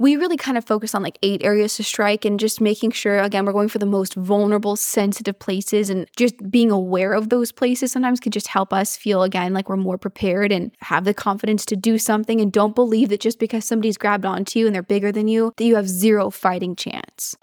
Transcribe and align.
we 0.00 0.14
really 0.14 0.36
kind 0.36 0.56
of 0.56 0.64
focus 0.64 0.94
on 0.94 1.02
like 1.02 1.18
eight 1.22 1.42
areas 1.42 1.74
to 1.74 1.82
strike 1.82 2.24
and 2.24 2.38
just 2.38 2.60
making 2.60 2.92
sure, 2.92 3.18
again, 3.18 3.44
we're 3.44 3.52
going 3.52 3.68
for 3.68 3.80
the 3.80 3.86
most 3.86 4.14
vulnerable, 4.14 4.76
sensitive 4.76 5.36
places 5.40 5.90
and 5.90 6.08
just 6.16 6.36
being 6.52 6.70
aware 6.70 7.12
of 7.12 7.30
those 7.30 7.50
places 7.50 7.90
sometimes 7.90 8.20
can 8.20 8.30
just 8.30 8.46
help 8.46 8.72
us 8.72 8.96
feel, 8.96 9.24
again, 9.24 9.52
like 9.52 9.68
we're 9.68 9.76
more 9.76 9.98
prepared 9.98 10.52
and 10.52 10.70
have 10.80 11.04
the 11.04 11.12
confidence 11.12 11.66
to 11.66 11.74
do 11.74 11.98
something 11.98 12.40
and 12.40 12.52
don't 12.52 12.76
believe 12.76 13.08
that 13.08 13.20
just 13.20 13.40
because 13.40 13.64
somebody's 13.64 13.98
grabbed 13.98 14.24
onto 14.24 14.60
you 14.60 14.66
and 14.66 14.74
they're 14.74 14.84
bigger 14.84 15.10
than 15.10 15.26
you, 15.26 15.52
that 15.56 15.64
you 15.64 15.74
have 15.74 15.88
zero 15.88 16.30
fighting 16.30 16.76
chance. 16.76 17.36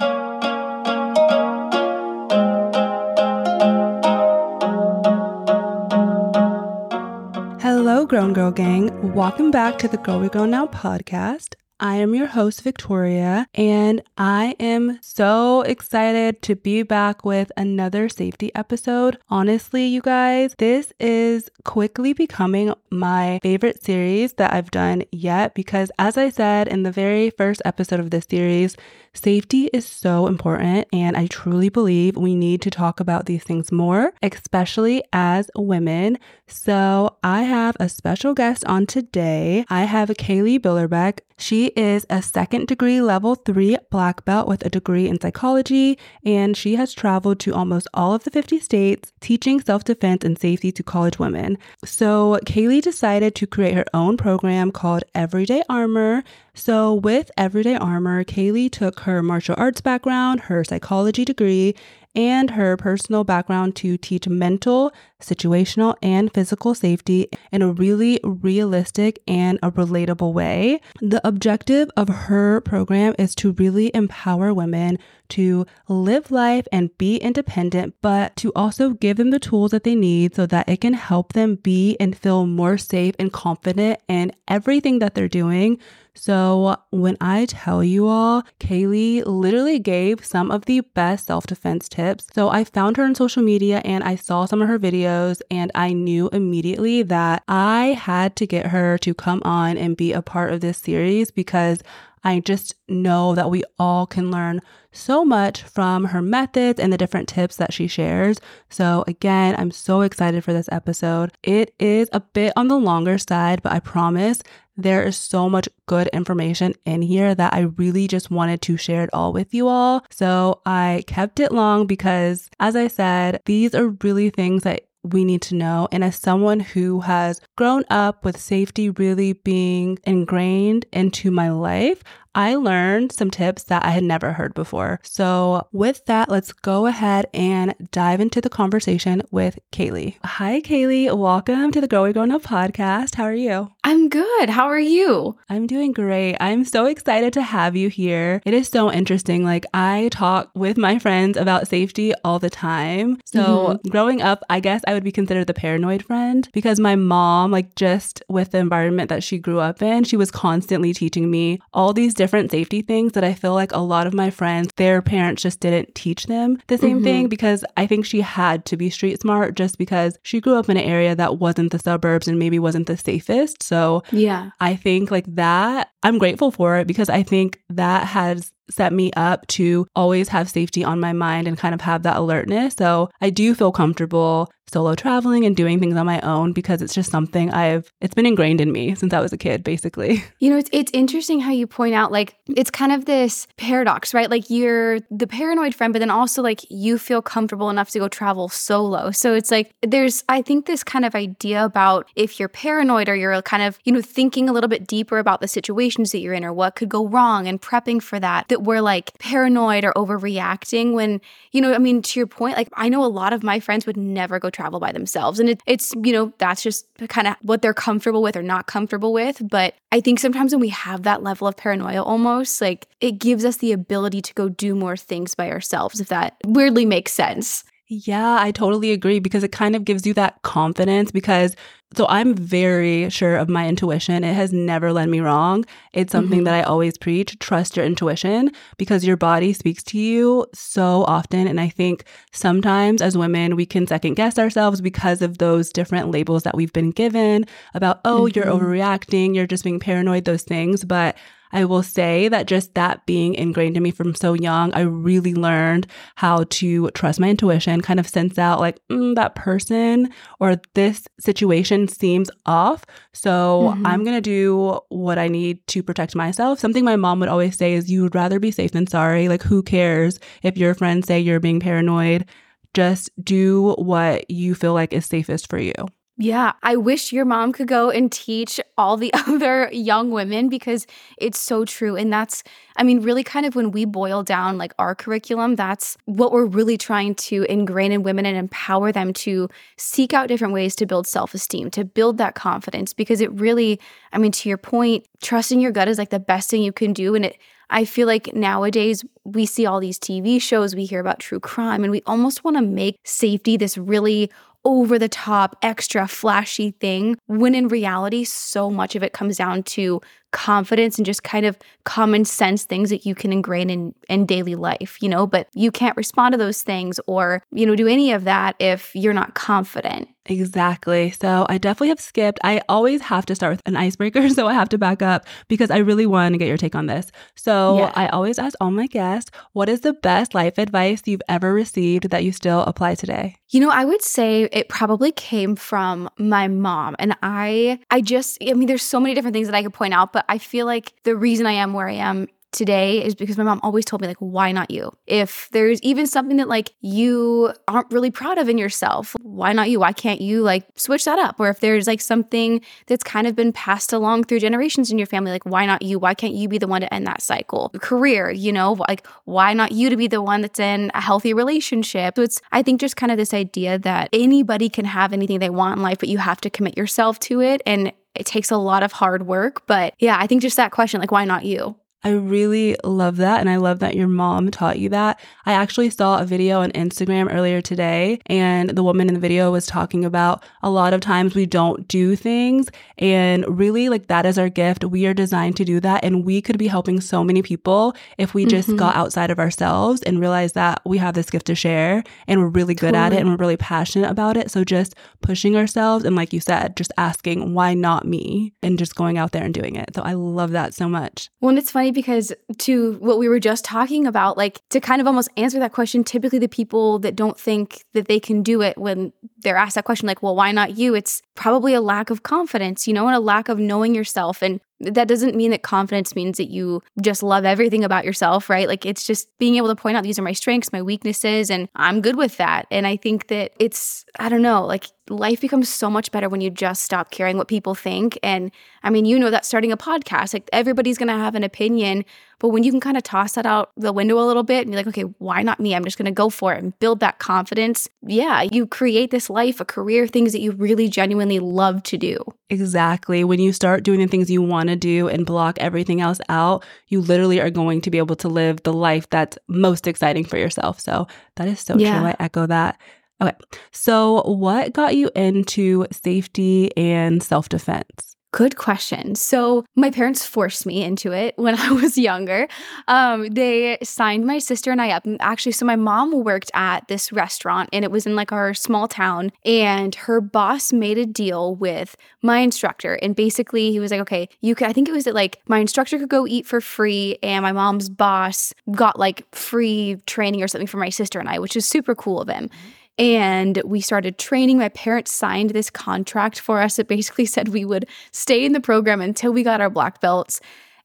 Hello, 7.62 8.06
Grown 8.06 8.32
Girl 8.32 8.52
Gang. 8.52 9.14
Welcome 9.14 9.52
back 9.52 9.78
to 9.80 9.90
the 9.90 9.98
Girl 9.98 10.22
We 10.22 10.30
Grow 10.30 10.46
Now 10.46 10.68
podcast. 10.68 11.56
I 11.80 11.96
am 11.96 12.16
your 12.16 12.28
host, 12.28 12.62
Victoria, 12.62 13.48
and 13.54 14.02
I 14.18 14.55
am 14.62 14.98
so 15.02 15.62
excited 15.63 16.41
to 16.44 16.55
be 16.55 16.84
back 16.84 17.26
with 17.26 17.52
another 17.58 18.08
safety 18.08 18.50
episode. 18.55 19.17
Honestly, 19.30 19.86
you 19.86 20.02
guys, 20.02 20.55
this 20.58 20.94
is 21.02 21.50
quickly 21.66 22.14
becoming 22.14 22.73
my 22.91 23.40
favorite 23.44 23.84
series 23.84 24.34
that 24.34 24.53
I've 24.53 24.72
done 24.72 25.03
yet 25.12 25.53
because, 25.53 25.91
as 26.00 26.17
I 26.17 26.30
said 26.30 26.70
in 26.70 26.84
the 26.84 26.94
very 26.94 27.30
first 27.31 27.62
episode 27.66 28.00
of 28.00 28.09
this 28.09 28.26
series, 28.30 28.78
safety 29.14 29.70
is 29.73 29.86
so 29.86 30.28
important, 30.28 30.88
and 30.94 31.17
I 31.17 31.28
truly 31.28 31.67
believe 31.67 32.16
we 32.16 32.36
need 32.36 32.62
to 32.62 32.70
talk 32.70 33.02
about 33.02 33.26
these 33.26 33.44
things 33.44 33.70
more, 33.73 34.14
especially 34.23 35.03
as 35.12 35.52
women. 35.58 36.20
So, 36.48 37.17
I 37.22 37.44
have 37.44 37.76
a 37.81 37.89
special 37.89 38.34
guest 38.34 38.64
on 38.64 38.86
today. 38.86 39.66
I 39.70 39.84
have 39.84 40.08
Kailee 40.09 40.59
Billerbeck. 40.59 41.20
She 41.38 41.66
is 41.76 42.06
a 42.10 42.22
second 42.22 42.68
degree 42.68 43.02
level 43.02 43.36
three 43.36 43.78
black 43.90 44.26
belt 44.26 44.48
with 44.48 44.66
a 44.66 44.70
degree 44.70 45.08
in 45.08 45.20
psychology, 45.20 45.98
and 46.24 46.56
she 46.56 46.76
has 46.76 46.94
traveled 46.94 47.40
to 47.42 47.54
almost 47.54 47.88
all 47.94 48.14
of 48.14 48.23
the 48.23 48.32
50 48.32 48.59
states 48.59 49.12
teaching 49.20 49.59
self 49.59 49.84
defense 49.84 50.23
and 50.23 50.40
safety 50.40 50.72
to 50.72 50.84
college 50.84 51.20
women. 51.20 51.58
So, 51.84 52.40
Kailee 52.45 52.82
decided 52.82 53.36
to 53.36 53.48
create 53.48 53.76
her 53.76 53.86
own 53.94 54.17
program 54.17 54.72
called 54.72 55.04
Everyday 55.14 55.64
Armor. 55.70 56.23
So, 56.54 56.94
with 56.94 57.30
Everyday 57.38 57.76
Armor, 57.76 58.23
Kailee 58.23 58.72
took 58.72 59.02
her 59.02 59.22
martial 59.22 59.56
arts 59.58 59.82
background, 59.82 60.42
her 60.42 60.64
psychology 60.64 61.26
degree, 61.26 61.76
and 62.16 62.52
her 62.52 62.78
personal 62.78 63.23
background 63.23 63.76
to 63.76 63.98
teach 63.98 64.28
mental, 64.28 64.94
situational, 65.26 65.95
and 66.02 66.34
physical 66.34 66.76
safety 66.76 67.30
in 67.52 67.62
a 67.62 67.72
really 67.72 68.20
realistic 68.23 69.22
and 69.28 69.59
a 69.64 69.72
relatable 69.72 70.34
way. 70.34 70.80
The 71.02 71.26
objective 71.28 71.90
of 71.98 72.09
her 72.09 72.62
program 72.62 73.16
is 73.17 73.36
to 73.36 73.54
really 73.54 73.92
empower 73.94 74.54
women 74.54 75.00
to 75.30 75.66
live 75.88 76.32
life 76.32 76.67
and 76.72 76.95
be 76.98 77.17
independent, 77.17 77.95
but 78.02 78.36
to 78.38 78.52
also 78.56 78.92
give 78.92 79.17
them 79.17 79.32
the 79.32 79.40
tools 79.40 79.72
that 79.72 79.84
they 79.84 79.95
need 79.95 80.36
so 80.36 80.45
that 80.45 80.70
it 80.70 80.82
can 80.82 80.94
help 80.94 81.34
them 81.34 81.56
be 81.56 81.98
and 82.00 82.17
feel 82.17 82.45
more 82.45 82.78
safe 82.78 83.16
and 83.17 83.34
confident 83.34 84.00
in 84.08 84.32
everything 84.48 85.00
that 85.00 85.16
they're 85.16 85.28
doing 85.28 85.80
so, 86.17 86.78
when 86.92 87.17
I 87.20 87.45
tell 87.45 87.84
you 87.84 88.08
all, 88.08 88.44
Kailee 88.62 89.23
literally 89.26 89.80
gave 89.80 90.26
some 90.26 90.50
of 90.50 90.64
the 90.64 90.80
best 90.80 91.28
self 91.28 91.45
defense 91.45 91.89
tips. 91.89 92.28
So, 92.34 92.50
I 92.50 92.64
found 92.64 92.95
her 92.98 93.04
on 93.04 93.16
social 93.16 93.44
media 93.44 93.82
and 93.84 94.04
I 94.04 94.16
saw 94.16 94.45
some 94.45 94.62
of 94.62 94.70
her 94.70 94.80
videos, 94.80 95.14
and 95.49 95.71
I 95.73 95.94
knew 95.94 96.30
immediately 96.30 97.03
that 97.03 97.44
I 97.47 97.97
had 97.99 98.35
to 98.38 98.47
get 98.47 98.67
her 98.67 98.97
to 98.99 99.13
come 99.13 99.41
on 99.45 99.77
and 99.77 99.97
be 99.97 100.13
a 100.13 100.21
part 100.21 100.53
of 100.53 100.61
this 100.61 100.77
series 100.77 101.31
because 101.31 101.81
I 102.26 102.40
just 102.40 102.73
know 102.90 103.36
that 103.36 103.52
we 103.52 103.64
all 103.80 104.08
can 104.08 104.31
learn 104.31 104.62
so 104.92 105.23
much 105.23 105.62
from 105.62 106.06
her 106.06 106.22
methods 106.22 106.80
and 106.80 106.92
the 106.92 106.98
different 106.98 107.28
tips 107.28 107.58
that 107.58 107.72
she 107.72 107.88
shares. 107.88 108.40
So, 108.70 109.04
again, 109.08 109.56
I'm 109.58 109.72
so 109.72 110.02
excited 110.02 110.44
for 110.44 110.52
this 110.52 110.70
episode. 110.72 111.32
It 111.44 111.73
is 111.80 112.10
a 112.11 112.20
bit 112.20 112.54
on 112.55 112.67
the 112.67 112.77
longer 112.77 113.17
side, 113.17 113.61
but 113.61 113.72
I 113.72 113.80
promise 113.80 114.42
there 114.77 115.04
is 115.04 115.16
so 115.16 115.49
much 115.49 115.70
good 115.86 116.08
information 116.08 116.73
in 116.86 117.02
here 117.02 117.33
that 117.36 117.54
I 117.54 117.61
really 117.61 118.08
just 118.08 118.32
wanted 118.32 118.61
to 118.64 118.78
share 118.78 119.04
it 119.04 119.10
all 119.14 119.32
with 119.32 119.54
you 119.54 119.67
all. 119.67 120.04
So 120.10 120.61
I 120.66 121.04
kept 121.08 121.39
it 121.39 121.52
long 121.52 121.86
because, 121.88 122.49
as 122.60 122.76
I 122.76 122.88
said, 122.88 123.42
these 123.45 123.76
are 123.76 123.89
really 124.02 124.30
things 124.30 124.64
that 124.64 124.82
we 125.05 125.23
need 125.23 125.42
to 125.44 125.55
know. 125.55 125.88
And 125.92 126.04
as 126.04 126.16
someone 126.16 126.60
who 126.60 127.02
has 127.02 127.39
grown 127.55 127.83
up 127.89 128.25
with 128.25 128.39
safety 128.39 128.89
really 128.89 129.33
being 129.33 130.00
ingrained 130.04 130.86
into 130.92 131.31
my 131.31 131.51
life, 131.51 132.04
I 132.38 132.56
learned 132.56 133.13
some 133.13 133.31
tips 133.31 133.63
that 133.63 133.86
I 133.86 133.92
had 133.92 134.04
never 134.04 134.34
heard 134.34 134.54
before. 134.54 135.00
So, 135.04 135.69
with 135.72 136.04
that, 136.07 136.28
let's 136.28 136.51
go 136.51 136.86
ahead 136.86 137.28
and 137.34 137.74
dive 137.94 138.19
into 138.19 138.42
the 138.42 138.50
conversation 138.50 139.22
with 139.31 139.57
Kailee. 139.72 140.18
Hi, 140.25 140.60
Kailee. 140.60 141.18
Welcome 141.18 141.72
to 141.72 141.80
the 141.80 141.88
Girl 141.88 142.04
We 142.04 142.12
Grow 142.12 142.25
Now 142.25 142.40
podcast. 142.40 143.16
How 143.16 143.24
are 143.24 143.34
you? 143.34 143.72
I'm 143.86 144.10
good. 144.10 144.50
How 144.50 144.66
are 144.66 144.78
you? 144.78 145.38
I'm 145.48 145.66
doing 145.66 145.94
great. 145.94 146.36
I'm 146.42 146.66
so 146.66 146.88
excited 146.88 147.31
to 147.34 147.42
have 147.42 147.78
you 147.78 147.88
here. 147.88 148.42
It 148.46 148.54
is 148.54 148.68
so 148.68 148.92
interesting. 148.92 149.46
Like, 149.46 149.66
I 149.74 150.10
talk 150.12 150.52
with 150.56 150.78
my 150.78 151.00
friends 151.00 151.38
about 151.38 151.69
safety 151.69 152.13
all 152.25 152.40
the 152.40 152.50
time. 152.50 153.18
So, 153.24 153.40
mm-hmm. 153.46 153.90
growing 153.90 154.22
up, 154.22 154.44
I 154.50 154.60
guess 154.60 154.81
I 154.86 154.94
would 154.94 155.06
be 155.06 155.12
considered 155.13 155.48
the 155.48 155.54
paranoid 155.54 156.04
friend 156.04 156.50
because 156.52 156.81
my 156.81 156.98
mom, 156.98 157.52
like, 157.52 157.75
just 157.75 158.22
with 158.28 158.52
the 158.52 158.57
environment 158.57 159.07
that 159.07 159.24
she 159.24 159.38
grew 159.38 159.62
up 159.62 159.81
in, 159.81 160.04
she 160.04 160.18
was 160.18 160.31
constantly 160.31 160.94
teaching 160.94 161.31
me 161.31 161.62
all 161.74 161.94
these 161.94 162.13
different 162.13 162.25
different 162.25 162.50
safety 162.50 162.81
things 162.81 163.12
that 163.12 163.24
I 163.24 163.36
feel 163.36 163.53
like 163.53 163.71
a 163.71 163.77
lot 163.77 164.07
of 164.07 164.13
my 164.15 164.31
friends, 164.31 164.69
their 164.77 165.00
parents 165.00 165.44
just 165.44 165.59
didn't 165.59 165.94
teach 165.94 166.25
them 166.25 166.57
the 166.65 166.80
same 166.80 166.95
mm-hmm. 166.95 167.03
thing 167.03 167.27
because 167.27 167.63
I 167.77 167.86
think 167.86 168.03
she 168.03 168.21
had 168.21 168.65
to 168.65 168.75
be 168.75 168.89
street 168.89 169.21
smart 169.21 169.56
just 169.56 169.77
because 169.77 170.18
she 170.24 170.41
grew 170.41 170.56
up 170.56 170.68
in 170.68 170.75
an 170.75 170.83
area 170.83 171.15
that 171.15 171.38
wasn't 171.38 171.71
the 171.71 171.77
suburbs 171.77 172.27
and 172.27 172.39
maybe 172.39 172.57
wasn't 172.57 172.88
the 172.88 172.97
safest. 172.97 173.62
So, 173.62 174.01
yeah, 174.12 174.50
I 174.59 174.75
think 174.75 175.12
like 175.12 175.27
that, 175.36 175.91
I'm 176.01 176.18
grateful 176.18 176.50
for 176.50 176.77
it 176.77 176.88
because 176.88 177.09
I 177.09 177.21
think 177.21 177.62
that 177.69 178.07
has 178.07 178.51
set 178.69 178.92
me 178.92 179.12
up 179.15 179.45
to 179.47 179.86
always 179.95 180.27
have 180.30 180.50
safety 180.50 180.83
on 180.83 181.00
my 181.00 181.13
mind 181.13 181.47
and 181.47 181.59
kind 181.59 181.75
of 181.75 181.81
have 181.81 182.01
that 182.03 182.18
alertness. 182.18 182.74
So 182.75 183.09
I 183.21 183.30
do 183.30 183.53
feel 183.53 183.71
comfortable 183.71 184.51
solo 184.71 184.95
traveling 184.95 185.45
and 185.45 185.56
doing 185.56 185.80
things 185.80 185.95
on 185.95 186.06
my 186.06 186.19
own 186.21 186.51
because 186.51 186.81
it's 186.81 186.94
just 186.94 187.12
something 187.12 187.51
I've 187.51 187.92
it's 188.01 188.13
been 188.13 188.25
ingrained 188.25 188.62
in 188.62 188.71
me 188.71 188.95
since 188.95 189.13
I 189.13 189.19
was 189.19 189.31
a 189.33 189.38
kid 189.38 189.63
basically. 189.63 190.24
You 190.39 190.51
know, 190.51 190.57
it's 190.57 190.69
it's 190.71 190.92
interesting 190.94 191.39
how 191.39 191.51
you 191.51 191.65
point 191.65 191.95
out 191.95 192.12
like 192.12 192.36
it's 192.48 192.69
kind 192.69 192.92
of 192.92 193.06
this 193.06 193.48
paradox, 193.57 194.13
right? 194.13 194.30
Like 194.30 194.50
you're 194.50 195.00
the 195.09 195.25
paranoid 195.25 195.74
friend 195.74 195.92
but 195.92 196.00
then 196.00 196.12
also 196.12 196.44
like 196.44 196.59
you 196.69 197.00
feel 197.00 197.21
comfortable 197.21 197.69
enough 197.69 197.89
to 197.92 198.00
go 198.00 198.07
travel 198.07 198.48
solo. 198.50 199.12
So 199.12 199.33
it's 199.33 199.50
like 199.50 199.74
there's 199.81 200.24
I 200.30 200.42
think 200.42 200.65
this 200.65 200.83
kind 200.83 201.04
of 201.04 201.15
idea 201.15 201.65
about 201.65 202.09
if 202.15 202.39
you're 202.39 202.50
paranoid 202.50 203.09
or 203.09 203.15
you're 203.15 203.42
kind 203.42 203.63
of, 203.63 203.80
you 203.86 203.92
know, 203.92 204.01
thinking 204.01 204.48
a 204.50 204.54
little 204.54 204.68
bit 204.68 204.86
deeper 204.86 205.18
about 205.18 205.42
the 205.42 205.48
situations 205.48 206.12
that 206.12 206.19
you're 206.19 206.33
in 206.33 206.45
or 206.45 206.54
what 206.54 206.75
could 206.75 206.89
go 206.89 207.07
wrong 207.07 207.48
and 207.48 207.62
prepping 207.62 208.04
for 208.04 208.19
that 208.19 208.48
that 208.50 208.63
we're 208.63 208.81
like 208.81 209.18
paranoid 209.18 209.83
or 209.83 209.94
overreacting 209.94 210.94
when, 210.94 211.21
you 211.51 211.62
know, 211.62 211.74
I 211.74 211.80
mean 211.80 212.01
to 212.01 212.19
your 212.19 212.27
point, 212.27 212.57
like 212.57 212.69
I 212.74 212.89
know 212.89 213.04
a 213.04 213.07
lot 213.07 213.33
of 213.33 213.42
my 213.42 213.59
friends 213.59 213.86
would 213.88 213.98
never 213.98 214.38
go 214.39 214.50
travel 214.56 214.80
by 214.80 214.92
themselves. 214.92 215.39
And 215.39 215.50
it, 215.50 215.62
it's, 215.66 215.94
you 216.04 216.13
know, 216.13 216.33
that's 216.38 216.63
just 216.63 216.88
kind 217.10 217.27
of 217.27 217.36
what 217.42 217.62
they're 217.62 217.74
comfortable 217.74 218.21
with 218.21 218.36
or 218.36 218.42
not 218.42 218.68
comfortable 218.68 219.13
with. 219.13 219.42
But 219.48 219.75
I 219.92 220.00
think 220.01 220.19
sometimes 220.19 220.54
when 220.54 220.62
we 220.62 220.69
have 220.69 221.04
that 221.04 221.21
level 221.21 221.48
of 221.48 221.57
paranoia 221.57 222.01
almost, 222.01 222.62
like 222.62 222.88
it 223.01 223.19
gives 223.19 223.45
us 223.45 223.57
the 223.57 223.71
ability 223.71 224.21
to 224.21 224.33
go 224.33 224.50
do 224.50 224.74
more 224.75 224.98
things 224.98 225.36
by 225.36 225.50
ourselves, 225.51 226.00
if 226.00 226.07
that 226.07 226.38
weirdly 226.45 226.86
makes 226.86 227.12
sense. 227.12 227.63
Yeah, 227.88 228.38
I 228.40 228.51
totally 228.51 228.92
agree 228.92 229.19
because 229.19 229.44
it 229.44 229.51
kind 229.51 229.75
of 229.75 229.86
gives 229.86 230.07
you 230.07 230.13
that 230.16 230.42
confidence 230.42 231.12
because 231.12 231.56
so 231.96 232.07
I'm 232.10 232.34
very 232.34 233.10
sure 233.10 233.38
of 233.38 233.48
my 233.48 233.68
intuition. 233.68 234.24
It 234.24 234.34
has 234.34 234.51
never 234.51 234.92
led 234.92 235.07
me 235.07 235.19
wrong. 235.19 235.66
It's 235.94 236.12
something 236.12 236.40
mm-hmm. 236.40 236.46
that 236.46 236.56
I 236.56 236.63
always 236.63 236.98
preach. 236.98 237.38
Trust 237.40 237.78
your 237.78 237.86
intuition 237.86 238.51
because 238.78 239.06
your 239.06 239.16
body 239.16 239.54
speaks 239.54 239.84
to 239.84 240.00
you 240.00 240.46
so 240.54 241.06
often. 241.08 241.48
And 241.48 241.62
I 241.62 241.70
think 241.70 242.06
sometimes 242.34 243.02
as 243.02 243.18
women, 243.18 243.56
we 243.56 243.66
can 243.66 243.88
second 243.88 244.16
guess 244.16 244.40
ourselves 244.40 244.81
because 244.81 245.22
of 245.22 245.38
those 245.38 245.72
different 245.72 246.12
labels 246.12 246.44
that 246.44 246.56
we've 246.56 246.74
been 246.74 246.92
given 246.92 247.46
about, 247.76 248.02
oh, 248.04 248.24
mm-hmm. 248.24 248.36
you're 248.36 248.54
overreacting, 248.54 249.36
you're 249.36 249.48
just 249.48 249.64
being 249.64 249.80
paranoid, 249.80 250.26
those 250.26 250.44
things. 250.44 250.84
But 250.84 251.16
I 251.56 251.63
will 251.63 251.84
say 251.84 252.28
that 252.28 252.48
just 252.48 252.74
that 252.74 253.06
being 253.06 253.34
ingrained 253.34 253.78
in 253.78 253.84
me 253.84 253.92
from 253.92 254.13
so 254.13 254.34
young, 254.34 254.74
I 254.74 254.81
really 254.81 255.34
learned 255.34 255.88
how 256.16 256.44
to 256.44 256.92
trust 256.92 257.18
my 257.18 257.30
intuition, 257.30 257.80
kind 257.80 257.98
of 257.98 258.10
sense 258.10 258.38
out 258.38 258.60
like 258.60 258.78
mm, 258.92 259.16
that 259.16 259.36
person 259.36 260.10
or 260.42 260.60
this 260.74 261.07
situation 261.18 261.88
seems 261.88 262.30
off. 262.46 262.84
So 263.13 263.72
mm-hmm. 263.74 263.88
I'm 263.88 264.04
going 264.04 264.18
to 264.18 264.22
do 264.22 264.81
what 264.90 265.18
I 265.18 265.30
need 265.30 265.66
to 265.68 265.81
protect 265.81 266.13
myself. 266.13 266.60
Something 266.60 266.84
my 266.84 266.98
mom 266.98 267.22
would 267.22 267.30
always 267.30 267.57
say 267.57 267.74
is 267.74 267.90
you 267.90 268.04
would 268.04 268.16
rather 268.16 268.38
be 268.38 268.52
safe 268.52 268.72
than 268.72 268.86
sorry. 268.86 269.30
Like, 269.30 269.42
who 269.42 269.63
cares 269.63 270.19
if 270.44 270.57
your 270.57 270.74
friends 270.74 271.07
say 271.07 271.22
you're 271.22 271.40
being 271.40 271.62
paranoid? 271.62 272.25
Just 272.74 273.10
do 273.24 273.75
what 273.78 274.30
you 274.30 274.56
feel 274.56 274.74
like 274.74 274.92
is 274.92 275.06
safest 275.06 275.50
for 275.50 275.57
you. 275.57 275.74
Yeah, 276.18 276.54
I 276.64 276.78
wish 276.78 277.12
your 277.12 277.26
mom 277.26 277.52
could 277.52 277.68
go 277.68 277.90
and 277.90 278.10
teach 278.10 278.62
all 278.78 278.96
the 278.96 279.14
other 279.28 279.70
young 279.74 280.12
women 280.12 280.48
because 280.48 280.88
it's 281.18 281.38
so 281.38 281.66
true. 281.66 281.98
And 281.98 282.12
that's, 282.12 282.42
I 282.78 282.84
mean, 282.84 283.02
really 283.02 283.24
kind 283.24 283.46
of 283.46 283.54
when 283.56 283.72
we 283.72 283.84
boil 283.84 284.24
down 284.24 284.58
like 284.58 284.74
our 284.80 284.96
curriculum, 284.96 285.56
that's 285.58 285.98
what 286.06 286.32
we're 286.32 286.46
really 286.46 286.78
trying 286.78 287.16
to 287.16 287.46
ingrain 287.50 287.92
in 287.92 288.04
women 288.04 288.26
and 288.26 288.38
empower 288.38 288.94
them 288.94 289.12
to 289.14 289.50
seek 289.76 290.14
out 290.14 290.30
different 290.30 290.54
ways 290.54 290.74
to 290.78 290.86
build 290.86 291.06
self 291.06 291.34
esteem, 291.34 291.70
to 291.72 291.84
build 291.84 292.18
that 292.18 292.36
confidence. 292.36 292.94
Because 292.94 293.20
it 293.20 293.32
really, 293.34 293.78
I 294.14 294.18
mean, 294.18 294.32
to 294.34 294.48
your 294.48 294.58
point, 294.58 295.06
trusting 295.22 295.60
your 295.60 295.72
gut 295.74 295.90
is 295.90 295.98
like 295.98 296.12
the 296.12 296.20
best 296.20 296.50
thing 296.50 296.64
you 296.64 296.72
can 296.72 296.94
do. 296.94 297.16
And 297.16 297.26
it, 297.26 297.38
I 297.70 297.84
feel 297.84 298.08
like 298.08 298.34
nowadays 298.34 299.04
we 299.24 299.46
see 299.46 299.66
all 299.66 299.80
these 299.80 300.00
TV 300.00 300.42
shows, 300.42 300.76
we 300.76 300.86
hear 300.86 301.00
about 301.00 301.20
true 301.20 301.40
crime, 301.40 301.84
and 301.84 301.92
we 301.92 302.02
almost 302.06 302.44
want 302.44 302.58
to 302.58 302.62
make 302.62 303.00
safety 303.04 303.58
this 303.58 303.78
really 303.78 304.32
over 304.66 305.00
the 305.00 305.08
top, 305.08 305.56
extra 305.62 306.08
flashy 306.08 306.72
thing, 306.72 307.16
when 307.28 307.56
in 307.56 307.68
reality, 307.68 308.24
so 308.24 308.70
much 308.70 308.96
of 308.96 309.04
it 309.04 309.14
comes 309.14 309.38
down 309.38 309.64
to 309.64 310.02
confidence 310.36 310.98
and 310.98 311.06
just 311.06 311.24
kind 311.24 311.46
of 311.46 311.58
common 311.86 312.26
sense 312.26 312.66
things 312.66 312.90
that 312.90 313.06
you 313.06 313.16
can 313.16 313.32
ingrain 313.32 313.70
in, 313.70 313.96
in 314.10 314.26
daily 314.26 314.54
life, 314.54 315.02
you 315.02 315.08
know, 315.08 315.26
but 315.26 315.48
you 315.54 315.72
can't 315.72 315.96
respond 315.96 316.34
to 316.34 316.38
those 316.38 316.62
things 316.62 317.00
or, 317.08 317.42
you 317.52 317.66
know, 317.66 317.76
do 317.76 317.88
any 317.88 318.12
of 318.12 318.26
that 318.26 318.56
if 318.60 318.94
you're 318.94 319.14
not 319.14 319.34
confident. 319.34 320.10
Exactly. 320.28 321.12
So 321.12 321.46
I 321.50 321.58
definitely 321.58 321.90
have 321.90 322.00
skipped. 322.00 322.40
I 322.44 322.62
always 322.68 323.02
have 323.02 323.26
to 323.28 323.36
start 323.36 323.54
with 323.54 323.62
an 323.66 323.76
icebreaker. 323.76 324.26
So 324.36 324.48
I 324.48 324.54
have 324.54 324.68
to 324.70 324.78
back 324.78 325.02
up 325.02 325.26
because 325.48 325.72
I 325.72 325.78
really 325.78 326.06
want 326.06 326.34
to 326.34 326.38
get 326.38 326.50
your 326.50 326.58
take 326.58 326.76
on 326.76 326.88
this. 326.88 327.10
So 327.36 327.78
yeah. 327.78 327.92
I 327.96 328.08
always 328.08 328.38
ask 328.38 328.54
all 328.60 328.70
my 328.70 328.88
guests, 328.88 329.31
what 329.54 329.70
is 329.70 329.80
the 329.80 329.94
best 329.94 330.34
life 330.34 330.58
advice 330.58 331.04
you've 331.06 331.22
ever 331.30 331.54
received 331.54 332.10
that 332.10 332.26
you 332.26 332.34
still 332.34 332.62
apply 332.64 332.96
today? 332.96 333.38
You 333.50 333.62
know, 333.62 333.70
I 333.70 333.86
would 333.86 334.02
say 334.02 334.50
it 334.52 334.68
probably 334.68 335.14
came 335.14 335.56
from 335.56 336.10
my 336.18 336.50
mom. 336.50 336.98
And 337.00 337.16
I 337.24 337.80
I 337.92 338.02
just 338.02 338.38
I 338.42 338.54
mean 338.54 338.68
there's 338.68 338.81
so 338.81 339.00
many 339.00 339.14
different 339.14 339.36
things 339.36 339.48
that 339.48 339.56
I 339.56 339.64
could 339.64 339.74
point 339.74 339.94
out, 339.94 340.12
but 340.12 340.25
I 340.30 340.38
feel 340.38 340.66
like 340.66 340.94
the 341.04 341.16
reason 341.16 341.45
I 341.45 341.54
am 341.54 341.74
where 341.74 341.88
I 341.88 341.94
am 341.94 342.27
today 342.56 343.04
is 343.04 343.13
because 343.16 343.38
my 343.38 343.44
mom 343.44 343.60
always 343.62 343.86
told 343.86 344.01
me 344.01 344.07
like 344.07 344.18
why 344.18 344.51
not 344.51 344.72
you? 344.72 344.92
If 345.06 345.50
there's 345.51 345.81
even 345.81 346.07
something 346.07 346.38
that 346.38 346.48
like 346.48 346.72
you 346.80 347.54
aren't 347.68 347.92
really 347.92 348.12
proud 348.12 348.38
of 348.38 348.50
in 348.50 348.57
yourself 348.57 349.16
why 349.22 349.51
not 349.51 349.69
you? 349.69 349.81
Why 349.81 349.92
can't 349.92 350.22
you 350.22 350.42
like 350.42 350.66
switch 350.77 351.04
that 351.06 351.19
up? 351.19 351.39
Or 351.39 351.50
if 351.50 351.60
there's 351.60 351.88
like 351.88 352.00
something 352.00 352.62
that's 352.88 353.04
kind 353.04 353.27
of 353.27 353.36
been 353.36 353.51
passed 353.51 353.92
along 353.92 354.24
through 354.24 354.39
generations 354.39 354.92
in 354.92 354.98
your 354.98 355.07
family 355.07 355.31
like 355.31 355.45
why 355.45 355.66
not 355.66 355.81
you? 355.81 356.00
Why 356.00 356.13
can't 356.13 356.33
you 356.33 356.48
be 356.48 356.57
the 356.57 356.68
one 356.68 356.81
to 356.81 356.94
end 356.94 357.06
that 357.06 357.21
cycle? 357.21 357.71
Career 357.81 358.31
you 358.31 358.54
know 358.54 358.74
like 358.88 359.06
why 359.25 359.54
not 359.54 359.74
you 359.74 359.89
to 359.89 359.98
be 359.98 360.07
the 360.07 360.21
one 360.21 360.42
that's 360.42 360.60
in 360.60 360.92
a 360.94 361.01
healthy 361.01 361.33
relationship? 361.33 362.16
So 362.16 362.24
it's 362.24 362.42
i 362.51 362.63
think 362.63 362.80
just 362.80 362.95
kind 362.95 363.12
of 363.12 363.18
this 363.18 363.33
idea 363.33 363.78
that 363.80 364.10
anybody 364.13 364.69
can 364.69 364.86
have 364.86 365.12
anything 365.12 365.39
they 365.39 365.50
want 365.50 365.78
in 365.78 365.83
life 365.83 366.00
but 366.00 366.10
you 366.10 366.18
have 366.18 366.39
to 366.42 366.50
commit 366.50 366.78
yourself 366.78 367.19
to 367.19 367.42
it 367.42 367.62
and 367.66 367.92
it 368.16 368.26
takes 368.26 368.52
a 368.52 368.58
lot 368.58 368.84
of 368.84 368.92
hard 368.92 369.28
work 369.28 369.66
but 369.68 369.94
yeah 370.00 370.18
i 370.20 370.28
think 370.28 370.42
just 370.42 370.58
that 370.58 370.72
question 370.72 371.00
like 371.00 371.12
why 371.12 371.26
not 371.26 371.46
you 371.46 371.76
I 372.06 372.12
really 372.12 372.75
love 372.84 373.18
that. 373.18 373.40
And 373.40 373.50
I 373.50 373.56
love 373.56 373.80
that 373.80 373.96
your 373.96 374.07
mom 374.07 374.52
taught 374.52 374.78
you 374.78 374.90
that. 374.90 375.19
I 375.48 375.54
actually 375.54 375.90
saw 375.90 376.19
a 376.19 376.25
video 376.25 376.62
on 376.62 376.72
Instagram 376.74 377.34
earlier 377.34 377.62
today, 377.62 378.19
and 378.28 378.69
the 378.69 378.84
woman 378.84 379.07
in 379.07 379.16
the 379.16 379.19
video 379.19 379.52
was 379.52 379.66
talking 379.66 380.06
about 380.06 380.44
a 380.62 380.69
lot 380.69 380.94
of 380.94 381.02
times 381.02 381.34
we 381.34 381.48
don't 381.48 381.88
do 381.88 382.16
things. 382.16 382.69
And 383.00 383.44
really, 383.57 383.90
like, 383.90 384.06
that 384.07 384.28
is 384.28 384.38
our 384.38 384.50
gift. 384.50 384.84
We 384.86 385.07
are 385.07 385.16
designed 385.16 385.57
to 385.57 385.66
do 385.66 385.80
that. 385.80 386.04
And 386.06 386.24
we 386.24 386.44
could 386.44 386.60
be 386.60 386.68
helping 386.68 387.02
so 387.02 387.24
many 387.24 387.42
people 387.42 387.96
if 388.19 388.36
we 388.36 388.46
just 388.46 388.68
mm-hmm. 388.68 388.78
got 388.78 388.96
outside 388.96 389.31
of 389.31 389.40
ourselves 389.40 390.04
and 390.04 390.19
realized 390.19 390.54
that 390.54 390.81
we 390.86 391.00
have 391.00 391.16
this 391.16 391.31
gift 391.31 391.48
to 391.48 391.56
share 391.56 392.04
and 392.28 392.40
we're 392.40 392.50
really 392.50 392.75
good 392.75 392.94
totally. 392.94 393.04
at 393.04 393.13
it 393.13 393.19
and 393.19 393.30
we're 393.30 393.36
really 393.36 393.57
passionate 393.57 394.12
about 394.12 394.38
it. 394.38 394.52
So 394.52 394.63
just 394.63 394.94
pushing 395.22 395.56
ourselves 395.57 396.06
and, 396.06 396.16
like 396.16 396.34
you 396.34 396.40
said, 396.40 396.78
just 396.78 396.92
asking, 396.98 397.56
why 397.56 397.74
not 397.74 398.06
me? 398.06 398.54
And 398.62 398.78
just 398.78 398.94
going 398.94 399.18
out 399.18 399.31
there 399.31 399.44
and 399.44 399.56
doing 399.56 399.75
it. 399.75 399.90
So 399.96 400.04
I 400.04 400.13
love 400.13 400.52
that 400.52 400.75
so 400.75 400.88
much. 400.88 401.31
Well, 401.42 401.50
and 401.50 401.57
it's 401.57 401.72
funny 401.72 401.94
because 401.95 402.31
to 402.59 402.94
what 403.00 403.18
we 403.18 403.27
were 403.27 403.39
just 403.39 403.65
talking 403.65 404.06
about, 404.06 404.38
like 404.38 404.62
to 404.69 404.80
kind 404.80 405.01
of 405.01 405.07
almost 405.07 405.30
answer 405.38 405.57
that 405.59 405.71
question, 405.71 406.03
typically 406.03 406.38
the 406.38 406.47
people 406.47 407.00
that 407.00 407.15
don't 407.15 407.39
think 407.39 407.83
that 407.94 408.07
they 408.07 408.19
can 408.19 408.44
do 408.44 408.62
it 408.62 408.77
when 408.77 409.12
they're 409.39 409.57
asked 409.57 409.75
that 409.75 409.86
question, 409.86 410.06
like, 410.06 410.21
well, 410.21 410.36
why 410.36 410.51
not 410.51 410.77
you? 410.77 410.94
It's 410.94 411.24
probably 411.36 411.74
a 411.74 411.82
lack 411.82 412.10
of 412.10 412.24
confidence, 412.24 412.88
you 412.88 412.94
know, 412.94 413.08
and 413.08 413.16
a 413.16 413.20
lack 413.20 413.50
of 413.50 413.60
knowing 413.60 413.94
yourself. 413.94 414.42
And 414.42 414.60
that 414.80 415.08
doesn't 415.08 415.36
mean 415.36 415.52
that 415.52 415.64
confidence 415.64 416.16
means 416.16 416.38
that 416.38 416.50
you 416.50 416.82
just 417.02 417.24
love 417.24 417.46
everything 417.46 417.84
about 417.84 418.04
yourself, 418.04 418.50
right? 418.50 418.68
Like 418.68 418.86
it's 418.86 419.06
just 419.06 419.28
being 419.38 419.56
able 419.56 419.68
to 419.68 419.76
point 419.76 419.98
out 419.98 420.04
these 420.04 420.20
are 420.20 420.24
my 420.24 420.34
strengths, 420.34 420.74
my 420.74 420.82
weaknesses, 420.82 421.50
and 421.50 421.70
I'm 421.76 422.02
good 422.02 422.16
with 422.16 422.38
that. 422.38 422.68
And 422.72 422.88
I 422.88 422.98
think 422.98 423.28
that 423.28 423.52
it's, 423.60 424.06
I 424.20 424.28
don't 424.28 424.42
know, 424.42 424.66
like 424.66 424.88
life 425.10 425.40
becomes 425.42 425.70
so 425.70 425.90
much 425.90 426.12
better 426.12 426.30
when 426.30 426.42
you 426.42 426.50
just 426.50 426.84
stop 426.84 427.12
caring 427.12 427.38
what 427.38 427.48
people 427.48 427.76
think. 427.76 428.18
And 428.24 428.52
I 428.84 428.90
mean, 428.90 429.06
you 429.06 429.20
know 429.20 429.30
that 429.30 429.46
starting 429.46 429.72
a 429.72 429.78
podcast, 429.78 430.34
like 430.34 430.50
everybody's 430.52 430.98
going 430.98 431.10
to 431.10 431.14
have 431.14 431.36
an 431.36 431.44
opinion, 431.44 432.04
but 432.40 432.50
when 432.50 432.64
you 432.64 432.72
can 432.72 432.80
kind 432.80 432.98
of 432.98 433.04
toss 433.04 433.34
that 433.34 433.46
out 433.46 433.72
the 433.78 433.94
window 433.94 434.20
a 434.20 434.26
little 434.26 434.44
bit 434.44 434.62
and 434.62 434.72
be 434.72 434.78
like, 434.78 434.88
okay, 434.88 435.04
why 435.20 435.42
not 435.42 435.60
me? 435.60 435.76
I'm 435.76 435.84
just 435.84 435.98
going 435.98 436.06
to 436.06 436.12
go 436.12 436.30
for 436.30 436.54
it 436.54 436.64
and 436.64 436.78
build 436.80 437.00
that 437.00 437.20
confidence. 437.20 437.88
Yeah, 438.06 438.44
you 438.44 438.68
create 438.68 439.12
this 439.12 439.30
life, 439.30 439.60
a 439.60 439.66
career, 439.66 440.08
things 440.08 440.32
that 440.32 440.42
you 440.42 440.52
really 440.52 440.88
genuinely 440.90 441.40
love 441.40 441.84
to 441.84 441.98
do. 441.98 442.18
Exactly. 442.50 443.24
When 443.24 443.40
you 443.40 443.54
start 443.54 443.84
doing 443.84 444.00
the 444.00 444.08
things 444.08 444.30
you 444.30 444.42
want 444.42 444.70
to 444.70 444.76
do 444.76 445.08
and 445.08 445.26
block 445.26 445.58
everything 445.60 446.02
else 446.02 446.20
out, 446.30 446.64
you 446.88 447.02
literally 447.02 447.40
are 447.40 447.50
going 447.50 447.82
to 447.82 447.90
be 447.90 447.98
able 447.98 448.16
to 448.18 448.28
live 448.28 448.62
the 448.64 448.74
life 448.74 449.10
that's 449.10 449.38
most 449.48 449.88
exciting 449.88 450.26
for 450.26 450.38
yourself. 450.38 450.80
So 450.80 451.08
that 451.36 451.48
is 451.48 451.60
so 451.60 451.78
yeah. 451.78 452.00
true. 452.00 452.08
I 452.10 452.16
echo 452.20 452.46
that. 452.48 452.80
Okay. 453.22 453.36
So, 453.72 454.24
what 454.24 454.74
got 454.74 454.96
you 454.96 455.10
into 455.16 455.86
safety 455.92 456.76
and 456.76 457.24
self 457.24 457.48
defense? 457.48 458.15
Good 458.36 458.58
question. 458.58 459.16
So, 459.16 459.64
my 459.78 459.90
parents 459.90 460.26
forced 460.26 460.66
me 460.66 460.84
into 460.84 461.14
it 461.14 461.36
when 461.38 461.56
I 461.58 461.72
was 461.72 461.98
younger. 461.98 462.50
Um, 462.90 463.28
they 463.28 463.78
signed 463.82 464.28
my 464.28 464.40
sister 464.40 464.74
and 464.74 464.82
I 464.82 464.90
up. 464.90 465.08
Actually, 465.22 465.54
so 465.54 465.66
my 465.66 465.78
mom 465.78 466.12
worked 466.22 466.52
at 466.54 466.86
this 466.90 467.14
restaurant 467.14 467.70
and 467.72 467.86
it 467.86 467.92
was 467.92 468.06
in 468.06 468.18
like 468.18 468.34
our 468.34 468.54
small 468.54 468.90
town. 468.90 469.32
And 469.46 469.96
her 469.96 470.20
boss 470.20 470.74
made 470.74 470.98
a 470.98 471.06
deal 471.06 471.56
with 471.56 471.96
my 472.22 472.40
instructor. 472.40 472.96
And 472.96 473.16
basically, 473.16 473.72
he 473.72 473.80
was 473.80 473.92
like, 473.92 474.02
okay, 474.02 474.28
you 474.42 474.54
could, 474.54 474.68
I 474.68 474.74
think 474.74 474.90
it 474.90 474.94
was 474.94 475.06
that 475.06 475.16
like 475.16 475.40
my 475.48 475.60
instructor 475.60 475.98
could 475.98 476.10
go 476.10 476.28
eat 476.28 476.46
for 476.46 476.60
free 476.60 477.18
and 477.24 477.42
my 477.42 477.54
mom's 477.54 477.88
boss 477.88 478.54
got 478.72 479.00
like 479.00 479.34
free 479.34 479.96
training 480.08 480.44
or 480.44 480.50
something 480.50 480.68
for 480.68 480.76
my 480.76 480.90
sister 480.90 481.20
and 481.22 481.30
I, 481.30 481.40
which 481.40 481.56
is 481.56 481.66
super 481.66 481.96
cool 481.96 482.20
of 482.20 482.28
him. 482.28 482.50
And 482.97 483.62
we 483.65 483.81
started 483.81 484.18
training. 484.18 484.57
My 484.57 484.69
parents 484.69 485.12
signed 485.12 485.50
this 485.51 485.69
contract 485.69 486.39
for 486.39 486.62
us. 486.62 486.80
It 486.80 486.88
basically 486.88 487.25
said 487.25 487.50
we 487.50 487.65
would 487.65 487.88
stay 488.12 488.45
in 488.45 488.53
the 488.53 488.62
program 488.62 489.01
until 489.01 489.33
we 489.33 489.44
got 489.44 489.62
our 489.62 489.69
black 489.69 490.01
belts. 490.01 490.39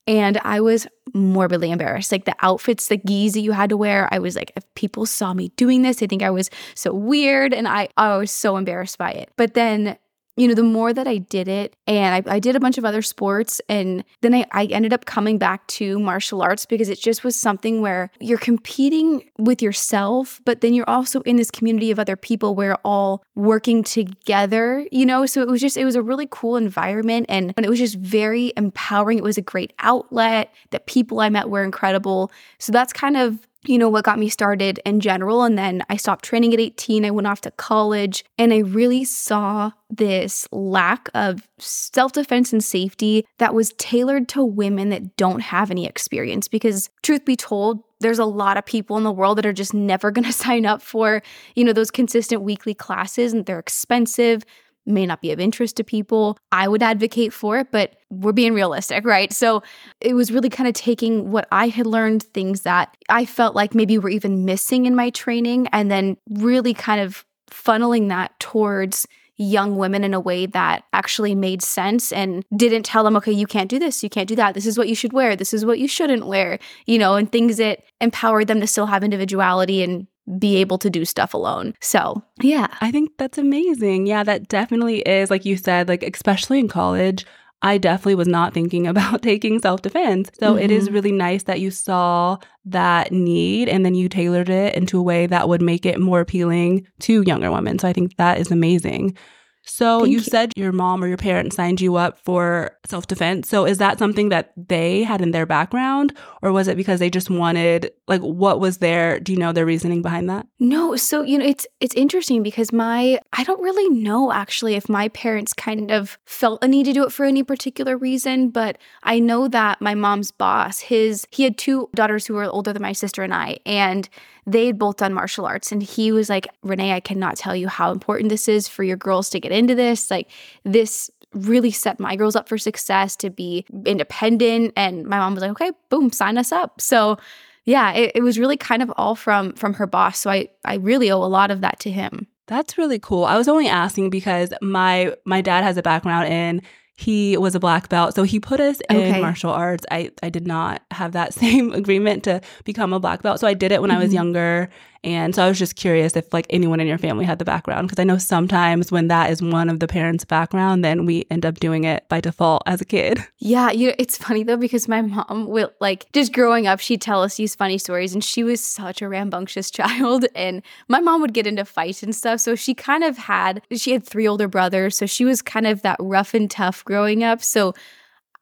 And 0.06 0.38
I 0.38 0.60
was 0.60 0.88
morbidly 1.14 1.70
embarrassed. 1.70 2.10
Like 2.10 2.24
the 2.24 2.34
outfits, 2.40 2.88
the 2.88 2.96
gis 2.96 3.34
that 3.34 3.40
you 3.40 3.52
had 3.52 3.70
to 3.70 3.76
wear, 3.76 4.08
I 4.10 4.18
was 4.18 4.34
like, 4.34 4.52
if 4.56 4.64
people 4.74 5.06
saw 5.06 5.34
me 5.34 5.50
doing 5.56 5.82
this, 5.82 5.98
they 5.98 6.06
think 6.06 6.22
I 6.22 6.30
was 6.30 6.50
so 6.74 6.92
weird. 6.92 7.54
And 7.54 7.68
I, 7.68 7.88
I 7.96 8.16
was 8.16 8.30
so 8.30 8.56
embarrassed 8.56 8.98
by 8.98 9.12
it. 9.12 9.30
But 9.36 9.54
then 9.54 9.98
you 10.40 10.48
know, 10.48 10.54
the 10.54 10.62
more 10.62 10.94
that 10.94 11.06
I 11.06 11.18
did 11.18 11.48
it, 11.48 11.76
and 11.86 12.14
I, 12.14 12.36
I 12.36 12.38
did 12.38 12.56
a 12.56 12.60
bunch 12.60 12.78
of 12.78 12.84
other 12.86 13.02
sports, 13.02 13.60
and 13.68 14.02
then 14.22 14.34
I, 14.34 14.46
I 14.52 14.64
ended 14.64 14.94
up 14.94 15.04
coming 15.04 15.36
back 15.36 15.66
to 15.66 15.98
martial 15.98 16.40
arts 16.40 16.64
because 16.64 16.88
it 16.88 16.98
just 16.98 17.24
was 17.24 17.36
something 17.36 17.82
where 17.82 18.10
you're 18.20 18.38
competing 18.38 19.30
with 19.38 19.60
yourself, 19.60 20.40
but 20.46 20.62
then 20.62 20.72
you're 20.72 20.88
also 20.88 21.20
in 21.22 21.36
this 21.36 21.50
community 21.50 21.90
of 21.90 21.98
other 21.98 22.16
people 22.16 22.54
where 22.54 22.76
all 22.86 23.22
working 23.34 23.82
together, 23.82 24.86
you 24.90 25.04
know? 25.04 25.26
So 25.26 25.42
it 25.42 25.48
was 25.48 25.60
just, 25.60 25.76
it 25.76 25.84
was 25.84 25.94
a 25.94 26.00
really 26.00 26.26
cool 26.30 26.56
environment 26.56 27.26
and, 27.28 27.52
and 27.58 27.66
it 27.66 27.68
was 27.68 27.78
just 27.78 27.96
very 27.96 28.54
empowering. 28.56 29.18
It 29.18 29.24
was 29.24 29.36
a 29.36 29.42
great 29.42 29.74
outlet. 29.80 30.54
The 30.70 30.80
people 30.80 31.20
I 31.20 31.28
met 31.28 31.50
were 31.50 31.64
incredible. 31.64 32.32
So 32.58 32.72
that's 32.72 32.94
kind 32.94 33.18
of 33.18 33.46
you 33.64 33.76
know, 33.76 33.88
what 33.88 34.04
got 34.04 34.18
me 34.18 34.28
started 34.28 34.80
in 34.86 35.00
general. 35.00 35.42
And 35.42 35.58
then 35.58 35.82
I 35.90 35.96
stopped 35.96 36.24
training 36.24 36.54
at 36.54 36.60
18. 36.60 37.04
I 37.04 37.10
went 37.10 37.26
off 37.26 37.42
to 37.42 37.50
college 37.50 38.24
and 38.38 38.52
I 38.54 38.58
really 38.58 39.04
saw 39.04 39.72
this 39.90 40.48
lack 40.50 41.10
of 41.14 41.46
self 41.58 42.12
defense 42.12 42.52
and 42.52 42.64
safety 42.64 43.26
that 43.38 43.54
was 43.54 43.74
tailored 43.76 44.28
to 44.30 44.44
women 44.44 44.88
that 44.90 45.16
don't 45.16 45.40
have 45.40 45.70
any 45.70 45.86
experience. 45.86 46.48
Because, 46.48 46.88
truth 47.02 47.24
be 47.24 47.36
told, 47.36 47.82
there's 48.00 48.18
a 48.18 48.24
lot 48.24 48.56
of 48.56 48.64
people 48.64 48.96
in 48.96 49.04
the 49.04 49.12
world 49.12 49.36
that 49.38 49.46
are 49.46 49.52
just 49.52 49.74
never 49.74 50.10
going 50.12 50.24
to 50.24 50.32
sign 50.32 50.64
up 50.64 50.80
for, 50.80 51.22
you 51.54 51.64
know, 51.64 51.72
those 51.72 51.90
consistent 51.90 52.42
weekly 52.42 52.74
classes 52.74 53.32
and 53.32 53.44
they're 53.44 53.58
expensive 53.58 54.44
may 54.86 55.06
not 55.06 55.20
be 55.20 55.30
of 55.30 55.40
interest 55.40 55.76
to 55.76 55.84
people. 55.84 56.38
I 56.52 56.68
would 56.68 56.82
advocate 56.82 57.32
for 57.32 57.58
it, 57.58 57.68
but 57.70 57.96
we're 58.10 58.32
being 58.32 58.54
realistic, 58.54 59.04
right? 59.04 59.32
So 59.32 59.62
it 60.00 60.14
was 60.14 60.32
really 60.32 60.48
kind 60.48 60.68
of 60.68 60.74
taking 60.74 61.30
what 61.30 61.46
I 61.52 61.68
had 61.68 61.86
learned, 61.86 62.22
things 62.22 62.62
that 62.62 62.96
I 63.08 63.24
felt 63.24 63.54
like 63.54 63.74
maybe 63.74 63.98
were 63.98 64.10
even 64.10 64.44
missing 64.44 64.86
in 64.86 64.94
my 64.94 65.10
training, 65.10 65.68
and 65.72 65.90
then 65.90 66.16
really 66.30 66.74
kind 66.74 67.00
of 67.00 67.24
funneling 67.50 68.08
that 68.08 68.38
towards 68.40 69.06
young 69.36 69.76
women 69.76 70.04
in 70.04 70.12
a 70.12 70.20
way 70.20 70.44
that 70.44 70.84
actually 70.92 71.34
made 71.34 71.62
sense 71.62 72.12
and 72.12 72.44
didn't 72.54 72.82
tell 72.82 73.02
them, 73.02 73.16
okay, 73.16 73.32
you 73.32 73.46
can't 73.46 73.70
do 73.70 73.78
this, 73.78 74.02
you 74.02 74.10
can't 74.10 74.28
do 74.28 74.36
that. 74.36 74.54
This 74.54 74.66
is 74.66 74.76
what 74.76 74.86
you 74.86 74.94
should 74.94 75.14
wear, 75.14 75.34
this 75.34 75.54
is 75.54 75.64
what 75.64 75.78
you 75.78 75.88
shouldn't 75.88 76.26
wear, 76.26 76.58
you 76.84 76.98
know, 76.98 77.14
and 77.14 77.32
things 77.32 77.56
that 77.56 77.82
empowered 78.02 78.48
them 78.48 78.60
to 78.60 78.66
still 78.66 78.84
have 78.84 79.02
individuality 79.02 79.82
and 79.82 80.06
be 80.38 80.56
able 80.56 80.78
to 80.78 80.90
do 80.90 81.04
stuff 81.04 81.34
alone. 81.34 81.74
So, 81.80 82.22
yeah. 82.40 82.68
I 82.80 82.90
think 82.90 83.10
that's 83.18 83.38
amazing. 83.38 84.06
Yeah, 84.06 84.22
that 84.24 84.48
definitely 84.48 85.00
is, 85.00 85.30
like 85.30 85.44
you 85.44 85.56
said, 85.56 85.88
like, 85.88 86.02
especially 86.02 86.58
in 86.58 86.68
college. 86.68 87.26
I 87.62 87.76
definitely 87.76 88.14
was 88.14 88.28
not 88.28 88.54
thinking 88.54 88.86
about 88.86 89.22
taking 89.22 89.60
self 89.60 89.82
defense. 89.82 90.30
So 90.38 90.54
mm-hmm. 90.54 90.62
it 90.62 90.70
is 90.70 90.84
mm-hmm. 90.86 90.94
really 90.94 91.12
nice 91.12 91.42
that 91.44 91.60
you 91.60 91.70
saw 91.70 92.38
that 92.64 93.12
need 93.12 93.68
and 93.68 93.84
then 93.84 93.94
you 93.94 94.08
tailored 94.08 94.48
it 94.48 94.74
into 94.74 94.98
a 94.98 95.02
way 95.02 95.26
that 95.26 95.48
would 95.48 95.62
make 95.62 95.84
it 95.84 96.00
more 96.00 96.20
appealing 96.20 96.86
to 97.00 97.22
younger 97.22 97.50
women. 97.50 97.78
So 97.78 97.88
I 97.88 97.92
think 97.92 98.16
that 98.16 98.38
is 98.38 98.50
amazing. 98.50 99.16
So 99.62 100.04
you, 100.04 100.12
you, 100.12 100.20
said 100.20 100.52
your 100.56 100.72
mom 100.72 101.04
or 101.04 101.06
your 101.06 101.16
parents 101.16 101.56
signed 101.56 101.80
you 101.80 101.96
up 101.96 102.18
for 102.18 102.76
self 102.86 103.06
defense. 103.06 103.48
So 103.48 103.66
is 103.66 103.78
that 103.78 103.98
something 103.98 104.30
that 104.30 104.52
they 104.56 105.02
had 105.02 105.20
in 105.20 105.30
their 105.30 105.46
background 105.46 106.16
or 106.42 106.52
was 106.52 106.66
it 106.66 106.76
because 106.76 106.98
they 106.98 107.10
just 107.10 107.30
wanted 107.30 107.92
like 108.08 108.20
what 108.22 108.58
was 108.58 108.78
their 108.78 109.20
do 109.20 109.32
you 109.32 109.38
know 109.38 109.52
their 109.52 109.66
reasoning 109.66 110.02
behind 110.02 110.28
that? 110.30 110.46
No, 110.58 110.96
so 110.96 111.22
you 111.22 111.38
know 111.38 111.44
it's 111.44 111.66
it's 111.80 111.94
interesting 111.94 112.42
because 112.42 112.72
my 112.72 113.20
I 113.32 113.44
don't 113.44 113.62
really 113.62 113.88
know 113.90 114.32
actually 114.32 114.74
if 114.74 114.88
my 114.88 115.08
parents 115.08 115.52
kind 115.52 115.90
of 115.90 116.18
felt 116.24 116.64
a 116.64 116.68
need 116.68 116.84
to 116.84 116.92
do 116.92 117.04
it 117.04 117.12
for 117.12 117.24
any 117.24 117.42
particular 117.42 117.96
reason, 117.96 118.50
but 118.50 118.78
I 119.02 119.18
know 119.18 119.48
that 119.48 119.80
my 119.80 119.94
mom's 119.94 120.30
boss, 120.30 120.80
his 120.80 121.26
he 121.30 121.44
had 121.44 121.58
two 121.58 121.88
daughters 121.94 122.26
who 122.26 122.34
were 122.34 122.44
older 122.44 122.72
than 122.72 122.82
my 122.82 122.92
sister 122.92 123.22
and 123.22 123.34
I 123.34 123.58
and 123.66 124.08
they 124.46 124.66
had 124.66 124.78
both 124.78 124.96
done 124.96 125.14
martial 125.14 125.46
arts. 125.46 125.72
And 125.72 125.82
he 125.82 126.12
was 126.12 126.28
like, 126.28 126.48
Renee, 126.62 126.92
I 126.92 127.00
cannot 127.00 127.36
tell 127.36 127.54
you 127.54 127.68
how 127.68 127.92
important 127.92 128.30
this 128.30 128.48
is 128.48 128.68
for 128.68 128.82
your 128.82 128.96
girls 128.96 129.30
to 129.30 129.40
get 129.40 129.52
into 129.52 129.74
this. 129.74 130.10
Like, 130.10 130.30
this 130.64 131.10
really 131.32 131.70
set 131.70 132.00
my 132.00 132.16
girls 132.16 132.34
up 132.34 132.48
for 132.48 132.58
success 132.58 133.16
to 133.16 133.30
be 133.30 133.64
independent. 133.86 134.72
And 134.76 135.06
my 135.06 135.18
mom 135.18 135.34
was 135.34 135.42
like, 135.42 135.52
okay, 135.52 135.72
boom, 135.88 136.12
sign 136.12 136.38
us 136.38 136.52
up. 136.52 136.80
So, 136.80 137.18
yeah, 137.64 137.92
it, 137.92 138.12
it 138.16 138.22
was 138.22 138.38
really 138.38 138.56
kind 138.56 138.82
of 138.82 138.92
all 138.96 139.14
from 139.14 139.52
from 139.52 139.74
her 139.74 139.86
boss. 139.86 140.18
So 140.18 140.30
I 140.30 140.48
I 140.64 140.74
really 140.74 141.10
owe 141.10 141.22
a 141.22 141.26
lot 141.26 141.50
of 141.50 141.60
that 141.60 141.78
to 141.80 141.90
him. 141.90 142.26
That's 142.46 142.76
really 142.76 142.98
cool. 142.98 143.24
I 143.24 143.36
was 143.36 143.46
only 143.46 143.68
asking 143.68 144.10
because 144.10 144.52
my 144.60 145.14
my 145.24 145.40
dad 145.40 145.62
has 145.62 145.76
a 145.76 145.82
background 145.82 146.32
in 146.32 146.62
he 147.00 147.34
was 147.38 147.54
a 147.54 147.60
black 147.60 147.88
belt. 147.88 148.14
So 148.14 148.24
he 148.24 148.38
put 148.38 148.60
us 148.60 148.78
okay. 148.90 149.14
in 149.14 149.22
martial 149.22 149.50
arts. 149.50 149.86
I, 149.90 150.10
I 150.22 150.28
did 150.28 150.46
not 150.46 150.82
have 150.90 151.12
that 151.12 151.32
same 151.42 151.72
agreement 151.72 152.24
to 152.24 152.42
become 152.64 152.92
a 152.92 153.00
black 153.00 153.22
belt. 153.22 153.40
So 153.40 153.46
I 153.46 153.54
did 153.54 153.72
it 153.72 153.80
when 153.80 153.90
mm-hmm. 153.90 153.98
I 153.98 154.00
was 154.02 154.08
mm-hmm. 154.08 154.16
younger. 154.16 154.70
And 155.02 155.34
so 155.34 155.44
I 155.44 155.48
was 155.48 155.58
just 155.58 155.76
curious 155.76 156.14
if 156.14 156.32
like 156.32 156.46
anyone 156.50 156.78
in 156.80 156.86
your 156.86 156.98
family 156.98 157.24
had 157.24 157.38
the 157.38 157.44
background 157.44 157.88
because 157.88 158.00
I 158.00 158.04
know 158.04 158.18
sometimes 158.18 158.92
when 158.92 159.08
that 159.08 159.30
is 159.30 159.40
one 159.40 159.70
of 159.70 159.80
the 159.80 159.88
parents' 159.88 160.24
background, 160.24 160.84
then 160.84 161.06
we 161.06 161.26
end 161.30 161.46
up 161.46 161.58
doing 161.58 161.84
it 161.84 162.06
by 162.08 162.20
default 162.20 162.62
as 162.66 162.80
a 162.80 162.84
kid. 162.84 163.18
Yeah, 163.42 163.70
you 163.70 163.88
know, 163.88 163.94
it's 163.98 164.18
funny 164.18 164.42
though 164.42 164.58
because 164.58 164.86
my 164.86 165.00
mom 165.00 165.46
will 165.46 165.72
like 165.80 166.12
just 166.12 166.32
growing 166.32 166.66
up, 166.66 166.78
she'd 166.78 167.00
tell 167.00 167.22
us 167.22 167.36
these 167.36 167.54
funny 167.54 167.78
stories 167.78 168.12
and 168.12 168.22
she 168.22 168.44
was 168.44 168.62
such 168.62 169.00
a 169.00 169.08
rambunctious 169.08 169.70
child 169.72 170.26
and 170.34 170.62
my 170.88 171.00
mom 171.00 171.22
would 171.22 171.32
get 171.32 171.46
into 171.46 171.64
fights 171.64 172.02
and 172.02 172.14
stuff. 172.14 172.40
So 172.40 172.54
she 172.54 172.74
kind 172.74 173.02
of 173.02 173.16
had 173.16 173.62
she 173.72 173.92
had 173.92 174.04
three 174.04 174.28
older 174.28 174.46
brothers, 174.46 174.96
so 174.96 175.06
she 175.06 175.24
was 175.24 175.40
kind 175.40 175.66
of 175.66 175.80
that 175.82 175.96
rough 175.98 176.34
and 176.34 176.50
tough 176.50 176.84
growing 176.84 177.24
up. 177.24 177.42
So 177.42 177.74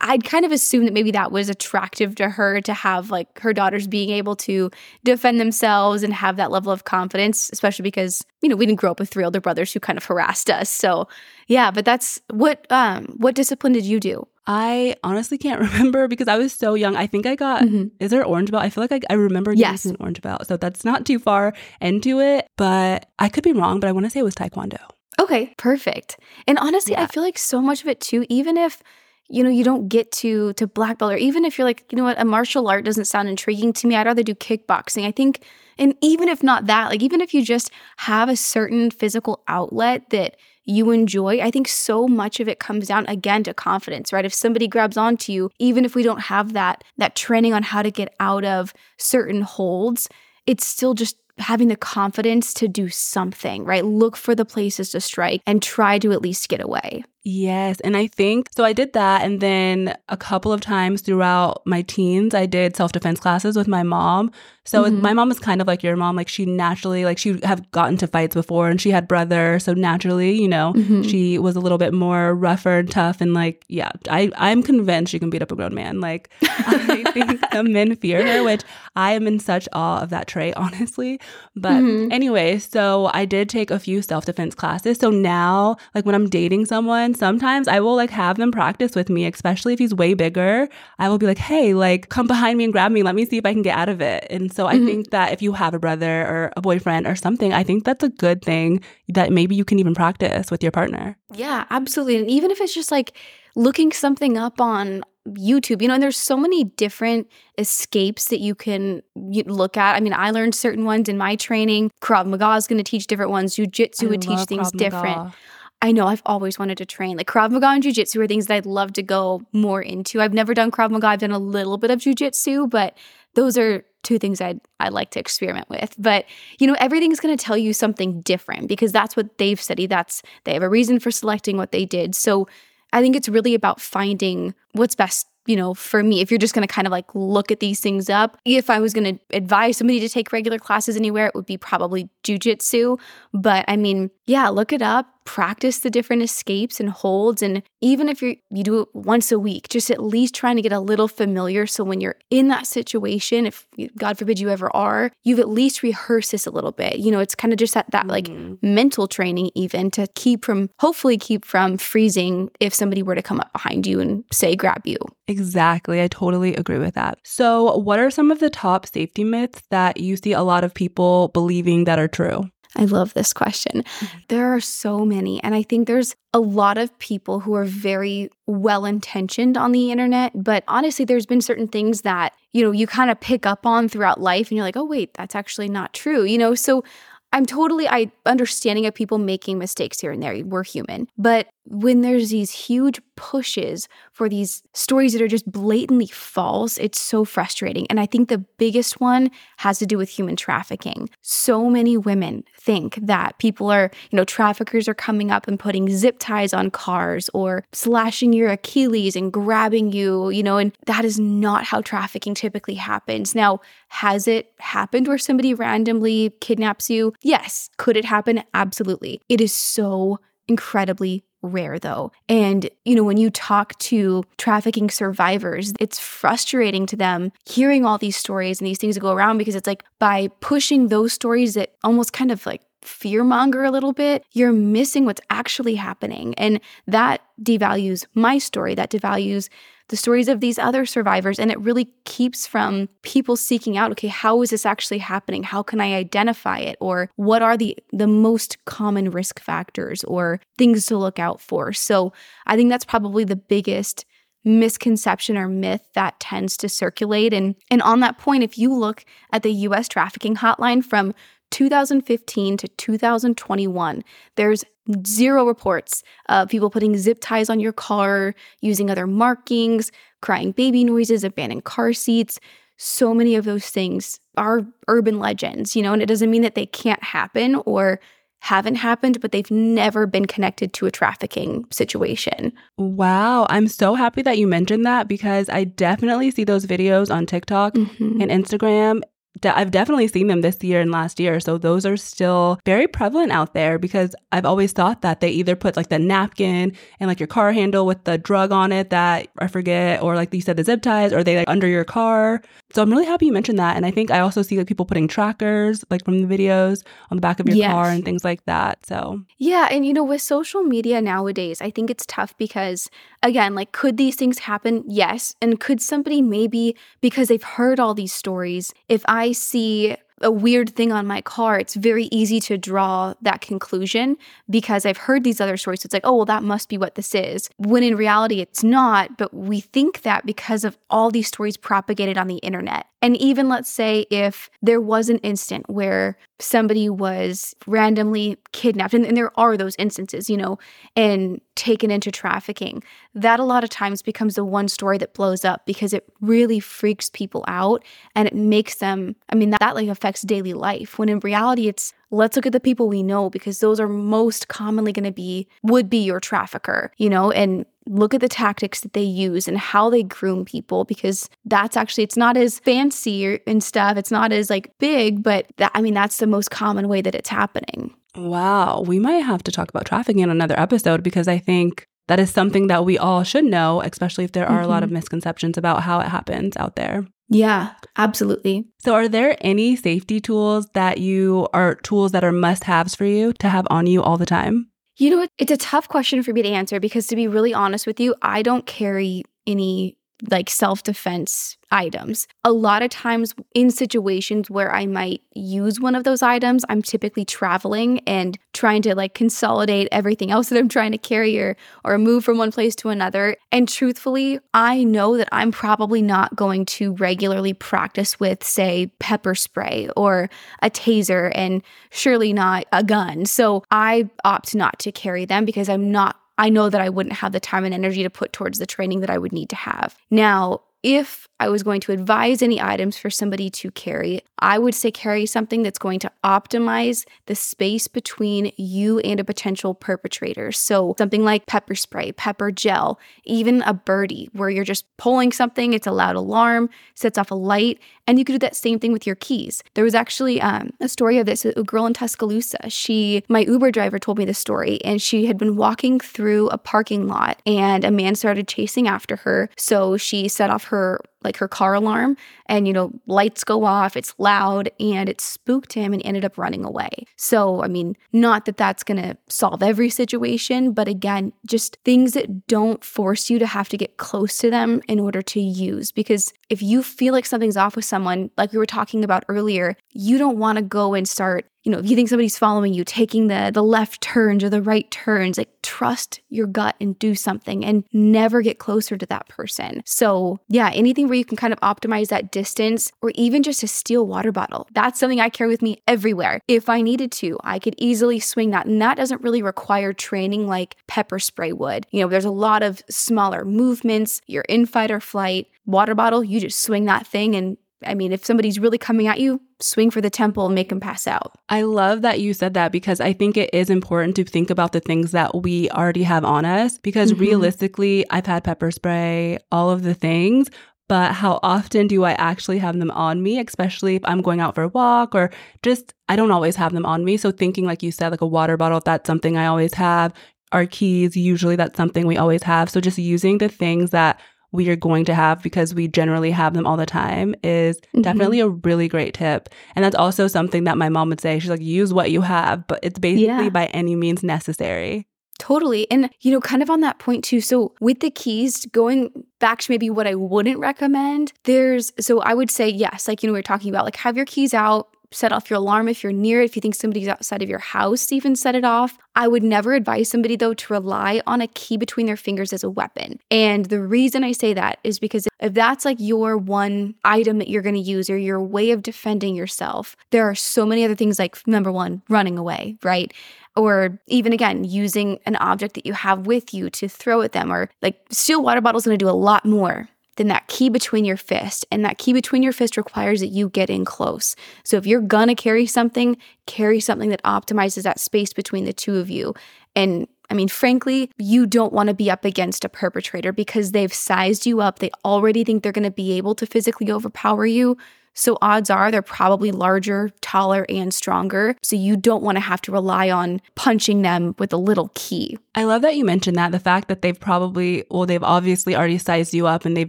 I'd 0.01 0.23
kind 0.23 0.45
of 0.45 0.53
assume 0.53 0.85
that 0.85 0.95
maybe 0.95 1.11
that 1.11 1.33
was 1.33 1.49
attractive 1.49 2.15
to 2.17 2.29
her 2.29 2.61
to 2.61 2.73
have 2.73 3.11
like 3.11 3.41
her 3.41 3.53
daughters 3.53 3.89
being 3.89 4.11
able 4.11 4.37
to 4.37 4.71
defend 5.03 5.41
themselves 5.41 6.05
and 6.05 6.13
have 6.13 6.37
that 6.37 6.53
level 6.53 6.71
of 6.71 6.85
confidence, 6.85 7.51
especially 7.53 7.83
because, 7.83 8.25
you 8.41 8.49
know, 8.49 8.55
we 8.55 8.67
didn't 8.67 8.79
grow 8.79 8.93
up 8.93 9.01
with 9.01 9.09
three 9.09 9.25
older 9.25 9.41
brothers 9.41 9.73
who 9.73 9.81
kind 9.81 9.97
of 9.97 10.05
harassed 10.05 10.51
us. 10.51 10.71
So 10.71 11.09
yeah, 11.49 11.71
but 11.73 11.85
that's 11.85 12.21
what 12.31 12.65
um 12.71 13.07
what 13.17 13.35
discipline 13.35 13.73
did 13.73 13.85
you 13.85 13.99
do? 13.99 14.27
I 14.47 14.95
honestly 15.03 15.37
can't 15.37 15.61
remember 15.73 16.07
because 16.07 16.29
I 16.29 16.39
was 16.39 16.53
so 16.53 16.75
young. 16.75 16.95
I 16.95 17.09
think 17.09 17.27
I 17.27 17.35
got 17.35 17.63
mm-hmm. 17.63 17.89
is 17.99 18.13
there 18.13 18.25
orange 18.25 18.53
belt? 18.53 18.63
I 18.63 18.71
feel 18.71 18.85
like 18.85 18.93
I, 18.93 19.01
I 19.11 19.15
remember 19.15 19.53
yes. 19.53 19.85
an 19.85 19.97
orange 19.99 20.23
belt. 20.23 20.47
So 20.47 20.57
that's 20.57 20.85
not 20.85 21.07
too 21.07 21.19
far 21.19 21.55
into 21.81 22.21
it, 22.21 22.47
but 22.57 23.07
I 23.19 23.29
could 23.29 23.43
be 23.45 23.53
wrong, 23.53 23.81
but 23.81 23.89
I 23.89 23.93
want 23.93 24.07
to 24.07 24.11
say 24.11 24.21
it 24.21 24.25
was 24.25 24.37
taekwondo. 24.37 24.79
Okay, 25.21 25.55
perfect. 25.57 26.19
And 26.47 26.59
honestly, 26.59 26.93
yeah. 26.93 27.03
I 27.03 27.07
feel 27.07 27.25
like 27.25 27.39
so 27.39 27.61
much 27.61 27.83
of 27.83 27.89
it 27.89 28.01
too, 28.01 28.25
even 28.29 28.57
if 28.57 28.83
you 29.29 29.43
know 29.43 29.51
you 29.51 29.65
don't 29.65 29.89
get 29.89 30.11
to 30.11 30.53
to 30.55 30.67
black 30.67 30.99
belt 30.99 31.13
or 31.13 31.17
even 31.17 31.45
if 31.45 31.59
you're 31.59 31.67
like 31.67 31.85
you 31.91 31.97
know 31.97 32.05
what 32.05 32.21
a 32.21 32.25
martial 32.25 32.69
art 32.69 32.85
doesn't 32.85 33.05
sound 33.05 33.29
intriguing 33.29 33.73
to 33.73 33.87
me 33.87 33.95
i'd 33.95 34.07
rather 34.07 34.23
do 34.23 34.35
kickboxing 34.35 35.07
i 35.07 35.11
think 35.11 35.45
and 35.79 35.95
even 36.01 36.29
if 36.29 36.43
not 36.43 36.67
that 36.67 36.89
like 36.89 37.03
even 37.03 37.21
if 37.21 37.35
you 37.35 37.45
just 37.45 37.71
have 37.99 38.29
a 38.29 38.37
certain 38.37 38.91
physical 38.91 39.43
outlet 39.49 40.09
that 40.11 40.37
you 40.65 40.91
enjoy 40.91 41.41
i 41.41 41.51
think 41.51 41.69
so 41.69 42.09
much 42.09 42.41
of 42.41 42.49
it 42.49 42.59
comes 42.59 42.89
down 42.89 43.07
again 43.07 43.43
to 43.43 43.53
confidence 43.55 44.13
right 44.13 44.25
if 44.25 44.35
somebody 44.35 44.67
grabs 44.67 44.97
onto 44.97 45.33
you 45.33 45.51
even 45.59 45.85
if 45.85 45.95
we 45.95 46.03
don't 46.03 46.23
have 46.23 46.53
that 46.53 46.83
that 46.97 47.15
training 47.15 47.53
on 47.53 47.63
how 47.63 47.83
to 47.83 47.91
get 47.91 48.15
out 48.21 48.45
of 48.45 48.73
certain 48.97 49.43
holds 49.43 50.09
it's 50.47 50.67
still 50.67 50.95
just 50.95 51.17
having 51.39 51.69
the 51.69 51.77
confidence 51.77 52.53
to 52.55 52.69
do 52.69 52.89
something, 52.89 53.65
right? 53.65 53.85
Look 53.85 54.17
for 54.17 54.35
the 54.35 54.45
places 54.45 54.91
to 54.91 55.01
strike 55.01 55.43
and 55.47 55.63
try 55.63 55.99
to 55.99 56.13
at 56.13 56.23
least 56.23 56.49
get 56.49 56.61
away. 56.61 57.05
Yes. 57.31 57.79
And 57.81 57.95
I 57.95 58.07
think 58.07 58.49
so. 58.57 58.65
I 58.65 58.73
did 58.73 58.95
that. 58.95 59.23
And 59.23 59.39
then 59.41 59.95
a 60.09 60.17
couple 60.17 60.51
of 60.51 60.63
times 60.63 61.03
throughout 61.03 61.61
my 61.67 61.83
teens, 61.83 62.33
I 62.33 62.47
did 62.47 62.75
self 62.75 62.93
defense 62.93 63.21
classes 63.21 63.55
with 63.55 63.69
my 63.69 63.83
mom. 63.83 64.31
So 64.65 64.85
mm-hmm. 64.85 65.03
my 65.03 65.13
mom 65.13 65.31
is 65.31 65.39
kind 65.39 65.61
of 65.61 65.67
like 65.67 65.83
your 65.83 65.97
mom. 65.97 66.17
Like 66.17 66.29
she 66.29 66.47
naturally, 66.47 67.05
like 67.05 67.19
she 67.19 67.39
have 67.43 67.71
gotten 67.71 67.99
to 67.99 68.07
fights 68.07 68.35
before 68.35 68.69
and 68.69 68.81
she 68.81 68.91
had 68.91 69.07
brother. 69.07 69.59
So 69.59 69.75
naturally, 69.75 70.41
you 70.41 70.49
know, 70.49 70.73
mm-hmm. 70.75 71.03
she 71.03 71.39
was 71.39 71.55
a 71.55 71.61
little 71.61 71.77
bit 71.77 71.93
more 71.93 72.35
rougher 72.35 72.79
and 72.79 72.91
tough. 72.91 73.21
And 73.21 73.35
like, 73.35 73.65
yeah, 73.69 73.91
I, 74.11 74.31
I'm 74.37 74.63
convinced 74.63 75.13
she 75.13 75.19
can 75.19 75.29
beat 75.29 75.43
up 75.43 75.53
a 75.53 75.57
grown 75.57 75.75
man. 75.75 76.01
Like 76.01 76.31
I 76.43 77.05
think 77.13 77.51
the 77.51 77.63
men 77.63 77.95
fear 77.97 78.27
her, 78.27 78.43
which 78.43 78.63
I 78.95 79.13
am 79.13 79.27
in 79.27 79.39
such 79.39 79.69
awe 79.73 80.01
of 80.03 80.11
that 80.11 80.29
trait, 80.29 80.55
honestly. 80.57 81.21
But 81.57 81.83
mm-hmm. 81.83 82.13
anyway, 82.13 82.59
so 82.59 83.11
I 83.13 83.25
did 83.25 83.49
take 83.49 83.71
a 83.71 83.79
few 83.79 84.03
self 84.03 84.25
defense 84.25 84.55
classes. 84.55 84.99
So 84.99 85.11
now, 85.11 85.77
like 85.95 86.07
when 86.07 86.15
I'm 86.15 86.29
dating 86.29 86.67
someone, 86.67 87.15
sometimes 87.19 87.69
I 87.69 87.81
will 87.81 87.97
like 87.97 88.11
have 88.11 88.37
them 88.37 88.53
practice 88.53 88.95
with 88.95 89.11
me, 89.11 89.27
especially 89.27 89.73
if 89.73 89.79
he's 89.79 89.95
way 89.95 90.15
bigger. 90.15 90.69
I 90.99 91.09
will 91.09 91.19
be 91.19 91.27
like, 91.27 91.39
hey, 91.39 91.75
like 91.75 92.09
come 92.09 92.27
behind 92.27 92.59
me 92.59 92.65
and 92.65 92.73
grab 92.73 92.93
me. 92.93 93.03
Let 93.03 93.15
me 93.15 93.27
see 93.27 93.39
if 93.39 93.47
I 93.47 93.53
can 93.53 93.63
get 93.63 93.77
out 93.77 93.89
of 93.89 94.01
it. 94.01 94.27
And 94.31 94.53
so 94.53 94.67
I 94.67 94.77
mm-hmm. 94.77 94.87
think 94.87 95.11
that 95.11 95.33
if 95.33 95.43
you 95.43 95.53
have 95.53 95.75
a 95.75 95.79
brother 95.79 96.23
or 96.27 96.53
a 96.57 96.61
boyfriend 96.61 97.07
or 97.07 97.17
something, 97.17 97.53
I 97.53 97.63
think 97.63 97.85
that's 97.85 98.05
a 98.05 98.09
good 98.09 98.43
thing 98.43 98.83
that 99.09 99.33
maybe 99.33 99.55
you 99.55 99.65
can 99.65 99.79
even 99.79 99.95
practice 99.95 100.51
with 100.51 100.63
your 100.63 100.73
partner. 100.73 101.17
Yeah, 101.35 101.65
absolutely. 101.71 102.17
And 102.17 102.31
even 102.31 102.51
if 102.51 102.61
it's 102.61 102.75
just 102.75 102.91
like 102.91 103.17
looking 103.57 103.93
something 103.93 104.39
up 104.39 104.61
on 104.61 105.03
YouTube, 105.27 105.83
you 105.83 105.89
know, 105.89 105.95
and 105.95 106.03
there's 106.03 106.17
so 106.17 106.37
many 106.37 106.65
different 106.65 107.29
escapes 107.59 108.29
that 108.29 108.41
you 108.41 108.55
can 108.55 109.03
look 109.15 109.77
at. 109.77 109.95
I 109.95 110.01
mean, 110.01 110.15
I 110.15 110.31
learned 110.31 110.55
certain 110.55 110.85
ones 110.85 111.09
in 111.09 111.19
my 111.19 111.37
training. 111.37 111.91
Krav 112.01 112.27
Maga 112.27 112.55
is 112.55 112.67
going 112.67 112.79
to 112.79 112.85
teach 112.85 113.07
different 113.07 113.31
ones. 113.31 113.57
Jiu 113.57 113.67
Jitsu 113.67 114.09
would 114.09 114.23
teach 114.23 114.41
things 114.41 114.71
different. 114.73 115.35
I 115.81 115.93
know 115.93 116.07
I've 116.07 116.23
always 116.27 116.59
wanted 116.59 116.79
to 116.79 116.87
train. 116.87 117.17
Like 117.17 117.29
Krav 117.29 117.51
Maga 117.51 117.69
and 117.69 117.83
Jiu 117.83 117.93
Jitsu 117.93 118.21
are 118.21 118.27
things 118.27 118.47
that 118.47 118.55
I'd 118.55 118.67
love 118.67 118.93
to 118.95 119.03
go 119.03 119.43
more 119.53 119.81
into. 119.81 120.21
I've 120.21 120.35
never 120.35 120.53
done 120.53 120.71
Krav 120.71 120.91
Maga. 120.91 121.07
I've 121.09 121.21
done 121.21 121.31
a 121.31 121.39
little 121.39 121.79
bit 121.79 121.91
of 121.91 122.01
Jiu 122.01 122.15
Jitsu, 122.15 122.67
but 122.67 122.97
those 123.35 123.57
are 123.57 123.85
two 124.03 124.19
things 124.19 124.41
I'd 124.41 124.61
I'd 124.81 124.93
like 124.93 125.11
to 125.11 125.21
experiment 125.21 125.69
with. 125.69 125.95
But 125.99 126.25
you 126.59 126.67
know, 126.67 126.77
everything's 126.81 127.21
going 127.21 127.37
to 127.37 127.43
tell 127.43 127.57
you 127.57 127.73
something 127.73 128.23
different 128.23 128.69
because 128.69 128.91
that's 128.91 129.17
what 129.17 129.39
they've 129.39 129.61
studied. 129.61 129.91
That's 129.91 130.23
they 130.45 130.55
have 130.55 130.63
a 130.63 130.69
reason 130.69 130.99
for 130.99 131.11
selecting 131.11 131.57
what 131.57 131.71
they 131.71 131.85
did. 131.85 132.15
So 132.15 132.49
I 132.93 133.01
think 133.01 133.15
it's 133.15 133.29
really 133.29 133.55
about 133.55 133.81
finding 133.81 134.55
what's 134.73 134.95
best 134.95 135.27
you 135.49 135.57
know, 135.57 135.73
for 135.73 136.03
me, 136.03 136.21
if 136.21 136.31
you're 136.31 136.39
just 136.39 136.55
going 136.55 136.67
to 136.67 136.73
kind 136.73 136.87
of 136.87 136.91
like 136.93 137.15
look 137.15 137.51
at 137.51 137.59
these 137.59 137.81
things 137.81 138.11
up, 138.11 138.37
if 138.45 138.69
I 138.69 138.81
was 138.81 138.93
going 138.93 139.17
to 139.17 139.35
advise 139.35 139.79
somebody 139.79 139.99
to 140.01 140.09
take 140.09 140.31
regular 140.31 140.59
classes 140.59 140.95
anywhere, 140.95 141.27
it 141.27 141.35
would 141.35 141.47
be 141.47 141.57
probably 141.57 142.11
jujitsu. 142.23 143.01
But 143.33 143.65
I 143.67 143.77
mean, 143.77 144.11
yeah, 144.27 144.51
look 144.51 144.75
it 144.75 144.83
up, 144.83 145.07
practice 145.29 145.81
the 145.81 145.91
different 145.91 146.23
escapes 146.23 146.81
and 146.81 146.89
holds. 146.89 147.43
And 147.43 147.63
even 147.83 148.09
if 148.09 148.23
you 148.23 148.37
you 148.49 148.65
do 148.65 148.81
it 148.81 148.89
once 148.95 149.31
a 149.31 149.39
week, 149.39 149.69
just 149.69 149.91
at 149.91 150.03
least 150.03 150.35
trying 150.35 150.57
to 150.57 150.63
get 150.63 150.73
a 150.73 150.81
little 150.81 151.07
familiar. 151.07 151.67
So 151.67 151.85
when 151.85 152.01
you're 152.01 152.17
in 152.31 152.49
that 152.49 152.67
situation, 152.67 153.45
if 153.45 153.67
God 153.99 154.17
forbid 154.17 154.41
you 154.41 154.49
ever 154.49 154.75
are, 154.75 155.13
you've 155.25 155.39
at 155.39 155.51
least 155.51 155.83
rehearsed 155.83 156.33
this 156.33 156.47
a 156.47 156.51
little 156.51 156.73
bit. 156.73 156.99
You 156.99 157.11
know, 157.11 157.19
it's 157.19 157.35
kind 157.35 157.53
of 157.53 157.59
just 157.59 157.75
that, 157.75 157.91
that 157.91 158.07
like 158.07 158.25
mm-hmm. 158.25 158.55
mental 158.63 159.07
training, 159.07 159.51
even 159.55 159.91
to 159.93 160.07
keep 160.15 160.47
from, 160.47 160.71
hopefully, 160.81 161.19
keep 161.19 161.45
from 161.45 161.77
freezing 161.77 162.49
if 162.59 162.73
somebody 162.73 163.03
were 163.03 163.15
to 163.15 163.23
come 163.23 163.39
up 163.39 163.53
behind 163.53 163.87
you 163.87 164.01
and 164.01 164.25
say, 164.33 164.57
grab 164.57 164.87
you. 164.87 164.97
Exactly. 165.27 166.01
I 166.01 166.09
totally 166.09 166.57
agree 166.57 166.79
with 166.79 166.95
that. 166.95 167.19
So, 167.23 167.77
what 167.77 167.99
are 167.99 168.11
some 168.11 168.31
of 168.31 168.41
the 168.41 168.49
top 168.49 168.87
safety 168.87 169.25
myths 169.25 169.63
that 169.71 169.99
you 169.99 170.17
see 170.17 170.33
a 170.33 170.43
lot 170.43 170.65
of 170.65 170.73
people 170.73 171.29
believing 171.29 171.85
that 171.85 171.99
are 171.99 172.09
true? 172.09 172.45
I 172.77 172.85
love 172.85 173.15
this 173.15 173.33
question. 173.33 173.83
Mm-hmm. 173.83 174.19
There 174.29 174.55
are 174.55 174.61
so 174.61 175.05
many. 175.05 175.43
And 175.43 175.55
I 175.55 175.63
think 175.63 175.87
there's 175.87 176.15
a 176.35 176.39
lot 176.41 176.79
of 176.79 176.97
people 176.99 177.41
who 177.41 177.55
are 177.55 177.65
very 177.65 178.31
well 178.47 178.85
intentioned 178.85 179.57
on 179.57 179.73
the 179.73 179.91
internet. 179.91 180.33
But 180.35 180.65
honestly, 180.69 181.05
there's 181.05 181.27
been 181.27 181.41
certain 181.41 181.69
things 181.69 182.03
that, 182.03 182.35
you 182.53 182.63
know, 182.63 182.71
you 182.71 182.87
kind 182.87 183.11
of 183.11 183.19
pick 183.21 183.47
up 183.47 183.65
on 183.65 183.89
throughout 183.89 184.21
life 184.21 184.51
and 184.51 184.57
you're 184.57 184.67
like, 184.67 184.77
oh, 184.77 184.85
wait, 184.85 185.15
that's 185.15 185.35
actually 185.35 185.69
not 185.69 185.95
true. 185.95 186.25
You 186.25 186.39
know, 186.39 186.55
so 186.55 186.85
I'm 187.33 187.45
totally 187.45 187.89
I 187.89 188.11
understanding 188.25 188.87
of 188.87 188.95
people 188.95 189.19
making 189.19 189.59
mistakes 189.59 190.01
here 190.01 190.11
and 190.13 190.23
there. 190.23 190.45
We're 190.45 190.65
human. 190.65 191.09
But 191.19 191.49
when 191.71 192.01
there's 192.01 192.31
these 192.31 192.51
huge 192.51 193.01
pushes 193.17 193.89
for 194.13 194.29
these 194.29 194.63
stories 194.75 195.13
that 195.13 195.21
are 195.21 195.29
just 195.29 195.51
blatantly 195.51 196.07
false, 196.07 196.79
it's 196.79 197.01
so 197.01 197.25
frustrating. 197.25 197.87
And 197.89 198.01
I 198.01 198.07
think 198.07 198.29
the 198.29 198.39
biggest 198.39 199.01
one 199.01 199.31
has 199.59 199.79
to 199.81 199.87
do 199.87 199.99
with 199.99 200.09
human 200.09 200.37
trafficking. 200.37 201.11
So 201.21 201.69
many 201.69 201.97
women 201.97 202.45
think 202.59 202.97
that 203.03 203.39
people 203.39 203.71
are, 203.71 203.91
you 204.11 204.17
know, 204.17 204.25
traffickers 204.25 204.89
are 204.89 204.95
coming 204.95 205.31
up 205.31 205.47
and 205.47 205.59
putting 205.59 205.91
zip 205.91 206.17
ties 206.19 206.55
on 206.55 206.71
cars 206.71 207.29
or 207.35 207.65
slashing 207.73 208.33
your 208.33 208.51
Achilles 208.51 209.17
and 209.17 209.33
grabbing 209.33 209.93
you, 209.93 210.31
you 210.31 210.43
know, 210.43 210.57
and 210.57 210.73
that 210.87 211.05
is 211.05 211.19
not 211.19 211.65
how 211.65 211.81
trafficking 211.83 212.35
typically 212.35 212.75
happens. 212.75 213.35
Now, 213.35 213.61
has 213.89 214.27
it 214.29 214.53
happened 214.59 215.09
where 215.09 215.19
somebody 215.19 215.55
randomly 215.55 216.33
kidnaps 216.41 216.89
you? 216.89 217.13
Yes. 217.23 217.69
Could 217.77 217.97
it 217.97 218.05
happen? 218.05 218.43
Absolutely. 218.55 219.21
It 219.29 219.41
is 219.41 219.53
so 219.53 220.19
incredibly 220.49 221.25
rare 221.43 221.79
though. 221.79 222.13
And, 222.29 222.69
you 222.85 222.95
know, 222.95 223.05
when 223.05 223.17
you 223.17 223.31
talk 223.31 223.79
to 223.81 224.25
trafficking 224.37 224.91
survivors, 224.91 225.73
it's 225.81 225.99
frustrating 225.99 226.87
to 226.87 226.97
them 226.97 227.33
hearing 227.47 227.85
all 227.85 227.99
these 227.99 228.17
stories 228.17 228.61
and 228.61 228.67
these 228.67 228.79
things 228.79 228.95
that 228.95 229.01
go 229.01 229.13
around 229.13 229.39
because 229.39 229.55
it's 229.55 229.67
like 229.67 229.85
by 229.99 230.29
pushing 230.41 230.89
those 230.89 231.13
stories 231.13 231.55
that 231.55 231.75
almost 231.85 232.13
kind 232.13 232.31
of 232.31 232.45
like 232.47 232.63
fear 232.83 233.25
monger 233.25 233.65
a 233.65 233.71
little 233.71 233.93
bit, 233.93 234.25
you're 234.33 234.53
missing 234.53 235.05
what's 235.05 235.21
actually 235.31 235.75
happening. 235.75 236.35
And 236.37 236.61
that 236.87 237.21
devalues 237.43 238.07
my 238.15 238.39
story, 238.39 238.75
that 238.75 238.91
devalues 238.91 239.49
the 239.89 239.97
stories 239.97 240.29
of 240.29 240.41
these 240.41 240.59
other 240.59 240.85
survivors. 240.87 241.39
And 241.39 241.51
it 241.51 241.61
really 241.61 241.89
keeps 242.05 242.47
from 242.47 242.89
people 243.03 243.37
seeking 243.37 243.77
out, 243.77 243.91
okay, 243.93 244.09
how 244.09 244.43
is 244.43 244.51
this 244.51 244.67
actually 244.67 244.99
happening? 244.99 245.43
How 245.43 245.63
can 245.63 245.81
I 245.81 245.95
identify 245.95 246.59
it? 246.59 246.77
Or 246.81 247.11
what 247.17 247.43
are 247.43 247.57
the, 247.57 247.77
the 247.93 248.07
most 248.07 248.65
common 248.65 249.11
risk 249.11 249.41
factors 249.41 250.05
or 250.05 250.41
things 250.57 250.87
to 250.87 250.97
look 250.97 251.19
out 251.19 251.41
for? 251.41 251.73
So 251.73 252.13
I 252.47 252.57
think 252.57 252.71
that's 252.71 252.85
probably 252.85 253.25
the 253.25 253.37
biggest 253.37 254.05
misconception 254.45 255.37
or 255.37 255.49
myth 255.49 255.89
that 255.95 256.19
tends 256.21 256.57
to 256.57 256.69
circulate 256.69 257.35
and 257.35 257.57
and 257.71 257.83
on 257.83 258.01
that 258.01 258.19
point 258.19 258.45
if 258.45 258.57
you 258.57 258.73
look 258.73 259.05
at 259.33 259.43
the 259.43 259.53
US 259.53 259.89
trafficking 259.89 260.37
hotline 260.37 260.83
from 260.83 261.13
2015 261.51 262.57
to 262.59 262.69
2021, 262.69 264.05
there's 264.37 264.65
zero 265.07 265.47
reports 265.47 266.03
of 266.29 266.49
people 266.49 266.71
putting 266.71 266.97
zip 266.97 267.19
ties 267.21 267.51
on 267.51 267.61
your 267.61 267.73
car, 267.73 268.35
using 268.61 268.91
other 268.91 269.07
markings, 269.07 269.91
crying 270.23 270.53
baby 270.53 270.85
noises, 270.85 271.25
abandoned 271.25 271.65
car 271.65 271.93
seats. 271.93 272.39
So 272.77 273.13
many 273.13 273.35
of 273.35 273.45
those 273.45 273.69
things 273.71 274.21
are 274.37 274.67
urban 274.87 275.19
legends, 275.19 275.75
you 275.75 275.83
know, 275.83 275.93
and 275.93 276.03
it 276.03 276.07
doesn't 276.07 276.31
mean 276.31 276.43
that 276.43 276.55
they 276.55 276.67
can't 276.67 277.03
happen 277.03 277.57
or 277.67 278.01
haven't 278.41 278.77
happened, 278.77 279.21
but 279.21 279.33
they've 279.33 279.51
never 279.51 280.07
been 280.07 280.27
connected 280.27 280.73
to 280.73 280.87
a 280.87 280.91
trafficking 280.91 281.67
situation. 281.73 282.53
Wow. 282.77 283.47
I'm 283.51 283.67
so 283.67 283.95
happy 283.95 284.23
that 284.23 284.39
you 284.39 284.47
mentioned 284.47 284.87
that 284.87 285.09
because 285.09 285.49
I 285.49 285.65
definitely 285.65 286.31
see 286.31 286.45
those 286.45 286.65
videos 286.65 287.13
on 287.13 287.27
TikTok 287.27 287.75
mm-hmm. 287.75 288.21
and 288.21 288.31
Instagram 288.31 289.01
I've 289.45 289.71
definitely 289.71 290.09
seen 290.09 290.27
them 290.27 290.41
this 290.41 290.63
year 290.63 290.81
and 290.81 290.91
last 290.91 291.21
year. 291.21 291.41
So 291.41 291.59
those 291.59 291.87
are 291.87 291.97
still 291.97 292.61
very 292.65 292.87
prevalent 292.87 293.33
out 293.33 293.55
there 293.55 293.79
because 293.79 294.15
I've 294.33 294.45
always 294.45 294.73
thought 294.73 295.03
that 295.03 295.21
they 295.21 295.31
either 295.31 295.57
put 295.57 295.77
like 295.77 295.89
the 295.89 295.99
napkin 295.99 296.73
and 297.01 297.09
like 297.09 297.21
your 297.21 297.27
car 297.27 297.53
handle 297.53 297.87
with 297.87 298.05
the 298.05 298.19
drug 298.19 298.53
on 298.53 298.73
it 298.73 298.91
that 298.91 299.29
I 299.39 299.49
forget, 299.49 300.03
or 300.03 300.15
like 300.15 300.33
you 300.33 300.41
said, 300.41 300.57
the 300.57 300.65
zip 300.65 300.83
ties, 300.83 301.13
or 301.13 301.23
they 301.23 301.37
like 301.37 301.49
under 301.49 301.67
your 301.67 301.85
car. 301.85 302.43
So 302.73 302.83
I'm 302.83 302.91
really 302.91 303.07
happy 303.07 303.27
you 303.27 303.33
mentioned 303.33 303.59
that. 303.59 303.77
And 303.77 303.87
I 303.87 303.91
think 303.91 304.11
I 304.11 304.21
also 304.21 304.43
see 304.43 304.59
like 304.59 304.67
people 304.67 304.87
putting 304.87 305.09
trackers 305.09 305.85
like 305.91 306.05
from 306.05 306.27
the 306.27 306.37
videos 306.37 306.85
on 307.11 307.17
the 307.17 307.23
back 307.23 307.41
of 307.41 307.49
your 307.49 307.57
yes. 307.57 307.73
car 307.73 307.89
and 307.91 308.05
things 308.05 308.25
like 308.25 308.45
that. 308.45 308.85
So 308.87 309.23
yeah. 309.39 309.69
And 309.71 309.87
you 309.87 309.93
know, 309.93 310.05
with 310.05 310.23
social 310.23 310.63
media 310.63 311.01
nowadays, 311.01 311.61
I 311.61 311.71
think 311.71 311.91
it's 311.91 312.07
tough 312.07 312.37
because 312.39 312.91
again, 313.23 313.55
like 313.55 313.73
could 313.73 313.97
these 313.97 314.17
things 314.17 314.41
happen? 314.41 314.85
Yes. 314.87 315.35
And 315.41 315.61
could 315.61 315.81
somebody 315.81 316.23
maybe 316.23 316.77
because 317.01 317.29
they've 317.29 317.43
heard 317.43 317.81
all 317.81 317.95
these 317.95 318.13
stories, 318.13 318.73
if 318.89 319.03
I 319.07 319.33
see 319.33 319.97
a 320.21 320.31
weird 320.31 320.71
thing 320.71 320.93
on 320.93 321.07
my 321.07 321.21
car, 321.21 321.59
it's 321.59 321.75
very 321.75 322.07
easy 322.07 322.41
to 322.41 322.59
draw 322.59 323.15
that 323.23 323.41
conclusion 323.41 324.17
because 324.51 324.85
I've 324.85 324.97
heard 324.97 325.25
these 325.25 325.41
other 325.41 325.57
stories. 325.57 325.85
It's 325.85 325.95
like, 325.95 326.05
oh, 326.05 326.17
well, 326.17 326.25
that 326.27 326.43
must 326.43 326.69
be 326.69 326.79
what 326.79 326.95
this 326.95 327.15
is. 327.15 327.49
When 327.57 327.83
in 327.83 327.97
reality, 327.97 328.41
it's 328.41 328.65
not. 328.65 329.17
But 329.17 329.33
we 329.33 329.61
think 329.61 330.03
that 330.03 330.27
because 330.27 330.65
of 330.65 330.77
all 330.91 331.11
these 331.11 331.29
stories 331.29 331.57
propagated 331.57 332.19
on 332.19 332.27
the 332.27 332.39
internet. 332.39 332.87
And 333.01 333.17
even 333.17 333.49
let's 333.49 333.71
say 333.71 334.07
if 334.11 334.51
there 334.61 334.81
was 334.81 335.09
an 335.09 335.19
instant 335.19 335.69
where 335.69 336.19
somebody 336.41 336.89
was 336.89 337.55
randomly 337.67 338.37
kidnapped, 338.53 338.95
and, 338.95 339.05
and, 339.05 339.17
there 339.17 339.37
are 339.39 339.57
those 339.57 339.75
instances, 339.79 340.31
you 340.31 340.37
know, 340.37 340.59
and 340.95 341.41
taken 341.57 341.91
into 341.91 342.13
trafficking, 342.13 342.83
that 343.15 343.41
a 343.41 343.45
lot 343.45 343.65
of 343.65 343.71
times 343.71 344.01
becomes 344.03 344.37
the 344.37 344.45
one 344.45 344.69
story 344.69 344.97
that 344.99 345.15
blows 345.15 345.45
up 345.45 345.67
because 345.67 345.93
it 345.93 346.05
really 346.21 346.61
freaks 346.61 347.11
people 347.11 347.45
out 347.49 347.85
and 348.15 348.29
it 348.29 348.35
makes 348.35 348.77
them, 348.77 349.17
I 349.31 349.35
mean, 349.35 349.51
that, 349.51 349.61
that 349.61 349.75
like 349.75 349.89
affects 349.89 350.23
daily 350.23 350.55
life. 350.55 350.99
When 350.99 351.09
in 351.09 351.19
reality, 351.21 351.67
it's 351.67 351.93
let's 352.11 352.37
look 352.37 352.47
at 352.47 352.53
the 352.53 352.61
people 352.61 352.89
we 352.89 353.03
know 353.03 353.29
because 353.29 353.59
those 353.59 353.81
are 353.81 353.89
most 353.89 354.49
commonly 354.49 354.93
going 354.93 355.05
to 355.05 355.13
be, 355.13 355.49
would 355.63 355.91
be 355.91 355.99
your 355.99 356.21
trafficker, 356.21 356.93
you 356.97 357.11
know, 357.11 357.33
and 357.33 357.67
look 357.89 358.15
at 358.15 358.21
the 358.21 358.29
tactics 358.29 358.81
that 358.81 358.93
they 358.93 359.03
use 359.03 359.49
and 359.49 359.59
how 359.59 359.89
they 359.91 360.03
groom 360.03 360.45
people 360.45 360.85
because 360.85 361.29
that's 361.45 361.77
actually 361.77 362.05
it's 362.05 362.17
not 362.17 362.37
as 362.37 362.59
fancy 362.59 363.41
and 363.47 363.63
stuff 363.63 363.97
it's 363.97 364.11
not 364.11 364.33
as 364.33 364.51
like 364.51 364.71
big 364.79 365.23
but 365.23 365.47
that 365.57 365.71
i 365.75 365.81
mean 365.81 365.95
that's 365.95 366.19
the 366.19 366.27
most 366.27 366.51
common 366.51 366.89
way 366.89 367.01
that 367.01 367.15
it's 367.15 367.29
happening 367.29 367.95
wow 368.17 368.83
we 368.87 368.99
might 368.99 369.25
have 369.25 369.43
to 369.43 369.53
talk 369.53 369.69
about 369.69 369.87
trafficking 369.87 370.23
in 370.23 370.31
another 370.31 370.59
episode 370.59 371.03
because 371.03 371.29
i 371.29 371.39
think 371.39 371.87
that 372.09 372.21
is 372.21 372.31
something 372.31 372.69
that 372.69 372.85
we 372.85 372.99
all 372.99 373.23
should 373.23 373.45
know 373.45 373.81
especially 373.83 374.25
if 374.25 374.33
there 374.33 374.47
are 374.47 374.59
mm-hmm. 374.59 374.65
a 374.65 374.69
lot 374.69 374.83
of 374.83 374.89
mm-hmm. 374.89 374.95
misconceptions 374.95 375.57
about 375.57 375.83
how 375.83 376.01
it 376.01 376.09
happens 376.09 376.57
out 376.57 376.77
there 376.77 377.07
yeah, 377.31 377.75
absolutely. 377.97 378.69
So, 378.79 378.95
are 378.95 379.07
there 379.07 379.37
any 379.43 379.77
safety 379.77 380.19
tools 380.19 380.67
that 380.73 380.99
you 380.99 381.47
are 381.53 381.75
tools 381.75 382.13
that 382.13 382.25
are 382.25 382.33
must 382.33 382.65
haves 382.65 382.95
for 382.95 383.05
you 383.05 383.35
to 383.35 383.49
have 383.51 383.67
on 383.69 383.87
you 383.87 384.03
all 384.03 384.17
the 384.17 384.25
time? 384.25 384.71
You 384.99 385.11
know, 385.11 385.29
it's 385.39 385.53
a 385.53 385.57
tough 385.57 385.89
question 385.89 386.23
for 386.25 386.33
me 386.33 386.43
to 386.43 386.49
answer 386.49 386.81
because 386.81 387.07
to 387.07 387.17
be 387.17 387.29
really 387.29 387.55
honest 387.55 387.87
with 387.87 388.01
you, 388.01 388.17
I 388.21 388.43
don't 388.43 388.67
carry 388.67 389.23
any 389.47 389.97
like 390.31 390.51
self 390.51 390.83
defense 390.83 391.57
items. 391.71 392.27
A 392.45 392.53
lot 392.53 392.83
of 392.83 392.91
times, 392.91 393.35
in 393.55 393.71
situations 393.71 394.51
where 394.51 394.75
I 394.75 394.87
might 394.87 395.23
use 395.35 395.81
one 395.81 395.95
of 395.95 396.05
those 396.05 396.23
items, 396.23 396.65
I'm 396.69 396.83
typically 396.83 397.25
traveling 397.25 398.01
and 398.01 398.39
trying 398.53 398.83
to 398.83 398.95
like 398.95 399.15
consolidate 399.15 399.89
everything 399.93 400.31
else 400.31 400.49
that 400.51 400.59
I'm 400.59 400.69
trying 400.69 400.93
to 400.93 400.99
carry 400.99 401.39
or, 401.39 401.57
or 401.85 401.99
move 401.99 402.25
from 402.25 402.39
one 402.39 402.51
place 402.51 402.75
to 402.77 402.89
another. 402.89 403.37
And 403.53 403.69
truthfully, 403.69 404.41
I 404.55 404.85
know 404.85 405.17
that 405.17 405.29
I'm 405.31 405.53
probably 405.53 406.03
not 406.03 406.35
going 406.35 406.65
to 406.67 406.95
regularly 406.95 407.53
practice 407.53 408.19
with, 408.19 408.43
say, 408.43 408.91
pepper 408.99 409.35
spray 409.35 409.89
or 409.97 410.31
a 410.63 410.71
taser, 410.71 411.31
and 411.35 411.63
surely 411.91 412.33
not 412.33 412.65
a 412.73 412.83
gun. 412.83 413.27
So 413.27 413.63
I 413.71 414.09
opt 414.25 414.55
not 414.55 414.79
to 414.81 414.93
carry 414.93 415.25
them 415.25 415.45
because 415.45 415.69
I'm 415.69 415.91
not 415.93 416.17
I 416.39 416.49
know 416.49 416.71
that 416.71 416.81
I 416.81 416.89
wouldn't 416.89 417.17
have 417.17 417.33
the 417.33 417.41
time 417.41 417.65
and 417.65 417.75
energy 417.75 418.03
to 418.05 418.11
put 418.11 418.33
towards 418.33 418.59
the 418.59 418.67
training 418.67 419.01
that 419.01 419.11
I 419.11 419.19
would 419.19 419.33
need 419.33 419.51
to 419.51 419.57
have. 419.57 419.97
Now, 420.11 420.63
if 420.89 421.29
I 421.39 421.51
was 421.51 421.63
going 421.63 421.83
to 421.83 421.93
advise 421.93 422.41
any 422.41 422.61
items 422.61 422.97
for 422.97 423.11
somebody 423.11 423.51
to 423.51 423.71
carry, 423.71 424.23
I 424.39 424.59
would 424.59 424.75
say 424.75 424.91
carry 424.91 425.27
something 425.27 425.63
that's 425.63 425.79
going 425.79 425.99
to 426.01 426.11
optimize 426.25 427.07
the 427.27 427.35
space 427.35 427.89
between 427.89 428.53
you 428.57 428.99
and 429.01 429.21
a 429.21 429.25
potential 429.25 429.75
perpetrator. 429.75 430.51
So, 430.51 430.95
something 430.97 431.25
like 431.25 431.47
pepper 431.47 431.75
spray, 431.75 432.13
pepper 432.13 432.51
gel, 432.51 432.99
even 433.25 433.61
a 433.63 433.75
birdie, 433.75 434.31
where 434.33 434.49
you're 434.49 434.65
just 434.65 434.85
pulling 434.97 435.31
something, 435.31 435.75
it's 435.75 435.87
a 435.87 435.93
loud 435.93 436.17
alarm, 436.17 436.71
sets 436.95 437.19
off 437.19 437.31
a 437.31 437.35
light, 437.35 437.79
and 438.07 438.19
you 438.19 438.25
could 438.25 438.33
do 438.33 438.39
that 438.39 438.57
same 438.57 438.79
thing 438.79 438.93
with 438.93 439.07
your 439.07 439.17
keys. 439.17 439.63
There 439.75 439.85
was 439.85 439.95
actually 439.95 440.41
um, 440.41 440.71
a 440.81 440.89
story 440.89 441.19
of 441.19 441.27
this 441.27 441.45
a 441.45 441.63
girl 441.63 441.85
in 441.87 441.93
Tuscaloosa. 441.93 442.71
She, 442.71 443.23
my 443.29 443.41
Uber 443.41 443.71
driver 443.71 443.99
told 443.99 444.19
me 444.19 444.25
the 444.25 444.35
story, 444.35 444.83
and 444.85 445.03
she 445.03 445.27
had 445.27 445.37
been 445.37 445.57
walking 445.57 446.01
through 446.01 446.49
a 446.49 446.59
parking 446.59 447.07
lot, 447.07 447.43
and 447.45 447.85
a 447.85 447.91
man 447.91 448.15
started 448.15 448.49
chasing 448.49 448.89
after 448.89 449.17
her. 449.17 449.51
So 449.57 449.97
she 449.97 450.29
set 450.29 450.51
off 450.51 450.65
her 450.65 450.78
her 450.79 451.01
like 451.29 451.37
her 451.37 451.47
car 451.47 451.75
alarm 451.75 452.17
and 452.47 452.67
you 452.67 452.73
know 452.73 452.91
lights 453.07 453.45
go 453.45 453.65
off 453.65 453.99
it's 453.99 454.15
loud 454.17 454.71
and 454.81 455.11
it 455.11 455.21
spooked 455.21 455.75
him 455.75 455.93
and 455.93 456.01
ended 456.07 456.25
up 456.25 456.39
running 456.39 456.65
away 456.65 456.89
so 457.17 457.63
i 457.63 457.69
mean 457.69 457.95
not 458.15 458.47
that 458.47 458.57
that's 458.57 458.83
going 458.83 458.97
to 458.97 459.15
solve 459.29 459.63
every 459.63 459.91
situation 459.91 460.73
but 460.73 460.89
again 460.89 461.31
just 461.47 461.77
things 461.85 462.15
that 462.15 462.47
don't 462.47 462.83
force 462.83 463.29
you 463.29 463.39
to 463.39 463.47
have 463.47 463.69
to 463.69 463.77
get 463.77 463.99
close 463.99 464.39
to 464.39 464.51
them 464.51 464.81
in 464.89 464.99
order 464.99 465.21
to 465.21 465.39
use 465.39 465.93
because 465.93 466.33
if 466.49 466.63
you 466.63 466.83
feel 466.83 467.13
like 467.13 467.27
something's 467.27 467.59
off 467.59 467.77
with 467.77 467.85
someone 467.85 468.31
like 468.39 468.51
we 468.53 468.59
were 468.59 468.65
talking 468.65 469.05
about 469.05 469.23
earlier 469.29 469.77
you 469.93 470.17
don't 470.17 470.39
want 470.39 470.57
to 470.57 470.63
go 470.63 470.95
and 470.95 471.07
start 471.07 471.45
you 471.69 471.73
know, 471.73 471.81
if 471.81 471.91
you 471.91 471.97
think 471.97 472.09
somebody's 472.09 472.39
following 472.39 472.73
you, 472.73 472.83
taking 472.83 473.27
the 473.27 473.51
the 473.53 473.63
left 473.63 474.01
turns 474.01 474.43
or 474.43 474.49
the 474.49 474.63
right 474.63 474.91
turns, 474.91 475.37
like 475.37 475.51
trust 475.63 476.21
your 476.31 476.47
gut 476.47 476.75
and 476.81 476.99
do 476.99 477.15
something 477.15 477.63
and 477.63 477.85
never 477.93 478.41
get 478.41 478.59
closer 478.59 478.97
to 478.97 479.05
that 479.05 479.29
person. 479.29 479.83
So, 479.85 480.41
yeah, 480.49 480.71
anything 480.73 481.09
where 481.09 481.18
you 481.19 481.25
can 481.25 481.37
kind 481.37 481.53
of 481.53 481.61
optimize 481.61 482.09
that 482.09 482.31
distance 482.31 482.91
or 483.03 483.13
even 483.15 483.43
just 483.43 483.63
a 483.63 483.69
steel 483.69 484.07
water 484.07 484.33
bottle. 484.33 484.67
That's 484.73 484.99
something 484.99 485.21
I 485.21 485.29
carry 485.29 485.51
with 485.51 485.63
me 485.63 485.83
everywhere. 485.87 486.41
If 486.49 486.69
I 486.69 486.81
needed 486.81 487.13
to, 487.13 487.39
I 487.45 487.59
could 487.59 487.75
easily 487.79 488.21
swing 488.21 488.51
that. 488.51 488.67
And 488.67 488.81
that 488.81 488.97
doesn't 488.97 489.23
really 489.23 489.43
require 489.43 489.93
training 489.93 490.47
like 490.47 490.77
pepper 490.87 491.19
spray 491.19 491.53
would. 491.53 491.87
You 491.91 492.03
know, 492.03 492.09
there's 492.09 492.25
a 492.25 492.31
lot 492.31 492.63
of 492.63 492.83
smaller 492.89 493.45
movements. 493.45 494.21
You're 494.27 494.45
in 494.49 494.67
fight 494.67 494.91
or 494.91 495.01
flight. 495.01 495.49
Water 495.67 495.95
bottle, 495.95 496.25
you 496.25 496.41
just 496.41 496.63
swing 496.63 496.87
that 496.87 497.07
thing 497.07 497.35
and 497.35 497.59
I 497.85 497.95
mean, 497.95 498.13
if 498.13 498.25
somebody's 498.25 498.59
really 498.59 498.79
coming 498.79 499.07
at 499.07 499.21
you, 499.21 499.41
swing 499.61 499.91
for 499.91 500.01
the 500.01 500.11
temple 500.11 500.47
and 500.47 500.55
make 500.55 500.69
them 500.69 500.81
pass 500.81 501.07
out. 501.07 501.35
I 501.49 501.63
love 501.63 502.03
that 502.03 502.21
you 502.21 502.35
said 502.35 502.55
that 502.55 502.73
because 502.73 503.01
I 503.01 503.13
think 503.13 503.37
it 503.37 503.51
is 503.53 503.71
important 503.71 504.17
to 504.17 504.25
think 504.25 504.51
about 504.51 504.73
the 504.73 504.81
things 504.81 505.13
that 505.13 505.43
we 505.43 505.71
already 505.71 506.03
have 506.03 506.25
on 506.25 506.45
us. 506.45 506.79
Because 506.79 507.13
mm-hmm. 507.13 507.21
realistically, 507.21 508.05
I've 508.11 508.27
had 508.27 508.45
pepper 508.45 508.71
spray, 508.71 509.39
all 509.53 509.71
of 509.71 509.83
the 509.83 509.95
things, 509.95 510.49
but 510.89 511.13
how 511.13 511.39
often 511.43 511.87
do 511.87 512.05
I 512.05 512.13
actually 512.13 512.59
have 512.59 512.79
them 512.79 512.91
on 512.91 513.23
me, 513.23 513.39
especially 513.39 513.97
if 513.97 514.03
I'm 514.05 514.23
going 514.23 514.41
out 514.41 514.55
for 514.55 514.63
a 514.63 514.69
walk 514.69 515.15
or 515.15 515.31
just 515.63 515.95
I 516.09 516.17
don't 516.17 516.31
always 516.31 516.57
have 516.57 516.73
them 516.73 516.87
on 516.87 517.05
me. 517.05 517.17
So 517.17 517.31
thinking 517.31 517.67
like 517.67 517.83
you 517.83 517.93
said 517.93 518.11
like 518.11 518.23
a 518.23 518.27
water 518.27 518.57
bottle, 518.57 518.81
that's 518.81 519.07
something 519.07 519.37
I 519.37 519.47
always 519.47 519.75
have. 519.75 520.13
Our 520.53 520.65
keys, 520.65 521.17
usually 521.17 521.57
that's 521.57 521.77
something 521.77 522.07
we 522.07 522.17
always 522.17 522.43
have. 522.43 522.71
So 522.71 522.81
just 522.81 522.99
using 522.99 523.39
the 523.39 523.51
things 523.51 523.91
that 523.91 524.19
we 524.51 524.69
are 524.71 524.77
going 524.77 525.05
to 525.05 525.15
have 525.15 525.43
because 525.43 525.75
we 525.75 525.89
generally 525.89 526.31
have 526.31 526.55
them 526.55 526.67
all 526.67 526.79
the 526.79 526.87
time 526.87 527.35
is 527.43 527.79
mm-hmm. 527.79 528.01
definitely 528.01 528.41
a 528.41 528.49
really 528.49 528.89
great 528.89 529.13
tip. 529.13 529.51
And 529.77 529.85
that's 529.85 529.95
also 529.95 530.27
something 530.27 530.65
that 530.65 530.79
my 530.79 530.89
mom 530.89 531.11
would 531.11 531.21
say. 531.21 531.39
She's 531.39 531.51
like, 531.51 531.61
use 531.61 531.93
what 531.93 532.11
you 532.11 532.23
have, 532.23 532.67
but 532.67 532.81
it's 532.83 532.99
basically 532.99 533.45
yeah. 533.45 533.51
by 533.51 533.67
any 533.67 533.95
means 533.95 534.23
necessary. 534.23 535.07
Totally. 535.39 535.89
And, 535.91 536.11
you 536.21 536.33
know, 536.33 536.41
kind 536.41 536.63
of 536.63 536.71
on 536.71 536.81
that 536.81 536.99
point 536.99 537.25
too. 537.25 537.41
So, 537.41 537.75
with 537.81 538.01
the 538.01 538.11
keys, 538.11 538.67
going 538.67 539.11
back 539.39 539.61
to 539.61 539.71
maybe 539.71 539.89
what 539.89 540.07
I 540.07 540.15
wouldn't 540.15 540.59
recommend, 540.59 541.33
there's, 541.45 541.93
so 542.01 542.21
I 542.21 542.35
would 542.35 542.51
say, 542.51 542.69
yes, 542.69 543.07
like, 543.07 543.23
you 543.23 543.29
know, 543.29 543.33
we 543.33 543.39
are 543.39 543.43
talking 543.43 543.71
about, 543.71 543.85
like, 543.85 543.97
have 543.97 544.17
your 544.17 544.27
keys 544.27 544.53
out, 544.53 544.89
set 545.11 545.33
off 545.33 545.49
your 545.49 545.59
alarm 545.59 545.89
if 545.89 546.03
you're 546.03 546.13
near 546.13 546.43
it. 546.43 546.47
If 546.47 546.57
you 546.57 546.61
think 546.61 546.75
somebody's 546.75 547.09
outside 547.09 547.43
of 547.43 547.49
your 547.49 547.61
house, 547.61 548.13
even 548.13 548.37
set 548.37 548.55
it 548.55 548.65
off. 548.65 548.99
I 549.17 549.27
would 549.27 549.43
never 549.43 549.75
advise 549.75 550.09
somebody, 550.09 550.37
though, 550.37 550.55
to 550.55 550.73
rely 550.73 551.23
on 551.27 551.41
a 551.41 551.47
key 551.49 551.77
between 551.77 552.07
their 552.07 552.17
fingers 552.17 552.53
as 552.53 552.63
a 552.63 552.71
weapon. 552.71 553.19
And 553.31 553.67
the 553.67 553.81
reason 553.81 554.25
I 554.25 554.33
say 554.33 554.53
that 554.55 554.79
is 554.85 554.99
because 554.99 555.27
if 555.41 555.55
that's 555.55 555.85
like 555.85 555.97
your 555.99 556.37
one 556.37 556.95
item 557.05 557.39
that 557.39 557.49
you're 557.49 557.63
going 557.63 557.75
to 557.75 557.81
use 557.81 558.11
or 558.11 558.19
your 558.19 558.41
way 558.41 558.71
of 558.71 558.83
defending 558.83 559.35
yourself, 559.35 559.97
there 560.11 560.29
are 560.29 560.35
so 560.35 560.67
many 560.67 560.85
other 560.85 560.95
things 560.95 561.19
like 561.19 561.47
number 561.47 561.73
one, 561.73 562.03
running 562.09 562.37
away, 562.39 562.77
right? 562.83 563.13
Or 563.59 563.99
even 564.07 564.33
again, 564.33 564.65
using 564.65 565.19
an 565.27 565.37
object 565.37 565.75
that 565.75 565.85
you 565.85 565.93
have 565.93 566.27
with 566.27 566.55
you 566.55 566.71
to 566.71 566.89
throw 566.89 567.23
at 567.23 567.33
them, 567.33 567.53
or 567.53 567.69
like 567.83 568.01
steel 568.11 568.43
water 568.43 568.61
bottle 568.61 568.79
is 568.79 568.85
going 568.85 568.99
to 568.99 569.05
do 569.05 569.11
a 569.11 569.13
lot 569.13 569.45
more 569.45 569.89
than 570.17 570.29
that 570.29 570.47
key 570.49 570.69
between 570.69 571.05
your 571.05 571.17
fist. 571.17 571.67
And 571.71 571.85
that 571.85 571.99
key 571.99 572.13
between 572.13 572.43
your 572.43 572.53
fist 572.53 572.77
requires 572.77 573.21
that 573.21 573.29
you 573.29 573.49
get 573.49 573.71
in 573.71 573.85
close. 573.85 574.37
So 574.65 574.77
if 574.77 574.87
you're 574.87 575.01
gonna 575.01 575.35
carry 575.35 575.65
something, 575.65 576.17
carry 576.47 576.81
something 576.81 577.11
that 577.11 577.23
optimizes 577.23 577.85
that 577.85 578.01
space 578.01 578.33
between 578.33 578.65
the 578.65 578.73
two 578.73 578.97
of 578.97 579.09
you. 579.09 579.35
And 579.77 580.09
I 580.31 580.35
mean, 580.35 580.49
frankly, 580.49 581.11
you 581.17 581.47
don't 581.47 581.73
want 581.73 581.89
to 581.89 581.95
be 581.95 582.11
up 582.11 582.25
against 582.25 582.65
a 582.65 582.69
perpetrator 582.69 583.33
because 583.33 583.73
they've 583.73 583.93
sized 583.93 584.45
you 584.45 584.61
up. 584.61 584.79
They 584.79 584.91
already 585.05 585.43
think 585.43 585.63
they're 585.63 585.73
going 585.73 585.85
to 585.85 585.91
be 585.91 586.19
able 586.19 586.35
to 586.35 586.47
physically 586.47 586.91
overpower 586.93 587.47
you. 587.47 587.79
So 588.15 588.37
odds 588.43 588.71
are 588.71 588.91
they're 588.91 589.03
probably 589.03 589.51
larger, 589.53 590.11
taller, 590.21 590.67
and 590.69 590.93
stronger. 590.93 591.57
So 591.63 591.77
you 591.77 591.97
don't 591.97 592.23
want 592.23 592.37
to 592.37 592.41
have 592.41 592.61
to 592.63 592.73
rely 592.73 593.11
on 593.11 593.41
punching 593.55 594.03
them 594.03 594.35
with 594.39 594.53
a 594.53 594.57
little 594.57 594.91
key. 594.95 595.39
I 595.55 595.65
love 595.65 595.83
that 595.83 595.97
you 595.97 596.05
mentioned 596.05 596.37
that. 596.37 596.53
The 596.53 596.59
fact 596.59 596.89
that 596.89 597.03
they've 597.03 597.19
probably, 597.19 597.85
well, 597.91 598.07
they've 598.07 598.23
obviously 598.23 598.75
already 598.75 598.99
sized 598.99 599.35
you 599.35 599.47
up 599.47 599.65
and 599.65 599.77
they've 599.77 599.89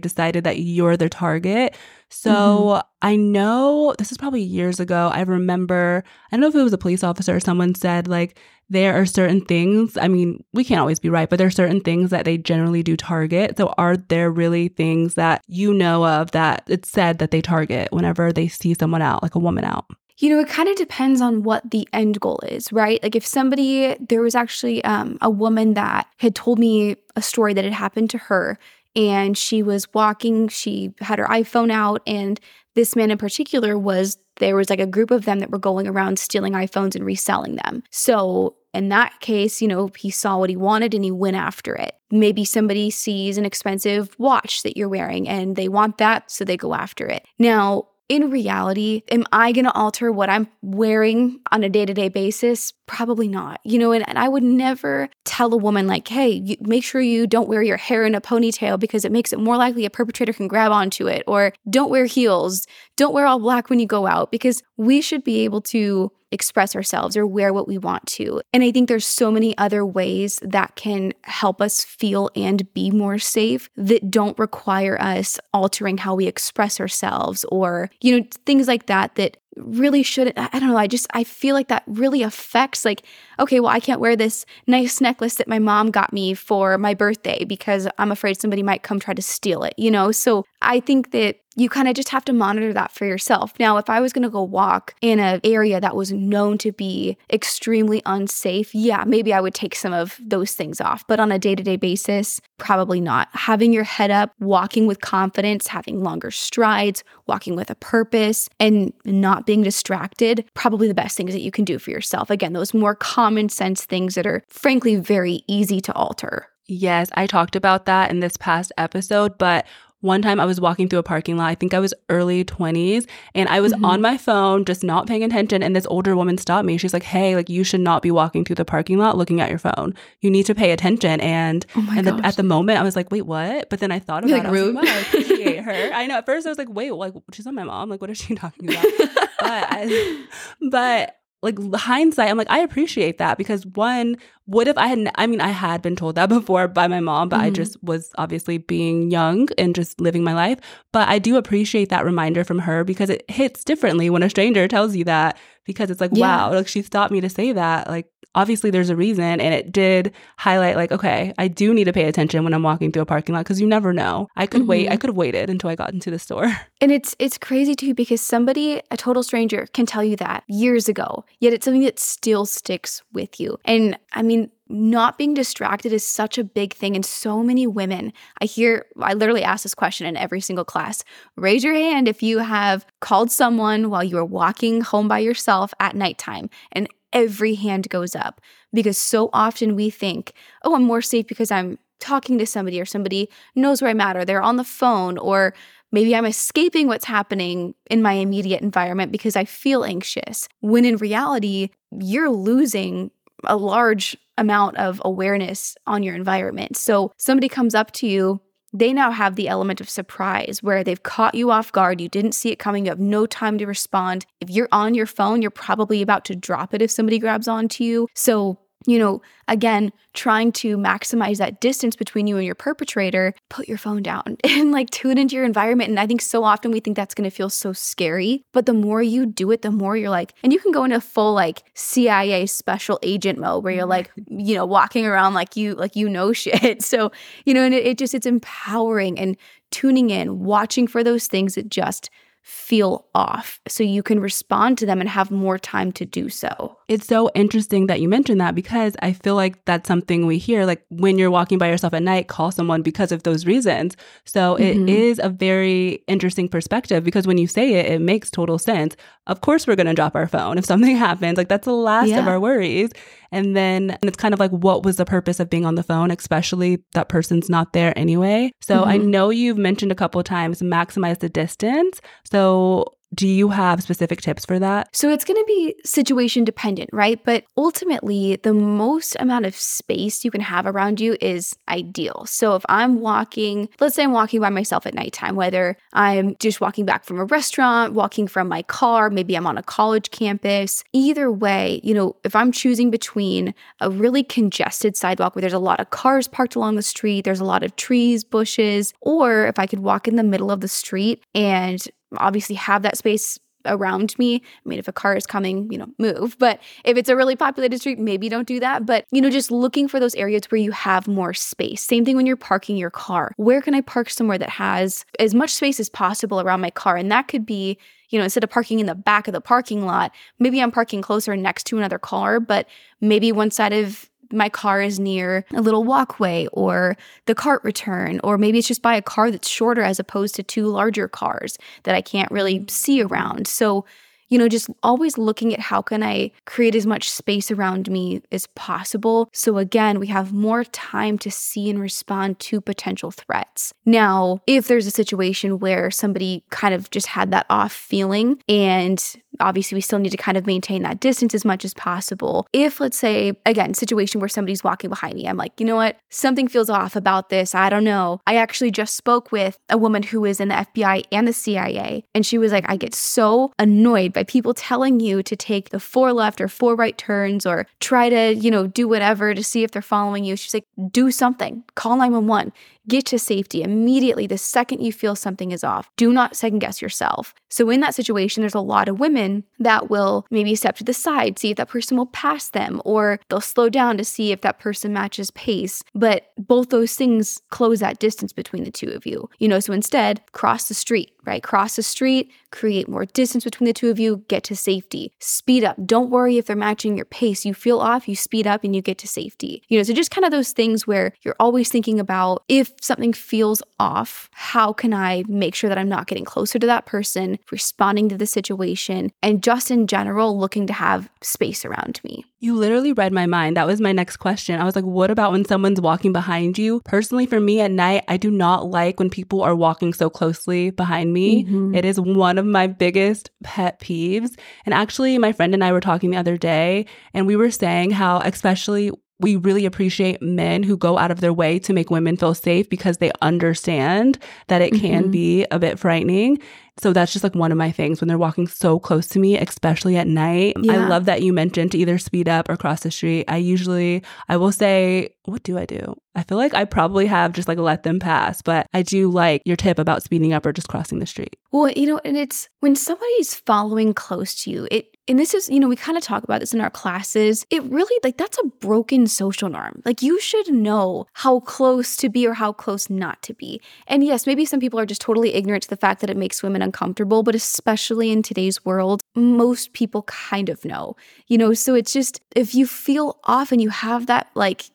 decided 0.00 0.44
that 0.44 0.60
you're 0.60 0.96
their 0.96 1.08
target. 1.08 1.76
So 2.10 2.30
mm-hmm. 2.30 2.80
I 3.02 3.16
know 3.16 3.94
this 3.98 4.12
is 4.12 4.18
probably 4.18 4.42
years 4.42 4.80
ago. 4.80 5.10
I 5.12 5.22
remember, 5.22 6.04
I 6.30 6.36
don't 6.36 6.40
know 6.40 6.48
if 6.48 6.54
it 6.54 6.62
was 6.62 6.72
a 6.72 6.78
police 6.78 7.04
officer 7.04 7.34
or 7.36 7.40
someone 7.40 7.74
said, 7.74 8.08
like, 8.08 8.38
there 8.68 9.00
are 9.00 9.04
certain 9.04 9.44
things, 9.44 9.96
I 9.96 10.06
mean, 10.06 10.44
we 10.52 10.62
can't 10.62 10.80
always 10.80 11.00
be 11.00 11.08
right, 11.08 11.28
but 11.28 11.38
there 11.38 11.46
are 11.46 11.50
certain 11.50 11.80
things 11.80 12.10
that 12.10 12.24
they 12.24 12.38
generally 12.38 12.84
do 12.84 12.96
target. 12.96 13.56
So 13.56 13.74
are 13.78 13.96
there 13.96 14.30
really 14.30 14.68
things 14.68 15.14
that 15.16 15.42
you 15.48 15.74
know 15.74 16.06
of 16.06 16.30
that 16.30 16.62
it's 16.68 16.88
said 16.88 17.18
that 17.18 17.32
they 17.32 17.40
target 17.40 17.88
whenever 17.90 18.32
they 18.32 18.46
see 18.46 18.74
someone 18.74 19.02
out, 19.02 19.24
like 19.24 19.34
a 19.34 19.40
woman 19.40 19.64
out? 19.64 19.86
You 20.18 20.30
know, 20.30 20.38
it 20.38 20.48
kind 20.48 20.68
of 20.68 20.76
depends 20.76 21.20
on 21.20 21.42
what 21.42 21.68
the 21.70 21.88
end 21.92 22.20
goal 22.20 22.40
is, 22.46 22.72
right? 22.72 23.02
Like 23.02 23.16
if 23.16 23.26
somebody, 23.26 23.96
there 23.98 24.20
was 24.20 24.36
actually 24.36 24.84
um, 24.84 25.18
a 25.20 25.30
woman 25.30 25.74
that 25.74 26.06
had 26.18 26.36
told 26.36 26.58
me 26.58 26.96
a 27.16 27.22
story 27.22 27.54
that 27.54 27.64
had 27.64 27.72
happened 27.72 28.10
to 28.10 28.18
her 28.18 28.58
and 28.96 29.36
she 29.36 29.62
was 29.62 29.86
walking, 29.94 30.48
she 30.48 30.94
had 31.00 31.18
her 31.18 31.26
iPhone 31.26 31.70
out, 31.70 32.02
and 32.06 32.40
this 32.74 32.94
man 32.96 33.10
in 33.10 33.18
particular 33.18 33.78
was 33.78 34.18
there 34.36 34.56
was 34.56 34.70
like 34.70 34.80
a 34.80 34.86
group 34.86 35.10
of 35.10 35.24
them 35.24 35.38
that 35.40 35.50
were 35.50 35.58
going 35.58 35.86
around 35.86 36.18
stealing 36.18 36.54
iPhones 36.54 36.94
and 36.94 37.04
reselling 37.04 37.56
them. 37.56 37.82
So 37.90 38.56
in 38.72 38.88
that 38.88 39.20
case, 39.20 39.60
you 39.60 39.68
know, 39.68 39.90
he 39.98 40.10
saw 40.10 40.38
what 40.38 40.50
he 40.50 40.56
wanted 40.56 40.94
and 40.94 41.04
he 41.04 41.10
went 41.10 41.36
after 41.36 41.74
it. 41.74 41.94
Maybe 42.10 42.44
somebody 42.44 42.90
sees 42.90 43.36
an 43.36 43.44
expensive 43.44 44.16
watch 44.18 44.62
that 44.62 44.76
you're 44.76 44.88
wearing 44.88 45.28
and 45.28 45.56
they 45.56 45.68
want 45.68 45.98
that, 45.98 46.30
so 46.30 46.44
they 46.44 46.56
go 46.56 46.74
after 46.74 47.06
it. 47.06 47.26
Now, 47.38 47.88
in 48.10 48.28
reality, 48.28 49.02
am 49.08 49.24
I 49.30 49.52
going 49.52 49.66
to 49.66 49.72
alter 49.72 50.10
what 50.10 50.28
I'm 50.28 50.48
wearing 50.62 51.38
on 51.52 51.62
a 51.62 51.68
day 51.68 51.86
to 51.86 51.94
day 51.94 52.08
basis? 52.08 52.72
Probably 52.88 53.28
not. 53.28 53.60
You 53.62 53.78
know, 53.78 53.92
and, 53.92 54.06
and, 54.08 54.18
I 54.18 54.28
would 54.28 54.42
never 54.42 55.08
tell 55.24 55.54
a 55.54 55.56
woman, 55.56 55.86
like, 55.86 56.08
hey, 56.08 56.28
you, 56.28 56.56
make 56.60 56.82
sure 56.82 57.00
you 57.00 57.28
don't 57.28 57.48
wear 57.48 57.62
your 57.62 57.76
hair 57.76 58.04
in 58.04 58.16
a 58.16 58.20
ponytail 58.20 58.80
because 58.80 59.04
it 59.04 59.12
makes 59.12 59.32
it 59.32 59.38
more 59.38 59.56
likely 59.56 59.84
a 59.84 59.90
perpetrator 59.90 60.32
can 60.32 60.48
grab 60.48 60.72
onto 60.72 61.06
it. 61.06 61.22
Or 61.28 61.52
don't 61.70 61.88
wear 61.88 62.06
heels. 62.06 62.66
Don't 63.00 63.14
wear 63.14 63.24
all 63.24 63.38
black 63.38 63.70
when 63.70 63.78
you 63.78 63.86
go 63.86 64.06
out 64.06 64.30
because 64.30 64.62
we 64.76 65.00
should 65.00 65.24
be 65.24 65.40
able 65.40 65.62
to 65.62 66.12
express 66.32 66.76
ourselves 66.76 67.16
or 67.16 67.26
wear 67.26 67.50
what 67.50 67.66
we 67.66 67.78
want 67.78 68.06
to. 68.08 68.42
And 68.52 68.62
I 68.62 68.70
think 68.72 68.90
there's 68.90 69.06
so 69.06 69.30
many 69.30 69.56
other 69.56 69.86
ways 69.86 70.38
that 70.42 70.76
can 70.76 71.14
help 71.22 71.62
us 71.62 71.82
feel 71.82 72.28
and 72.36 72.70
be 72.74 72.90
more 72.90 73.18
safe 73.18 73.70
that 73.74 74.10
don't 74.10 74.38
require 74.38 75.00
us 75.00 75.40
altering 75.54 75.96
how 75.96 76.14
we 76.14 76.26
express 76.26 76.78
ourselves 76.78 77.42
or, 77.50 77.88
you 78.02 78.18
know, 78.20 78.26
things 78.44 78.68
like 78.68 78.84
that 78.84 79.14
that 79.14 79.38
really 79.56 80.02
shouldn't 80.02 80.38
i 80.38 80.58
don't 80.58 80.68
know 80.68 80.76
i 80.76 80.86
just 80.86 81.06
i 81.12 81.24
feel 81.24 81.54
like 81.54 81.68
that 81.68 81.82
really 81.86 82.22
affects 82.22 82.84
like 82.84 83.02
okay 83.38 83.58
well 83.58 83.70
i 83.70 83.80
can't 83.80 84.00
wear 84.00 84.14
this 84.14 84.46
nice 84.66 85.00
necklace 85.00 85.34
that 85.34 85.48
my 85.48 85.58
mom 85.58 85.90
got 85.90 86.12
me 86.12 86.34
for 86.34 86.78
my 86.78 86.94
birthday 86.94 87.44
because 87.44 87.88
i'm 87.98 88.12
afraid 88.12 88.40
somebody 88.40 88.62
might 88.62 88.84
come 88.84 89.00
try 89.00 89.12
to 89.12 89.20
steal 89.20 89.64
it 89.64 89.74
you 89.76 89.90
know 89.90 90.12
so 90.12 90.44
i 90.62 90.80
think 90.80 91.10
that 91.12 91.36
you 91.56 91.68
kind 91.68 91.88
of 91.88 91.94
just 91.94 92.10
have 92.10 92.24
to 92.24 92.32
monitor 92.32 92.72
that 92.72 92.92
for 92.92 93.04
yourself. 93.06 93.52
Now, 93.58 93.76
if 93.76 93.90
I 93.90 94.00
was 94.00 94.12
going 94.12 94.22
to 94.22 94.30
go 94.30 94.42
walk 94.42 94.94
in 95.00 95.18
an 95.18 95.40
area 95.42 95.80
that 95.80 95.96
was 95.96 96.12
known 96.12 96.58
to 96.58 96.70
be 96.70 97.18
extremely 97.32 98.02
unsafe, 98.06 98.74
yeah, 98.74 99.04
maybe 99.04 99.34
I 99.34 99.40
would 99.40 99.54
take 99.54 99.74
some 99.74 99.92
of 99.92 100.18
those 100.20 100.52
things 100.52 100.80
off. 100.80 101.04
But 101.08 101.18
on 101.18 101.32
a 101.32 101.38
day 101.38 101.54
to 101.54 101.62
day 101.62 101.76
basis, 101.76 102.40
probably 102.58 103.00
not. 103.00 103.28
Having 103.32 103.72
your 103.72 103.84
head 103.84 104.10
up, 104.10 104.32
walking 104.38 104.86
with 104.86 105.00
confidence, 105.00 105.66
having 105.66 106.02
longer 106.02 106.30
strides, 106.30 107.02
walking 107.26 107.56
with 107.56 107.70
a 107.70 107.74
purpose, 107.74 108.48
and 108.60 108.92
not 109.04 109.44
being 109.44 109.62
distracted, 109.62 110.44
probably 110.54 110.86
the 110.86 110.94
best 110.94 111.16
things 111.16 111.32
that 111.32 111.40
you 111.40 111.50
can 111.50 111.64
do 111.64 111.78
for 111.78 111.90
yourself. 111.90 112.30
Again, 112.30 112.52
those 112.52 112.72
more 112.72 112.94
common 112.94 113.48
sense 113.48 113.84
things 113.84 114.14
that 114.14 114.26
are 114.26 114.42
frankly 114.48 114.96
very 114.96 115.42
easy 115.48 115.80
to 115.80 115.92
alter. 115.94 116.46
Yes, 116.66 117.08
I 117.14 117.26
talked 117.26 117.56
about 117.56 117.86
that 117.86 118.12
in 118.12 118.20
this 118.20 118.36
past 118.36 118.70
episode, 118.78 119.36
but 119.38 119.66
one 120.00 120.22
time 120.22 120.40
I 120.40 120.46
was 120.46 120.60
walking 120.60 120.88
through 120.88 120.98
a 120.98 121.04
parking 121.04 121.36
lot. 121.36 121.46
I 121.46 121.54
think 121.54 121.74
I 121.74 121.78
was 121.78 121.92
early 122.08 122.44
20s 122.44 123.06
and 123.34 123.48
I 123.48 123.60
was 123.60 123.72
mm-hmm. 123.72 123.84
on 123.84 124.00
my 124.00 124.16
phone, 124.16 124.64
just 124.64 124.82
not 124.82 125.06
paying 125.06 125.22
attention. 125.22 125.62
And 125.62 125.76
this 125.76 125.86
older 125.86 126.16
woman 126.16 126.38
stopped 126.38 126.64
me. 126.66 126.78
She's 126.78 126.92
like, 126.92 127.02
Hey, 127.02 127.36
like 127.36 127.48
you 127.48 127.64
should 127.64 127.80
not 127.80 128.02
be 128.02 128.10
walking 128.10 128.44
through 128.44 128.56
the 128.56 128.64
parking 128.64 128.98
lot 128.98 129.16
looking 129.16 129.40
at 129.40 129.50
your 129.50 129.58
phone. 129.58 129.94
You 130.20 130.30
need 130.30 130.46
to 130.46 130.54
pay 130.54 130.72
attention. 130.72 131.20
And, 131.20 131.66
oh 131.76 131.88
and 131.96 132.06
the, 132.06 132.20
at 132.24 132.36
the 132.36 132.42
moment 132.42 132.78
I 132.78 132.82
was 132.82 132.96
like, 132.96 133.10
wait, 133.10 133.22
what? 133.22 133.68
But 133.68 133.80
then 133.80 133.92
I 133.92 133.98
thought 133.98 134.24
about 134.24 134.30
You're 134.30 134.38
like, 134.38 134.48
it. 134.48 134.50
Rude. 134.50 134.76
I, 134.76 134.80
like, 134.80 134.88
wow, 134.88 134.94
I 134.94 135.00
appreciate 135.00 135.60
her. 135.60 135.90
I 135.92 136.06
know 136.06 136.16
at 136.16 136.26
first 136.26 136.46
I 136.46 136.50
was 136.50 136.58
like, 136.58 136.70
wait, 136.70 136.92
like 136.92 137.14
she's 137.32 137.44
not 137.44 137.54
my 137.54 137.64
mom. 137.64 137.90
Like, 137.90 138.00
what 138.00 138.10
is 138.10 138.18
she 138.18 138.34
talking 138.36 138.72
about? 138.72 138.84
but, 138.98 139.18
I, 139.40 140.26
but 140.70 141.19
like 141.42 141.58
hindsight, 141.74 142.28
I'm 142.28 142.36
like, 142.36 142.50
I 142.50 142.58
appreciate 142.58 143.18
that 143.18 143.38
because 143.38 143.64
one, 143.64 144.16
what 144.44 144.68
if 144.68 144.76
I 144.76 144.88
had, 144.88 145.10
I 145.14 145.26
mean, 145.26 145.40
I 145.40 145.48
had 145.48 145.80
been 145.80 145.96
told 145.96 146.16
that 146.16 146.28
before 146.28 146.68
by 146.68 146.86
my 146.86 147.00
mom, 147.00 147.28
but 147.28 147.36
mm-hmm. 147.36 147.46
I 147.46 147.50
just 147.50 147.82
was 147.82 148.10
obviously 148.18 148.58
being 148.58 149.10
young 149.10 149.48
and 149.56 149.74
just 149.74 150.00
living 150.00 150.22
my 150.22 150.34
life. 150.34 150.58
But 150.92 151.08
I 151.08 151.18
do 151.18 151.36
appreciate 151.36 151.88
that 151.88 152.04
reminder 152.04 152.44
from 152.44 152.58
her 152.60 152.84
because 152.84 153.08
it 153.08 153.24
hits 153.30 153.64
differently 153.64 154.10
when 154.10 154.22
a 154.22 154.30
stranger 154.30 154.68
tells 154.68 154.94
you 154.94 155.04
that 155.04 155.38
because 155.64 155.90
it's 155.90 156.00
like, 156.00 156.10
yeah. 156.12 156.48
wow, 156.48 156.54
like 156.54 156.68
she 156.68 156.82
stopped 156.82 157.12
me 157.12 157.20
to 157.20 157.30
say 157.30 157.52
that. 157.52 157.88
Like, 157.88 158.08
obviously 158.34 158.70
there's 158.70 158.90
a 158.90 158.96
reason. 158.96 159.40
And 159.40 159.54
it 159.54 159.72
did 159.72 160.12
highlight, 160.38 160.76
like, 160.76 160.92
okay, 160.92 161.32
I 161.38 161.48
do 161.48 161.74
need 161.74 161.84
to 161.84 161.92
pay 161.92 162.04
attention 162.04 162.44
when 162.44 162.54
I'm 162.54 162.62
walking 162.62 162.92
through 162.92 163.02
a 163.02 163.06
parking 163.06 163.34
lot 163.34 163.44
because 163.44 163.60
you 163.60 163.66
never 163.66 163.92
know. 163.92 164.28
I 164.36 164.46
could 164.46 164.62
mm-hmm. 164.62 164.70
wait, 164.70 164.90
I 164.90 164.96
could 164.96 165.08
have 165.08 165.16
waited 165.16 165.50
until 165.50 165.70
I 165.70 165.74
got 165.74 165.92
into 165.92 166.10
the 166.10 166.18
store. 166.18 166.50
And 166.82 166.90
it's 166.90 167.14
it's 167.18 167.36
crazy 167.36 167.74
too 167.74 167.92
because 167.92 168.22
somebody, 168.22 168.80
a 168.90 168.96
total 168.96 169.22
stranger, 169.22 169.66
can 169.74 169.84
tell 169.84 170.02
you 170.02 170.16
that 170.16 170.44
years 170.48 170.88
ago, 170.88 171.26
yet 171.38 171.52
it's 171.52 171.66
something 171.66 171.82
that 171.82 171.98
still 171.98 172.46
sticks 172.46 173.02
with 173.12 173.38
you. 173.38 173.58
And 173.66 173.98
I 174.14 174.22
mean, 174.22 174.50
not 174.70 175.18
being 175.18 175.34
distracted 175.34 175.92
is 175.92 176.06
such 176.06 176.38
a 176.38 176.44
big 176.44 176.72
thing. 176.72 176.94
And 176.94 177.04
so 177.04 177.42
many 177.42 177.66
women, 177.66 178.12
I 178.40 178.46
hear, 178.46 178.86
I 179.00 179.14
literally 179.14 179.42
ask 179.42 179.64
this 179.64 179.74
question 179.74 180.06
in 180.06 180.16
every 180.16 180.40
single 180.40 180.64
class 180.64 181.04
raise 181.36 181.64
your 181.64 181.74
hand 181.74 182.08
if 182.08 182.22
you 182.22 182.38
have 182.38 182.86
called 183.00 183.30
someone 183.30 183.90
while 183.90 184.04
you 184.04 184.16
were 184.16 184.24
walking 184.24 184.80
home 184.80 185.08
by 185.08 185.18
yourself 185.18 185.74
at 185.80 185.96
nighttime. 185.96 186.48
And 186.72 186.88
every 187.12 187.54
hand 187.54 187.88
goes 187.88 188.14
up 188.14 188.40
because 188.72 188.98
so 188.98 189.30
often 189.32 189.76
we 189.76 189.90
think, 189.90 190.32
oh, 190.64 190.74
I'm 190.74 190.84
more 190.84 191.02
safe 191.02 191.26
because 191.26 191.50
I'm 191.50 191.78
talking 191.98 192.38
to 192.38 192.46
somebody 192.46 192.80
or 192.80 192.86
somebody 192.86 193.28
knows 193.54 193.82
where 193.82 193.90
I'm 193.90 194.00
at 194.00 194.16
or 194.16 194.24
they're 194.24 194.42
on 194.42 194.56
the 194.56 194.64
phone 194.64 195.18
or 195.18 195.54
maybe 195.92 196.14
I'm 196.14 196.24
escaping 196.24 196.86
what's 196.86 197.04
happening 197.04 197.74
in 197.90 198.02
my 198.02 198.14
immediate 198.14 198.62
environment 198.62 199.12
because 199.12 199.36
I 199.36 199.44
feel 199.44 199.84
anxious. 199.84 200.48
When 200.60 200.84
in 200.84 200.96
reality, 200.96 201.70
you're 201.90 202.30
losing 202.30 203.10
a 203.44 203.56
large 203.56 204.16
amount 204.38 204.76
of 204.78 205.00
awareness 205.04 205.76
on 205.86 206.02
your 206.02 206.14
environment. 206.14 206.76
So 206.76 207.12
somebody 207.18 207.48
comes 207.48 207.74
up 207.74 207.90
to 207.92 208.06
you 208.06 208.40
they 208.72 208.92
now 208.92 209.10
have 209.10 209.36
the 209.36 209.48
element 209.48 209.80
of 209.80 209.90
surprise 209.90 210.62
where 210.62 210.84
they've 210.84 211.02
caught 211.02 211.34
you 211.34 211.50
off 211.50 211.72
guard. 211.72 212.00
You 212.00 212.08
didn't 212.08 212.32
see 212.32 212.50
it 212.50 212.58
coming. 212.58 212.84
You 212.84 212.90
have 212.90 213.00
no 213.00 213.26
time 213.26 213.58
to 213.58 213.66
respond. 213.66 214.26
If 214.40 214.50
you're 214.50 214.68
on 214.70 214.94
your 214.94 215.06
phone, 215.06 215.42
you're 215.42 215.50
probably 215.50 216.02
about 216.02 216.24
to 216.26 216.36
drop 216.36 216.72
it 216.74 216.82
if 216.82 216.90
somebody 216.90 217.18
grabs 217.18 217.48
onto 217.48 217.82
you. 217.82 218.06
So 218.14 218.58
you 218.86 218.98
know, 218.98 219.20
again, 219.46 219.92
trying 220.14 220.52
to 220.52 220.76
maximize 220.76 221.36
that 221.36 221.60
distance 221.60 221.96
between 221.96 222.26
you 222.26 222.36
and 222.36 222.46
your 222.46 222.54
perpetrator, 222.54 223.34
put 223.48 223.68
your 223.68 223.76
phone 223.76 224.02
down 224.02 224.36
and 224.44 224.72
like 224.72 224.90
tune 224.90 225.18
into 225.18 225.36
your 225.36 225.44
environment. 225.44 225.90
And 225.90 226.00
I 226.00 226.06
think 226.06 226.22
so 226.22 226.44
often 226.44 226.70
we 226.70 226.80
think 226.80 226.96
that's 226.96 227.14
going 227.14 227.28
to 227.28 227.34
feel 227.34 227.50
so 227.50 227.72
scary. 227.72 228.44
But 228.52 228.66
the 228.66 228.72
more 228.72 229.02
you 229.02 229.26
do 229.26 229.50
it, 229.50 229.62
the 229.62 229.70
more 229.70 229.96
you're 229.96 230.10
like, 230.10 230.32
and 230.42 230.52
you 230.52 230.58
can 230.58 230.72
go 230.72 230.84
into 230.84 231.00
full 231.00 231.34
like 231.34 231.62
CIA 231.74 232.46
special 232.46 232.98
agent 233.02 233.38
mode 233.38 233.62
where 233.62 233.72
you're 233.72 233.82
mm-hmm. 233.82 233.90
like, 233.90 234.12
you 234.28 234.54
know, 234.54 234.66
walking 234.66 235.06
around 235.06 235.34
like 235.34 235.56
you, 235.56 235.74
like 235.74 235.94
you 235.94 236.08
know 236.08 236.32
shit. 236.40 236.82
So, 236.82 237.12
you 237.44 237.52
know, 237.52 237.62
and 237.62 237.74
it, 237.74 237.86
it 237.86 237.98
just, 237.98 238.14
it's 238.14 238.26
empowering 238.26 239.18
and 239.18 239.36
tuning 239.70 240.10
in, 240.10 240.40
watching 240.40 240.86
for 240.86 241.04
those 241.04 241.26
things 241.26 241.54
that 241.54 241.68
just 241.68 242.10
feel 242.42 243.06
off 243.14 243.60
so 243.68 243.84
you 243.84 244.02
can 244.02 244.18
respond 244.18 244.78
to 244.78 244.86
them 244.86 245.00
and 245.00 245.08
have 245.08 245.30
more 245.30 245.58
time 245.58 245.92
to 245.92 246.06
do 246.06 246.28
so. 246.28 246.76
It's 246.90 247.06
so 247.06 247.30
interesting 247.36 247.86
that 247.86 248.00
you 248.00 248.08
mentioned 248.08 248.40
that 248.40 248.56
because 248.56 248.96
I 249.00 249.12
feel 249.12 249.36
like 249.36 249.64
that's 249.64 249.86
something 249.86 250.26
we 250.26 250.38
hear 250.38 250.66
like 250.66 250.84
when 250.88 251.18
you're 251.18 251.30
walking 251.30 251.56
by 251.56 251.68
yourself 251.68 251.94
at 251.94 252.02
night 252.02 252.26
call 252.26 252.50
someone 252.50 252.82
because 252.82 253.12
of 253.12 253.22
those 253.22 253.46
reasons. 253.46 253.96
So 254.24 254.56
mm-hmm. 254.56 254.88
it 254.88 254.88
is 254.88 255.20
a 255.22 255.28
very 255.28 256.02
interesting 256.08 256.48
perspective 256.48 257.04
because 257.04 257.28
when 257.28 257.38
you 257.38 257.46
say 257.46 257.74
it 257.74 257.86
it 257.86 258.00
makes 258.00 258.28
total 258.28 258.58
sense. 258.58 258.96
Of 259.28 259.40
course 259.40 259.68
we're 259.68 259.76
going 259.76 259.86
to 259.86 259.94
drop 259.94 260.16
our 260.16 260.26
phone 260.26 260.58
if 260.58 260.64
something 260.72 260.96
happens. 260.96 261.38
Like 261.38 261.48
that's 261.48 261.66
the 261.66 261.72
last 261.72 262.08
yeah. 262.08 262.18
of 262.18 262.26
our 262.26 262.40
worries. 262.40 262.90
And 263.30 263.56
then 263.56 263.90
and 263.90 264.04
it's 264.08 264.16
kind 264.16 264.34
of 264.34 264.40
like, 264.40 264.50
what 264.50 264.82
was 264.82 264.96
the 264.96 265.04
purpose 265.04 265.38
of 265.38 265.48
being 265.48 265.64
on 265.64 265.76
the 265.76 265.84
phone, 265.84 266.10
especially 266.10 266.82
that 266.94 267.08
person's 267.08 267.48
not 267.48 267.72
there 267.72 267.96
anyway? 267.96 268.50
So 268.60 268.80
mm-hmm. 268.80 268.90
I 268.90 268.96
know 268.96 269.30
you've 269.30 269.58
mentioned 269.58 269.92
a 269.92 269.94
couple 269.94 270.20
times 270.24 270.60
maximize 270.60 271.20
the 271.20 271.28
distance. 271.28 272.00
So 272.24 272.96
do 273.14 273.26
you 273.26 273.48
have 273.48 273.82
specific 273.82 274.20
tips 274.20 274.44
for 274.44 274.58
that? 274.58 274.94
So 274.94 275.10
it's 275.10 275.24
going 275.24 275.36
to 275.36 275.44
be 275.46 275.74
situation 275.84 276.44
dependent, 276.44 276.90
right? 276.92 277.22
But 277.24 277.44
ultimately, 277.56 278.36
the 278.36 278.54
most 278.54 279.16
amount 279.18 279.46
of 279.46 279.54
space 279.56 280.24
you 280.24 280.30
can 280.30 280.40
have 280.40 280.66
around 280.66 281.00
you 281.00 281.16
is 281.20 281.56
ideal. 281.68 282.24
So 282.26 282.54
if 282.54 282.64
I'm 282.68 283.00
walking, 283.00 283.68
let's 283.80 283.96
say 283.96 284.04
I'm 284.04 284.12
walking 284.12 284.40
by 284.40 284.50
myself 284.50 284.86
at 284.86 284.94
nighttime, 284.94 285.34
whether 285.34 285.76
I'm 285.92 286.36
just 286.38 286.60
walking 286.60 286.84
back 286.84 287.04
from 287.04 287.18
a 287.18 287.24
restaurant, 287.24 287.94
walking 287.94 288.28
from 288.28 288.48
my 288.48 288.62
car, 288.62 289.10
maybe 289.10 289.36
I'm 289.36 289.46
on 289.46 289.58
a 289.58 289.62
college 289.62 290.10
campus, 290.10 290.84
either 290.92 291.32
way, 291.32 291.80
you 291.82 291.94
know, 291.94 292.16
if 292.24 292.36
I'm 292.36 292.52
choosing 292.52 292.90
between 292.90 293.54
a 293.80 293.90
really 293.90 294.22
congested 294.22 294.96
sidewalk 294.96 295.34
where 295.34 295.40
there's 295.40 295.52
a 295.52 295.58
lot 295.58 295.80
of 295.80 295.90
cars 295.90 296.28
parked 296.28 296.54
along 296.54 296.76
the 296.76 296.82
street, 296.82 297.24
there's 297.24 297.40
a 297.40 297.44
lot 297.44 297.62
of 297.62 297.74
trees, 297.76 298.22
bushes, 298.22 298.92
or 299.00 299.46
if 299.46 299.58
I 299.58 299.66
could 299.66 299.80
walk 299.80 300.06
in 300.06 300.16
the 300.16 300.22
middle 300.22 300.50
of 300.50 300.60
the 300.60 300.68
street 300.68 301.22
and 301.34 301.86
obviously 302.16 302.56
have 302.56 302.82
that 302.82 302.96
space 302.96 303.38
around 303.66 304.18
me. 304.18 304.36
I 304.36 304.68
mean, 304.68 304.78
if 304.78 304.88
a 304.88 304.92
car 304.92 305.14
is 305.14 305.26
coming, 305.26 305.70
you 305.70 305.78
know, 305.78 305.86
move. 305.98 306.36
But 306.38 306.60
if 306.84 306.96
it's 306.96 307.08
a 307.08 307.16
really 307.16 307.36
populated 307.36 307.78
street, 307.78 307.98
maybe 307.98 308.28
don't 308.28 308.48
do 308.48 308.60
that. 308.60 308.86
But, 308.86 309.04
you 309.10 309.20
know, 309.20 309.30
just 309.30 309.50
looking 309.50 309.88
for 309.88 310.00
those 310.00 310.14
areas 310.14 310.42
where 310.48 310.60
you 310.60 310.70
have 310.70 311.06
more 311.06 311.34
space. 311.34 311.82
Same 311.82 312.04
thing 312.04 312.16
when 312.16 312.26
you're 312.26 312.36
parking 312.36 312.76
your 312.76 312.90
car. 312.90 313.32
Where 313.36 313.60
can 313.60 313.74
I 313.74 313.82
park 313.82 314.10
somewhere 314.10 314.38
that 314.38 314.50
has 314.50 315.04
as 315.18 315.34
much 315.34 315.50
space 315.50 315.78
as 315.78 315.88
possible 315.90 316.40
around 316.40 316.60
my 316.60 316.70
car? 316.70 316.96
And 316.96 317.10
that 317.12 317.28
could 317.28 317.44
be, 317.44 317.78
you 318.08 318.18
know, 318.18 318.24
instead 318.24 318.44
of 318.44 318.50
parking 318.50 318.80
in 318.80 318.86
the 318.86 318.94
back 318.94 319.28
of 319.28 319.34
the 319.34 319.40
parking 319.40 319.84
lot, 319.84 320.12
maybe 320.38 320.60
I'm 320.60 320.72
parking 320.72 321.02
closer 321.02 321.36
next 321.36 321.64
to 321.64 321.76
another 321.76 321.98
car, 321.98 322.40
but 322.40 322.66
maybe 323.00 323.30
one 323.30 323.50
side 323.50 323.72
of 323.72 324.08
my 324.32 324.48
car 324.48 324.82
is 324.82 324.98
near 324.98 325.44
a 325.54 325.60
little 325.60 325.84
walkway 325.84 326.46
or 326.52 326.96
the 327.26 327.34
cart 327.34 327.62
return, 327.64 328.20
or 328.24 328.38
maybe 328.38 328.58
it's 328.58 328.68
just 328.68 328.82
by 328.82 328.94
a 328.94 329.02
car 329.02 329.30
that's 329.30 329.48
shorter 329.48 329.82
as 329.82 329.98
opposed 329.98 330.34
to 330.36 330.42
two 330.42 330.66
larger 330.66 331.08
cars 331.08 331.58
that 331.84 331.94
I 331.94 332.00
can't 332.00 332.30
really 332.30 332.64
see 332.68 333.02
around. 333.02 333.46
So, 333.46 333.84
you 334.28 334.38
know, 334.38 334.48
just 334.48 334.70
always 334.84 335.18
looking 335.18 335.52
at 335.52 335.58
how 335.58 335.82
can 335.82 336.04
I 336.04 336.30
create 336.46 336.76
as 336.76 336.86
much 336.86 337.10
space 337.10 337.50
around 337.50 337.90
me 337.90 338.22
as 338.30 338.46
possible. 338.54 339.28
So 339.32 339.58
again, 339.58 339.98
we 339.98 340.06
have 340.06 340.32
more 340.32 340.62
time 340.62 341.18
to 341.18 341.30
see 341.32 341.68
and 341.68 341.80
respond 341.80 342.38
to 342.40 342.60
potential 342.60 343.10
threats. 343.10 343.72
Now, 343.84 344.40
if 344.46 344.68
there's 344.68 344.86
a 344.86 344.92
situation 344.92 345.58
where 345.58 345.90
somebody 345.90 346.44
kind 346.50 346.74
of 346.74 346.90
just 346.90 347.08
had 347.08 347.32
that 347.32 347.46
off 347.50 347.72
feeling 347.72 348.40
and 348.48 349.04
obviously 349.38 349.76
we 349.76 349.80
still 349.80 349.98
need 349.98 350.10
to 350.10 350.16
kind 350.16 350.36
of 350.36 350.46
maintain 350.46 350.82
that 350.82 351.00
distance 351.00 351.34
as 351.34 351.44
much 351.44 351.64
as 351.64 351.74
possible. 351.74 352.46
If 352.52 352.80
let's 352.80 352.98
say 352.98 353.32
again, 353.46 353.74
situation 353.74 354.20
where 354.20 354.28
somebody's 354.28 354.64
walking 354.64 354.90
behind 354.90 355.14
me, 355.14 355.28
I'm 355.28 355.36
like, 355.36 355.58
"You 355.60 355.66
know 355.66 355.76
what? 355.76 355.96
Something 356.08 356.48
feels 356.48 356.70
off 356.70 356.96
about 356.96 357.28
this. 357.28 357.54
I 357.54 357.70
don't 357.70 357.84
know." 357.84 358.20
I 358.26 358.36
actually 358.36 358.70
just 358.70 358.94
spoke 358.96 359.30
with 359.30 359.58
a 359.68 359.78
woman 359.78 360.02
who 360.02 360.24
is 360.24 360.40
in 360.40 360.48
the 360.48 360.56
FBI 360.56 361.04
and 361.12 361.28
the 361.28 361.32
CIA, 361.32 362.04
and 362.14 362.26
she 362.26 362.38
was 362.38 362.52
like, 362.52 362.64
"I 362.68 362.76
get 362.76 362.94
so 362.94 363.52
annoyed 363.58 364.12
by 364.12 364.24
people 364.24 364.54
telling 364.54 365.00
you 365.00 365.22
to 365.22 365.36
take 365.36 365.70
the 365.70 365.80
four 365.80 366.12
left 366.12 366.40
or 366.40 366.48
four 366.48 366.74
right 366.74 366.96
turns 366.98 367.46
or 367.46 367.66
try 367.78 368.08
to, 368.08 368.34
you 368.34 368.50
know, 368.50 368.66
do 368.66 368.88
whatever 368.88 369.34
to 369.34 369.44
see 369.44 369.62
if 369.62 369.70
they're 369.70 369.82
following 369.82 370.24
you." 370.24 370.36
She's 370.36 370.54
like, 370.54 370.66
"Do 370.90 371.10
something. 371.10 371.62
Call 371.74 371.96
911. 371.96 372.52
Get 372.90 373.06
to 373.06 373.20
safety 373.20 373.62
immediately 373.62 374.26
the 374.26 374.36
second 374.36 374.82
you 374.82 374.92
feel 374.92 375.14
something 375.14 375.52
is 375.52 375.62
off. 375.62 375.88
Do 375.96 376.12
not 376.12 376.34
second 376.34 376.58
guess 376.58 376.82
yourself. 376.82 377.34
So, 377.48 377.70
in 377.70 377.78
that 377.80 377.94
situation, 377.94 378.42
there's 378.42 378.52
a 378.52 378.58
lot 378.58 378.88
of 378.88 378.98
women 378.98 379.44
that 379.60 379.88
will 379.88 380.26
maybe 380.28 380.56
step 380.56 380.74
to 380.76 380.84
the 380.84 380.92
side, 380.92 381.38
see 381.38 381.52
if 381.52 381.56
that 381.58 381.68
person 381.68 381.96
will 381.96 382.06
pass 382.06 382.48
them, 382.48 382.82
or 382.84 383.20
they'll 383.28 383.40
slow 383.40 383.68
down 383.68 383.96
to 383.98 384.04
see 384.04 384.32
if 384.32 384.40
that 384.40 384.58
person 384.58 384.92
matches 384.92 385.30
pace. 385.30 385.84
But 385.94 386.32
both 386.36 386.70
those 386.70 386.96
things 386.96 387.40
close 387.50 387.78
that 387.78 388.00
distance 388.00 388.32
between 388.32 388.64
the 388.64 388.72
two 388.72 388.88
of 388.88 389.06
you. 389.06 389.30
You 389.38 389.46
know, 389.46 389.60
so 389.60 389.72
instead, 389.72 390.20
cross 390.32 390.66
the 390.66 390.74
street, 390.74 391.12
right? 391.24 391.42
Cross 391.44 391.76
the 391.76 391.82
street, 391.84 392.32
create 392.50 392.88
more 392.88 393.04
distance 393.04 393.44
between 393.44 393.66
the 393.66 393.72
two 393.72 393.90
of 393.90 394.00
you, 394.00 394.24
get 394.26 394.42
to 394.44 394.56
safety. 394.56 395.12
Speed 395.20 395.62
up. 395.62 395.76
Don't 395.86 396.10
worry 396.10 396.38
if 396.38 396.46
they're 396.46 396.56
matching 396.56 396.96
your 396.96 397.04
pace. 397.04 397.44
You 397.44 397.54
feel 397.54 397.78
off, 397.78 398.08
you 398.08 398.16
speed 398.16 398.46
up, 398.48 398.64
and 398.64 398.74
you 398.74 398.82
get 398.82 398.98
to 398.98 399.08
safety. 399.08 399.62
You 399.68 399.78
know, 399.78 399.84
so 399.84 399.92
just 399.92 400.10
kind 400.10 400.24
of 400.24 400.32
those 400.32 400.52
things 400.52 400.86
where 400.86 401.12
you're 401.22 401.36
always 401.38 401.68
thinking 401.68 402.00
about 402.00 402.42
if 402.48 402.72
something 402.80 403.12
feels 403.12 403.62
off, 403.78 404.28
how 404.32 404.72
can 404.72 404.92
I 404.92 405.22
make 405.28 405.54
sure 405.54 405.68
that 405.68 405.78
I'm 405.78 405.88
not 405.88 406.06
getting 406.06 406.24
closer 406.24 406.58
to 406.58 406.66
that 406.66 406.86
person, 406.86 407.38
responding 407.50 408.08
to 408.08 408.18
the 408.18 408.26
situation, 408.26 409.12
and 409.22 409.42
just 409.42 409.70
in 409.70 409.86
general, 409.86 410.38
looking 410.38 410.66
to 410.66 410.72
have 410.72 411.08
space 411.22 411.64
around 411.64 412.00
me? 412.02 412.24
You 412.40 412.54
literally 412.54 412.94
read 412.94 413.12
my 413.12 413.26
mind. 413.26 413.56
That 413.56 413.66
was 413.66 413.80
my 413.80 413.92
next 413.92 414.16
question. 414.16 414.58
I 414.58 414.64
was 414.64 414.74
like, 414.74 414.84
what 414.84 415.10
about 415.10 415.32
when 415.32 415.44
someone's 415.44 415.80
walking 415.80 416.12
behind 416.12 416.58
you? 416.58 416.80
Personally, 416.84 417.26
for 417.26 417.38
me 417.38 417.60
at 417.60 417.70
night, 417.70 418.04
I 418.08 418.16
do 418.16 418.30
not 418.30 418.70
like 418.70 418.98
when 418.98 419.10
people 419.10 419.42
are 419.42 419.54
walking 419.54 419.92
so 419.92 420.08
closely 420.08 420.70
behind 420.70 421.12
me. 421.12 421.44
Mm-hmm. 421.44 421.74
It 421.74 421.84
is 421.84 422.00
one 422.00 422.38
of 422.38 422.46
my 422.46 422.66
biggest 422.66 423.30
pet 423.44 423.78
peeves. 423.78 424.38
And 424.64 424.74
actually, 424.74 425.18
my 425.18 425.32
friend 425.32 425.52
and 425.52 425.62
I 425.62 425.72
were 425.72 425.80
talking 425.82 426.10
the 426.10 426.16
other 426.16 426.38
day, 426.38 426.86
and 427.12 427.26
we 427.26 427.36
were 427.36 427.50
saying 427.50 427.90
how, 427.90 428.20
especially 428.20 428.90
we 429.20 429.36
really 429.36 429.64
appreciate 429.66 430.22
men 430.22 430.62
who 430.62 430.76
go 430.76 430.98
out 430.98 431.10
of 431.10 431.20
their 431.20 431.32
way 431.32 431.58
to 431.60 431.72
make 431.72 431.90
women 431.90 432.16
feel 432.16 432.34
safe 432.34 432.68
because 432.68 432.98
they 432.98 433.12
understand 433.22 434.18
that 434.48 434.62
it 434.62 434.72
can 434.72 435.02
mm-hmm. 435.02 435.10
be 435.10 435.46
a 435.50 435.58
bit 435.58 435.78
frightening. 435.78 436.38
So 436.78 436.94
that's 436.94 437.12
just 437.12 437.22
like 437.22 437.34
one 437.34 437.52
of 437.52 437.58
my 437.58 437.70
things 437.70 438.00
when 438.00 438.08
they're 438.08 438.16
walking 438.16 438.46
so 438.46 438.78
close 438.78 439.06
to 439.08 439.18
me, 439.18 439.36
especially 439.36 439.96
at 439.96 440.06
night. 440.06 440.56
Yeah. 440.62 440.72
I 440.72 440.88
love 440.88 441.04
that 441.04 441.22
you 441.22 441.32
mentioned 441.32 441.72
to 441.72 441.78
either 441.78 441.98
speed 441.98 442.28
up 442.28 442.48
or 442.48 442.56
cross 442.56 442.80
the 442.80 442.90
street. 442.90 443.26
I 443.28 443.36
usually, 443.36 444.02
I 444.28 444.38
will 444.38 444.52
say, 444.52 445.10
what 445.24 445.42
do 445.42 445.58
I 445.58 445.66
do? 445.66 445.94
I 446.14 446.22
feel 446.22 446.38
like 446.38 446.54
I 446.54 446.64
probably 446.64 447.06
have 447.06 447.32
just 447.32 447.48
like 447.48 447.58
let 447.58 447.82
them 447.82 448.00
pass, 448.00 448.40
but 448.40 448.66
I 448.72 448.82
do 448.82 449.10
like 449.10 449.42
your 449.44 449.56
tip 449.56 449.78
about 449.78 450.02
speeding 450.02 450.32
up 450.32 450.46
or 450.46 450.52
just 450.52 450.68
crossing 450.68 451.00
the 451.00 451.06
street. 451.06 451.36
Well, 451.52 451.70
you 451.70 451.86
know, 451.86 452.00
and 452.04 452.16
it's 452.16 452.48
when 452.60 452.74
somebody's 452.74 453.34
following 453.34 453.92
close 453.92 454.42
to 454.44 454.50
you, 454.50 454.66
it 454.70 454.86
and 455.10 455.18
this 455.18 455.34
is, 455.34 455.48
you 455.50 455.58
know, 455.58 455.68
we 455.68 455.74
kind 455.74 455.98
of 455.98 456.04
talk 456.04 456.22
about 456.22 456.38
this 456.38 456.54
in 456.54 456.60
our 456.60 456.70
classes. 456.70 457.44
It 457.50 457.64
really, 457.64 457.98
like, 458.04 458.16
that's 458.16 458.38
a 458.38 458.46
broken 458.60 459.08
social 459.08 459.48
norm. 459.48 459.82
Like, 459.84 460.02
you 460.02 460.20
should 460.20 460.52
know 460.52 461.06
how 461.14 461.40
close 461.40 461.96
to 461.96 462.08
be 462.08 462.28
or 462.28 462.34
how 462.34 462.52
close 462.52 462.88
not 462.88 463.20
to 463.22 463.34
be. 463.34 463.60
And 463.88 464.04
yes, 464.04 464.24
maybe 464.24 464.44
some 464.44 464.60
people 464.60 464.78
are 464.78 464.86
just 464.86 465.00
totally 465.00 465.34
ignorant 465.34 465.64
to 465.64 465.68
the 465.68 465.76
fact 465.76 466.00
that 466.02 466.10
it 466.10 466.16
makes 466.16 466.44
women 466.44 466.62
uncomfortable, 466.62 467.24
but 467.24 467.34
especially 467.34 468.12
in 468.12 468.22
today's 468.22 468.64
world, 468.64 469.02
most 469.16 469.72
people 469.72 470.02
kind 470.04 470.48
of 470.48 470.64
know, 470.64 470.94
you 471.26 471.36
know? 471.36 471.54
So 471.54 471.74
it's 471.74 471.92
just 471.92 472.20
if 472.36 472.54
you 472.54 472.64
feel 472.64 473.18
off 473.24 473.50
and 473.50 473.60
you 473.60 473.70
have 473.70 474.06
that 474.06 474.28
like 474.36 474.70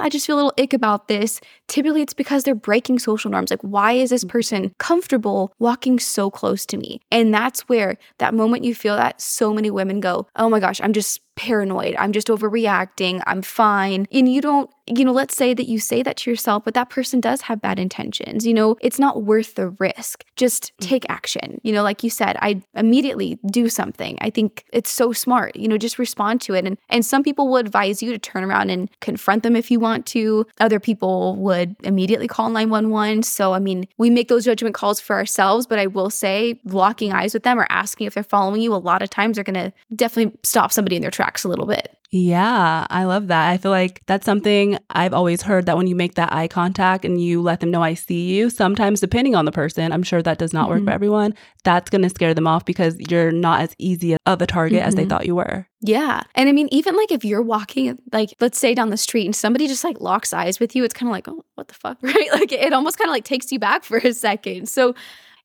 I 0.00 0.08
just 0.10 0.26
feel 0.26 0.36
a 0.36 0.38
little 0.38 0.54
ick 0.58 0.72
about 0.72 1.08
this. 1.08 1.40
Typically, 1.66 2.02
it's 2.02 2.14
because 2.14 2.44
they're 2.44 2.54
breaking 2.54 2.98
social 2.98 3.30
norms. 3.30 3.50
Like, 3.50 3.62
why 3.62 3.92
is 3.92 4.10
this 4.10 4.24
mm-hmm. 4.24 4.30
person 4.30 4.74
comfortable 4.78 5.52
walking 5.58 5.98
so 5.98 6.30
close 6.30 6.64
to 6.66 6.76
me? 6.76 7.00
And 7.10 7.34
that's 7.34 7.68
where 7.68 7.98
that 8.18 8.34
moment 8.34 8.64
you 8.64 8.74
feel 8.74 8.96
that 8.96 9.20
so 9.20 9.52
many 9.52 9.70
women 9.70 10.00
go, 10.00 10.26
oh 10.36 10.48
my 10.48 10.60
gosh, 10.60 10.80
I'm 10.80 10.92
just 10.92 11.20
paranoid. 11.38 11.94
I'm 12.00 12.10
just 12.12 12.26
overreacting. 12.26 13.22
I'm 13.24 13.42
fine. 13.42 14.08
And 14.10 14.30
you 14.30 14.40
don't, 14.40 14.68
you 14.88 15.04
know, 15.04 15.12
let's 15.12 15.36
say 15.36 15.54
that 15.54 15.68
you 15.68 15.78
say 15.78 16.02
that 16.02 16.16
to 16.16 16.30
yourself, 16.30 16.64
but 16.64 16.74
that 16.74 16.90
person 16.90 17.20
does 17.20 17.42
have 17.42 17.60
bad 17.60 17.78
intentions. 17.78 18.44
You 18.44 18.54
know, 18.54 18.76
it's 18.80 18.98
not 18.98 19.22
worth 19.22 19.54
the 19.54 19.68
risk. 19.68 20.24
Just 20.34 20.72
mm. 20.78 20.88
take 20.88 21.06
action. 21.08 21.60
You 21.62 21.72
know, 21.72 21.84
like 21.84 22.02
you 22.02 22.10
said, 22.10 22.36
I 22.40 22.60
immediately 22.74 23.38
do 23.46 23.68
something. 23.68 24.18
I 24.20 24.30
think 24.30 24.64
it's 24.72 24.90
so 24.90 25.12
smart. 25.12 25.54
You 25.54 25.68
know, 25.68 25.78
just 25.78 25.96
respond 25.96 26.40
to 26.42 26.54
it. 26.54 26.66
And 26.66 26.76
and 26.88 27.06
some 27.06 27.22
people 27.22 27.46
will 27.46 27.58
advise 27.58 28.02
you 28.02 28.10
to 28.10 28.18
turn 28.18 28.42
around 28.42 28.70
and 28.70 28.90
confront 29.00 29.44
them 29.44 29.54
if 29.54 29.70
you 29.70 29.78
want 29.78 30.06
to. 30.06 30.44
Other 30.58 30.80
people 30.80 31.36
would 31.36 31.76
immediately 31.84 32.26
call 32.26 32.50
911. 32.50 33.22
So 33.22 33.52
I 33.52 33.60
mean, 33.60 33.86
we 33.96 34.10
make 34.10 34.26
those 34.26 34.44
judgment 34.44 34.74
calls 34.74 35.00
for 35.00 35.14
ourselves, 35.14 35.68
but 35.68 35.78
I 35.78 35.86
will 35.86 36.10
say 36.10 36.60
locking 36.64 37.12
eyes 37.12 37.32
with 37.32 37.44
them 37.44 37.60
or 37.60 37.66
asking 37.70 38.08
if 38.08 38.14
they're 38.14 38.24
following 38.24 38.60
you 38.60 38.74
a 38.74 38.76
lot 38.76 39.02
of 39.02 39.10
times 39.10 39.38
are 39.38 39.44
going 39.44 39.54
to 39.54 39.72
definitely 39.94 40.36
stop 40.42 40.72
somebody 40.72 40.96
in 40.96 41.02
their 41.02 41.12
tracks 41.12 41.27
a 41.44 41.48
little 41.48 41.66
bit. 41.66 41.94
Yeah, 42.10 42.86
I 42.88 43.04
love 43.04 43.26
that. 43.26 43.50
I 43.50 43.58
feel 43.58 43.70
like 43.70 44.00
that's 44.06 44.24
something 44.24 44.78
I've 44.88 45.12
always 45.12 45.42
heard 45.42 45.66
that 45.66 45.76
when 45.76 45.86
you 45.86 45.94
make 45.94 46.14
that 46.14 46.32
eye 46.32 46.48
contact 46.48 47.04
and 47.04 47.20
you 47.22 47.42
let 47.42 47.60
them 47.60 47.70
know 47.70 47.82
I 47.82 47.94
see 47.94 48.34
you, 48.34 48.48
sometimes 48.48 49.00
depending 49.00 49.34
on 49.34 49.44
the 49.44 49.52
person, 49.52 49.92
I'm 49.92 50.02
sure 50.02 50.22
that 50.22 50.38
does 50.38 50.54
not 50.54 50.62
mm-hmm. 50.64 50.70
work 50.70 50.78
for 50.78 50.84
mm-hmm. 50.84 50.94
everyone, 50.94 51.34
that's 51.64 51.90
going 51.90 52.00
to 52.00 52.08
scare 52.08 52.32
them 52.32 52.46
off 52.46 52.64
because 52.64 52.98
you're 53.10 53.30
not 53.30 53.60
as 53.60 53.74
easy 53.76 54.16
of 54.24 54.40
a 54.40 54.46
target 54.46 54.78
mm-hmm. 54.78 54.88
as 54.88 54.94
they 54.94 55.02
mm-hmm. 55.02 55.10
thought 55.10 55.26
you 55.26 55.34
were. 55.34 55.66
Yeah. 55.82 56.22
And 56.34 56.48
I 56.48 56.52
mean, 56.52 56.68
even 56.72 56.96
like 56.96 57.12
if 57.12 57.26
you're 57.26 57.42
walking, 57.42 57.98
like, 58.10 58.34
let's 58.40 58.58
say 58.58 58.74
down 58.74 58.88
the 58.88 58.96
street 58.96 59.26
and 59.26 59.36
somebody 59.36 59.66
just 59.66 59.84
like 59.84 60.00
locks 60.00 60.32
eyes 60.32 60.58
with 60.58 60.74
you, 60.74 60.84
it's 60.84 60.94
kind 60.94 61.10
of 61.10 61.12
like, 61.12 61.28
oh, 61.28 61.44
what 61.56 61.68
the 61.68 61.74
fuck? 61.74 61.98
Right. 62.02 62.32
Like 62.32 62.52
it 62.52 62.72
almost 62.72 62.96
kind 62.96 63.10
of 63.10 63.12
like 63.12 63.24
takes 63.24 63.52
you 63.52 63.58
back 63.58 63.84
for 63.84 63.98
a 63.98 64.14
second. 64.14 64.70
So, 64.70 64.94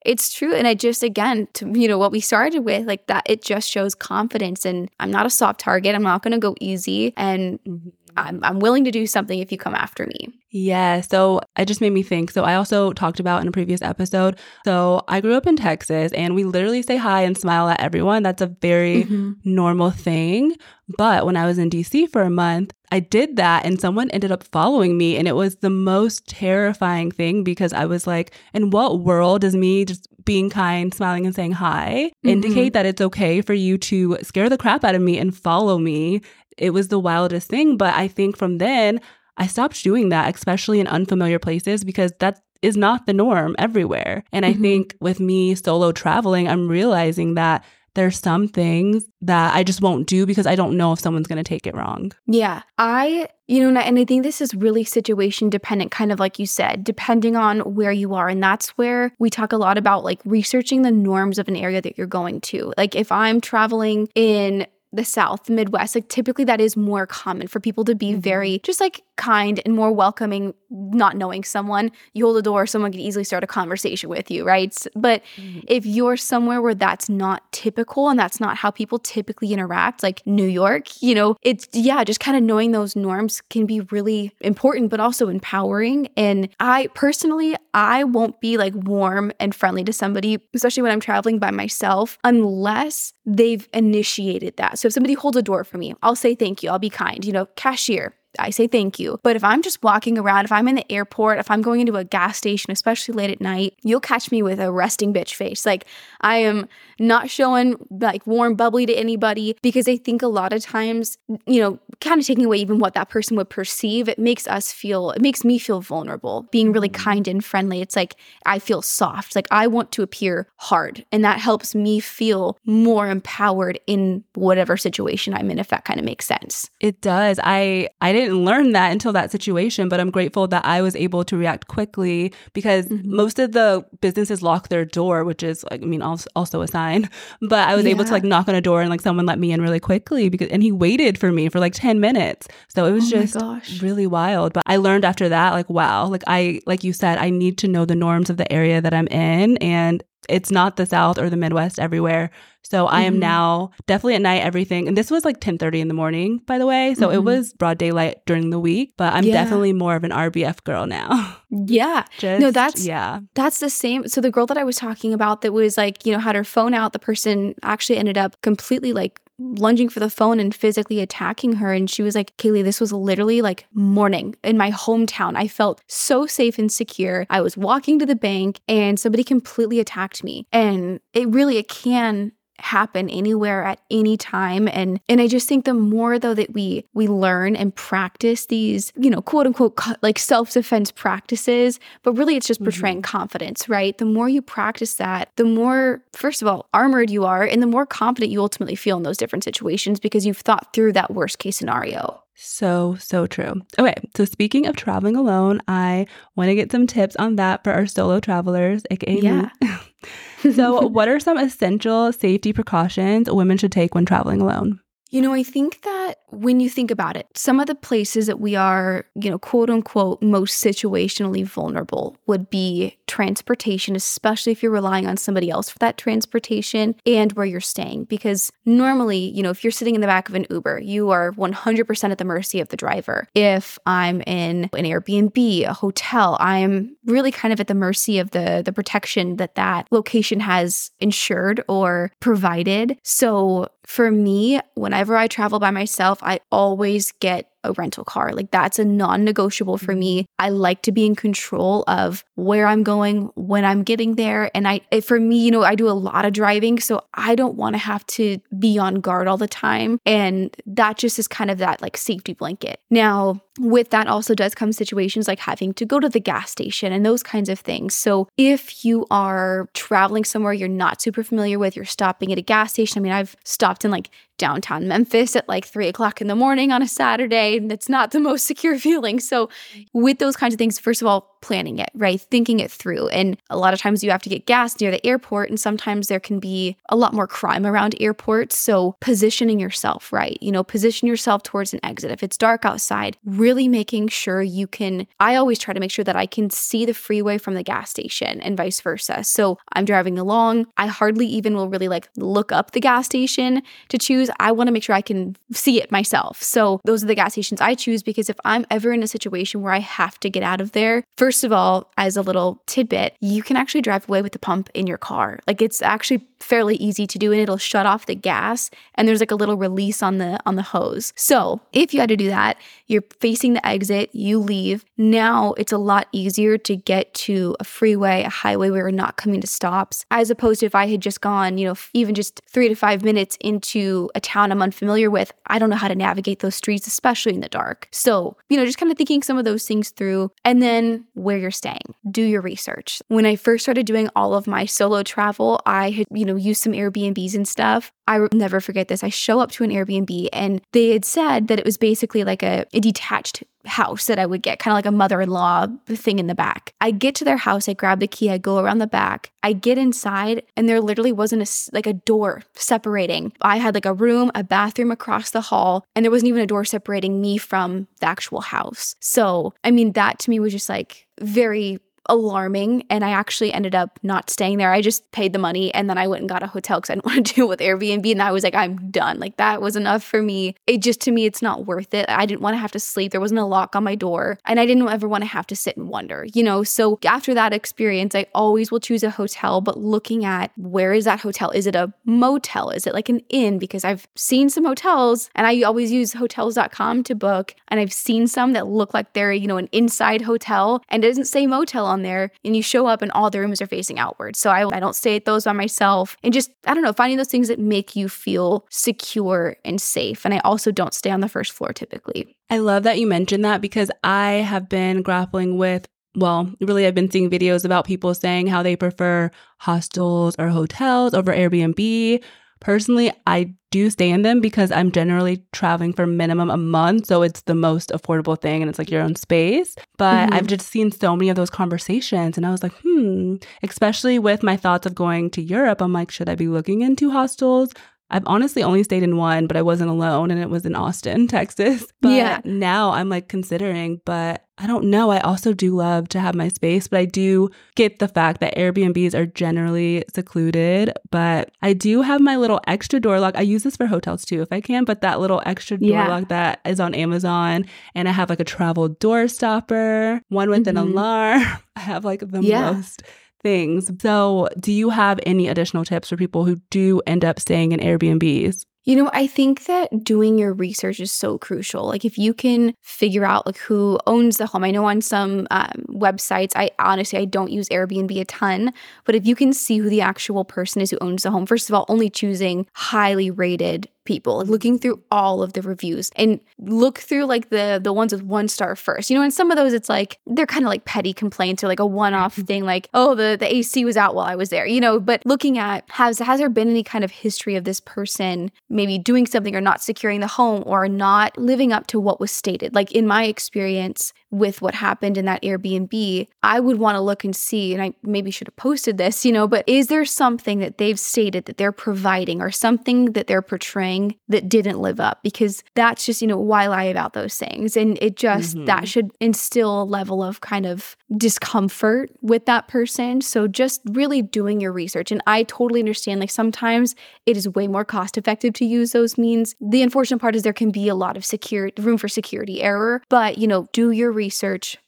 it's 0.06 0.34
true. 0.34 0.54
And 0.54 0.68
I 0.68 0.74
just, 0.74 1.04
again, 1.04 1.48
to, 1.54 1.72
you 1.74 1.88
know, 1.88 1.98
what 1.98 2.12
we 2.12 2.20
started 2.20 2.60
with, 2.60 2.86
like 2.88 3.08
that, 3.08 3.24
it 3.28 3.42
just 3.42 3.70
shows 3.70 3.96
confidence. 3.96 4.66
And 4.66 4.90
I'm 5.00 5.12
not 5.12 5.26
a 5.26 5.30
soft 5.30 5.60
target. 5.60 5.96
I'm 5.96 6.04
not 6.04 6.24
going 6.24 6.34
to 6.34 6.40
go 6.40 6.56
easy. 6.60 7.14
And 7.18 7.60
mm-hmm. 7.64 7.90
I'm, 8.18 8.44
I'm 8.44 8.60
willing 8.60 8.84
to 8.86 8.92
do 8.92 9.08
something 9.08 9.40
if 9.40 9.52
you 9.52 9.58
come 9.58 9.76
after 9.76 10.06
me. 10.06 10.34
Yeah. 10.52 11.02
So 11.02 11.42
it 11.58 11.66
just 11.66 11.82
made 11.82 11.90
me 11.92 12.04
think. 12.04 12.30
So 12.30 12.44
I 12.44 12.56
also 12.56 12.94
talked 12.94 13.20
about 13.20 13.42
in 13.42 13.48
a 13.48 13.52
previous 13.52 13.82
episode. 13.82 14.40
So 14.66 15.04
I 15.08 15.20
grew 15.20 15.34
up 15.34 15.48
in 15.48 15.56
Texas 15.56 16.12
and 16.14 16.36
we 16.36 16.44
literally 16.44 16.84
say 16.84 16.96
hi 16.96 17.24
and 17.24 17.36
smile 17.36 17.70
at 17.70 17.80
everyone. 17.80 18.22
That's 18.22 18.42
a 18.42 18.48
very 18.48 19.04
mm-hmm. 19.04 19.32
normal 19.44 19.90
thing. 19.90 20.56
But 20.96 21.26
when 21.26 21.38
I 21.38 21.46
was 21.46 21.58
in 21.58 21.72
DC 21.72 22.10
for 22.12 22.22
a 22.22 22.30
month, 22.30 22.74
I 22.92 23.00
did 23.00 23.38
that 23.38 23.66
and 23.66 23.82
someone 23.82 24.12
ended 24.12 24.32
up 24.32 24.44
following 24.44 24.96
me. 24.96 25.18
And 25.18 25.28
it 25.28 25.36
was 25.36 25.56
the 25.56 25.72
most 25.72 26.28
terrifying 26.28 27.10
thing 27.10 27.44
because 27.44 27.74
I 27.74 27.86
was 27.86 28.06
like, 28.06 28.36
in 28.54 28.70
what 28.70 29.00
world 29.00 29.42
does 29.42 29.56
me 29.56 29.86
just 29.86 30.08
being 30.24 30.50
kind, 30.50 30.94
smiling, 30.94 31.26
and 31.26 31.36
saying 31.36 31.54
hi 31.54 32.12
mm-hmm. 32.12 32.30
indicate 32.30 32.74
that 32.74 32.86
it's 32.86 33.02
okay 33.02 33.42
for 33.42 33.54
you 33.54 33.78
to 33.78 34.18
scare 34.22 34.50
the 34.50 34.58
crap 34.58 34.84
out 34.84 34.96
of 34.96 35.02
me 35.02 35.18
and 35.18 35.36
follow 35.36 35.80
me? 35.80 36.22
It 36.58 36.72
was 36.72 36.88
the 36.88 37.00
wildest 37.00 37.50
thing. 37.50 37.78
But 37.78 37.94
I 37.96 38.08
think 38.08 38.38
from 38.38 38.58
then, 38.58 39.00
I 39.38 39.48
stopped 39.48 39.84
doing 39.84 40.10
that, 40.10 40.34
especially 40.34 40.80
in 40.80 40.88
unfamiliar 40.88 41.40
places, 41.40 41.84
because 41.84 42.12
that 42.20 42.42
is 42.62 42.78
not 42.78 43.06
the 43.06 43.14
norm 43.14 43.56
everywhere. 43.60 44.24
And 44.32 44.46
mm-hmm. 44.46 44.58
I 44.58 44.62
think 44.62 44.96
with 45.00 45.20
me 45.20 45.56
solo 45.56 45.92
traveling, 45.92 46.48
I'm 46.48 46.68
realizing 46.68 47.36
that 47.36 47.64
there's 47.96 48.18
some 48.18 48.48
things 48.48 49.06
that 49.22 49.54
I 49.54 49.64
just 49.64 49.82
won't 49.82 50.08
do 50.08 50.26
because 50.26 50.48
I 50.48 50.56
don't 50.56 50.78
know 50.78 50.94
if 50.94 51.00
someone's 51.00 51.28
going 51.28 51.38
to 51.38 51.48
take 51.48 51.68
it 51.68 51.76
wrong. 51.76 52.12
Yeah. 52.26 52.64
I, 52.78 53.28
you 53.48 53.70
know, 53.72 53.80
and 53.80 54.00
I 54.00 54.06
think 54.06 54.24
this 54.24 54.42
is 54.42 54.56
really 54.56 54.84
situation 54.84 55.50
dependent, 55.50 55.92
kind 55.92 56.12
of 56.12 56.20
like 56.20 56.40
you 56.40 56.48
said, 56.48 56.84
depending 56.84 57.36
on 57.36 57.60
where 57.60 57.92
you 57.92 58.16
are. 58.16 58.30
And 58.30 58.42
that's 58.42 58.70
where 58.70 59.14
we 59.20 59.30
talk 59.30 59.54
a 59.54 59.58
lot 59.58 59.78
about 59.78 60.04
like 60.04 60.20
researching 60.26 60.82
the 60.82 60.92
norms 60.92 61.38
of 61.38 61.48
an 61.48 61.56
area 61.56 61.82
that 61.82 61.98
you're 61.98 62.08
going 62.08 62.42
to. 62.42 62.74
Like 62.78 62.96
if 62.96 63.12
I'm 63.12 63.40
traveling 63.40 64.10
in 64.16 64.66
the 64.94 65.04
South, 65.04 65.46
the 65.46 65.54
Midwest, 65.54 65.96
like 65.96 66.08
typically 66.08 66.46
that 66.46 66.62
is 66.62 66.78
more 66.78 67.08
common 67.08 67.48
for 67.48 67.60
people 67.60 67.84
to 67.86 67.96
be 67.96 68.12
mm-hmm. 68.12 68.22
very 68.22 68.60
just 68.64 68.80
like 68.80 69.04
kind 69.16 69.60
and 69.66 69.76
more 69.76 69.92
welcoming, 69.92 70.54
not 70.70 71.18
knowing 71.18 71.44
someone. 71.44 71.92
You 72.14 72.26
hold 72.26 72.38
the 72.38 72.42
door, 72.42 72.66
someone 72.66 72.92
can 72.92 73.02
easily 73.02 73.24
start 73.24 73.44
a 73.44 73.48
conversation 73.48 74.10
with 74.10 74.30
you, 74.30 74.44
right? 74.44 74.76
But 74.96 75.24
mm-hmm. 75.36 75.62
if 75.68 75.86
you're 75.86 76.18
somewhere 76.18 76.62
where 76.62 76.76
that's 76.76 77.10
not 77.10 77.52
typical 77.52 78.10
and 78.10 78.20
that's 78.20 78.40
not 78.40 78.58
how 78.58 78.72
people 78.72 79.00
typically 79.00 79.52
interact, 79.52 80.04
like 80.04 80.26
New 80.26 80.46
York, 80.48 81.02
you 81.02 81.16
know, 81.16 81.38
it's 81.42 81.68
yeah, 81.74 82.04
just 82.04 82.20
kind 82.20 82.38
of 82.38 82.44
knowing 82.44 82.72
those 82.72 82.96
norms 82.96 83.42
can 83.50 83.66
be 83.66 83.82
really 83.82 84.32
important, 84.42 84.90
but 84.90 85.00
also 85.00 85.28
empowering. 85.28 86.08
And 86.16 86.50
I 86.60 86.88
personally, 86.94 87.56
I 87.74 88.04
won't 88.04 88.40
be 88.42 88.58
like 88.58 88.74
warm 88.76 89.32
and 89.40 89.56
friendly 89.56 89.84
to 89.86 89.94
somebody, 89.94 90.40
especially 90.54 90.84
when 90.84 90.92
I'm 90.92 91.00
traveling 91.00 91.40
by 91.40 91.52
myself, 91.52 92.18
unless 92.24 93.14
they've 93.26 93.68
initiated 93.74 94.58
that. 94.58 94.78
So 94.84 94.88
if 94.88 94.94
somebody 94.94 95.14
holds 95.14 95.38
a 95.38 95.42
door 95.42 95.64
for 95.64 95.78
me, 95.78 95.94
I'll 96.04 96.14
say 96.14 96.36
thank 96.36 96.62
you. 96.62 96.70
I'll 96.70 96.78
be 96.78 96.90
kind. 96.90 97.24
You 97.24 97.32
know, 97.32 97.46
cashier, 97.56 98.16
I 98.40 98.50
say 98.50 98.68
thank 98.68 99.00
you. 99.00 99.20
But 99.24 99.36
if 99.36 99.44
I'm 99.44 99.62
just 99.62 99.84
walking 99.84 100.18
around, 100.18 100.46
if 100.46 100.52
I'm 100.52 100.68
in 100.68 100.76
the 100.76 100.92
airport, 100.92 101.40
if 101.40 101.52
I'm 101.52 101.62
going 101.62 101.82
into 101.82 101.96
a 101.96 102.04
gas 102.04 102.38
station, 102.38 102.72
especially 102.72 103.14
late 103.14 103.30
at 103.30 103.42
night, 103.42 103.76
you'll 103.84 104.00
catch 104.00 104.32
me 104.32 104.42
with 104.42 104.60
a 104.60 104.72
resting 104.72 105.14
bitch 105.14 105.36
face. 105.36 105.66
Like 105.66 105.86
I 106.22 106.38
am 106.38 106.68
not 107.00 107.30
showing 107.30 107.76
like 107.90 108.26
warm 108.26 108.56
bubbly 108.56 108.86
to 108.86 108.94
anybody 108.94 109.56
because 109.62 109.88
I 109.88 109.98
think 109.98 110.22
a 110.22 110.28
lot 110.28 110.54
of 110.54 110.62
times, 110.62 111.18
you 111.46 111.62
know, 111.62 111.80
kind 112.02 112.20
of 112.20 112.26
taking 112.26 112.46
away 112.46 112.58
even 112.58 112.80
what 112.80 112.94
that 112.94 113.10
person 113.10 113.38
would 113.38 113.50
perceive, 113.50 114.10
it 114.10 114.20
makes 114.20 114.48
us 114.48 114.72
feel, 114.72 115.12
it 115.12 115.22
makes 115.22 115.44
me 115.44 115.58
feel 115.58 115.82
vulnerable. 115.82 116.48
Being 116.52 116.72
really 116.72 116.90
mm-hmm. 116.90 117.04
kind 117.04 117.28
and 117.28 117.44
friendly, 117.44 117.82
it's 117.82 117.96
like 117.96 118.16
I 118.46 118.60
feel 118.60 118.82
soft. 118.82 119.36
Like 119.36 119.48
I 119.52 119.68
want 119.68 119.92
to 119.94 120.04
appear 120.04 120.48
hard. 120.58 121.06
And 121.12 121.24
that 121.24 121.40
helps 121.40 121.76
me 121.76 122.00
feel 122.00 122.58
more 122.66 123.10
empowered 123.10 123.80
in 123.88 124.24
whatever 124.36 124.78
situation 124.78 125.34
I'm 125.34 125.52
in, 125.52 125.60
if 125.60 125.70
that 125.70 125.86
kind 125.86 126.00
of 126.00 126.06
makes 126.06 126.26
sense. 126.26 126.70
It 126.80 127.02
does. 127.02 127.40
I 127.44 127.90
I 128.02 128.12
didn't 128.14 128.23
learn 128.30 128.72
that 128.72 128.92
until 128.92 129.14
that 129.14 129.32
situation, 129.32 129.90
but 129.90 130.00
I'm 130.00 130.12
grateful 130.12 130.48
that 130.48 130.66
I 130.66 130.82
was 130.82 130.96
able 130.96 131.24
to 131.26 131.38
react 131.38 131.68
quickly 131.68 132.34
because 132.54 132.88
mm-hmm. 132.88 133.16
most 133.16 133.40
of 133.40 133.52
the 133.52 133.86
businesses 134.02 134.42
lock 134.42 134.70
their 134.70 134.86
door, 134.86 135.24
which 135.24 135.44
is 135.44 135.64
like, 135.72 135.82
I 135.82 135.86
mean, 135.86 136.02
also 136.02 136.62
a 136.62 136.68
sign. 136.68 137.10
But 137.42 137.68
I 137.68 137.76
was 137.76 137.86
yeah. 137.86 137.92
able 137.92 138.06
to 138.06 138.12
like 138.12 138.24
knock 138.24 138.48
on 138.48 138.56
a 138.56 138.62
door 138.62 138.82
and 138.82 138.90
like 138.90 139.02
someone 139.02 139.26
let 139.26 139.38
me 139.38 139.52
in 139.52 139.62
really 139.62 139.80
quickly 139.80 140.30
because 140.30 140.50
and 140.50 140.64
he 140.64 140.72
waited 140.72 141.18
for 141.18 141.32
me 141.32 141.50
for 141.50 141.60
like 141.60 141.74
10 141.74 142.00
minutes. 142.00 142.48
So 142.68 142.86
it 142.86 142.92
was 142.92 143.12
oh 143.14 143.22
just 143.22 143.82
really 143.82 144.08
wild. 144.08 144.54
But 144.54 144.64
I 144.66 144.78
learned 144.78 145.06
after 145.06 145.30
that, 145.30 145.52
like, 145.52 145.70
wow, 145.70 146.08
like 146.08 146.24
I 146.28 146.62
like 146.66 146.84
you 146.84 146.94
said, 146.94 147.18
I 147.18 147.30
need 147.30 147.58
to 147.60 147.68
know 147.68 147.86
the 147.86 147.96
norms 147.96 148.30
of 148.30 148.38
the 148.38 148.52
area 148.52 148.82
that 148.82 148.94
I'm 148.94 149.08
in. 149.08 149.58
And 149.58 150.04
it's 150.30 150.52
not 150.52 150.76
the 150.76 150.86
South 150.86 151.18
or 151.18 151.30
the 151.30 151.38
Midwest 151.38 151.80
everywhere. 151.80 152.32
So 152.64 152.88
I 152.88 153.02
am 153.02 153.14
mm-hmm. 153.14 153.20
now 153.20 153.72
definitely 153.88 154.16
at 154.16 154.22
night 154.22 154.42
everything. 154.42 154.88
And 154.88 154.98
this 154.98 155.12
was 155.12 155.26
like 155.26 155.40
10 155.40 155.58
30 155.58 155.82
in 155.82 155.88
the 155.90 155.94
morning, 155.94 156.40
by 156.46 156.58
the 156.58 156.66
way. 156.66 156.96
So 156.96 157.08
mm-hmm. 157.08 157.16
it 157.16 157.24
was 157.24 157.54
broad 157.54 157.78
daylight 157.78 158.26
during 158.26 158.50
the 158.50 158.60
week, 158.60 158.94
but 158.98 159.14
I'm 159.14 159.26
yeah. 159.26 159.34
definitely 159.34 159.74
more 159.74 159.96
of 159.96 160.04
an 160.04 160.12
RBF 160.12 160.64
girl 160.64 160.88
now. 160.88 161.38
Yeah. 161.56 162.06
Just, 162.18 162.42
no, 162.42 162.50
that's 162.50 162.84
yeah. 162.84 163.20
That's 163.36 163.60
the 163.60 163.70
same. 163.70 164.08
So 164.08 164.22
the 164.22 164.32
girl 164.32 164.48
that 164.48 164.58
I 164.58 164.64
was 164.64 164.76
talking 164.76 165.14
about 165.14 165.42
that 165.42 165.54
was 165.54 165.78
like, 165.78 166.04
you 166.04 166.12
know, 166.12 166.18
had 166.18 166.36
her 166.36 166.44
phone 166.44 166.74
out, 166.74 166.94
the 166.94 167.00
person 167.00 167.54
actually 167.62 168.00
ended 168.00 168.18
up 168.18 168.42
completely 168.42 168.92
like 168.92 169.22
lunging 169.40 169.90
for 169.90 170.00
the 170.00 170.10
phone 170.10 170.40
and 170.40 170.54
physically 170.54 171.00
attacking 171.00 171.54
her. 171.54 171.74
And 171.74 171.90
she 171.90 172.04
was 172.04 172.16
like, 172.16 172.36
Kailee, 172.38 172.64
this 172.64 172.80
was 172.80 172.94
literally 172.94 173.42
like 173.42 173.66
morning 173.74 174.36
in 174.44 174.58
my 174.58 174.72
hometown. 174.72 175.36
I 175.36 175.48
felt 175.48 175.82
so 175.88 176.26
safe 176.26 176.60
and 176.60 176.72
secure. 176.72 177.26
I 177.30 177.42
was 177.42 177.58
walking 177.58 178.00
to 178.00 178.06
the 178.06 178.16
bank 178.16 178.60
and 178.68 179.00
somebody 179.00 179.24
completely 179.24 179.80
attacked 179.80 180.24
me. 180.24 180.48
And 180.52 181.00
it 181.14 181.28
really, 181.30 181.58
it 181.58 181.68
can 181.68 182.32
happen 182.64 183.10
anywhere 183.10 183.62
at 183.66 183.82
any 183.92 184.16
time 184.16 184.70
and 184.70 185.02
and 185.10 185.20
I 185.20 185.28
just 185.28 185.50
think 185.50 185.66
the 185.66 185.74
more 185.74 186.18
though 186.18 186.34
that 186.34 186.54
we 186.54 186.86
we 186.94 187.08
learn 187.10 187.58
and 187.58 187.76
practice 187.76 188.46
these 188.46 188.94
you 188.96 189.10
know 189.10 189.22
quote 189.22 189.46
unquote 189.46 189.78
like 190.02 190.18
self-defense 190.18 190.92
practices 190.92 191.78
but 192.04 192.14
really 192.14 192.38
it's 192.38 192.48
just 192.48 192.62
mm-hmm. 192.62 192.70
portraying 192.72 193.02
mm-hmm. 193.02 193.18
confidence 193.18 193.68
right 193.68 193.98
the 193.98 194.06
more 194.06 194.30
you 194.30 194.42
practice 194.42 194.96
that 194.96 195.30
the 195.36 195.44
more 195.44 196.02
first 196.14 196.42
of 196.42 196.48
all 196.48 196.70
armored 196.74 197.10
you 197.10 197.26
are 197.26 197.44
and 197.44 197.62
the 197.62 197.68
more 197.68 197.86
confident 197.86 198.32
you 198.32 198.40
ultimately 198.40 198.76
feel 198.76 198.96
in 198.96 199.04
those 199.04 199.18
different 199.18 199.44
situations 199.44 200.00
because 200.00 200.26
you've 200.26 200.38
thought 200.38 200.72
through 200.74 200.94
that 200.94 201.14
worst 201.14 201.40
case 201.40 201.58
scenario 201.58 202.23
so, 202.36 202.96
so 203.00 203.28
true. 203.28 203.62
Okay, 203.78 203.96
so 204.16 204.26
speaking 204.26 204.66
of 204.66 204.76
traveling 204.76 205.16
alone, 205.16 205.62
I 205.68 206.08
want 206.36 206.50
to 206.50 206.56
get 206.56 206.72
some 206.72 206.88
tips 206.88 207.16
on 207.18 207.36
that 207.36 207.64
for 207.64 207.72
our 207.72 207.86
solo 207.86 208.20
travelers, 208.20 208.84
aka 208.92 209.20
yeah. 209.20 209.50
me. 209.62 209.70
so, 210.54 210.88
what 210.88 211.08
are 211.08 211.20
some 211.20 211.38
essential 211.38 212.12
safety 212.12 212.54
precautions 212.54 213.30
women 213.30 213.58
should 213.58 213.72
take 213.72 213.96
when 213.96 214.06
traveling 214.06 214.42
alone? 214.42 214.80
You 215.14 215.22
know, 215.22 215.32
I 215.32 215.44
think 215.44 215.84
that 215.84 216.16
when 216.30 216.60
you 216.60 216.72
think 216.72 216.90
about 216.90 217.16
it, 217.16 217.28
some 217.36 217.60
of 217.60 217.68
the 217.68 217.76
places 217.76 218.26
that 218.26 218.40
we 218.40 218.56
are, 218.56 219.06
you 219.14 219.30
know, 219.30 219.38
quote 219.38 219.70
unquote, 219.70 220.24
most 220.24 220.64
situationally 220.64 221.46
vulnerable 221.46 222.18
would 222.26 222.50
be 222.50 222.98
transportation, 223.06 223.96
especially 223.96 224.52
if 224.52 224.64
you're 224.64 224.72
relying 224.72 225.06
on 225.06 225.18
somebody 225.18 225.52
else 225.52 225.70
for 225.70 225.78
that 225.78 226.00
transportation 226.00 226.96
and 227.06 227.32
where 227.34 227.46
you're 227.46 227.62
staying. 227.62 228.06
Because 228.06 228.52
normally, 228.66 229.20
you 229.20 229.44
know, 229.44 229.52
if 229.52 229.64
you're 229.64 229.70
sitting 229.70 229.94
in 229.94 230.02
the 230.02 230.08
back 230.08 230.30
of 230.30 230.34
an 230.34 230.48
Uber, 230.50 230.80
you 230.80 231.12
are 231.12 231.32
100% 231.34 232.10
at 232.10 232.18
the 232.18 232.26
mercy 232.26 232.60
of 232.60 232.70
the 232.70 232.78
driver. 232.78 233.28
If 233.36 233.78
I'm 233.86 234.22
in 234.22 234.64
an 234.74 234.86
Airbnb, 234.86 235.68
a 235.68 235.74
hotel, 235.74 236.38
I'm 236.40 236.98
really 237.06 237.32
kind 237.32 237.54
of 237.54 237.60
at 237.60 237.68
the 237.68 237.76
mercy 237.76 238.18
of 238.18 238.32
the 238.32 238.64
the 238.66 238.74
protection 238.74 239.36
that 239.36 239.54
that 239.54 239.88
location 239.92 240.40
has 240.40 240.90
insured 241.00 241.64
or 241.68 242.12
provided. 242.20 242.98
So 243.04 243.68
for 243.86 244.12
me, 244.12 244.60
whenever 244.76 245.16
I 245.16 245.28
travel 245.28 245.60
by 245.60 245.72
myself, 245.72 246.20
I 246.22 246.40
always 246.52 247.12
get 247.14 247.50
a 247.64 247.72
rental 247.74 248.04
car. 248.04 248.32
Like 248.34 248.52
that's 248.52 248.80
a 248.80 248.86
non 248.86 249.24
negotiable 249.24 249.78
for 249.78 249.96
me. 249.96 250.24
Mm-hmm. 250.24 250.46
I 250.46 250.50
like 250.50 250.82
to 250.84 250.92
be 250.92 251.06
in 251.06 251.16
control 251.16 251.84
of 251.88 252.24
where 252.36 252.68
I'm 252.68 252.84
going, 252.84 253.30
when 253.36 253.66
I'm 253.66 253.84
getting 253.84 254.16
there. 254.16 254.52
And 254.56 254.68
I, 254.68 254.82
for 255.02 255.20
me, 255.20 255.44
you 255.44 255.52
know, 255.52 255.64
I 255.64 255.76
do 255.76 255.90
a 255.90 255.92
lot 255.92 256.26
of 256.26 256.34
driving. 256.34 256.80
So 256.80 257.04
I 257.14 257.36
don't 257.36 257.56
want 257.56 257.76
to 257.76 257.80
have 257.80 258.06
to 258.08 258.40
be 258.58 258.78
on 258.78 258.96
guard 258.96 259.28
all 259.28 259.38
the 259.38 259.48
time. 259.48 260.00
And 260.06 260.56
that 260.66 260.98
just 260.98 261.20
is 261.20 261.28
kind 261.28 261.52
of 261.52 261.58
that 261.60 261.82
like 261.82 261.98
safety 261.98 262.34
blanket. 262.34 262.80
Now, 262.90 263.42
with 263.60 263.92
that 263.92 264.08
also 264.08 264.34
does 264.34 264.56
come 264.56 264.72
situations 264.72 265.28
like 265.28 265.40
having 265.40 265.74
to 265.76 265.86
go 265.86 266.00
to 266.00 266.10
the 266.10 266.20
gas 266.20 266.50
station 266.50 266.92
and 266.92 267.06
those 267.06 267.22
kinds 267.22 267.50
of 267.50 267.60
things. 267.60 267.94
So 267.94 268.28
if 268.36 268.84
you 268.84 269.06
are 269.12 269.70
traveling 269.74 270.26
somewhere 270.26 270.54
you're 270.54 270.68
not 270.68 271.02
super 271.02 271.24
familiar 271.24 271.60
with, 271.60 271.76
you're 271.76 271.86
stopping 271.86 272.32
at 272.32 272.40
a 272.40 272.42
gas 272.42 272.74
station. 272.74 273.00
I 273.00 273.02
mean, 273.04 273.12
I've 273.12 273.36
stopped 273.44 273.86
in 273.86 273.92
like 273.92 274.10
downtown 274.38 274.88
Memphis 274.88 275.36
at 275.36 275.48
like 275.48 275.66
three 275.66 275.88
o'clock 275.88 276.22
in 276.22 276.28
the 276.28 276.36
morning 276.36 276.72
on 276.72 276.82
a 276.82 276.88
Saturday, 276.88 277.58
and 277.58 277.72
it's 277.72 277.90
not 277.90 278.12
the 278.12 278.20
most 278.20 278.46
secure 278.46 278.78
feeling. 278.78 279.20
So, 279.20 279.50
with 279.94 280.20
those 280.20 280.36
kinds 280.36 280.54
of 280.54 280.58
things, 280.58 280.80
first 280.80 281.02
of 281.02 281.08
all, 281.08 281.38
planning 281.42 281.78
it, 281.78 281.90
right? 281.94 282.22
Thinking 282.22 282.60
it 282.60 282.72
through. 282.72 283.10
And 283.10 283.38
a 283.50 283.58
lot 283.58 283.74
of 283.74 283.80
times 283.80 284.04
you 284.04 284.12
have 284.12 284.24
to 284.24 284.30
get 284.30 284.46
gas 284.46 284.80
near 284.80 284.92
the 284.92 285.06
airport, 285.06 285.50
and 285.50 285.60
sometimes 285.60 286.08
there 286.08 286.20
can 286.20 286.40
be 286.40 286.78
a 286.90 286.96
lot 286.96 287.14
more 287.14 287.28
crime 287.28 287.66
around 287.66 287.96
airports. 288.00 288.58
So, 288.58 288.96
positioning 289.02 289.60
yourself, 289.60 290.12
right? 290.12 290.38
You 290.42 290.52
know, 290.52 290.64
position 290.64 291.08
yourself 291.08 291.44
towards 291.44 291.74
an 291.74 291.80
exit. 291.84 292.12
If 292.12 292.24
it's 292.24 292.38
dark 292.38 292.66
outside, 292.66 293.18
really 293.26 293.68
making 293.68 294.08
sure 294.08 294.42
you 294.42 294.68
can. 294.68 295.08
I 295.20 295.36
always 295.36 295.60
try 295.60 295.74
to 295.74 295.80
make 295.80 295.92
sure 295.92 296.06
that 296.06 296.16
I 296.16 296.26
can 296.26 296.50
see 296.50 296.86
the 296.86 296.94
freeway 296.94 297.38
from 297.38 297.54
the 297.54 297.64
gas 297.64 297.90
station 297.90 298.42
and 298.42 298.58
vice 298.58 298.82
versa. 298.82 299.24
So, 299.24 299.58
I'm 299.74 299.86
driving 299.86 300.18
along. 300.18 300.68
I 300.78 300.88
hardly 300.88 301.28
even 301.28 301.56
will 301.56 301.70
really 301.70 301.88
like 301.88 302.10
look 302.16 302.52
up 302.52 302.72
the 302.72 302.80
gas 302.80 303.06
station 303.06 303.62
to 303.90 303.98
choose. 303.98 304.23
I 304.40 304.52
want 304.52 304.68
to 304.68 304.72
make 304.72 304.84
sure 304.84 304.96
I 304.96 305.02
can 305.02 305.36
see 305.52 305.82
it 305.82 305.92
myself. 305.92 306.42
So, 306.42 306.82
those 306.86 307.04
are 307.04 307.08
the 307.08 307.16
gas 307.16 307.34
stations 307.34 307.62
I 307.62 307.76
choose 307.76 308.04
because 308.04 308.30
if 308.30 308.38
I'm 308.46 308.66
ever 308.70 308.94
in 308.94 309.04
a 309.04 309.08
situation 309.08 309.62
where 309.62 309.74
I 309.74 309.80
have 309.80 310.20
to 310.22 310.30
get 310.30 310.44
out 310.44 310.62
of 310.62 310.72
there, 310.72 311.04
first 311.18 311.44
of 311.44 311.52
all, 311.52 311.92
as 311.98 312.18
a 312.18 312.22
little 312.22 312.62
tidbit, 312.66 313.16
you 313.20 313.44
can 313.44 313.58
actually 313.58 313.82
drive 313.82 314.08
away 314.08 314.22
with 314.22 314.34
the 314.34 314.40
pump 314.40 314.70
in 314.74 314.88
your 314.88 314.98
car. 314.98 315.40
Like 315.48 315.62
it's 315.62 315.82
actually 315.82 316.26
fairly 316.40 316.76
easy 316.76 317.08
to 317.08 317.18
do 317.18 317.32
and 317.32 317.40
it'll 317.40 317.58
shut 317.58 317.86
off 317.86 318.06
the 318.06 318.16
gas 318.16 318.70
and 318.96 319.08
there's 319.08 319.22
like 319.22 319.32
a 319.32 319.36
little 319.36 319.56
release 319.56 320.04
on 320.04 320.18
the 320.18 320.40
on 320.46 320.56
the 320.56 320.62
hose. 320.62 321.14
So, 321.16 321.62
if 321.72 321.94
you 321.94 322.00
had 322.00 322.10
to 322.10 322.18
do 322.18 322.28
that, 322.28 322.58
you're 322.88 323.04
facing 323.20 323.54
the 323.54 323.66
exit, 323.66 324.14
you 324.14 324.40
leave. 324.40 324.84
Now, 324.98 325.54
it's 325.54 325.72
a 325.72 325.78
lot 325.78 326.08
easier 326.12 326.58
to 326.60 326.76
get 326.76 327.14
to 327.14 327.56
a 327.60 327.64
freeway, 327.64 328.24
a 328.24 328.30
highway 328.30 328.70
where 328.70 328.82
you're 328.82 328.92
not 328.92 329.18
coming 329.18 329.42
to 329.42 329.48
stops 329.48 330.06
as 330.12 330.30
opposed 330.30 330.60
to 330.60 330.66
if 330.66 330.76
I 330.76 330.88
had 330.88 331.02
just 331.02 331.22
gone, 331.22 331.58
you 331.58 331.68
know, 331.68 331.76
even 331.94 332.14
just 332.14 332.42
3 332.50 332.70
to 332.70 332.76
5 332.76 333.04
minutes 333.04 333.38
into 333.42 334.10
a 334.16 334.20
town 334.20 334.52
I'm 334.52 334.62
unfamiliar 334.62 335.10
with, 335.10 335.32
I 335.48 335.60
don't 335.60 335.70
know 335.70 335.76
how 335.76 335.88
to 335.88 335.96
navigate 335.96 336.40
those 336.40 336.56
streets 336.56 336.88
especially 336.88 337.34
in 337.34 337.42
the 337.42 337.50
dark. 337.50 337.88
So, 337.92 338.38
you 338.50 338.58
know, 338.58 338.66
just 338.66 338.78
kind 338.78 338.92
of 338.92 338.98
thinking 338.98 339.24
some 339.24 339.38
of 339.38 339.46
those 339.46 339.66
things 339.66 339.90
through 339.90 340.32
and 340.44 340.62
then 340.62 341.06
where 341.14 341.38
you're 341.38 341.52
staying. 341.52 341.96
Do 342.10 342.22
your 342.22 342.42
research. 342.42 343.02
When 343.08 343.26
I 343.26 343.36
first 343.36 343.64
started 343.64 343.86
doing 343.86 344.10
all 344.16 344.34
of 344.34 344.48
my 344.48 344.66
solo 344.66 345.04
travel, 345.04 345.62
I 345.66 345.92
had, 345.92 346.08
you 346.12 346.26
know, 346.26 346.36
used 346.36 346.62
some 346.62 346.74
Airbnbs 346.74 347.36
and 347.36 347.48
stuff. 347.48 347.92
I 348.08 348.20
will 348.20 348.30
never 348.34 348.60
forget 348.60 348.88
this. 348.88 349.04
I 349.04 349.10
show 349.10 349.40
up 349.40 349.52
to 349.52 349.64
an 349.64 349.70
Airbnb 349.70 350.30
and 350.34 350.62
they 350.72 350.90
had 350.90 351.06
said 351.06 351.48
that 351.48 351.60
it 351.60 351.66
was 351.66 351.78
basically 351.78 352.24
like 352.24 352.44
a, 352.44 352.66
a 352.74 352.80
detached 352.80 353.44
house 353.66 354.08
that 354.08 354.20
I 354.20 354.26
would 354.26 354.42
get, 354.42 354.60
kind 354.60 354.74
of 354.74 354.78
like 354.78 354.86
a 354.86 354.92
mother 354.92 355.22
in 355.22 355.30
law 355.30 355.68
thing 355.88 356.20
in 356.20 356.28
the 356.28 356.36
back. 356.36 356.74
I 356.82 356.92
get 356.92 357.16
to 357.16 357.26
their 357.26 357.38
house, 357.38 357.70
I 357.70 357.74
grab 357.74 358.00
the 358.00 358.08
key, 358.08 358.30
I 358.30 358.38
go 358.38 358.60
around 358.60 358.80
the 358.80 358.88
back, 358.88 359.32
I 359.42 359.54
get 359.54 359.78
inside, 359.78 360.44
and 360.58 360.68
there 360.68 360.82
literally 360.82 361.14
wasn't 361.14 361.44
a, 361.44 361.72
like 361.74 361.88
a 361.88 361.94
door 361.94 362.44
separating. 362.56 363.32
I 363.42 363.58
had 363.58 363.74
like 363.74 363.86
a 363.86 363.94
room, 363.94 364.32
a 364.36 364.44
bathroom 364.44 364.92
across 364.92 365.32
the 365.32 365.42
hall, 365.42 365.86
and 365.96 366.04
there 366.04 366.12
wasn't 366.12 366.30
even 366.30 366.42
a 366.42 366.48
door 366.48 366.66
separating 366.66 367.22
me 367.22 367.38
from 367.38 367.88
the 368.02 368.08
actual 368.08 368.42
house. 368.42 368.96
So, 369.00 369.54
I 369.64 369.72
mean, 369.72 369.94
that 369.94 370.20
to 370.20 370.30
me 370.30 370.40
was 370.40 370.52
just 370.52 370.70
like 370.70 371.08
very 371.22 371.80
alarming 372.08 372.86
and 372.90 373.04
I 373.04 373.12
actually 373.12 373.54
ended 373.54 373.76
up 373.76 374.00
not 374.04 374.30
staying 374.30 374.58
there. 374.58 374.72
I 374.72 374.82
just 374.82 375.10
paid 375.12 375.34
the 375.34 375.40
money 375.40 375.74
and 375.74 375.90
then 375.90 375.98
I 375.98 376.08
went 376.08 376.22
and 376.22 376.30
got 376.30 376.44
a 376.44 376.48
hotel 376.48 376.80
because 376.80 376.90
I 376.90 376.96
didn't 376.96 377.06
want 377.14 377.28
to 377.28 377.34
deal 377.34 377.48
with 377.48 377.60
Airbnb 377.60 378.12
and 378.12 378.22
I 378.22 378.32
was 378.32 378.44
like, 378.44 378.56
I'm 378.56 378.92
done. 378.92 379.20
Like 379.20 379.38
that 379.38 379.62
was 379.62 379.76
enough 379.76 380.04
for 380.04 380.22
me. 380.22 380.56
It 380.68 380.82
just 380.82 381.02
to 381.02 381.12
me, 381.12 381.26
it's 381.26 381.42
not 381.42 381.66
worth 381.66 381.94
it. 381.94 382.06
I 382.10 382.26
didn't 382.26 382.42
want 382.42 382.56
to 382.56 382.60
have 382.60 382.72
to 382.74 382.80
sleep. 382.80 383.12
There 383.12 383.22
wasn't 383.22 383.40
a 383.40 383.46
lock 383.46 383.76
on 383.76 383.84
my 383.84 383.96
door 383.96 384.38
and 384.46 384.60
I 384.60 384.66
didn't 384.66 384.88
ever 384.88 385.08
want 385.08 385.24
to 385.24 385.30
have 385.30 385.48
to 385.48 385.56
sit 385.56 385.78
and 385.78 385.90
wonder, 385.90 386.26
you 386.34 386.44
know? 386.44 386.64
So 386.64 387.00
after 387.06 387.34
that 387.34 387.54
experience, 387.54 388.16
I 388.16 388.26
always 388.36 388.72
will 388.72 388.80
choose 388.80 389.04
a 389.04 389.10
hotel, 389.10 389.62
but 389.62 389.78
looking 389.78 390.26
at 390.26 390.52
where 390.58 390.94
is 390.94 391.06
that 391.06 391.22
hotel? 391.22 391.52
Is 391.52 391.68
it 391.68 391.76
a 391.76 391.94
motel? 392.06 392.70
Is 392.70 392.86
it 392.86 392.94
like 392.94 393.10
an 393.10 393.22
inn? 393.30 393.60
Because 393.60 393.86
I've 393.86 394.08
seen 394.16 394.50
some 394.50 394.66
hotels 394.66 395.30
and 395.36 395.48
I 395.48 395.62
always 395.62 395.92
use 395.92 396.14
hotels.com 396.14 397.04
to 397.04 397.16
book 397.16 397.56
and 397.70 397.80
I've 397.80 397.94
seen 397.94 398.28
some 398.28 398.54
that 398.54 398.68
look 398.68 398.94
like 398.94 399.14
they're, 399.14 399.34
you 399.34 399.48
know, 399.48 399.58
an 399.58 399.70
inside 399.72 400.22
hotel 400.22 400.84
and 400.90 401.04
it 401.04 401.08
doesn't 401.08 401.26
say 401.26 401.48
motel 401.48 401.93
on 401.94 402.02
there 402.02 402.32
and 402.44 402.56
you 402.56 402.62
show 402.62 402.88
up 402.88 403.02
and 403.02 403.12
all 403.12 403.30
the 403.30 403.40
rooms 403.40 403.62
are 403.62 403.68
facing 403.68 404.00
outward. 404.00 404.36
So 404.36 404.50
I, 404.50 404.68
I 404.76 404.80
don't 404.80 404.96
stay 404.96 405.16
at 405.16 405.26
those 405.26 405.46
by 405.46 405.54
myself 405.54 406.18
and 406.24 406.34
just, 406.34 406.52
I 406.66 406.74
don't 406.74 406.84
know, 406.84 406.94
finding 406.94 407.18
those 407.18 407.30
things 407.30 407.48
that 407.48 407.60
make 407.60 407.96
you 407.96 408.10
feel 408.10 408.66
secure 408.70 409.56
and 409.64 409.80
safe. 409.80 410.26
And 410.26 410.34
I 410.34 410.40
also 410.40 410.72
don't 410.72 410.94
stay 410.94 411.12
on 411.12 411.22
the 411.22 411.30
first 411.30 411.52
floor 411.52 411.72
typically. 411.72 412.36
I 412.50 412.58
love 412.58 412.84
that 412.84 413.00
you 413.00 413.08
mentioned 413.08 413.46
that 413.46 413.62
because 413.62 413.90
I 414.04 414.32
have 414.32 414.68
been 414.68 415.02
grappling 415.02 415.58
with 415.58 415.88
well, 416.16 416.54
really, 416.62 416.86
I've 416.86 416.94
been 416.94 417.10
seeing 417.10 417.30
videos 417.30 417.66
about 417.66 417.88
people 417.88 418.14
saying 418.14 418.46
how 418.46 418.62
they 418.62 418.76
prefer 418.76 419.32
hostels 419.58 420.36
or 420.38 420.50
hotels 420.50 421.16
over 421.16 421.34
Airbnb 421.34 422.24
Personally, 422.64 423.12
I 423.28 423.54
do 423.72 423.90
stay 423.90 424.10
in 424.10 424.22
them 424.22 424.40
because 424.40 424.72
I'm 424.72 424.92
generally 424.92 425.44
traveling 425.52 425.94
for 425.94 426.06
minimum 426.06 426.50
a 426.50 426.58
month. 426.58 427.08
So 427.08 427.24
it's 427.24 427.42
the 427.42 427.56
most 427.56 427.90
affordable 427.90 428.40
thing 428.40 428.62
and 428.62 428.70
it's 428.70 428.80
like 428.80 428.92
your 428.92 429.02
own 429.02 429.16
space. 429.16 429.76
But 429.98 430.28
mm-hmm. 430.28 430.34
I've 430.34 430.48
just 430.48 430.68
seen 430.68 430.92
so 430.92 431.16
many 431.16 431.30
of 431.30 431.36
those 431.36 431.50
conversations 431.50 432.38
and 432.38 432.46
I 432.46 432.52
was 432.52 432.64
like, 432.64 432.74
hmm, 432.84 433.36
especially 433.64 434.20
with 434.20 434.44
my 434.44 434.56
thoughts 434.56 434.86
of 434.86 434.96
going 434.96 435.30
to 435.32 435.42
Europe. 435.42 435.82
I'm 435.82 435.92
like, 435.92 436.12
should 436.12 436.30
I 436.30 436.36
be 436.36 436.48
looking 436.48 436.82
into 436.82 437.12
hostels? 437.12 437.72
I've 438.10 438.24
honestly 438.28 438.64
only 438.64 438.84
stayed 438.84 439.04
in 439.04 439.18
one, 439.18 439.48
but 439.48 439.58
I 439.58 439.62
wasn't 439.62 439.90
alone 439.90 440.30
and 440.30 440.40
it 440.40 440.50
was 440.50 440.66
in 440.66 440.76
Austin, 440.76 441.28
Texas. 441.28 441.86
But 442.02 442.10
yeah. 442.10 442.42
now 442.46 442.92
I'm 442.92 443.10
like 443.10 443.28
considering, 443.28 444.02
but 444.06 444.46
I 444.60 444.68
don't 444.68 444.86
know. 444.86 445.10
I 445.10 445.20
also 445.22 445.52
do 445.52 445.76
love 445.76 446.10
to 446.10 446.20
have 446.20 446.36
my 446.36 446.48
space, 446.48 446.88
but 446.88 447.00
I 447.00 447.06
do 447.06 447.50
get 447.76 447.98
the 447.98 448.08
fact 448.08 448.40
that 448.42 448.56
Airbnbs 448.56 449.16
are 449.16 449.26
generally 449.26 450.04
secluded. 450.14 450.94
But 451.10 451.50
I 451.64 451.74
do 451.74 452.04
have 452.04 452.22
my 452.22 452.36
little 452.36 452.62
extra 452.68 453.00
door 453.00 453.20
lock. 453.20 453.36
I 453.36 453.42
use 453.42 453.64
this 453.64 453.76
for 453.76 453.88
hotels 453.88 454.26
too, 454.26 454.44
if 454.44 454.52
I 454.52 454.62
can, 454.62 454.84
but 454.84 455.02
that 455.02 455.20
little 455.20 455.42
extra 455.46 455.80
door 455.80 455.90
yeah. 455.90 456.08
lock 456.08 456.28
that 456.28 456.60
is 456.66 456.80
on 456.80 456.94
Amazon. 456.94 457.66
And 457.96 458.08
I 458.08 458.12
have 458.12 458.30
like 458.30 458.40
a 458.40 458.46
travel 458.46 458.90
door 458.90 459.28
stopper, 459.28 460.22
one 460.30 460.52
with 460.52 460.66
mm-hmm. 460.66 460.78
an 460.78 460.90
alarm. 460.90 461.42
I 461.76 461.80
have 461.80 462.06
like 462.06 462.20
the 462.20 462.44
yeah. 462.44 462.74
most 462.74 463.02
things. 463.44 463.92
So, 464.02 464.50
do 464.60 464.72
you 464.72 464.90
have 464.90 465.20
any 465.26 465.48
additional 465.48 465.86
tips 465.86 466.10
for 466.10 466.18
people 466.18 466.46
who 466.46 466.56
do 466.70 467.02
end 467.06 467.24
up 467.24 467.40
staying 467.40 467.74
in 467.74 467.80
Airbnbs? 467.80 468.66
You 468.86 468.98
know, 468.98 469.10
I 469.14 469.28
think 469.28 469.64
that 469.66 470.04
doing 470.04 470.38
your 470.38 470.52
research 470.52 471.00
is 471.00 471.10
so 471.12 471.38
crucial. 471.38 471.86
Like, 471.86 472.04
if 472.04 472.18
you 472.18 472.34
can 472.34 472.74
figure 472.82 473.24
out 473.24 473.46
like 473.46 473.58
who 473.58 473.98
owns 474.08 474.38
the 474.38 474.46
home, 474.46 474.66
I 474.66 474.72
know 474.72 474.86
on 474.86 475.00
some 475.00 475.48
um, 475.52 475.86
websites, 475.90 476.52
I 476.56 476.72
honestly 476.80 477.18
I 477.20 477.26
don't 477.26 477.52
use 477.52 477.70
Airbnb 477.70 478.20
a 478.20 478.26
ton, 478.26 478.74
but 479.06 479.16
if 479.16 479.26
you 479.26 479.36
can 479.36 479.54
see 479.54 479.78
who 479.78 479.90
the 479.90 480.02
actual 480.02 480.44
person 480.44 480.82
is 480.82 480.92
who 480.92 480.98
owns 481.00 481.24
the 481.24 481.32
home, 481.32 481.46
first 481.46 481.70
of 481.70 481.76
all, 481.76 481.86
only 481.88 482.10
choosing 482.10 482.68
highly 482.74 483.32
rated 483.32 483.88
people 484.06 484.44
looking 484.46 484.78
through 484.78 485.02
all 485.12 485.42
of 485.42 485.54
the 485.54 485.62
reviews 485.62 486.12
and 486.16 486.40
look 486.60 487.00
through 487.00 487.26
like 487.26 487.50
the 487.50 487.80
the 487.84 487.94
ones 487.94 488.12
with 488.14 488.24
one 488.24 488.48
star 488.48 488.76
first 488.76 489.10
you 489.10 489.18
know 489.18 489.24
and 489.24 489.34
some 489.34 489.52
of 489.52 489.58
those 489.58 489.74
it's 489.74 489.90
like 489.90 490.20
they're 490.28 490.46
kind 490.46 490.66
of 490.66 490.70
like 490.70 490.86
petty 490.86 491.14
complaints 491.14 491.64
or 491.64 491.68
like 491.68 491.80
a 491.80 491.86
one-off 491.86 492.36
thing 492.48 492.64
like 492.64 492.90
oh 492.94 493.16
the 493.16 493.38
the 493.40 493.54
ac 493.54 493.86
was 493.86 493.98
out 493.98 494.16
while 494.16 494.26
i 494.26 494.36
was 494.36 494.50
there 494.50 494.66
you 494.66 494.82
know 494.82 495.00
but 495.00 495.26
looking 495.26 495.58
at 495.58 495.84
has 495.90 496.20
has 496.20 496.40
there 496.40 496.50
been 496.50 496.70
any 496.70 496.84
kind 496.84 497.04
of 497.04 497.12
history 497.12 497.56
of 497.56 497.64
this 497.64 497.80
person 497.80 498.52
maybe 498.70 498.98
doing 498.98 499.26
something 499.26 499.56
or 499.56 499.62
not 499.62 499.82
securing 499.82 500.20
the 500.20 500.28
home 500.28 500.64
or 500.66 500.88
not 500.88 501.38
living 501.38 501.72
up 501.72 501.88
to 501.88 502.00
what 502.00 502.20
was 502.20 502.32
stated? 502.32 502.74
Like 502.74 502.92
in 502.92 503.08
my 503.08 503.26
experience 503.26 504.14
with 504.34 504.62
what 504.62 504.74
happened 504.74 505.18
in 505.18 505.26
that 505.26 505.44
Airbnb, 505.44 506.28
I 506.42 506.60
would 506.60 506.80
want 506.80 506.96
to 506.96 507.02
look 507.02 507.24
and 507.24 507.36
see, 507.36 507.74
and 507.74 507.82
I 507.82 507.94
maybe 508.02 508.32
should 508.32 508.48
have 508.48 508.56
posted 508.56 508.98
this, 508.98 509.24
you 509.24 509.32
know, 509.32 509.48
but 509.48 509.64
is 509.68 509.88
there 509.88 510.06
something 510.06 510.58
that 510.60 510.80
they've 510.80 511.00
stated 511.00 511.46
that 511.46 511.58
they're 511.58 511.72
providing 511.72 512.42
or 512.42 512.50
something 512.50 513.14
that 513.14 513.28
they're 513.28 513.44
portraying 513.44 514.16
that 514.30 514.50
didn't 514.50 514.80
live 514.80 515.00
up? 515.00 515.22
Because 515.22 515.64
that's 515.76 516.06
just, 516.06 516.22
you 516.22 516.28
know, 516.28 516.40
why 516.40 516.66
lie 516.66 516.84
about 516.84 517.14
those 517.14 517.38
things? 517.38 517.78
And 517.78 518.00
it 518.02 518.16
just, 518.16 518.56
mm-hmm. 518.56 518.66
that 518.66 518.88
should 518.88 519.12
instill 519.20 519.84
a 519.84 519.86
level 519.86 520.24
of 520.24 520.42
kind 520.42 520.66
of 520.66 520.98
discomfort 521.16 522.10
with 522.22 522.48
that 522.48 522.68
person. 522.68 523.22
So 523.22 523.48
just 523.48 523.82
really 523.92 524.24
doing 524.24 524.60
your 524.60 524.72
research. 524.72 525.12
And 525.12 525.22
I 525.28 525.44
totally 525.44 525.80
understand, 525.80 526.20
like, 526.20 526.32
sometimes 526.32 526.96
it 527.28 527.38
is 527.38 527.48
way 527.50 527.68
more 527.68 527.86
cost 527.86 528.18
effective 528.18 528.54
to 528.56 528.66
use 528.66 528.94
those 528.94 529.16
means. 529.18 529.56
The 529.62 529.84
unfortunate 529.84 530.20
part 530.20 530.36
is 530.36 530.42
there 530.42 530.54
can 530.54 530.72
be 530.72 530.90
a 530.90 530.96
lot 530.96 531.18
of 531.18 531.24
security 531.24 531.80
room 531.82 532.00
for 532.00 532.08
security 532.08 532.64
error, 532.64 533.04
but 533.10 533.38
you 533.38 533.48
know, 533.48 533.68
do 533.74 533.92
your 533.92 534.12
research, 534.12 534.23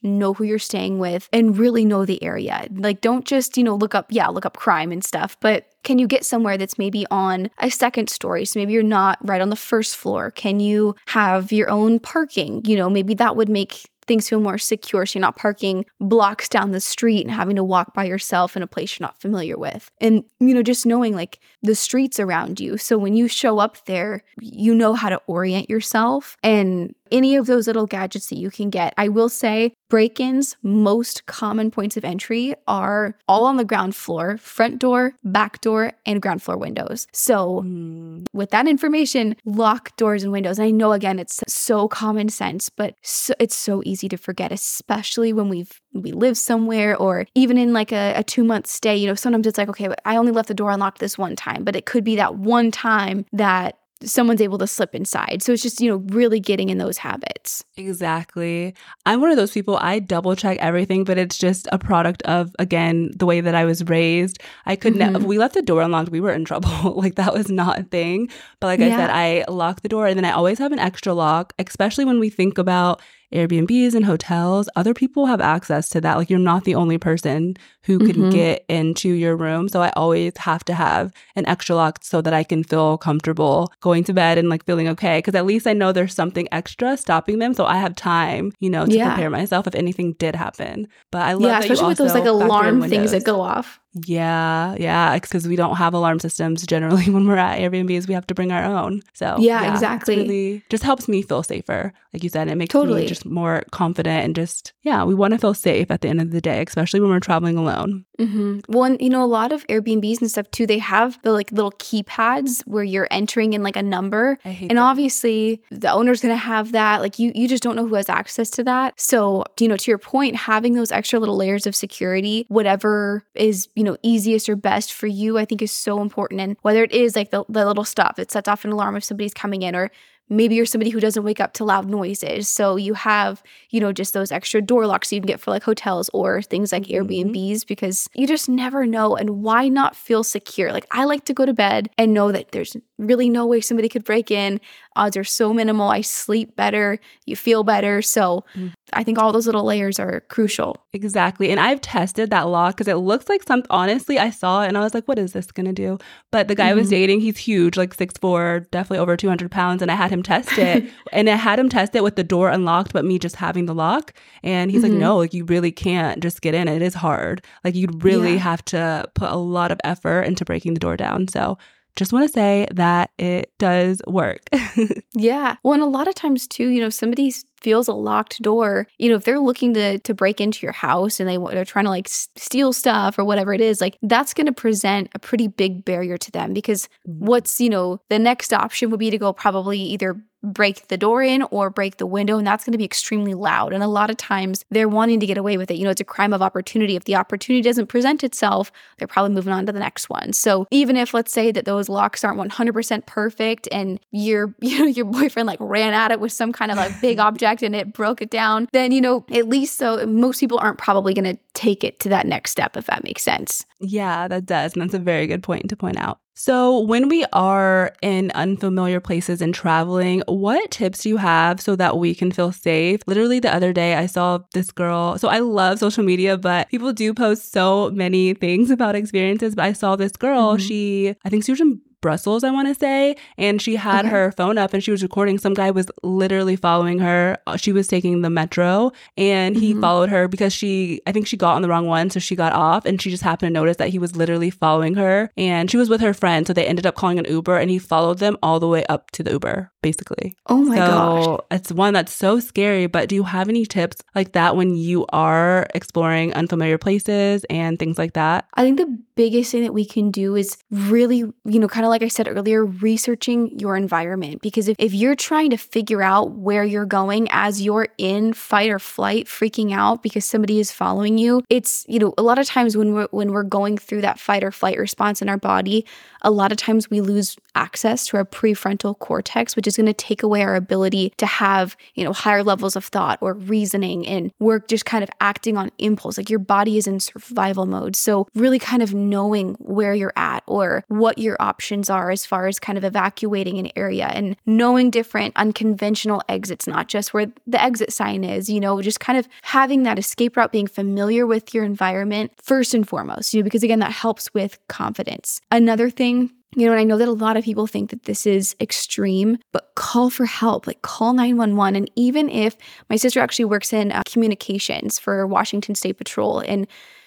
know 0.01 0.33
who 0.33 0.43
you're 0.43 0.59
staying 0.59 0.99
with, 0.99 1.29
and 1.31 1.57
really 1.57 1.86
know 1.86 2.05
the 2.05 2.23
area. 2.23 2.67
Like, 2.71 3.01
don't 3.01 3.25
just, 3.25 3.57
you 3.57 3.63
know, 3.63 3.75
look 3.75 3.95
up, 3.95 4.07
yeah, 4.09 4.27
look 4.27 4.45
up 4.45 4.57
crime 4.57 4.91
and 4.91 5.03
stuff, 5.03 5.38
but 5.39 5.67
can 5.83 5.99
you 5.99 6.07
get 6.07 6.25
somewhere 6.25 6.57
that's 6.57 6.77
maybe 6.79 7.05
on 7.11 7.49
a 7.59 7.69
second 7.69 8.09
story? 8.09 8.43
So 8.43 8.59
maybe 8.59 8.73
you're 8.73 8.83
not 8.83 9.19
right 9.21 9.41
on 9.41 9.49
the 9.49 9.55
first 9.55 9.95
floor. 9.95 10.31
Can 10.31 10.59
you 10.59 10.95
have 11.07 11.51
your 11.51 11.69
own 11.69 11.99
parking? 11.99 12.65
You 12.65 12.75
know, 12.75 12.89
maybe 12.89 13.13
that 13.13 13.36
would 13.36 13.49
make 13.49 13.89
things 14.07 14.29
feel 14.29 14.39
more 14.39 14.57
secure. 14.57 15.05
So 15.05 15.17
you're 15.17 15.21
not 15.21 15.35
parking 15.35 15.85
blocks 15.99 16.49
down 16.49 16.71
the 16.71 16.81
street 16.81 17.21
and 17.21 17.31
having 17.31 17.55
to 17.55 17.63
walk 17.63 17.93
by 17.93 18.05
yourself 18.05 18.55
in 18.55 18.63
a 18.63 18.67
place 18.67 18.97
you're 18.97 19.05
not 19.05 19.19
familiar 19.19 19.57
with. 19.57 19.89
And, 19.99 20.23
you 20.39 20.53
know, 20.53 20.63
just 20.63 20.85
knowing 20.85 21.15
like 21.15 21.39
the 21.61 21.75
streets 21.75 22.19
around 22.19 22.59
you. 22.59 22.77
So 22.77 22.97
when 22.97 23.15
you 23.15 23.27
show 23.27 23.59
up 23.59 23.85
there, 23.85 24.23
you 24.39 24.75
know 24.75 24.93
how 24.93 25.09
to 25.09 25.21
orient 25.27 25.69
yourself 25.69 26.37
and 26.43 26.93
any 27.11 27.35
of 27.35 27.45
those 27.45 27.67
little 27.67 27.85
gadgets 27.85 28.27
that 28.29 28.37
you 28.37 28.49
can 28.49 28.69
get. 28.69 28.93
I 28.97 29.07
will 29.09 29.29
say 29.29 29.73
break 29.89 30.19
ins, 30.19 30.57
most 30.63 31.25
common 31.27 31.71
points 31.71 31.95
of 31.95 32.03
entry 32.03 32.55
are 32.67 33.15
all 33.27 33.45
on 33.45 33.57
the 33.57 33.63
ground 33.63 33.95
floor 33.95 34.37
front 34.37 34.79
door, 34.79 35.13
back 35.23 35.61
door, 35.61 35.93
and 36.05 36.21
ground 36.21 36.41
floor 36.41 36.57
windows. 36.57 37.07
So, 37.13 37.61
mm. 37.63 38.25
with 38.33 38.49
that 38.49 38.67
information, 38.67 39.35
lock 39.45 39.95
doors 39.97 40.23
and 40.23 40.31
windows. 40.31 40.59
I 40.59 40.71
know, 40.71 40.91
again, 40.91 41.19
it's 41.19 41.41
so 41.47 41.87
common 41.87 42.29
sense, 42.29 42.69
but 42.69 42.95
so, 43.01 43.33
it's 43.39 43.55
so 43.55 43.81
easy 43.85 43.94
to 43.95 44.17
forget, 44.17 44.51
especially 44.51 45.33
when 45.33 45.49
we've 45.49 45.81
we 45.93 46.11
live 46.11 46.37
somewhere 46.37 46.95
or 46.95 47.25
even 47.35 47.57
in 47.57 47.73
like 47.73 47.91
a, 47.91 48.13
a 48.15 48.23
two 48.23 48.43
month 48.43 48.67
stay 48.67 48.95
you 48.95 49.07
know 49.07 49.15
sometimes 49.15 49.47
it's 49.47 49.57
like 49.57 49.69
okay 49.69 49.87
i 50.03 50.17
only 50.17 50.31
left 50.31 50.49
the 50.49 50.53
door 50.53 50.71
unlocked 50.71 50.99
this 50.99 51.17
one 51.17 51.35
time 51.35 51.63
but 51.63 51.75
it 51.75 51.85
could 51.85 52.03
be 52.03 52.17
that 52.17 52.35
one 52.35 52.69
time 52.69 53.25
that 53.31 53.77
someone's 54.03 54.41
able 54.41 54.57
to 54.57 54.67
slip 54.67 54.93
inside. 54.93 55.41
So 55.41 55.53
it's 55.53 55.63
just, 55.63 55.79
you 55.79 55.89
know, 55.89 55.97
really 56.07 56.39
getting 56.39 56.69
in 56.69 56.77
those 56.77 56.97
habits. 56.97 57.63
Exactly. 57.77 58.75
I'm 59.05 59.21
one 59.21 59.31
of 59.31 59.37
those 59.37 59.51
people, 59.51 59.77
I 59.77 59.99
double 59.99 60.35
check 60.35 60.57
everything, 60.59 61.03
but 61.03 61.17
it's 61.17 61.37
just 61.37 61.67
a 61.71 61.79
product 61.79 62.21
of, 62.23 62.53
again, 62.59 63.11
the 63.15 63.25
way 63.25 63.41
that 63.41 63.55
I 63.55 63.65
was 63.65 63.83
raised. 63.85 64.39
I 64.65 64.75
couldn't, 64.75 64.99
mm-hmm. 64.99 65.25
we 65.25 65.37
left 65.37 65.53
the 65.53 65.61
door 65.61 65.81
unlocked, 65.81 66.09
we 66.09 66.19
were 66.19 66.33
in 66.33 66.45
trouble. 66.45 66.95
like 66.95 67.15
that 67.15 67.33
was 67.33 67.49
not 67.49 67.79
a 67.79 67.83
thing. 67.83 68.29
But 68.59 68.67
like 68.67 68.79
yeah. 68.79 68.87
I 68.87 68.89
said, 68.89 69.09
I 69.09 69.45
lock 69.47 69.81
the 69.81 69.89
door 69.89 70.07
and 70.07 70.17
then 70.17 70.25
I 70.25 70.31
always 70.31 70.59
have 70.59 70.71
an 70.71 70.79
extra 70.79 71.13
lock, 71.13 71.53
especially 71.57 72.05
when 72.05 72.19
we 72.19 72.29
think 72.29 72.57
about 72.57 73.01
Airbnbs 73.36 73.93
and 73.93 74.05
hotels, 74.05 74.69
other 74.75 74.93
people 74.93 75.25
have 75.25 75.41
access 75.41 75.89
to 75.89 76.01
that. 76.01 76.17
Like 76.17 76.29
you're 76.29 76.39
not 76.39 76.63
the 76.63 76.75
only 76.75 76.97
person 76.97 77.55
who 77.83 77.99
can 77.99 78.15
mm-hmm. 78.15 78.29
get 78.31 78.65
into 78.67 79.09
your 79.09 79.36
room. 79.36 79.69
So 79.69 79.81
I 79.81 79.89
always 79.91 80.36
have 80.38 80.63
to 80.65 80.73
have 80.73 81.13
an 81.36 81.45
extra 81.45 81.75
lock 81.75 81.99
so 82.01 82.21
that 82.21 82.33
I 82.33 82.43
can 82.43 82.63
feel 82.63 82.97
comfortable 82.97 83.71
going 83.81 84.03
to 84.05 84.13
bed 84.13 84.38
and 84.38 84.49
like 84.49 84.65
feeling 84.65 84.88
okay. 84.89 85.21
Cause 85.21 85.36
at 85.36 85.45
least 85.45 85.67
I 85.67 85.73
know 85.73 85.91
there's 85.91 86.15
something 86.15 86.47
extra 86.51 86.97
stopping 86.97 87.39
them. 87.39 87.53
So 87.53 87.65
I 87.65 87.77
have 87.77 87.95
time, 87.95 88.53
you 88.59 88.69
know, 88.69 88.86
to 88.86 88.91
yeah. 88.91 89.13
prepare 89.13 89.29
myself 89.29 89.67
if 89.67 89.75
anything 89.75 90.13
did 90.13 90.36
happen. 90.36 90.88
But 91.11 91.23
I 91.23 91.33
love 91.33 91.51
yeah, 91.51 91.59
especially 91.59 91.88
with 91.88 91.97
those 91.97 92.13
like 92.13 92.25
alarm 92.25 92.81
things 92.89 93.11
that 93.11 93.23
go 93.23 93.41
off. 93.41 93.79
Yeah, 93.95 94.75
yeah, 94.77 95.17
because 95.17 95.47
we 95.47 95.55
don't 95.55 95.77
have 95.77 95.93
alarm 95.93 96.19
systems 96.19 96.65
generally 96.65 97.05
when 97.09 97.27
we're 97.27 97.37
at 97.37 97.59
Airbnbs. 97.59 98.07
We 98.07 98.13
have 98.13 98.27
to 98.27 98.35
bring 98.35 98.51
our 98.51 98.63
own. 98.63 99.01
So 99.13 99.37
yeah, 99.39 99.61
yeah 99.61 99.73
exactly. 99.73 100.17
Really 100.17 100.63
just 100.69 100.83
helps 100.83 101.07
me 101.07 101.21
feel 101.21 101.43
safer, 101.43 101.93
like 102.13 102.23
you 102.23 102.29
said. 102.29 102.49
It 102.49 102.55
makes 102.55 102.73
totally. 102.73 103.03
me 103.03 103.07
just 103.07 103.25
more 103.25 103.63
confident 103.71 104.25
and 104.25 104.35
just 104.35 104.73
yeah, 104.81 105.03
we 105.03 105.15
want 105.15 105.33
to 105.33 105.37
feel 105.37 105.53
safe 105.53 105.89
at 105.89 106.01
the 106.01 106.09
end 106.09 106.21
of 106.21 106.31
the 106.31 106.41
day, 106.41 106.63
especially 106.67 106.99
when 106.99 107.09
we're 107.09 107.19
traveling 107.19 107.57
alone. 107.57 108.05
Mm-hmm. 108.19 108.59
Well, 108.71 108.83
and, 108.83 109.01
you 109.01 109.09
know, 109.09 109.23
a 109.23 109.25
lot 109.25 109.51
of 109.51 109.65
Airbnbs 109.67 110.21
and 110.21 110.29
stuff 110.29 110.49
too, 110.51 110.67
they 110.67 110.77
have 110.77 111.19
the 111.23 111.31
like 111.31 111.51
little 111.51 111.71
keypads 111.71 112.61
where 112.67 112.83
you're 112.83 113.07
entering 113.11 113.53
in 113.53 113.63
like 113.63 113.75
a 113.75 113.83
number, 113.83 114.37
and 114.43 114.71
that. 114.71 114.77
obviously 114.77 115.61
the 115.71 115.89
owner's 115.89 116.21
gonna 116.21 116.35
have 116.35 116.73
that. 116.73 117.01
Like 117.01 117.17
you, 117.17 117.31
you 117.33 117.47
just 117.47 117.63
don't 117.63 117.75
know 117.75 117.87
who 117.87 117.95
has 117.95 118.09
access 118.09 118.49
to 118.51 118.63
that. 118.65 118.99
So 118.99 119.45
you 119.59 119.67
know, 119.69 119.77
to 119.77 119.91
your 119.91 119.97
point, 119.97 120.35
having 120.35 120.73
those 120.73 120.91
extra 120.91 121.19
little 121.19 121.37
layers 121.37 121.65
of 121.65 121.75
security, 121.75 122.45
whatever 122.49 123.23
is 123.35 123.69
you 123.75 123.83
know 123.86 123.97
easiest 124.03 124.49
or 124.49 124.55
best 124.55 124.91
for 124.91 125.07
you, 125.07 125.38
I 125.38 125.45
think 125.45 125.61
is 125.61 125.71
so 125.71 126.01
important. 126.01 126.41
And 126.41 126.57
whether 126.61 126.83
it 126.83 126.91
is 126.91 127.15
like 127.15 127.31
the, 127.31 127.45
the 127.47 127.65
little 127.65 127.86
stuff 127.86 128.17
that 128.17 128.31
sets 128.31 128.47
off 128.47 128.65
an 128.65 128.71
alarm 128.71 128.97
if 128.97 129.03
somebody's 129.03 129.33
coming 129.33 129.61
in, 129.61 129.75
or 129.75 129.91
maybe 130.29 130.55
you're 130.55 130.65
somebody 130.65 130.89
who 130.89 130.99
doesn't 130.99 131.23
wake 131.23 131.39
up 131.39 131.53
to 131.53 131.63
loud 131.63 131.88
noises 131.88 132.49
so 132.49 132.75
you 132.75 132.93
have 132.93 133.43
you 133.69 133.79
know 133.79 133.91
just 133.91 134.13
those 134.13 134.31
extra 134.31 134.61
door 134.61 134.88
locks 134.88 135.11
you 135.11 135.19
can 135.19 135.27
get 135.27 135.39
for 135.39 135.51
like 135.51 135.63
hotels 135.63 136.09
or 136.13 136.41
things 136.41 136.71
like 136.71 136.83
mm-hmm. 136.83 137.07
airbnbs 137.07 137.65
because 137.65 138.09
you 138.15 138.25
just 138.25 138.49
never 138.49 138.86
know 138.86 139.15
and 139.15 139.41
why 139.43 139.67
not 139.67 139.95
feel 139.95 140.23
secure 140.23 140.71
like 140.71 140.88
i 140.91 141.03
like 141.03 141.25
to 141.25 141.33
go 141.33 141.45
to 141.45 141.53
bed 141.53 141.89
and 141.97 142.13
know 142.13 142.31
that 142.31 142.51
there's 142.51 142.75
really 142.97 143.29
no 143.29 143.45
way 143.45 143.59
somebody 143.61 143.89
could 143.89 144.03
break 144.03 144.31
in 144.31 144.59
odds 144.95 145.17
are 145.17 145.23
so 145.23 145.53
minimal 145.53 145.89
i 145.89 146.01
sleep 146.01 146.55
better 146.55 146.99
you 147.25 147.35
feel 147.35 147.63
better 147.63 148.01
so 148.01 148.43
mm. 148.55 148.71
I 148.93 149.03
think 149.03 149.17
all 149.17 149.31
those 149.31 149.47
little 149.47 149.63
layers 149.63 149.99
are 149.99 150.21
crucial. 150.29 150.77
Exactly. 150.93 151.49
And 151.49 151.59
I've 151.59 151.81
tested 151.81 152.29
that 152.29 152.47
lock 152.47 152.77
because 152.77 152.87
it 152.87 152.97
looks 152.97 153.27
like 153.27 153.41
some 153.43 153.63
honestly, 153.69 154.19
I 154.19 154.29
saw 154.29 154.63
it 154.63 154.67
and 154.67 154.77
I 154.77 154.81
was 154.81 154.93
like, 154.93 155.07
what 155.07 155.17
is 155.17 155.33
this 155.33 155.51
gonna 155.51 155.73
do? 155.73 155.97
But 156.31 156.47
the 156.47 156.55
guy 156.55 156.65
mm-hmm. 156.65 156.71
I 156.71 156.73
was 156.75 156.83
mm-hmm. 156.85 156.91
dating, 156.91 157.21
he's 157.21 157.37
huge, 157.37 157.77
like 157.77 157.93
six 157.93 158.15
four, 158.17 158.67
definitely 158.71 158.99
over 158.99 159.17
200 159.17 159.49
pounds. 159.49 159.81
And 159.81 159.91
I 159.91 159.95
had 159.95 160.11
him 160.11 160.21
test 160.21 160.57
it. 160.57 160.89
and 161.11 161.29
I 161.29 161.35
had 161.35 161.59
him 161.59 161.69
test 161.69 161.95
it 161.95 162.03
with 162.03 162.15
the 162.15 162.23
door 162.23 162.49
unlocked, 162.49 162.93
but 162.93 163.05
me 163.05 163.17
just 163.17 163.35
having 163.35 163.65
the 163.65 163.75
lock. 163.75 164.13
And 164.43 164.69
he's 164.69 164.83
mm-hmm. 164.83 164.93
like, 164.93 164.99
no, 164.99 165.17
like 165.17 165.33
you 165.33 165.45
really 165.45 165.71
can't 165.71 166.21
just 166.21 166.41
get 166.41 166.53
in. 166.53 166.67
It 166.67 166.81
is 166.81 166.93
hard. 166.93 167.43
Like 167.63 167.75
you'd 167.75 168.03
really 168.03 168.33
yeah. 168.33 168.39
have 168.39 168.63
to 168.65 169.09
put 169.15 169.31
a 169.31 169.37
lot 169.37 169.71
of 169.71 169.79
effort 169.83 170.21
into 170.21 170.45
breaking 170.45 170.75
the 170.75 170.79
door 170.79 170.95
down. 170.95 171.27
So 171.27 171.57
just 171.95 172.11
want 172.11 172.27
to 172.27 172.33
say 172.33 172.67
that 172.73 173.11
it 173.17 173.51
does 173.57 174.01
work. 174.07 174.41
yeah. 175.13 175.55
Well, 175.63 175.73
and 175.73 175.83
a 175.83 175.87
lot 175.87 176.07
of 176.07 176.15
times 176.15 176.47
too, 176.47 176.67
you 176.67 176.81
know, 176.81 176.87
if 176.87 176.93
somebody 176.93 177.33
feels 177.61 177.87
a 177.87 177.93
locked 177.93 178.41
door, 178.41 178.87
you 178.97 179.09
know, 179.09 179.15
if 179.15 179.23
they're 179.23 179.39
looking 179.39 179.73
to 179.73 179.97
to 179.99 180.13
break 180.13 180.41
into 180.41 180.65
your 180.65 180.73
house 180.73 181.19
and 181.19 181.29
they 181.29 181.37
they're 181.37 181.65
trying 181.65 181.85
to 181.85 181.91
like 181.91 182.07
steal 182.07 182.73
stuff 182.73 183.17
or 183.17 183.23
whatever 183.23 183.53
it 183.53 183.61
is, 183.61 183.81
like 183.81 183.97
that's 184.01 184.33
going 184.33 184.47
to 184.47 184.53
present 184.53 185.09
a 185.15 185.19
pretty 185.19 185.47
big 185.47 185.85
barrier 185.85 186.17
to 186.17 186.31
them 186.31 186.53
because 186.53 186.87
mm-hmm. 187.07 187.25
what's, 187.25 187.61
you 187.61 187.69
know, 187.69 187.99
the 188.09 188.19
next 188.19 188.53
option 188.53 188.89
would 188.89 188.99
be 188.99 189.09
to 189.09 189.17
go 189.17 189.31
probably 189.31 189.79
either 189.79 190.21
break 190.45 190.87
the 190.87 190.97
door 190.97 191.21
in 191.21 191.43
or 191.43 191.69
break 191.69 191.97
the 191.97 192.05
window, 192.05 192.37
and 192.37 192.47
that's 192.47 192.63
going 192.63 192.71
to 192.71 192.77
be 192.77 192.85
extremely 192.85 193.33
loud. 193.33 193.73
And 193.73 193.83
a 193.83 193.87
lot 193.87 194.09
of 194.09 194.17
times 194.17 194.63
they're 194.69 194.89
wanting 194.89 195.19
to 195.19 195.25
get 195.25 195.37
away 195.37 195.57
with 195.57 195.71
it. 195.71 195.75
You 195.75 195.83
know, 195.83 195.89
it's 195.89 196.01
a 196.01 196.05
crime 196.05 196.33
of 196.33 196.41
opportunity. 196.41 196.95
If 196.95 197.05
the 197.05 197.15
opportunity 197.15 197.61
doesn't 197.61 197.87
present 197.87 198.23
itself, 198.23 198.71
they're 198.97 199.07
probably 199.07 199.33
moving 199.33 199.53
on 199.53 199.65
to 199.65 199.71
the 199.71 199.79
next 199.79 200.09
one. 200.09 200.33
So 200.33 200.67
even 200.71 200.95
if 200.95 201.13
let's 201.13 201.31
say 201.31 201.51
that 201.51 201.65
those 201.65 201.89
locks 201.89 202.23
aren't 202.23 202.39
100% 202.39 203.05
perfect 203.05 203.67
and 203.71 203.99
your 204.11 204.53
you 204.61 204.79
know 204.79 204.85
your 204.85 205.05
boyfriend 205.05 205.47
like 205.47 205.59
ran 205.59 205.93
at 205.93 206.11
it 206.11 206.19
with 206.19 206.31
some 206.31 206.51
kind 206.51 206.71
of 206.71 206.77
like 206.77 206.99
big 207.01 207.19
object 207.25 207.63
and 207.63 207.75
it 207.75 207.93
broke 207.93 208.21
it 208.21 208.29
down, 208.29 208.67
then 208.71 208.91
you 208.91 209.01
know 209.01 209.25
at 209.31 209.47
least 209.47 209.77
so 209.77 210.05
most 210.05 210.39
people 210.39 210.59
aren't 210.59 210.77
probably 210.77 211.13
going 211.13 211.35
to 211.35 211.39
take 211.53 211.83
it 211.83 211.99
to 211.99 212.09
that 212.09 212.25
next 212.27 212.51
step 212.51 212.77
if 212.77 212.85
that 212.85 213.03
makes 213.03 213.23
sense. 213.23 213.65
Yeah, 213.79 214.27
that 214.27 214.45
does. 214.45 214.73
And 214.73 214.81
that's 214.81 214.93
a 214.93 214.99
very 214.99 215.27
good 215.27 215.43
point 215.43 215.69
to 215.69 215.75
point 215.75 215.97
out. 215.97 216.19
So, 216.38 216.81
when 216.81 217.07
we 217.07 217.25
are 217.31 217.93
in 218.01 218.29
unfamiliar 218.36 218.99
places 218.99 219.41
and 219.41 219.55
traveling, 219.55 220.21
what 220.27 220.69
tips 220.69 221.03
do 221.03 221.09
you 221.09 221.15
have 221.15 221.61
so 221.61 221.77
that 221.77 221.97
we 221.97 222.13
can 222.13 222.29
feel 222.29 222.51
safe? 222.51 222.99
Literally, 223.07 223.39
the 223.39 223.55
other 223.55 223.71
day, 223.71 223.95
I 223.95 224.05
saw 224.05 224.39
this 224.53 224.69
girl. 224.69 225.17
So, 225.17 225.29
I 225.29 225.39
love 225.39 225.79
social 225.79 226.03
media, 226.03 226.38
but 226.38 226.67
people 226.67 226.91
do 226.91 227.13
post 227.13 227.53
so 227.53 227.89
many 227.91 228.33
things 228.33 228.69
about 228.75 228.95
experiences. 228.95 229.55
But 229.55 229.63
I 229.63 229.73
saw 229.73 229.95
this 229.95 230.11
girl, 230.11 230.55
mm-hmm. 230.55 230.67
she, 230.67 231.15
I 231.23 231.29
think 231.29 231.45
she 231.45 231.53
was 231.53 231.61
in 231.61 231.79
Brussels, 232.05 232.43
I 232.43 232.51
want 232.51 232.67
to 232.67 232.75
say. 232.75 233.15
And 233.35 233.59
she 233.59 233.77
had 233.77 234.01
okay. 234.05 234.09
her 234.09 234.31
phone 234.33 234.59
up 234.59 234.75
and 234.75 234.83
she 234.83 234.91
was 234.91 235.01
recording. 235.01 235.39
Some 235.39 235.55
guy 235.55 235.71
was 235.71 235.87
literally 236.03 236.55
following 236.55 236.99
her. 236.99 237.35
Uh, 237.47 237.57
she 237.57 237.71
was 237.71 237.87
taking 237.87 238.21
the 238.21 238.29
metro 238.29 238.91
and 239.17 239.57
he 239.57 239.71
mm-hmm. 239.71 239.81
followed 239.81 240.09
her 240.09 240.27
because 240.27 240.53
she, 240.53 241.01
I 241.07 241.11
think 241.11 241.25
she 241.25 241.35
got 241.35 241.55
on 241.55 241.63
the 241.63 241.67
wrong 241.67 241.87
one. 241.87 242.11
So 242.11 242.19
she 242.19 242.35
got 242.35 242.53
off 242.53 242.85
and 242.85 243.01
she 243.01 243.09
just 243.09 243.23
happened 243.23 243.47
to 243.47 243.59
notice 243.59 243.77
that 243.77 243.89
he 243.89 243.97
was 243.97 244.15
literally 244.15 244.51
following 244.51 244.93
her. 244.93 245.31
And 245.35 245.71
she 245.71 245.77
was 245.77 245.89
with 245.89 245.99
her 246.01 246.13
friend. 246.13 246.45
So 246.45 246.53
they 246.53 246.67
ended 246.67 246.85
up 246.85 246.93
calling 246.93 247.17
an 247.17 247.25
Uber 247.25 247.57
and 247.57 247.71
he 247.71 247.79
followed 247.79 248.19
them 248.19 248.37
all 248.43 248.59
the 248.59 248.67
way 248.67 248.85
up 248.85 249.09
to 249.11 249.23
the 249.23 249.31
Uber, 249.31 249.71
basically. 249.81 250.37
Oh 250.45 250.63
my 250.63 250.75
so 250.75 250.85
gosh. 250.85 251.39
It's 251.49 251.71
one 251.71 251.95
that's 251.95 252.13
so 252.13 252.39
scary. 252.39 252.85
But 252.85 253.09
do 253.09 253.15
you 253.15 253.23
have 253.23 253.49
any 253.49 253.65
tips 253.65 254.03
like 254.13 254.33
that 254.33 254.55
when 254.55 254.75
you 254.75 255.07
are 255.09 255.65
exploring 255.73 256.35
unfamiliar 256.35 256.77
places 256.77 257.45
and 257.49 257.79
things 257.79 257.97
like 257.97 258.13
that? 258.13 258.45
I 258.53 258.61
think 258.61 258.77
the 258.77 258.95
biggest 259.16 259.51
thing 259.51 259.63
that 259.63 259.74
we 259.74 259.86
can 259.86 260.11
do 260.11 260.36
is 260.36 260.57
really, 260.72 261.18
you 261.18 261.59
know, 261.59 261.68
kind 261.68 261.86
of 261.86 261.89
like 261.89 262.03
I 262.03 262.07
said 262.07 262.28
earlier, 262.28 262.66
researching 262.66 263.57
your 263.59 263.76
environment. 263.76 264.41
Because 264.41 264.68
if, 264.68 264.76
if 264.80 264.93
you're 264.93 265.16
trying 265.16 265.49
to 265.51 265.57
figure 265.57 266.01
out 266.01 266.32
where 266.32 266.63
you're 266.63 266.86
going 266.86 267.28
as 267.32 267.61
you're 267.61 267.88
in 267.97 268.34
fight 268.34 268.70
or 268.70 268.80
flight, 268.80 269.28
freaking 269.28 269.74
out 269.74 270.03
because 270.03 270.26
somebody 270.26 270.59
is 270.59 270.72
following 270.72 271.18
you, 271.18 271.43
it's, 271.49 271.86
you 271.88 271.99
know, 271.99 272.13
a 272.18 272.24
lot 272.24 272.39
of 272.39 272.45
times 272.45 272.76
when 272.78 272.93
we're 272.93 273.07
when 273.11 273.32
we're 273.32 273.43
going 273.43 273.78
through 273.78 274.01
that 274.01 274.20
fight 274.20 274.43
or 274.43 274.51
flight 274.51 274.78
response 274.78 275.22
in 275.22 275.30
our 275.30 275.38
body, 275.38 275.86
a 276.22 276.32
lot 276.32 276.51
of 276.51 276.57
times 276.57 276.89
we 276.89 277.01
lose 277.01 277.38
access 277.53 278.07
to 278.07 278.18
our 278.18 278.26
prefrontal 278.26 278.97
cortex, 278.97 279.55
which 279.55 279.68
is 279.68 279.78
going 279.78 279.86
to 279.86 279.93
take 279.93 280.24
away 280.24 280.41
our 280.41 280.55
ability 280.55 281.13
to 281.18 281.26
have, 281.26 281.78
you 281.93 282.03
know, 282.03 282.13
higher 282.13 282.43
levels 282.43 282.76
of 282.76 282.86
thought 282.86 283.20
or 283.22 283.34
reasoning 283.34 284.05
and 284.07 284.32
work 284.39 284.68
just 284.68 284.86
kind 284.86 285.03
of 285.03 285.09
acting 285.22 285.55
on 285.55 285.72
impulse. 285.78 286.18
Like 286.18 286.30
your 286.30 286.39
body 286.39 286.78
is 286.78 286.88
in 286.88 286.99
survival 286.99 287.66
mode. 287.66 287.95
So, 287.95 288.28
really 288.34 288.59
kind 288.59 288.82
of 288.82 288.93
knowing 289.09 289.55
where 289.59 289.93
you're 289.93 290.13
at 290.15 290.43
or 290.47 290.83
what 290.87 291.17
your 291.17 291.37
options 291.39 291.89
are 291.89 292.11
as 292.11 292.25
far 292.25 292.47
as 292.47 292.59
kind 292.59 292.77
of 292.77 292.83
evacuating 292.83 293.57
an 293.57 293.69
area 293.75 294.07
and 294.07 294.35
knowing 294.45 294.89
different 294.89 295.35
unconventional 295.35 296.21
exits, 296.29 296.67
not 296.67 296.87
just 296.87 297.13
where 297.13 297.27
the 297.47 297.61
exit 297.61 297.91
sign 297.91 298.23
is, 298.23 298.49
you 298.49 298.59
know, 298.59 298.81
just 298.81 298.99
kind 298.99 299.17
of 299.17 299.27
having 299.43 299.83
that 299.83 299.99
escape 299.99 300.37
route, 300.37 300.51
being 300.51 300.67
familiar 300.67 301.25
with 301.25 301.53
your 301.53 301.63
environment 301.63 302.31
first 302.41 302.73
and 302.73 302.87
foremost, 302.87 303.33
you 303.33 303.41
know, 303.41 303.43
because 303.43 303.63
again, 303.63 303.79
that 303.79 303.91
helps 303.91 304.33
with 304.33 304.57
confidence. 304.67 305.41
Another 305.51 305.89
thing 305.89 306.31
you 306.55 306.65
know, 306.65 306.71
and 306.71 306.79
I 306.79 306.85
know 306.85 306.97
that 306.97 307.07
a 307.07 307.11
lot 307.11 307.35
of 307.35 307.43
people 307.43 307.67
think 307.67 307.89
that 307.89 308.03
this 308.03 308.25
is 308.25 308.55
extreme, 308.61 309.37
but 309.51 309.71
call 309.75 310.09
for 310.09 310.25
help, 310.25 310.67
like 310.67 310.81
call 310.81 311.13
911. 311.13 311.75
And 311.75 311.91
even 311.95 312.29
if 312.29 312.55
my 312.89 312.95
sister 312.95 313.19
actually 313.19 313.45
works 313.45 313.73
in 313.73 313.91
uh, 313.91 314.03
communications 314.05 314.97
for 314.97 315.27
Washington 315.27 315.75
State 315.75 315.97
Patrol, 315.97 316.39
and 316.39 316.65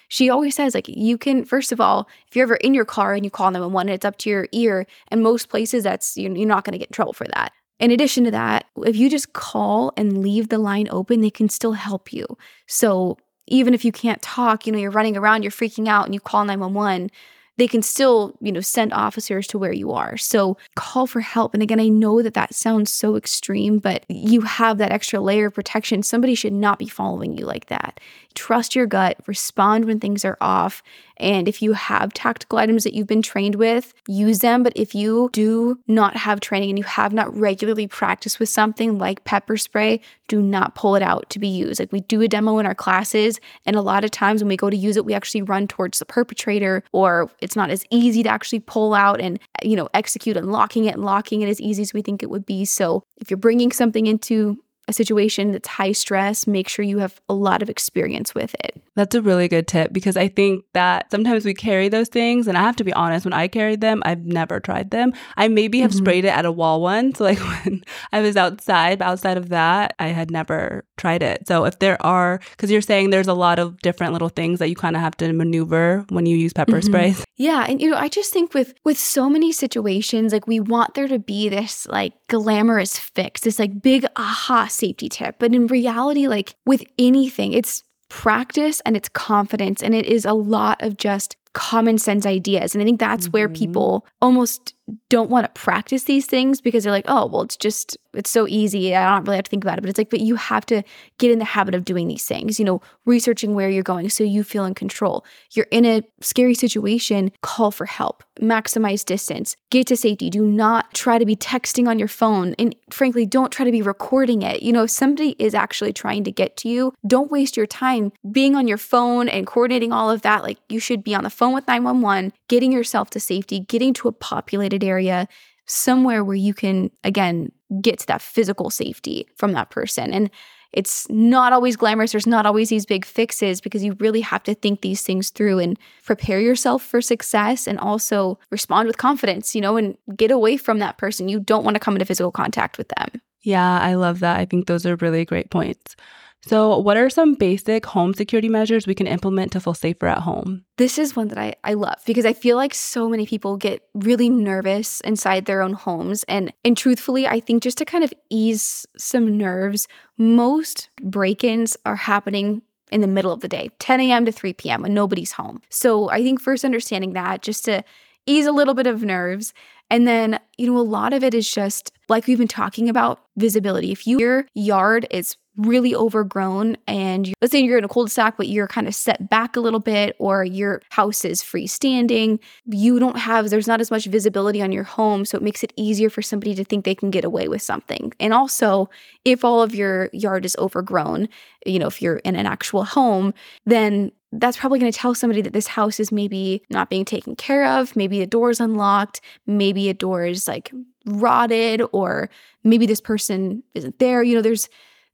she 0.08 0.30
always 0.30 0.54
says, 0.54 0.74
like, 0.74 0.88
you 0.88 1.18
can, 1.18 1.44
first 1.44 1.70
of 1.70 1.80
all, 1.80 2.08
if 2.26 2.34
you're 2.34 2.44
ever 2.44 2.56
in 2.56 2.74
your 2.74 2.84
car 2.86 3.14
and 3.14 3.24
you 3.24 3.30
call 3.30 3.50
911, 3.50 3.92
it's 3.92 4.04
up 4.04 4.16
to 4.18 4.30
your 4.30 4.48
ear. 4.52 4.86
And 5.08 5.22
most 5.22 5.48
places, 5.48 5.84
that's, 5.84 6.16
you're 6.16 6.30
not 6.30 6.64
going 6.64 6.72
to 6.72 6.78
get 6.78 6.88
in 6.88 6.92
trouble 6.92 7.12
for 7.12 7.26
that. 7.34 7.52
In 7.78 7.90
addition 7.90 8.24
to 8.24 8.30
that, 8.32 8.64
if 8.78 8.96
you 8.96 9.08
just 9.08 9.34
call 9.34 9.92
and 9.96 10.18
leave 10.18 10.48
the 10.48 10.58
line 10.58 10.88
open, 10.90 11.20
they 11.20 11.30
can 11.30 11.48
still 11.48 11.74
help 11.74 12.12
you. 12.12 12.26
So 12.66 13.18
even 13.46 13.72
if 13.74 13.84
you 13.84 13.92
can't 13.92 14.20
talk, 14.20 14.66
you 14.66 14.72
know, 14.72 14.78
you're 14.78 14.90
running 14.90 15.16
around, 15.16 15.42
you're 15.42 15.52
freaking 15.52 15.88
out, 15.88 16.06
and 16.06 16.14
you 16.14 16.20
call 16.20 16.44
911 16.44 17.10
they 17.58 17.66
can 17.66 17.82
still, 17.82 18.36
you 18.40 18.52
know, 18.52 18.60
send 18.60 18.92
officers 18.92 19.46
to 19.48 19.58
where 19.58 19.72
you 19.72 19.92
are. 19.92 20.16
So 20.16 20.56
call 20.76 21.08
for 21.08 21.20
help. 21.20 21.54
And 21.54 21.62
again, 21.62 21.80
I 21.80 21.88
know 21.88 22.22
that 22.22 22.34
that 22.34 22.54
sounds 22.54 22.90
so 22.90 23.16
extreme, 23.16 23.80
but 23.80 24.04
you 24.08 24.42
have 24.42 24.78
that 24.78 24.92
extra 24.92 25.20
layer 25.20 25.46
of 25.46 25.54
protection. 25.54 26.04
Somebody 26.04 26.36
should 26.36 26.52
not 26.52 26.78
be 26.78 26.86
following 26.86 27.36
you 27.36 27.44
like 27.44 27.66
that. 27.66 27.98
Trust 28.38 28.76
your 28.76 28.86
gut, 28.86 29.18
respond 29.26 29.84
when 29.84 29.98
things 29.98 30.24
are 30.24 30.38
off, 30.40 30.80
and 31.16 31.48
if 31.48 31.60
you 31.60 31.72
have 31.72 32.14
tactical 32.14 32.60
items 32.60 32.84
that 32.84 32.94
you've 32.94 33.08
been 33.08 33.20
trained 33.20 33.56
with, 33.56 33.92
use 34.06 34.38
them. 34.38 34.62
But 34.62 34.74
if 34.76 34.94
you 34.94 35.28
do 35.32 35.80
not 35.88 36.16
have 36.16 36.38
training 36.38 36.70
and 36.70 36.78
you 36.78 36.84
have 36.84 37.12
not 37.12 37.36
regularly 37.36 37.88
practiced 37.88 38.38
with 38.38 38.48
something 38.48 38.96
like 38.96 39.24
pepper 39.24 39.56
spray, 39.56 40.00
do 40.28 40.40
not 40.40 40.76
pull 40.76 40.94
it 40.94 41.02
out 41.02 41.28
to 41.30 41.40
be 41.40 41.48
used. 41.48 41.80
Like 41.80 41.90
we 41.90 42.02
do 42.02 42.22
a 42.22 42.28
demo 42.28 42.58
in 42.58 42.66
our 42.66 42.76
classes, 42.76 43.40
and 43.66 43.74
a 43.74 43.82
lot 43.82 44.04
of 44.04 44.12
times 44.12 44.40
when 44.40 44.48
we 44.48 44.56
go 44.56 44.70
to 44.70 44.76
use 44.76 44.96
it, 44.96 45.04
we 45.04 45.14
actually 45.14 45.42
run 45.42 45.66
towards 45.66 45.98
the 45.98 46.04
perpetrator, 46.04 46.84
or 46.92 47.28
it's 47.40 47.56
not 47.56 47.70
as 47.70 47.84
easy 47.90 48.22
to 48.22 48.28
actually 48.28 48.60
pull 48.60 48.94
out 48.94 49.20
and, 49.20 49.40
you 49.64 49.74
know, 49.74 49.88
execute 49.94 50.36
unlocking 50.36 50.84
it 50.84 50.94
and 50.94 51.04
locking 51.04 51.42
it 51.42 51.48
as 51.48 51.60
easy 51.60 51.82
as 51.82 51.92
we 51.92 52.02
think 52.02 52.22
it 52.22 52.30
would 52.30 52.46
be. 52.46 52.64
So 52.64 53.02
if 53.16 53.32
you're 53.32 53.36
bringing 53.36 53.72
something 53.72 54.06
into 54.06 54.62
a 54.88 54.92
situation 54.92 55.52
that's 55.52 55.68
high 55.68 55.92
stress, 55.92 56.46
make 56.46 56.68
sure 56.68 56.84
you 56.84 56.98
have 56.98 57.20
a 57.28 57.34
lot 57.34 57.62
of 57.62 57.70
experience 57.70 58.34
with 58.34 58.54
it. 58.64 58.82
That's 58.98 59.14
a 59.14 59.22
really 59.22 59.46
good 59.46 59.68
tip 59.68 59.92
because 59.92 60.16
I 60.16 60.26
think 60.26 60.64
that 60.74 61.08
sometimes 61.12 61.44
we 61.44 61.54
carry 61.54 61.88
those 61.88 62.08
things. 62.08 62.48
And 62.48 62.58
I 62.58 62.62
have 62.62 62.74
to 62.76 62.84
be 62.84 62.92
honest, 62.94 63.24
when 63.24 63.32
I 63.32 63.46
carried 63.46 63.80
them, 63.80 64.02
I've 64.04 64.24
never 64.24 64.58
tried 64.58 64.90
them. 64.90 65.12
I 65.36 65.46
maybe 65.46 65.78
have 65.82 65.92
mm-hmm. 65.92 65.98
sprayed 65.98 66.24
it 66.24 66.30
at 66.30 66.44
a 66.44 66.50
wall 66.50 66.82
once. 66.82 67.20
Like 67.28 67.38
when 67.40 67.84
I 68.10 68.22
was 68.22 68.38
outside, 68.38 69.00
but 69.00 69.04
outside 69.04 69.36
of 69.36 69.50
that, 69.50 69.94
I 69.98 70.08
had 70.08 70.30
never 70.30 70.86
tried 70.96 71.22
it. 71.22 71.46
So 71.46 71.66
if 71.66 71.78
there 71.78 72.00
are, 72.04 72.40
because 72.52 72.70
you're 72.70 72.80
saying 72.80 73.10
there's 73.10 73.28
a 73.28 73.34
lot 73.34 73.58
of 73.58 73.78
different 73.82 74.14
little 74.14 74.30
things 74.30 74.60
that 74.60 74.70
you 74.70 74.74
kind 74.74 74.96
of 74.96 75.02
have 75.02 75.14
to 75.18 75.30
maneuver 75.34 76.06
when 76.08 76.24
you 76.24 76.38
use 76.38 76.54
pepper 76.54 76.72
mm-hmm. 76.72 76.86
sprays. 76.86 77.24
Yeah. 77.40 77.66
And, 77.68 77.80
you 77.80 77.88
know, 77.88 77.96
I 77.96 78.08
just 78.08 78.32
think 78.32 78.52
with, 78.52 78.74
with 78.84 78.98
so 78.98 79.30
many 79.30 79.52
situations, 79.52 80.32
like 80.32 80.48
we 80.48 80.58
want 80.58 80.94
there 80.94 81.06
to 81.06 81.20
be 81.20 81.48
this 81.48 81.86
like 81.86 82.14
glamorous 82.28 82.98
fix, 82.98 83.42
this 83.42 83.60
like 83.60 83.80
big 83.80 84.04
aha 84.16 84.66
safety 84.66 85.08
tip. 85.08 85.36
But 85.38 85.54
in 85.54 85.68
reality, 85.68 86.26
like 86.26 86.56
with 86.66 86.82
anything, 86.98 87.52
it's 87.52 87.84
practice 88.08 88.80
and 88.84 88.96
it's 88.96 89.08
confidence. 89.08 89.82
And 89.82 89.94
it 89.94 90.06
is 90.06 90.24
a 90.24 90.32
lot 90.32 90.82
of 90.82 90.96
just 90.96 91.36
common 91.52 91.98
sense 91.98 92.26
ideas. 92.26 92.74
And 92.74 92.82
I 92.82 92.84
think 92.84 93.00
that's 93.00 93.26
mm-hmm. 93.26 93.32
where 93.32 93.48
people 93.48 94.06
almost 94.20 94.74
don't 95.08 95.30
want 95.30 95.44
to 95.44 95.60
practice 95.60 96.04
these 96.04 96.26
things 96.26 96.60
because 96.60 96.84
they're 96.84 96.92
like, 96.92 97.04
oh, 97.08 97.26
well, 97.26 97.42
it's 97.42 97.56
just, 97.56 97.96
it's 98.14 98.30
so 98.30 98.46
easy. 98.48 98.94
I 98.94 99.14
don't 99.14 99.24
really 99.24 99.36
have 99.36 99.44
to 99.44 99.50
think 99.50 99.64
about 99.64 99.78
it. 99.78 99.82
But 99.82 99.90
it's 99.90 99.98
like, 99.98 100.10
but 100.10 100.20
you 100.20 100.36
have 100.36 100.64
to 100.66 100.82
get 101.18 101.30
in 101.30 101.38
the 101.38 101.44
habit 101.44 101.74
of 101.74 101.84
doing 101.84 102.08
these 102.08 102.26
things, 102.26 102.58
you 102.58 102.64
know, 102.64 102.80
researching 103.04 103.54
where 103.54 103.68
you're 103.68 103.82
going 103.82 104.08
so 104.10 104.24
you 104.24 104.42
feel 104.44 104.64
in 104.64 104.74
control. 104.74 105.24
You're 105.52 105.66
in 105.70 105.84
a 105.84 106.02
scary 106.20 106.54
situation, 106.54 107.32
call 107.42 107.70
for 107.70 107.86
help, 107.86 108.24
maximize 108.40 109.04
distance, 109.04 109.56
get 109.70 109.86
to 109.88 109.96
safety. 109.96 110.30
Do 110.30 110.44
not 110.44 110.94
try 110.94 111.18
to 111.18 111.26
be 111.26 111.36
texting 111.36 111.88
on 111.88 111.98
your 111.98 112.08
phone. 112.08 112.54
And 112.58 112.74
frankly, 112.90 113.26
don't 113.26 113.52
try 113.52 113.64
to 113.64 113.72
be 113.72 113.82
recording 113.82 114.42
it. 114.42 114.62
You 114.62 114.72
know, 114.72 114.84
if 114.84 114.90
somebody 114.90 115.36
is 115.38 115.54
actually 115.54 115.92
trying 115.92 116.24
to 116.24 116.32
get 116.32 116.56
to 116.58 116.68
you, 116.68 116.92
don't 117.06 117.30
waste 117.30 117.56
your 117.56 117.66
time 117.66 118.12
being 118.30 118.56
on 118.56 118.66
your 118.66 118.78
phone 118.78 119.28
and 119.28 119.46
coordinating 119.46 119.92
all 119.92 120.10
of 120.10 120.22
that. 120.22 120.42
Like, 120.42 120.58
you 120.68 120.80
should 120.80 121.04
be 121.04 121.14
on 121.14 121.24
the 121.24 121.30
phone 121.30 121.52
with 121.52 121.66
911, 121.66 122.32
getting 122.48 122.72
yourself 122.72 123.10
to 123.10 123.20
safety, 123.20 123.60
getting 123.60 123.92
to 123.94 124.08
a 124.08 124.12
populated 124.12 124.77
area, 124.84 125.28
somewhere 125.66 126.24
where 126.24 126.36
you 126.36 126.54
can, 126.54 126.90
again, 127.04 127.52
get 127.80 127.98
to 128.00 128.06
that 128.06 128.22
physical 128.22 128.70
safety 128.70 129.28
from 129.36 129.52
that 129.52 129.70
person. 129.70 130.12
And 130.12 130.30
it's 130.72 131.08
not 131.08 131.52
always 131.52 131.76
glamorous. 131.76 132.12
There's 132.12 132.26
not 132.26 132.44
always 132.44 132.68
these 132.68 132.84
big 132.84 133.04
fixes 133.04 133.60
because 133.60 133.82
you 133.82 133.96
really 134.00 134.20
have 134.20 134.42
to 134.44 134.54
think 134.54 134.82
these 134.82 135.02
things 135.02 135.30
through 135.30 135.58
and 135.60 135.78
prepare 136.04 136.40
yourself 136.40 136.82
for 136.82 137.00
success 137.00 137.66
and 137.66 137.78
also 137.78 138.38
respond 138.50 138.86
with 138.86 138.98
confidence, 138.98 139.54
you 139.54 139.60
know, 139.60 139.76
and 139.76 139.96
get 140.16 140.30
away 140.30 140.56
from 140.56 140.78
that 140.78 140.98
person. 140.98 141.28
You 141.28 141.40
don't 141.40 141.64
want 141.64 141.74
to 141.74 141.80
come 141.80 141.94
into 141.94 142.04
physical 142.04 142.30
contact 142.30 142.76
with 142.76 142.88
them. 142.98 143.22
Yeah, 143.42 143.80
I 143.80 143.94
love 143.94 144.20
that. 144.20 144.38
I 144.38 144.44
think 144.44 144.66
those 144.66 144.84
are 144.84 144.96
really 144.96 145.24
great 145.24 145.50
points. 145.50 145.96
So, 146.42 146.78
what 146.78 146.96
are 146.96 147.10
some 147.10 147.34
basic 147.34 147.84
home 147.84 148.14
security 148.14 148.48
measures 148.48 148.86
we 148.86 148.94
can 148.94 149.06
implement 149.06 149.52
to 149.52 149.60
feel 149.60 149.74
safer 149.74 150.06
at 150.06 150.18
home? 150.18 150.64
This 150.76 150.98
is 150.98 151.16
one 151.16 151.28
that 151.28 151.38
I, 151.38 151.54
I 151.64 151.74
love 151.74 151.96
because 152.06 152.24
I 152.24 152.32
feel 152.32 152.56
like 152.56 152.74
so 152.74 153.08
many 153.08 153.26
people 153.26 153.56
get 153.56 153.82
really 153.94 154.30
nervous 154.30 155.00
inside 155.00 155.46
their 155.46 155.62
own 155.62 155.72
homes. 155.72 156.24
And, 156.24 156.52
and 156.64 156.76
truthfully, 156.76 157.26
I 157.26 157.40
think 157.40 157.62
just 157.62 157.78
to 157.78 157.84
kind 157.84 158.04
of 158.04 158.12
ease 158.30 158.86
some 158.96 159.36
nerves, 159.36 159.88
most 160.16 160.90
break 161.02 161.42
ins 161.42 161.76
are 161.84 161.96
happening 161.96 162.62
in 162.90 163.00
the 163.00 163.06
middle 163.06 163.32
of 163.32 163.40
the 163.40 163.48
day, 163.48 163.70
10 163.80 164.00
a.m. 164.00 164.24
to 164.24 164.32
3 164.32 164.52
p.m. 164.54 164.82
when 164.82 164.94
nobody's 164.94 165.32
home. 165.32 165.60
So, 165.70 166.08
I 166.08 166.22
think 166.22 166.40
first 166.40 166.64
understanding 166.64 167.14
that 167.14 167.42
just 167.42 167.64
to 167.64 167.82
ease 168.26 168.46
a 168.46 168.52
little 168.52 168.74
bit 168.74 168.86
of 168.86 169.02
nerves. 169.02 169.52
And 169.90 170.06
then, 170.06 170.38
you 170.56 170.70
know, 170.70 170.78
a 170.78 170.82
lot 170.82 171.12
of 171.12 171.24
it 171.24 171.34
is 171.34 171.50
just 171.50 171.92
like 172.08 172.26
we've 172.26 172.38
been 172.38 172.48
talking 172.48 172.88
about 172.88 173.20
visibility. 173.36 173.92
If 173.92 174.06
you, 174.06 174.18
your 174.18 174.46
yard 174.54 175.06
is 175.10 175.36
really 175.58 175.94
overgrown 175.94 176.76
and 176.86 177.34
let's 177.42 177.50
say 177.50 177.58
you're 177.58 177.78
in 177.78 177.84
a 177.84 177.88
cul-de-sac 177.88 178.36
but 178.36 178.46
you're 178.46 178.68
kind 178.68 178.86
of 178.86 178.94
set 178.94 179.28
back 179.28 179.56
a 179.56 179.60
little 179.60 179.80
bit 179.80 180.14
or 180.20 180.44
your 180.44 180.80
house 180.90 181.24
is 181.24 181.42
freestanding 181.42 182.38
you 182.66 183.00
don't 183.00 183.18
have 183.18 183.50
there's 183.50 183.66
not 183.66 183.80
as 183.80 183.90
much 183.90 184.06
visibility 184.06 184.62
on 184.62 184.70
your 184.70 184.84
home 184.84 185.24
so 185.24 185.36
it 185.36 185.42
makes 185.42 185.64
it 185.64 185.72
easier 185.76 186.08
for 186.08 186.22
somebody 186.22 186.54
to 186.54 186.62
think 186.62 186.84
they 186.84 186.94
can 186.94 187.10
get 187.10 187.24
away 187.24 187.48
with 187.48 187.60
something 187.60 188.12
and 188.20 188.32
also 188.32 188.88
if 189.24 189.44
all 189.44 189.60
of 189.60 189.74
your 189.74 190.08
yard 190.12 190.44
is 190.44 190.54
overgrown 190.60 191.28
you 191.66 191.80
know 191.80 191.88
if 191.88 192.00
you're 192.00 192.18
in 192.18 192.36
an 192.36 192.46
actual 192.46 192.84
home 192.84 193.34
then 193.66 194.12
that's 194.32 194.58
probably 194.58 194.78
going 194.78 194.92
to 194.92 194.98
tell 194.98 195.14
somebody 195.14 195.40
that 195.40 195.52
this 195.52 195.66
house 195.66 195.98
is 195.98 196.12
maybe 196.12 196.62
not 196.70 196.90
being 196.90 197.04
taken 197.04 197.34
care 197.34 197.66
of 197.66 197.96
maybe 197.96 198.20
a 198.20 198.26
door's 198.26 198.60
unlocked 198.60 199.20
maybe 199.46 199.88
a 199.88 199.94
door 199.94 200.24
is 200.24 200.46
like 200.46 200.70
rotted 201.06 201.82
or 201.92 202.28
maybe 202.64 202.86
this 202.86 203.00
person 203.00 203.62
isn't 203.74 203.98
there 203.98 204.22
you 204.22 204.34
know 204.34 204.42
there's 204.42 204.68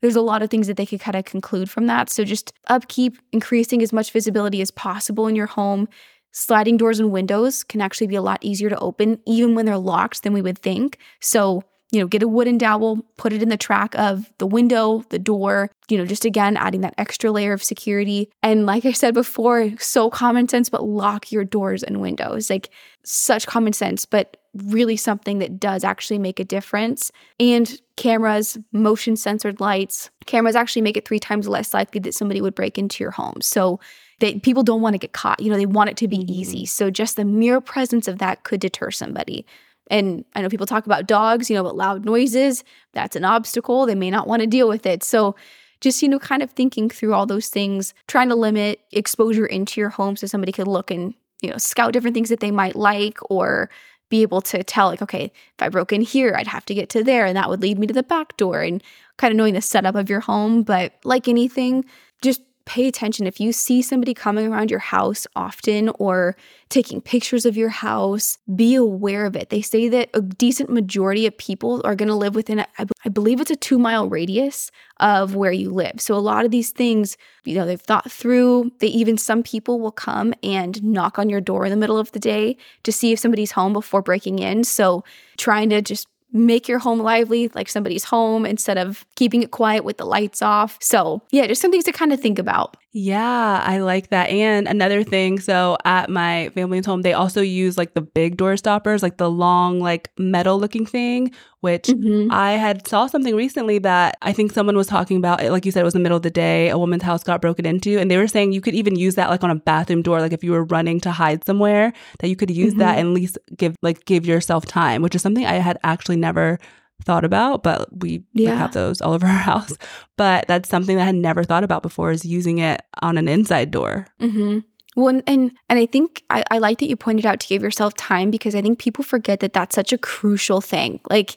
there's 0.04 0.16
a 0.16 0.20
lot 0.20 0.42
of 0.42 0.50
things 0.50 0.66
that 0.66 0.76
they 0.76 0.84
could 0.84 1.00
kind 1.00 1.16
of 1.16 1.24
conclude 1.24 1.70
from 1.70 1.86
that. 1.86 2.10
So 2.10 2.24
just 2.24 2.52
upkeep, 2.68 3.16
increasing 3.32 3.80
as 3.80 3.90
much 3.90 4.12
visibility 4.12 4.60
as 4.60 4.70
possible 4.70 5.26
in 5.28 5.34
your 5.34 5.46
home. 5.46 5.88
Sliding 6.30 6.76
doors 6.76 7.00
and 7.00 7.10
windows 7.10 7.64
can 7.64 7.80
actually 7.80 8.08
be 8.08 8.14
a 8.14 8.20
lot 8.20 8.38
easier 8.42 8.68
to 8.68 8.78
open, 8.80 9.18
even 9.26 9.54
when 9.54 9.64
they're 9.64 9.78
locked, 9.78 10.22
than 10.22 10.34
we 10.34 10.42
would 10.42 10.58
think. 10.58 10.98
So, 11.20 11.62
you 11.94 12.00
know, 12.00 12.06
get 12.08 12.22
a 12.24 12.28
wooden 12.28 12.58
dowel, 12.58 12.98
put 13.16 13.32
it 13.32 13.40
in 13.42 13.48
the 13.48 13.56
track 13.56 13.94
of 13.94 14.30
the 14.38 14.46
window, 14.46 15.04
the 15.10 15.18
door, 15.18 15.70
you 15.88 15.96
know, 15.96 16.04
just 16.04 16.24
again, 16.24 16.56
adding 16.56 16.80
that 16.80 16.94
extra 16.98 17.30
layer 17.30 17.52
of 17.52 17.62
security. 17.62 18.28
And 18.42 18.66
like 18.66 18.84
I 18.84 18.92
said 18.92 19.14
before, 19.14 19.70
so 19.78 20.10
common 20.10 20.48
sense, 20.48 20.68
but 20.68 20.84
lock 20.84 21.30
your 21.30 21.44
doors 21.44 21.84
and 21.84 22.00
windows. 22.00 22.50
Like 22.50 22.70
such 23.04 23.46
common 23.46 23.72
sense, 23.72 24.04
but 24.06 24.38
really 24.54 24.96
something 24.96 25.38
that 25.38 25.60
does 25.60 25.84
actually 25.84 26.18
make 26.18 26.40
a 26.40 26.44
difference. 26.44 27.12
And 27.38 27.80
cameras, 27.96 28.58
motion 28.72 29.14
censored 29.16 29.60
lights, 29.60 30.10
cameras 30.26 30.56
actually 30.56 30.82
make 30.82 30.96
it 30.96 31.06
three 31.06 31.20
times 31.20 31.46
less 31.46 31.72
likely 31.72 32.00
that 32.00 32.14
somebody 32.14 32.40
would 32.40 32.54
break 32.56 32.76
into 32.76 33.04
your 33.04 33.12
home. 33.12 33.40
So 33.40 33.78
that 34.20 34.42
people 34.42 34.62
don't 34.62 34.80
want 34.80 34.94
to 34.94 34.98
get 34.98 35.12
caught. 35.12 35.40
You 35.40 35.50
know, 35.50 35.56
they 35.56 35.66
want 35.66 35.90
it 35.90 35.96
to 35.98 36.08
be 36.08 36.18
Mm-hmm. 36.18 36.32
easy. 36.32 36.66
So 36.66 36.90
just 36.90 37.16
the 37.16 37.24
mere 37.24 37.60
presence 37.60 38.08
of 38.08 38.18
that 38.18 38.44
could 38.44 38.60
deter 38.60 38.90
somebody. 38.90 39.44
And 39.90 40.24
I 40.34 40.42
know 40.42 40.48
people 40.48 40.66
talk 40.66 40.86
about 40.86 41.06
dogs, 41.06 41.50
you 41.50 41.56
know, 41.56 41.62
but 41.62 41.76
loud 41.76 42.04
noises, 42.04 42.64
that's 42.92 43.16
an 43.16 43.24
obstacle. 43.24 43.86
They 43.86 43.94
may 43.94 44.10
not 44.10 44.26
want 44.26 44.40
to 44.40 44.46
deal 44.46 44.68
with 44.68 44.86
it. 44.86 45.02
So 45.02 45.36
just, 45.80 46.02
you 46.02 46.08
know, 46.08 46.18
kind 46.18 46.42
of 46.42 46.50
thinking 46.50 46.88
through 46.88 47.12
all 47.12 47.26
those 47.26 47.48
things, 47.48 47.92
trying 48.08 48.28
to 48.30 48.34
limit 48.34 48.80
exposure 48.92 49.46
into 49.46 49.80
your 49.80 49.90
home 49.90 50.16
so 50.16 50.26
somebody 50.26 50.52
could 50.52 50.68
look 50.68 50.90
and, 50.90 51.14
you 51.42 51.50
know, 51.50 51.58
scout 51.58 51.92
different 51.92 52.14
things 52.14 52.30
that 52.30 52.40
they 52.40 52.50
might 52.50 52.74
like 52.74 53.18
or 53.30 53.68
be 54.08 54.22
able 54.22 54.40
to 54.40 54.62
tell, 54.62 54.88
like, 54.88 55.02
okay, 55.02 55.24
if 55.24 55.62
I 55.62 55.68
broke 55.68 55.92
in 55.92 56.00
here, 56.00 56.34
I'd 56.36 56.46
have 56.46 56.64
to 56.66 56.74
get 56.74 56.88
to 56.90 57.04
there 57.04 57.26
and 57.26 57.36
that 57.36 57.50
would 57.50 57.60
lead 57.60 57.78
me 57.78 57.86
to 57.86 57.94
the 57.94 58.02
back 58.02 58.36
door 58.36 58.60
and 58.60 58.82
kind 59.18 59.32
of 59.32 59.36
knowing 59.36 59.54
the 59.54 59.60
setup 59.60 59.94
of 59.94 60.08
your 60.08 60.20
home. 60.20 60.62
But 60.62 60.94
like 61.04 61.28
anything, 61.28 61.84
just 62.22 62.40
pay 62.66 62.88
attention. 62.88 63.26
If 63.26 63.40
you 63.40 63.52
see 63.52 63.82
somebody 63.82 64.14
coming 64.14 64.46
around 64.46 64.70
your 64.70 64.80
house 64.80 65.26
often 65.36 65.90
or 65.98 66.36
taking 66.70 67.00
pictures 67.00 67.46
of 67.46 67.56
your 67.56 67.68
house 67.68 68.38
be 68.56 68.74
aware 68.74 69.26
of 69.26 69.36
it. 69.36 69.50
They 69.50 69.62
say 69.62 69.88
that 69.90 70.10
a 70.14 70.20
decent 70.20 70.70
majority 70.70 71.26
of 71.26 71.36
people 71.38 71.80
are 71.84 71.94
going 71.94 72.08
to 72.08 72.14
live 72.14 72.34
within 72.34 72.60
a, 72.60 72.66
I, 72.78 73.08
believe 73.08 73.40
it's 73.40 73.50
a 73.50 73.56
two 73.56 73.78
mile 73.78 74.08
radius 74.08 74.70
of 74.98 75.36
where 75.36 75.52
you 75.52 75.70
live. 75.70 76.00
So 76.00 76.14
a 76.14 76.18
lot 76.18 76.44
of 76.44 76.50
these 76.50 76.70
things 76.70 77.16
you 77.44 77.54
know 77.54 77.66
they've 77.66 77.80
thought 77.80 78.10
through. 78.10 78.72
They 78.80 78.88
even 78.88 79.18
some 79.18 79.42
people 79.42 79.80
will 79.80 79.92
come 79.92 80.34
and 80.42 80.82
knock 80.82 81.18
on 81.18 81.28
your 81.28 81.40
door 81.40 81.64
in 81.64 81.70
the 81.70 81.76
middle 81.76 81.98
of 81.98 82.10
the 82.12 82.18
day 82.18 82.56
to 82.82 82.92
see 82.92 83.12
if 83.12 83.18
somebody's 83.18 83.52
home 83.52 83.72
before 83.72 84.02
breaking 84.02 84.38
in. 84.38 84.64
So 84.64 85.04
trying 85.36 85.70
to 85.70 85.82
just 85.82 86.08
make 86.34 86.68
your 86.68 86.80
home 86.80 86.98
lively 86.98 87.48
like 87.54 87.68
somebody's 87.68 88.04
home 88.04 88.44
instead 88.44 88.76
of 88.76 89.06
keeping 89.14 89.42
it 89.42 89.52
quiet 89.52 89.84
with 89.84 89.96
the 89.96 90.04
lights 90.04 90.42
off. 90.42 90.76
So, 90.82 91.22
yeah, 91.30 91.46
just 91.46 91.62
some 91.62 91.70
things 91.70 91.84
to 91.84 91.92
kind 91.92 92.12
of 92.12 92.20
think 92.20 92.38
about. 92.38 92.76
Yeah, 92.96 93.60
I 93.66 93.78
like 93.78 94.10
that. 94.10 94.30
And 94.30 94.68
another 94.68 95.02
thing, 95.02 95.40
so 95.40 95.76
at 95.84 96.08
my 96.08 96.50
family's 96.54 96.86
home, 96.86 97.02
they 97.02 97.12
also 97.12 97.40
use 97.40 97.76
like 97.76 97.94
the 97.94 98.00
big 98.00 98.36
door 98.36 98.56
stoppers, 98.56 99.02
like 99.02 99.16
the 99.16 99.28
long, 99.28 99.80
like 99.80 100.12
metal 100.16 100.60
looking 100.60 100.86
thing, 100.86 101.32
which 101.60 101.86
Mhm. 101.88 102.28
I 102.30 102.52
had 102.52 102.86
saw 102.86 103.08
something 103.08 103.34
recently 103.34 103.78
that 103.80 104.16
I 104.22 104.32
think 104.32 104.52
someone 104.52 104.76
was 104.76 104.86
talking 104.86 105.16
about. 105.16 105.42
It, 105.42 105.50
like 105.50 105.66
you 105.66 105.72
said, 105.72 105.80
it 105.80 105.84
was 105.84 105.94
the 105.94 105.98
middle 105.98 106.16
of 106.16 106.22
the 106.22 106.30
day. 106.30 106.68
A 106.68 106.78
woman's 106.78 107.02
house 107.02 107.24
got 107.24 107.40
broken 107.40 107.66
into, 107.66 107.98
and 107.98 108.08
they 108.08 108.16
were 108.16 108.28
saying 108.28 108.52
you 108.52 108.60
could 108.60 108.76
even 108.76 108.94
use 108.94 109.16
that 109.16 109.28
like 109.28 109.42
on 109.42 109.50
a 109.50 109.56
bathroom 109.56 110.02
door, 110.02 110.20
like 110.20 110.32
if 110.32 110.44
you 110.44 110.52
were 110.52 110.62
running 110.64 111.00
to 111.00 111.10
hide 111.10 111.44
somewhere, 111.44 111.92
that 112.20 112.28
you 112.28 112.36
could 112.36 112.50
use 112.52 112.74
that 112.74 112.96
and 112.98 113.08
at 113.08 113.14
least 113.14 113.38
give 113.56 113.74
like 113.82 114.04
give 114.04 114.24
yourself 114.24 114.66
time, 114.66 115.02
which 115.02 115.16
is 115.16 115.22
something 115.22 115.44
I 115.44 115.54
had 115.54 115.78
actually 115.82 116.16
never 116.16 116.60
thought 117.02 117.24
about, 117.24 117.62
but 117.62 117.88
we 118.00 118.22
we 118.34 118.44
have 118.44 118.72
those 118.72 119.00
all 119.00 119.12
over 119.12 119.26
our 119.26 119.32
house. 119.32 119.76
But 120.16 120.46
that's 120.48 120.68
something 120.68 120.96
that 120.96 121.02
I 121.02 121.06
had 121.06 121.14
never 121.14 121.44
thought 121.44 121.64
about 121.64 121.82
before 121.82 122.10
is 122.10 122.24
using 122.24 122.58
it 122.58 122.82
on 123.02 123.18
an 123.18 123.28
inside 123.28 123.70
door. 123.70 124.06
Mm-hmm. 124.20 124.60
Well, 124.96 125.08
and, 125.08 125.22
and 125.26 125.52
and 125.68 125.78
I 125.78 125.86
think 125.86 126.22
I, 126.30 126.44
I 126.50 126.58
like 126.58 126.78
that 126.78 126.88
you 126.88 126.96
pointed 126.96 127.26
out 127.26 127.40
to 127.40 127.48
give 127.48 127.62
yourself 127.62 127.94
time 127.94 128.30
because 128.30 128.54
I 128.54 128.62
think 128.62 128.78
people 128.78 129.04
forget 129.04 129.40
that 129.40 129.52
that's 129.52 129.74
such 129.74 129.92
a 129.92 129.98
crucial 129.98 130.60
thing. 130.60 131.00
Like, 131.10 131.36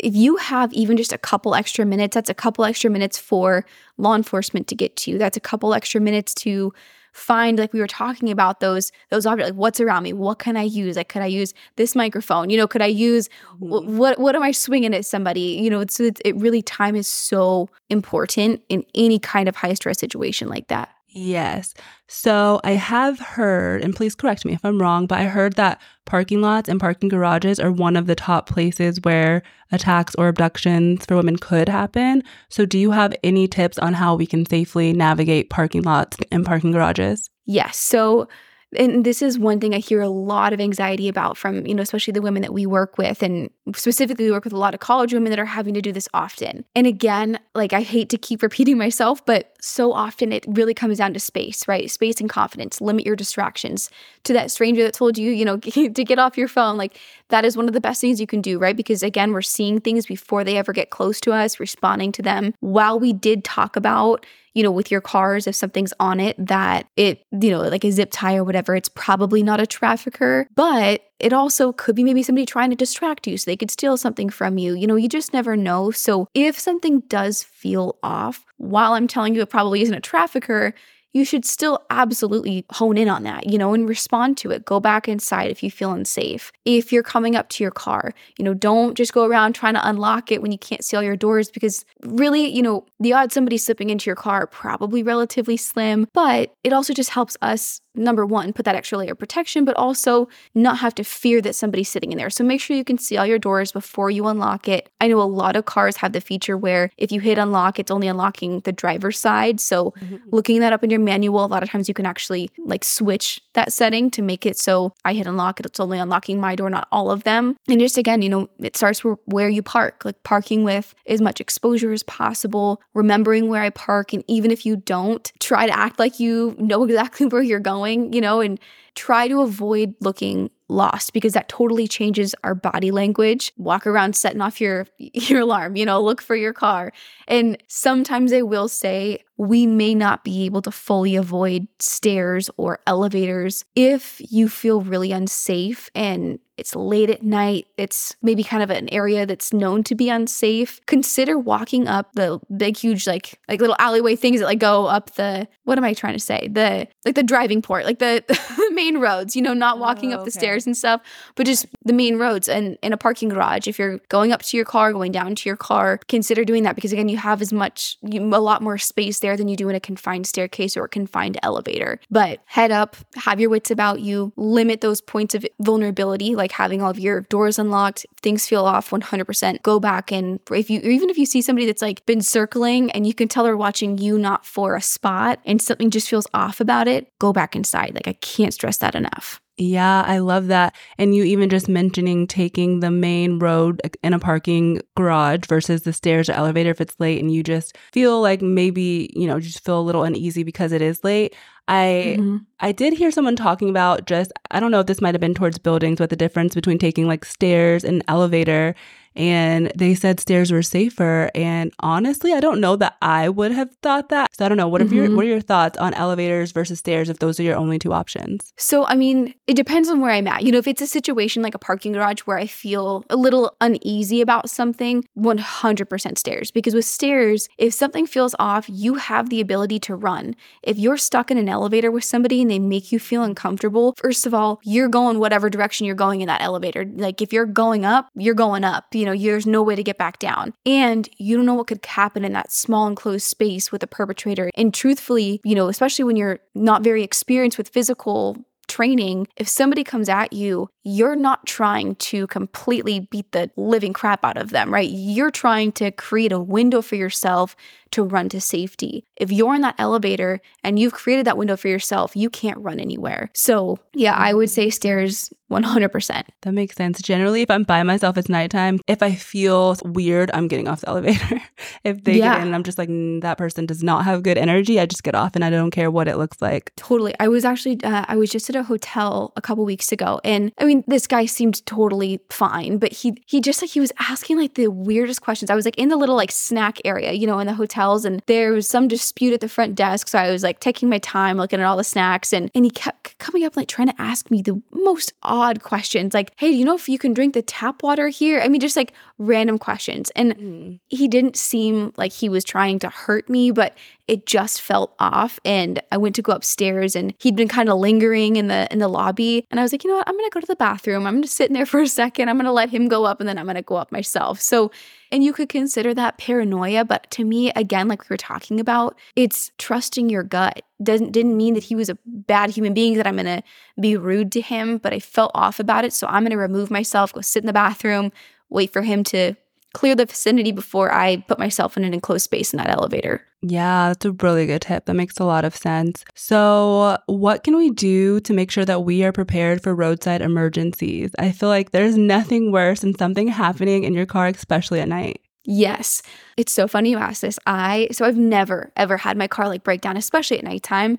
if 0.00 0.14
you 0.14 0.36
have 0.36 0.72
even 0.72 0.96
just 0.96 1.12
a 1.12 1.18
couple 1.18 1.54
extra 1.54 1.84
minutes, 1.84 2.14
that's 2.14 2.30
a 2.30 2.34
couple 2.34 2.64
extra 2.64 2.90
minutes 2.90 3.18
for 3.18 3.64
law 3.96 4.14
enforcement 4.16 4.66
to 4.68 4.74
get 4.74 4.96
to. 4.96 5.12
you. 5.12 5.18
That's 5.18 5.36
a 5.36 5.40
couple 5.40 5.72
extra 5.72 6.00
minutes 6.00 6.34
to 6.36 6.72
find 7.12 7.58
like 7.58 7.72
we 7.72 7.80
were 7.80 7.86
talking 7.86 8.30
about 8.30 8.60
those 8.60 8.92
those 9.10 9.26
objects 9.26 9.50
like 9.50 9.58
what's 9.58 9.80
around 9.80 10.02
me? 10.02 10.12
What 10.12 10.38
can 10.38 10.56
i 10.56 10.62
use? 10.62 10.96
Like 10.96 11.08
could 11.08 11.22
i 11.22 11.26
use 11.26 11.54
this 11.76 11.94
microphone? 11.94 12.50
You 12.50 12.56
know 12.56 12.66
could 12.66 12.82
i 12.82 12.86
use 12.86 13.28
wh- 13.58 13.64
mm-hmm. 13.64 13.96
what 13.96 14.18
what 14.18 14.36
am 14.36 14.42
i 14.42 14.52
swinging 14.52 14.94
at 14.94 15.04
somebody? 15.04 15.58
You 15.62 15.70
know 15.70 15.80
it's, 15.80 15.98
it's 16.00 16.20
it 16.24 16.36
really 16.36 16.62
time 16.62 16.96
is 16.96 17.08
so 17.08 17.68
important 17.88 18.62
in 18.68 18.84
any 18.94 19.18
kind 19.18 19.48
of 19.48 19.56
high 19.56 19.74
stress 19.74 19.98
situation 19.98 20.48
like 20.48 20.68
that 20.68 20.90
Yes. 21.12 21.74
So 22.06 22.60
I 22.62 22.72
have 22.72 23.18
heard, 23.18 23.82
and 23.82 23.94
please 23.94 24.14
correct 24.14 24.44
me 24.44 24.52
if 24.52 24.64
I'm 24.64 24.80
wrong, 24.80 25.06
but 25.06 25.18
I 25.18 25.24
heard 25.24 25.54
that 25.54 25.80
parking 26.06 26.40
lots 26.40 26.68
and 26.68 26.78
parking 26.78 27.08
garages 27.08 27.58
are 27.58 27.72
one 27.72 27.96
of 27.96 28.06
the 28.06 28.14
top 28.14 28.48
places 28.48 29.00
where 29.02 29.42
attacks 29.72 30.14
or 30.16 30.28
abductions 30.28 31.04
for 31.06 31.16
women 31.16 31.36
could 31.36 31.68
happen. 31.68 32.22
So 32.48 32.64
do 32.64 32.78
you 32.78 32.92
have 32.92 33.12
any 33.24 33.48
tips 33.48 33.78
on 33.78 33.94
how 33.94 34.14
we 34.14 34.26
can 34.26 34.46
safely 34.46 34.92
navigate 34.92 35.50
parking 35.50 35.82
lots 35.82 36.16
and 36.30 36.46
parking 36.46 36.72
garages? 36.72 37.28
Yes. 37.44 37.76
So, 37.76 38.28
and 38.76 39.04
this 39.04 39.20
is 39.20 39.38
one 39.38 39.58
thing 39.58 39.74
I 39.74 39.78
hear 39.78 40.00
a 40.00 40.08
lot 40.08 40.52
of 40.52 40.60
anxiety 40.60 41.08
about 41.08 41.36
from, 41.36 41.66
you 41.66 41.74
know, 41.74 41.82
especially 41.82 42.12
the 42.12 42.22
women 42.22 42.42
that 42.42 42.52
we 42.52 42.66
work 42.66 42.98
with. 42.98 43.22
And 43.22 43.50
specifically, 43.74 44.26
we 44.26 44.30
work 44.30 44.44
with 44.44 44.52
a 44.52 44.58
lot 44.58 44.74
of 44.74 44.80
college 44.80 45.12
women 45.12 45.30
that 45.30 45.40
are 45.40 45.44
having 45.44 45.74
to 45.74 45.82
do 45.82 45.92
this 45.92 46.08
often. 46.14 46.64
And 46.76 46.86
again, 46.86 47.40
like 47.54 47.72
I 47.72 47.82
hate 47.82 48.10
to 48.10 48.18
keep 48.18 48.42
repeating 48.42 48.78
myself, 48.78 49.24
but 49.26 49.54
so 49.60 49.92
often 49.92 50.32
it 50.32 50.44
really 50.48 50.74
comes 50.74 50.98
down 50.98 51.12
to 51.14 51.20
space, 51.20 51.66
right? 51.66 51.90
Space 51.90 52.20
and 52.20 52.30
confidence. 52.30 52.80
Limit 52.80 53.04
your 53.04 53.16
distractions. 53.16 53.90
To 54.24 54.32
that 54.34 54.52
stranger 54.52 54.84
that 54.84 54.94
told 54.94 55.18
you, 55.18 55.32
you 55.32 55.44
know, 55.44 55.56
to 55.58 55.88
get 55.88 56.18
off 56.20 56.38
your 56.38 56.48
phone, 56.48 56.76
like 56.76 56.98
that 57.28 57.44
is 57.44 57.56
one 57.56 57.66
of 57.66 57.74
the 57.74 57.80
best 57.80 58.00
things 58.00 58.20
you 58.20 58.26
can 58.26 58.40
do, 58.40 58.58
right? 58.58 58.76
Because 58.76 59.02
again, 59.02 59.32
we're 59.32 59.42
seeing 59.42 59.80
things 59.80 60.06
before 60.06 60.44
they 60.44 60.56
ever 60.56 60.72
get 60.72 60.90
close 60.90 61.20
to 61.22 61.32
us, 61.32 61.58
responding 61.58 62.12
to 62.12 62.22
them. 62.22 62.54
While 62.60 63.00
we 63.00 63.12
did 63.12 63.42
talk 63.42 63.74
about, 63.74 64.24
you 64.54 64.62
know, 64.62 64.70
with 64.70 64.90
your 64.90 65.00
cars, 65.00 65.46
if 65.46 65.54
something's 65.54 65.92
on 66.00 66.20
it 66.20 66.36
that 66.38 66.86
it, 66.96 67.24
you 67.30 67.50
know, 67.50 67.60
like 67.60 67.84
a 67.84 67.90
zip 67.90 68.10
tie 68.12 68.36
or 68.36 68.44
whatever, 68.44 68.74
it's 68.74 68.88
probably 68.88 69.42
not 69.42 69.60
a 69.60 69.66
trafficker, 69.66 70.46
but 70.54 71.02
it 71.18 71.32
also 71.32 71.72
could 71.72 71.94
be 71.94 72.04
maybe 72.04 72.22
somebody 72.22 72.46
trying 72.46 72.70
to 72.70 72.76
distract 72.76 73.26
you 73.26 73.36
so 73.36 73.50
they 73.50 73.56
could 73.56 73.70
steal 73.70 73.96
something 73.96 74.30
from 74.30 74.58
you. 74.58 74.74
You 74.74 74.86
know, 74.86 74.96
you 74.96 75.08
just 75.08 75.32
never 75.32 75.56
know. 75.56 75.90
So 75.90 76.28
if 76.34 76.58
something 76.58 77.00
does 77.08 77.42
feel 77.42 77.98
off, 78.02 78.44
while 78.56 78.94
I'm 78.94 79.06
telling 79.06 79.34
you 79.34 79.42
it 79.42 79.50
probably 79.50 79.82
isn't 79.82 79.94
a 79.94 80.00
trafficker, 80.00 80.74
you 81.12 81.24
should 81.24 81.44
still 81.44 81.82
absolutely 81.90 82.64
hone 82.72 82.96
in 82.96 83.08
on 83.08 83.24
that, 83.24 83.50
you 83.50 83.58
know, 83.58 83.74
and 83.74 83.88
respond 83.88 84.36
to 84.38 84.50
it. 84.50 84.64
Go 84.64 84.80
back 84.80 85.08
inside 85.08 85.50
if 85.50 85.62
you 85.62 85.70
feel 85.70 85.92
unsafe. 85.92 86.52
If 86.64 86.92
you're 86.92 87.02
coming 87.02 87.34
up 87.36 87.48
to 87.50 87.64
your 87.64 87.70
car, 87.70 88.14
you 88.38 88.44
know, 88.44 88.54
don't 88.54 88.96
just 88.96 89.12
go 89.12 89.24
around 89.24 89.54
trying 89.54 89.74
to 89.74 89.88
unlock 89.88 90.30
it 90.30 90.42
when 90.42 90.52
you 90.52 90.58
can't 90.58 90.84
see 90.84 90.96
all 90.96 91.02
your 91.02 91.16
doors 91.16 91.50
because 91.50 91.84
really, 92.02 92.46
you 92.46 92.62
know, 92.62 92.86
the 93.00 93.12
odds 93.12 93.34
somebody 93.34 93.58
slipping 93.58 93.90
into 93.90 94.06
your 94.06 94.16
car 94.16 94.42
are 94.42 94.46
probably 94.46 95.02
relatively 95.02 95.56
slim, 95.56 96.06
but 96.12 96.54
it 96.62 96.72
also 96.72 96.92
just 96.92 97.10
helps 97.10 97.36
us 97.42 97.80
number 97.94 98.26
one, 98.26 98.52
put 98.52 98.64
that 98.64 98.74
extra 98.74 98.98
layer 98.98 99.12
of 99.12 99.18
protection, 99.18 99.64
but 99.64 99.76
also 99.76 100.28
not 100.54 100.78
have 100.78 100.94
to 100.96 101.04
fear 101.04 101.40
that 101.42 101.54
somebody's 101.54 101.88
sitting 101.88 102.12
in 102.12 102.18
there. 102.18 102.30
So 102.30 102.44
make 102.44 102.60
sure 102.60 102.76
you 102.76 102.84
can 102.84 102.98
see 102.98 103.16
all 103.16 103.26
your 103.26 103.38
doors 103.38 103.72
before 103.72 104.10
you 104.10 104.26
unlock 104.26 104.68
it. 104.68 104.90
I 105.00 105.08
know 105.08 105.20
a 105.20 105.24
lot 105.24 105.56
of 105.56 105.64
cars 105.64 105.96
have 105.96 106.12
the 106.12 106.20
feature 106.20 106.56
where 106.56 106.90
if 106.96 107.10
you 107.12 107.20
hit 107.20 107.38
unlock, 107.38 107.78
it's 107.78 107.90
only 107.90 108.08
unlocking 108.08 108.60
the 108.60 108.72
driver's 108.72 109.18
side. 109.18 109.60
So 109.60 109.92
mm-hmm. 109.92 110.16
looking 110.30 110.60
that 110.60 110.72
up 110.72 110.84
in 110.84 110.90
your 110.90 111.00
manual, 111.00 111.44
a 111.44 111.46
lot 111.46 111.62
of 111.62 111.70
times 111.70 111.88
you 111.88 111.94
can 111.94 112.06
actually 112.06 112.50
like 112.58 112.84
switch 112.84 113.40
that 113.54 113.72
setting 113.72 114.10
to 114.10 114.22
make 114.22 114.46
it 114.46 114.58
so 114.58 114.92
I 115.04 115.14
hit 115.14 115.26
unlock 115.26 115.60
it's 115.70 115.80
only 115.80 115.98
unlocking 115.98 116.40
my 116.40 116.54
door, 116.54 116.70
not 116.70 116.88
all 116.92 117.10
of 117.10 117.24
them. 117.24 117.56
And 117.68 117.80
just 117.80 117.96
again, 117.96 118.22
you 118.22 118.28
know, 118.28 118.48
it 118.58 118.76
starts 118.76 119.04
where, 119.04 119.16
where 119.24 119.48
you 119.48 119.62
park, 119.62 120.04
like 120.04 120.22
parking 120.22 120.64
with 120.64 120.94
as 121.06 121.20
much 121.20 121.40
exposure 121.40 121.92
as 121.92 122.02
possible, 122.02 122.80
remembering 122.94 123.48
where 123.48 123.62
I 123.62 123.70
park. 123.70 124.12
And 124.12 124.24
even 124.26 124.50
if 124.50 124.66
you 124.66 124.76
don't, 124.76 125.30
try 125.40 125.66
to 125.66 125.76
act 125.76 125.98
like 125.98 126.20
you 126.20 126.56
know 126.58 126.84
exactly 126.90 127.26
where 127.26 127.42
you're 127.42 127.60
going, 127.60 127.79
you 127.86 128.20
know, 128.20 128.40
and 128.40 128.58
try 128.94 129.28
to 129.28 129.40
avoid 129.40 129.94
looking 130.00 130.50
lost 130.68 131.12
because 131.12 131.32
that 131.32 131.48
totally 131.48 131.88
changes 131.88 132.34
our 132.44 132.54
body 132.54 132.90
language. 132.90 133.52
Walk 133.56 133.86
around 133.86 134.14
setting 134.14 134.40
off 134.40 134.60
your 134.60 134.86
your 134.98 135.40
alarm, 135.40 135.76
you 135.76 135.84
know, 135.84 136.00
look 136.00 136.22
for 136.22 136.36
your 136.36 136.52
car. 136.52 136.92
And 137.28 137.56
sometimes 137.66 138.32
I 138.32 138.42
will 138.42 138.68
say 138.68 139.20
we 139.36 139.66
may 139.66 139.94
not 139.94 140.24
be 140.24 140.44
able 140.44 140.62
to 140.62 140.70
fully 140.70 141.16
avoid 141.16 141.66
stairs 141.78 142.50
or 142.56 142.80
elevators 142.86 143.64
if 143.74 144.20
you 144.30 144.48
feel 144.48 144.82
really 144.82 145.12
unsafe 145.12 145.90
and 145.94 146.38
it's 146.60 146.76
late 146.76 147.10
at 147.10 147.22
night, 147.22 147.66
it's 147.76 148.14
maybe 148.22 148.44
kind 148.44 148.62
of 148.62 148.70
an 148.70 148.88
area 148.90 149.26
that's 149.26 149.52
known 149.52 149.82
to 149.84 149.94
be 149.94 150.08
unsafe. 150.10 150.80
Consider 150.86 151.38
walking 151.38 151.88
up 151.88 152.12
the 152.12 152.38
big 152.56 152.76
huge 152.76 153.06
like 153.06 153.40
like 153.48 153.60
little 153.60 153.76
alleyway 153.78 154.14
things 154.14 154.40
that 154.40 154.46
like 154.46 154.58
go 154.58 154.86
up 154.86 155.14
the 155.14 155.48
what 155.64 155.78
am 155.78 155.84
I 155.84 155.94
trying 155.94 156.14
to 156.14 156.20
say? 156.20 156.48
The 156.50 156.86
like 157.04 157.14
the 157.14 157.22
driving 157.22 157.62
port, 157.62 157.84
like 157.84 157.98
the, 157.98 158.22
the 158.28 158.70
main 158.74 158.98
roads, 158.98 159.34
you 159.34 159.42
know, 159.42 159.54
not 159.54 159.78
walking 159.78 160.12
Oh, 160.12 160.18
up 160.18 160.24
the 160.24 160.30
oh, 160.30 160.38
stairs 160.38 160.66
and 160.66 160.76
stuff, 160.76 161.00
but 161.34 161.46
just 161.46 161.66
the 161.84 161.92
main 161.92 162.18
roads 162.18 162.48
and 162.48 162.76
in 162.82 162.92
a 162.92 162.96
parking 162.96 163.28
garage. 163.28 163.66
If 163.66 163.78
you're 163.78 163.98
going 164.08 164.32
up 164.32 164.42
to 164.42 164.56
your 164.56 164.66
car, 164.66 164.92
going 164.92 165.12
down 165.12 165.34
to 165.36 165.48
your 165.48 165.56
car, 165.56 165.98
consider 166.08 166.44
doing 166.44 166.64
that 166.64 166.74
because 166.74 166.92
again, 166.92 167.08
you 167.08 167.16
have 167.16 167.40
as 167.40 167.52
much 167.52 167.96
you, 168.02 168.20
a 168.20 168.38
lot 168.40 168.62
more 168.62 168.78
space 168.78 169.20
there 169.20 169.36
than 169.36 169.48
you 169.48 169.56
do 169.56 169.68
in 169.68 169.74
a 169.74 169.80
confined 169.80 170.26
staircase 170.26 170.76
or 170.76 170.84
a 170.84 170.88
confined 170.88 171.38
elevator. 171.42 172.00
But 172.10 172.40
head 172.46 172.70
up, 172.70 172.96
have 173.16 173.40
your 173.40 173.48
wits 173.50 173.70
about 173.70 174.00
you, 174.00 174.32
limit 174.36 174.80
those 174.80 175.00
points 175.00 175.34
of 175.34 175.46
vulnerability, 175.60 176.34
like 176.34 176.49
having 176.52 176.82
all 176.82 176.90
of 176.90 176.98
your 176.98 177.22
doors 177.22 177.58
unlocked. 177.58 178.06
Things 178.22 178.46
feel 178.46 178.64
off 178.64 178.90
100%, 178.90 179.62
go 179.62 179.80
back 179.80 180.12
and 180.12 180.40
if 180.50 180.70
you, 180.70 180.80
even 180.80 181.10
if 181.10 181.18
you 181.18 181.26
see 181.26 181.42
somebody 181.42 181.66
that's 181.66 181.82
like 181.82 182.04
been 182.06 182.22
circling 182.22 182.90
and 182.92 183.06
you 183.06 183.14
can 183.14 183.28
tell 183.28 183.44
they're 183.44 183.56
watching 183.56 183.98
you, 183.98 184.18
not 184.18 184.44
for 184.44 184.76
a 184.76 184.82
spot, 184.82 185.40
and 185.44 185.60
something 185.60 185.90
just 185.90 186.08
feels 186.08 186.26
off 186.34 186.60
about 186.60 186.88
it, 186.88 187.12
go 187.18 187.32
back 187.32 187.56
inside. 187.56 187.94
Like, 187.94 188.08
I 188.08 188.14
can't 188.14 188.54
stress 188.54 188.78
that 188.78 188.94
enough. 188.94 189.40
Yeah, 189.60 190.02
I 190.06 190.18
love 190.20 190.46
that. 190.46 190.74
And 190.96 191.14
you 191.14 191.22
even 191.22 191.50
just 191.50 191.68
mentioning 191.68 192.26
taking 192.26 192.80
the 192.80 192.90
main 192.90 193.38
road 193.38 193.82
in 194.02 194.14
a 194.14 194.18
parking 194.18 194.80
garage 194.96 195.44
versus 195.46 195.82
the 195.82 195.92
stairs 195.92 196.30
or 196.30 196.32
elevator 196.32 196.70
if 196.70 196.80
it's 196.80 196.98
late 196.98 197.20
and 197.20 197.30
you 197.30 197.42
just 197.42 197.76
feel 197.92 198.22
like 198.22 198.40
maybe, 198.40 199.10
you 199.14 199.26
know, 199.26 199.38
just 199.38 199.62
feel 199.62 199.78
a 199.78 199.82
little 199.82 200.02
uneasy 200.02 200.44
because 200.44 200.72
it 200.72 200.80
is 200.80 201.04
late. 201.04 201.36
I 201.68 202.16
mm-hmm. 202.18 202.38
I 202.60 202.72
did 202.72 202.94
hear 202.94 203.10
someone 203.10 203.36
talking 203.36 203.68
about 203.68 204.06
just 204.06 204.32
I 204.50 204.60
don't 204.60 204.70
know 204.70 204.80
if 204.80 204.86
this 204.86 205.02
might 205.02 205.14
have 205.14 205.20
been 205.20 205.34
towards 205.34 205.58
buildings, 205.58 205.98
but 205.98 206.08
the 206.08 206.16
difference 206.16 206.54
between 206.54 206.78
taking 206.78 207.06
like 207.06 207.26
stairs 207.26 207.84
and 207.84 208.02
elevator 208.08 208.74
and 209.16 209.72
they 209.74 209.94
said 209.94 210.20
stairs 210.20 210.52
were 210.52 210.62
safer. 210.62 211.30
And 211.34 211.72
honestly, 211.80 212.32
I 212.32 212.40
don't 212.40 212.60
know 212.60 212.76
that 212.76 212.96
I 213.02 213.28
would 213.28 213.52
have 213.52 213.70
thought 213.82 214.08
that. 214.10 214.34
So 214.34 214.44
I 214.44 214.48
don't 214.48 214.58
know. 214.58 214.68
What 214.68 214.80
are 214.80 214.84
mm-hmm. 214.84 214.94
your 214.94 215.16
what 215.16 215.24
are 215.24 215.28
your 215.28 215.40
thoughts 215.40 215.78
on 215.78 215.94
elevators 215.94 216.52
versus 216.52 216.78
stairs 216.78 217.08
if 217.08 217.18
those 217.18 217.40
are 217.40 217.42
your 217.42 217.56
only 217.56 217.78
two 217.78 217.92
options? 217.92 218.52
So 218.56 218.86
I 218.86 218.94
mean, 218.94 219.34
it 219.46 219.54
depends 219.54 219.88
on 219.88 220.00
where 220.00 220.12
I'm 220.12 220.26
at. 220.26 220.42
You 220.44 220.52
know, 220.52 220.58
if 220.58 220.66
it's 220.66 220.82
a 220.82 220.86
situation 220.86 221.42
like 221.42 221.54
a 221.54 221.58
parking 221.58 221.92
garage 221.92 222.20
where 222.20 222.38
I 222.38 222.46
feel 222.46 223.04
a 223.10 223.16
little 223.16 223.56
uneasy 223.60 224.20
about 224.20 224.50
something, 224.50 225.04
100% 225.18 226.18
stairs. 226.18 226.50
Because 226.50 226.74
with 226.74 226.84
stairs, 226.84 227.48
if 227.58 227.74
something 227.74 228.06
feels 228.06 228.34
off, 228.38 228.66
you 228.68 228.94
have 228.94 229.30
the 229.30 229.40
ability 229.40 229.78
to 229.80 229.94
run. 229.94 230.34
If 230.62 230.78
you're 230.78 230.96
stuck 230.96 231.30
in 231.30 231.38
an 231.38 231.48
elevator 231.48 231.90
with 231.90 232.04
somebody 232.04 232.42
and 232.42 232.50
they 232.50 232.58
make 232.58 232.92
you 232.92 232.98
feel 232.98 233.22
uncomfortable, 233.22 233.94
first 233.96 234.26
of 234.26 234.34
all, 234.34 234.60
you're 234.64 234.88
going 234.88 235.18
whatever 235.18 235.50
direction 235.50 235.86
you're 235.86 235.94
going 235.94 236.20
in 236.20 236.28
that 236.28 236.42
elevator. 236.42 236.84
Like 236.84 237.20
if 237.20 237.32
you're 237.32 237.46
going 237.46 237.84
up, 237.84 238.08
you're 238.14 238.34
going 238.34 238.64
up 238.64 238.90
you 239.00 239.06
know, 239.06 239.16
there's 239.16 239.46
no 239.46 239.62
way 239.62 239.74
to 239.74 239.82
get 239.82 239.96
back 239.96 240.18
down. 240.18 240.52
And 240.66 241.08
you 241.16 241.36
don't 241.36 241.46
know 241.46 241.54
what 241.54 241.68
could 241.68 241.84
happen 241.86 242.22
in 242.22 242.34
that 242.34 242.52
small 242.52 242.86
enclosed 242.86 243.26
space 243.26 243.72
with 243.72 243.82
a 243.82 243.86
perpetrator. 243.86 244.50
And 244.54 244.74
truthfully, 244.74 245.40
you 245.42 245.54
know, 245.54 245.68
especially 245.68 246.04
when 246.04 246.16
you're 246.16 246.38
not 246.54 246.84
very 246.84 247.02
experienced 247.02 247.56
with 247.56 247.70
physical 247.70 248.36
training, 248.68 249.26
if 249.36 249.48
somebody 249.48 249.82
comes 249.82 250.08
at 250.08 250.32
you, 250.32 250.68
you're 250.84 251.16
not 251.16 251.44
trying 251.46 251.96
to 251.96 252.26
completely 252.28 253.00
beat 253.00 253.32
the 253.32 253.50
living 253.56 253.92
crap 253.92 254.24
out 254.24 254.36
of 254.36 254.50
them, 254.50 254.72
right? 254.72 254.88
You're 254.88 255.32
trying 255.32 255.72
to 255.72 255.90
create 255.90 256.30
a 256.30 256.38
window 256.38 256.80
for 256.80 256.94
yourself 256.94 257.56
to 257.92 258.02
run 258.02 258.28
to 258.30 258.40
safety. 258.40 259.04
If 259.16 259.32
you're 259.32 259.54
in 259.54 259.62
that 259.62 259.74
elevator 259.78 260.40
and 260.62 260.78
you've 260.78 260.92
created 260.92 261.26
that 261.26 261.38
window 261.38 261.56
for 261.56 261.68
yourself, 261.68 262.16
you 262.16 262.30
can't 262.30 262.58
run 262.58 262.80
anywhere. 262.80 263.30
So, 263.34 263.78
yeah, 263.94 264.14
I 264.14 264.34
would 264.34 264.50
say 264.50 264.70
stairs 264.70 265.30
100%. 265.50 266.24
That 266.42 266.52
makes 266.52 266.76
sense. 266.76 267.02
Generally, 267.02 267.42
if 267.42 267.50
I'm 267.50 267.64
by 267.64 267.82
myself, 267.82 268.16
it's 268.16 268.28
nighttime. 268.28 268.78
If 268.86 269.02
I 269.02 269.14
feel 269.14 269.76
weird, 269.84 270.30
I'm 270.32 270.46
getting 270.46 270.68
off 270.68 270.82
the 270.82 270.88
elevator. 270.90 271.40
if 271.82 272.04
they 272.04 272.18
yeah. 272.18 272.34
get 272.34 272.42
in 272.42 272.46
and 272.48 272.54
I'm 272.54 272.62
just 272.62 272.78
like, 272.78 272.88
mm, 272.88 273.20
that 273.22 273.36
person 273.36 273.66
does 273.66 273.82
not 273.82 274.04
have 274.04 274.22
good 274.22 274.38
energy, 274.38 274.78
I 274.78 274.86
just 274.86 275.02
get 275.02 275.14
off 275.14 275.34
and 275.34 275.44
I 275.44 275.50
don't 275.50 275.72
care 275.72 275.90
what 275.90 276.06
it 276.06 276.16
looks 276.16 276.40
like. 276.40 276.72
Totally. 276.76 277.14
I 277.18 277.28
was 277.28 277.44
actually, 277.44 277.82
uh, 277.82 278.04
I 278.06 278.16
was 278.16 278.30
just 278.30 278.48
at 278.48 278.56
a 278.56 278.62
hotel 278.62 279.32
a 279.36 279.40
couple 279.40 279.64
weeks 279.64 279.90
ago 279.90 280.20
and 280.24 280.52
I 280.58 280.64
mean, 280.64 280.84
this 280.86 281.06
guy 281.06 281.26
seemed 281.26 281.66
totally 281.66 282.20
fine, 282.30 282.78
but 282.78 282.92
he, 282.92 283.20
he 283.26 283.40
just 283.40 283.60
like, 283.60 283.70
he 283.70 283.80
was 283.80 283.92
asking 283.98 284.38
like 284.38 284.54
the 284.54 284.68
weirdest 284.68 285.20
questions. 285.20 285.50
I 285.50 285.56
was 285.56 285.64
like 285.64 285.78
in 285.78 285.88
the 285.88 285.96
little 285.96 286.16
like 286.16 286.30
snack 286.30 286.78
area, 286.84 287.12
you 287.12 287.26
know, 287.26 287.40
in 287.40 287.48
the 287.48 287.54
hotel 287.54 287.79
hotels 287.80 288.04
and 288.04 288.22
there 288.26 288.52
was 288.52 288.68
some 288.68 288.88
dispute 288.88 289.32
at 289.32 289.40
the 289.40 289.48
front 289.48 289.74
desk. 289.74 290.08
So 290.08 290.18
I 290.18 290.30
was 290.30 290.42
like 290.42 290.60
taking 290.60 290.88
my 290.88 290.98
time 290.98 291.36
looking 291.36 291.60
at 291.60 291.66
all 291.66 291.76
the 291.76 291.84
snacks 291.84 292.32
and, 292.32 292.50
and 292.54 292.64
he 292.64 292.70
kept 292.70 293.18
coming 293.18 293.44
up 293.44 293.56
like 293.56 293.68
trying 293.68 293.88
to 293.88 294.00
ask 294.00 294.30
me 294.30 294.42
the 294.42 294.60
most 294.72 295.12
odd 295.22 295.62
questions 295.62 296.14
like, 296.14 296.32
hey, 296.36 296.50
do 296.50 296.56
you 296.56 296.64
know 296.64 296.76
if 296.76 296.88
you 296.88 296.98
can 296.98 297.14
drink 297.14 297.34
the 297.34 297.42
tap 297.42 297.82
water 297.82 298.08
here? 298.08 298.40
I 298.40 298.48
mean, 298.48 298.60
just 298.60 298.76
like 298.76 298.92
random 299.18 299.58
questions. 299.58 300.10
And 300.16 300.36
mm. 300.36 300.80
he 300.88 301.08
didn't 301.08 301.36
seem 301.36 301.92
like 301.96 302.12
he 302.12 302.28
was 302.28 302.44
trying 302.44 302.78
to 302.80 302.88
hurt 302.88 303.28
me, 303.28 303.50
but 303.50 303.76
it 304.08 304.26
just 304.26 304.60
felt 304.60 304.92
off 304.98 305.38
and 305.44 305.80
I 305.92 305.96
went 305.96 306.16
to 306.16 306.22
go 306.22 306.32
upstairs 306.32 306.96
and 306.96 307.14
he'd 307.18 307.36
been 307.36 307.46
kind 307.46 307.68
of 307.68 307.78
lingering 307.78 308.34
in 308.36 308.48
the 308.48 308.66
in 308.72 308.80
the 308.80 308.88
lobby 308.88 309.46
and 309.52 309.60
I 309.60 309.62
was 309.62 309.70
like, 309.70 309.84
"You 309.84 309.90
know 309.90 309.98
what? 309.98 310.08
I'm 310.08 310.16
going 310.16 310.28
to 310.28 310.34
go 310.34 310.40
to 310.40 310.46
the 310.48 310.56
bathroom. 310.56 311.06
I'm 311.06 311.14
going 311.14 311.22
to 311.22 311.28
sit 311.28 311.48
in 311.48 311.54
there 311.54 311.64
for 311.64 311.80
a 311.80 311.86
second. 311.86 312.28
I'm 312.28 312.34
going 312.34 312.46
to 312.46 312.52
let 312.52 312.70
him 312.70 312.88
go 312.88 313.04
up 313.04 313.20
and 313.20 313.28
then 313.28 313.38
I'm 313.38 313.46
going 313.46 313.54
to 313.54 313.62
go 313.62 313.76
up 313.76 313.92
myself." 313.92 314.40
So 314.40 314.72
and 315.12 315.24
you 315.24 315.32
could 315.32 315.48
consider 315.48 315.92
that 315.94 316.18
paranoia, 316.18 316.84
but 316.84 317.10
to 317.12 317.24
me, 317.24 317.50
again, 317.70 317.86
like 317.86 318.02
we 318.02 318.12
were 318.12 318.16
talking 318.18 318.58
about, 318.58 318.98
it's 319.14 319.52
trusting 319.58 320.10
your 320.10 320.24
gut. 320.24 320.62
Doesn't 320.82 321.12
didn't 321.12 321.36
mean 321.36 321.54
that 321.54 321.62
he 321.62 321.76
was 321.76 321.88
a 321.88 321.96
bad 322.04 322.50
human 322.50 322.74
being, 322.74 322.96
that 322.96 323.06
I'm 323.06 323.16
gonna 323.16 323.44
be 323.80 323.96
rude 323.96 324.32
to 324.32 324.40
him, 324.40 324.78
but 324.78 324.92
I 324.92 324.98
felt 324.98 325.30
off 325.34 325.60
about 325.60 325.84
it. 325.84 325.92
So 325.92 326.08
I'm 326.08 326.24
gonna 326.24 326.36
remove 326.36 326.70
myself, 326.70 327.12
go 327.12 327.20
sit 327.20 327.44
in 327.44 327.46
the 327.46 327.52
bathroom, 327.52 328.10
wait 328.48 328.72
for 328.72 328.82
him 328.82 329.04
to 329.04 329.34
clear 329.72 329.94
the 329.94 330.04
vicinity 330.04 330.50
before 330.50 330.92
I 330.92 331.18
put 331.28 331.38
myself 331.38 331.76
in 331.76 331.84
an 331.84 331.94
enclosed 331.94 332.24
space 332.24 332.52
in 332.52 332.56
that 332.56 332.70
elevator. 332.70 333.24
Yeah, 333.40 333.88
that's 333.88 334.04
a 334.04 334.10
really 334.12 334.46
good 334.46 334.62
tip. 334.62 334.86
That 334.86 334.94
makes 334.94 335.18
a 335.18 335.24
lot 335.24 335.44
of 335.44 335.54
sense. 335.54 336.04
So, 336.16 336.98
what 337.06 337.44
can 337.44 337.56
we 337.56 337.70
do 337.70 338.18
to 338.20 338.32
make 338.32 338.50
sure 338.50 338.64
that 338.64 338.84
we 338.84 339.04
are 339.04 339.12
prepared 339.12 339.62
for 339.62 339.76
roadside 339.76 340.22
emergencies? 340.22 341.12
I 341.20 341.30
feel 341.30 341.48
like 341.48 341.70
there's 341.70 341.96
nothing 342.16 342.50
worse 342.50 342.80
than 342.80 342.98
something 342.98 343.28
happening 343.28 343.84
in 343.84 343.94
your 343.94 344.06
car, 344.06 344.26
especially 344.26 344.80
at 344.80 344.88
night. 344.88 345.20
Yes. 345.52 346.00
It's 346.36 346.52
so 346.52 346.68
funny 346.68 346.90
you 346.90 346.98
ask 346.98 347.22
this. 347.22 347.36
I 347.44 347.88
so 347.90 348.04
I've 348.04 348.16
never 348.16 348.70
ever 348.76 348.96
had 348.96 349.16
my 349.16 349.26
car 349.26 349.48
like 349.48 349.64
break 349.64 349.80
down, 349.80 349.96
especially 349.96 350.38
at 350.38 350.44
nighttime. 350.44 350.96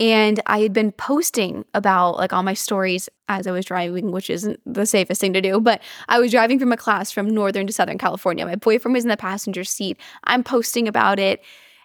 And 0.00 0.40
I 0.46 0.60
had 0.60 0.72
been 0.72 0.90
posting 0.92 1.66
about 1.74 2.16
like 2.16 2.32
all 2.32 2.42
my 2.42 2.54
stories 2.54 3.10
as 3.28 3.46
I 3.46 3.50
was 3.50 3.66
driving, 3.66 4.10
which 4.10 4.30
isn't 4.30 4.58
the 4.64 4.86
safest 4.86 5.20
thing 5.20 5.34
to 5.34 5.42
do, 5.42 5.60
but 5.60 5.82
I 6.08 6.18
was 6.18 6.30
driving 6.30 6.58
from 6.58 6.72
a 6.72 6.78
class 6.78 7.10
from 7.10 7.28
Northern 7.28 7.66
to 7.66 7.74
Southern 7.74 7.98
California. 7.98 8.46
My 8.46 8.56
boyfriend 8.56 8.94
was 8.94 9.04
in 9.04 9.10
the 9.10 9.18
passenger 9.18 9.64
seat. 9.64 10.00
I'm 10.24 10.42
posting 10.42 10.88
about 10.88 11.18
it. 11.18 11.42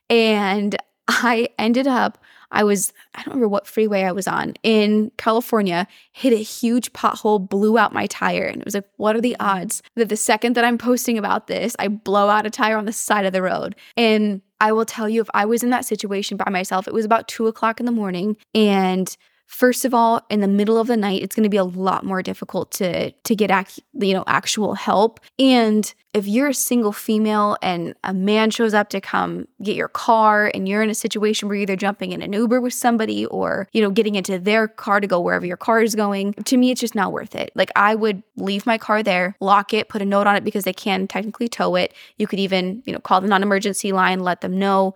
And 0.10 0.78
I 1.10 1.50
ended 1.60 1.88
up, 1.88 2.18
I 2.52 2.64
was, 2.64 2.94
I 3.14 3.20
don't 3.20 3.34
remember 3.34 3.48
what 3.48 3.68
freeway 3.68 4.04
I 4.04 4.12
was 4.12 4.28
on 4.28 4.54
in 4.64 5.12
California, 5.18 5.88
hit 6.12 6.34
a 6.34 6.38
huge 6.38 6.94
pothole, 6.94 7.48
blew 7.48 7.78
out 7.78 7.94
my 7.94 8.08
tire. 8.08 8.46
And 8.46 8.62
it 8.62 8.66
was 8.66 8.76
like, 8.76 8.88
what 8.98 9.16
are 9.16 9.22
the 9.22 9.36
mm. 9.40 9.46
odds 9.46 9.82
that 9.96 10.10
the 10.10 10.18
second 10.18 10.56
that 10.56 10.66
I'm 10.66 10.78
posting 10.78 11.18
about 11.18 11.48
this, 11.48 11.76
I 11.80 11.88
blow 11.88 12.30
out 12.30 12.46
a 12.46 12.50
tire 12.50 12.78
on 12.78 12.86
the 12.86 12.94
side 12.94 13.26
of 13.26 13.34
the 13.34 13.42
road? 13.42 13.76
And 13.98 14.42
I 14.62 14.72
will 14.72 14.86
tell 14.86 15.10
you, 15.10 15.22
if 15.22 15.30
I 15.34 15.46
was 15.46 15.64
in 15.64 15.70
that 15.72 15.86
situation 15.86 16.38
by 16.38 16.50
myself, 16.50 16.88
it 16.88 16.94
was 16.94 17.06
about 17.06 17.28
two 17.28 17.48
o'clock 17.48 17.80
in 17.80 17.86
the 17.86 17.92
morning. 17.92 18.38
And 18.54 19.16
First 19.48 19.86
of 19.86 19.94
all, 19.94 20.26
in 20.30 20.42
the 20.42 20.48
middle 20.48 20.78
of 20.78 20.88
the 20.88 20.98
night, 20.98 21.22
it's 21.22 21.36
going 21.36 21.44
to 21.44 21.50
be 21.50 21.58
a 21.58 21.64
lot 21.64 22.04
more 22.04 22.22
difficult 22.22 22.72
to 22.74 23.12
to 23.12 23.36
get 23.36 23.52
ac- 23.52 23.84
you 23.94 24.14
know 24.14 24.24
actual 24.28 24.74
help. 24.74 25.20
And 25.38 25.94
if 26.14 26.28
you're 26.28 26.48
a 26.48 26.54
single 26.54 26.92
female 26.92 27.58
and 27.62 27.94
a 28.04 28.14
man 28.14 28.50
shows 28.50 28.74
up 28.74 28.90
to 28.90 29.02
come 29.02 29.48
get 29.62 29.76
your 29.76 29.90
car 29.90 30.50
and 30.54 30.68
you're 30.68 30.82
in 30.82 30.90
a 30.90 30.96
situation 30.96 31.48
where 31.48 31.56
you're 31.56 31.64
either 31.64 31.76
jumping 31.76 32.12
in 32.12 32.22
an 32.22 32.34
Uber 32.34 32.62
with 32.62 32.74
somebody 32.74 33.26
or, 33.28 33.68
you 33.74 33.82
know, 33.82 33.90
getting 33.92 34.16
into 34.16 34.40
their 34.40 34.68
car 34.68 35.00
to 35.00 35.08
go 35.08 35.20
wherever 35.20 35.46
your 35.46 35.58
car 35.58 35.82
is 35.82 35.94
going, 35.94 36.34
to 36.34 36.58
me 36.58 36.72
it's 36.72 36.82
just 36.82 36.96
not 36.96 37.12
worth 37.12 37.36
it. 37.36 37.52
Like 37.54 37.70
I 37.76 37.96
would 37.96 38.24
leave 38.38 38.66
my 38.66 38.78
car 38.78 39.04
there, 39.04 39.36
lock 39.42 39.74
it, 39.74 39.90
put 39.90 40.02
a 40.02 40.06
note 40.06 40.26
on 40.26 40.38
it 40.38 40.44
because 40.44 40.64
they 40.64 40.74
can 40.74 41.06
technically 41.08 41.50
tow 41.50 41.76
it. 41.76 41.94
You 42.18 42.28
could 42.28 42.40
even, 42.40 42.82
you 42.86 42.94
know, 42.94 43.00
call 43.00 43.22
the 43.22 43.28
non-emergency 43.28 43.92
line, 43.92 44.22
let 44.22 44.42
them 44.42 44.58
know 44.58 44.96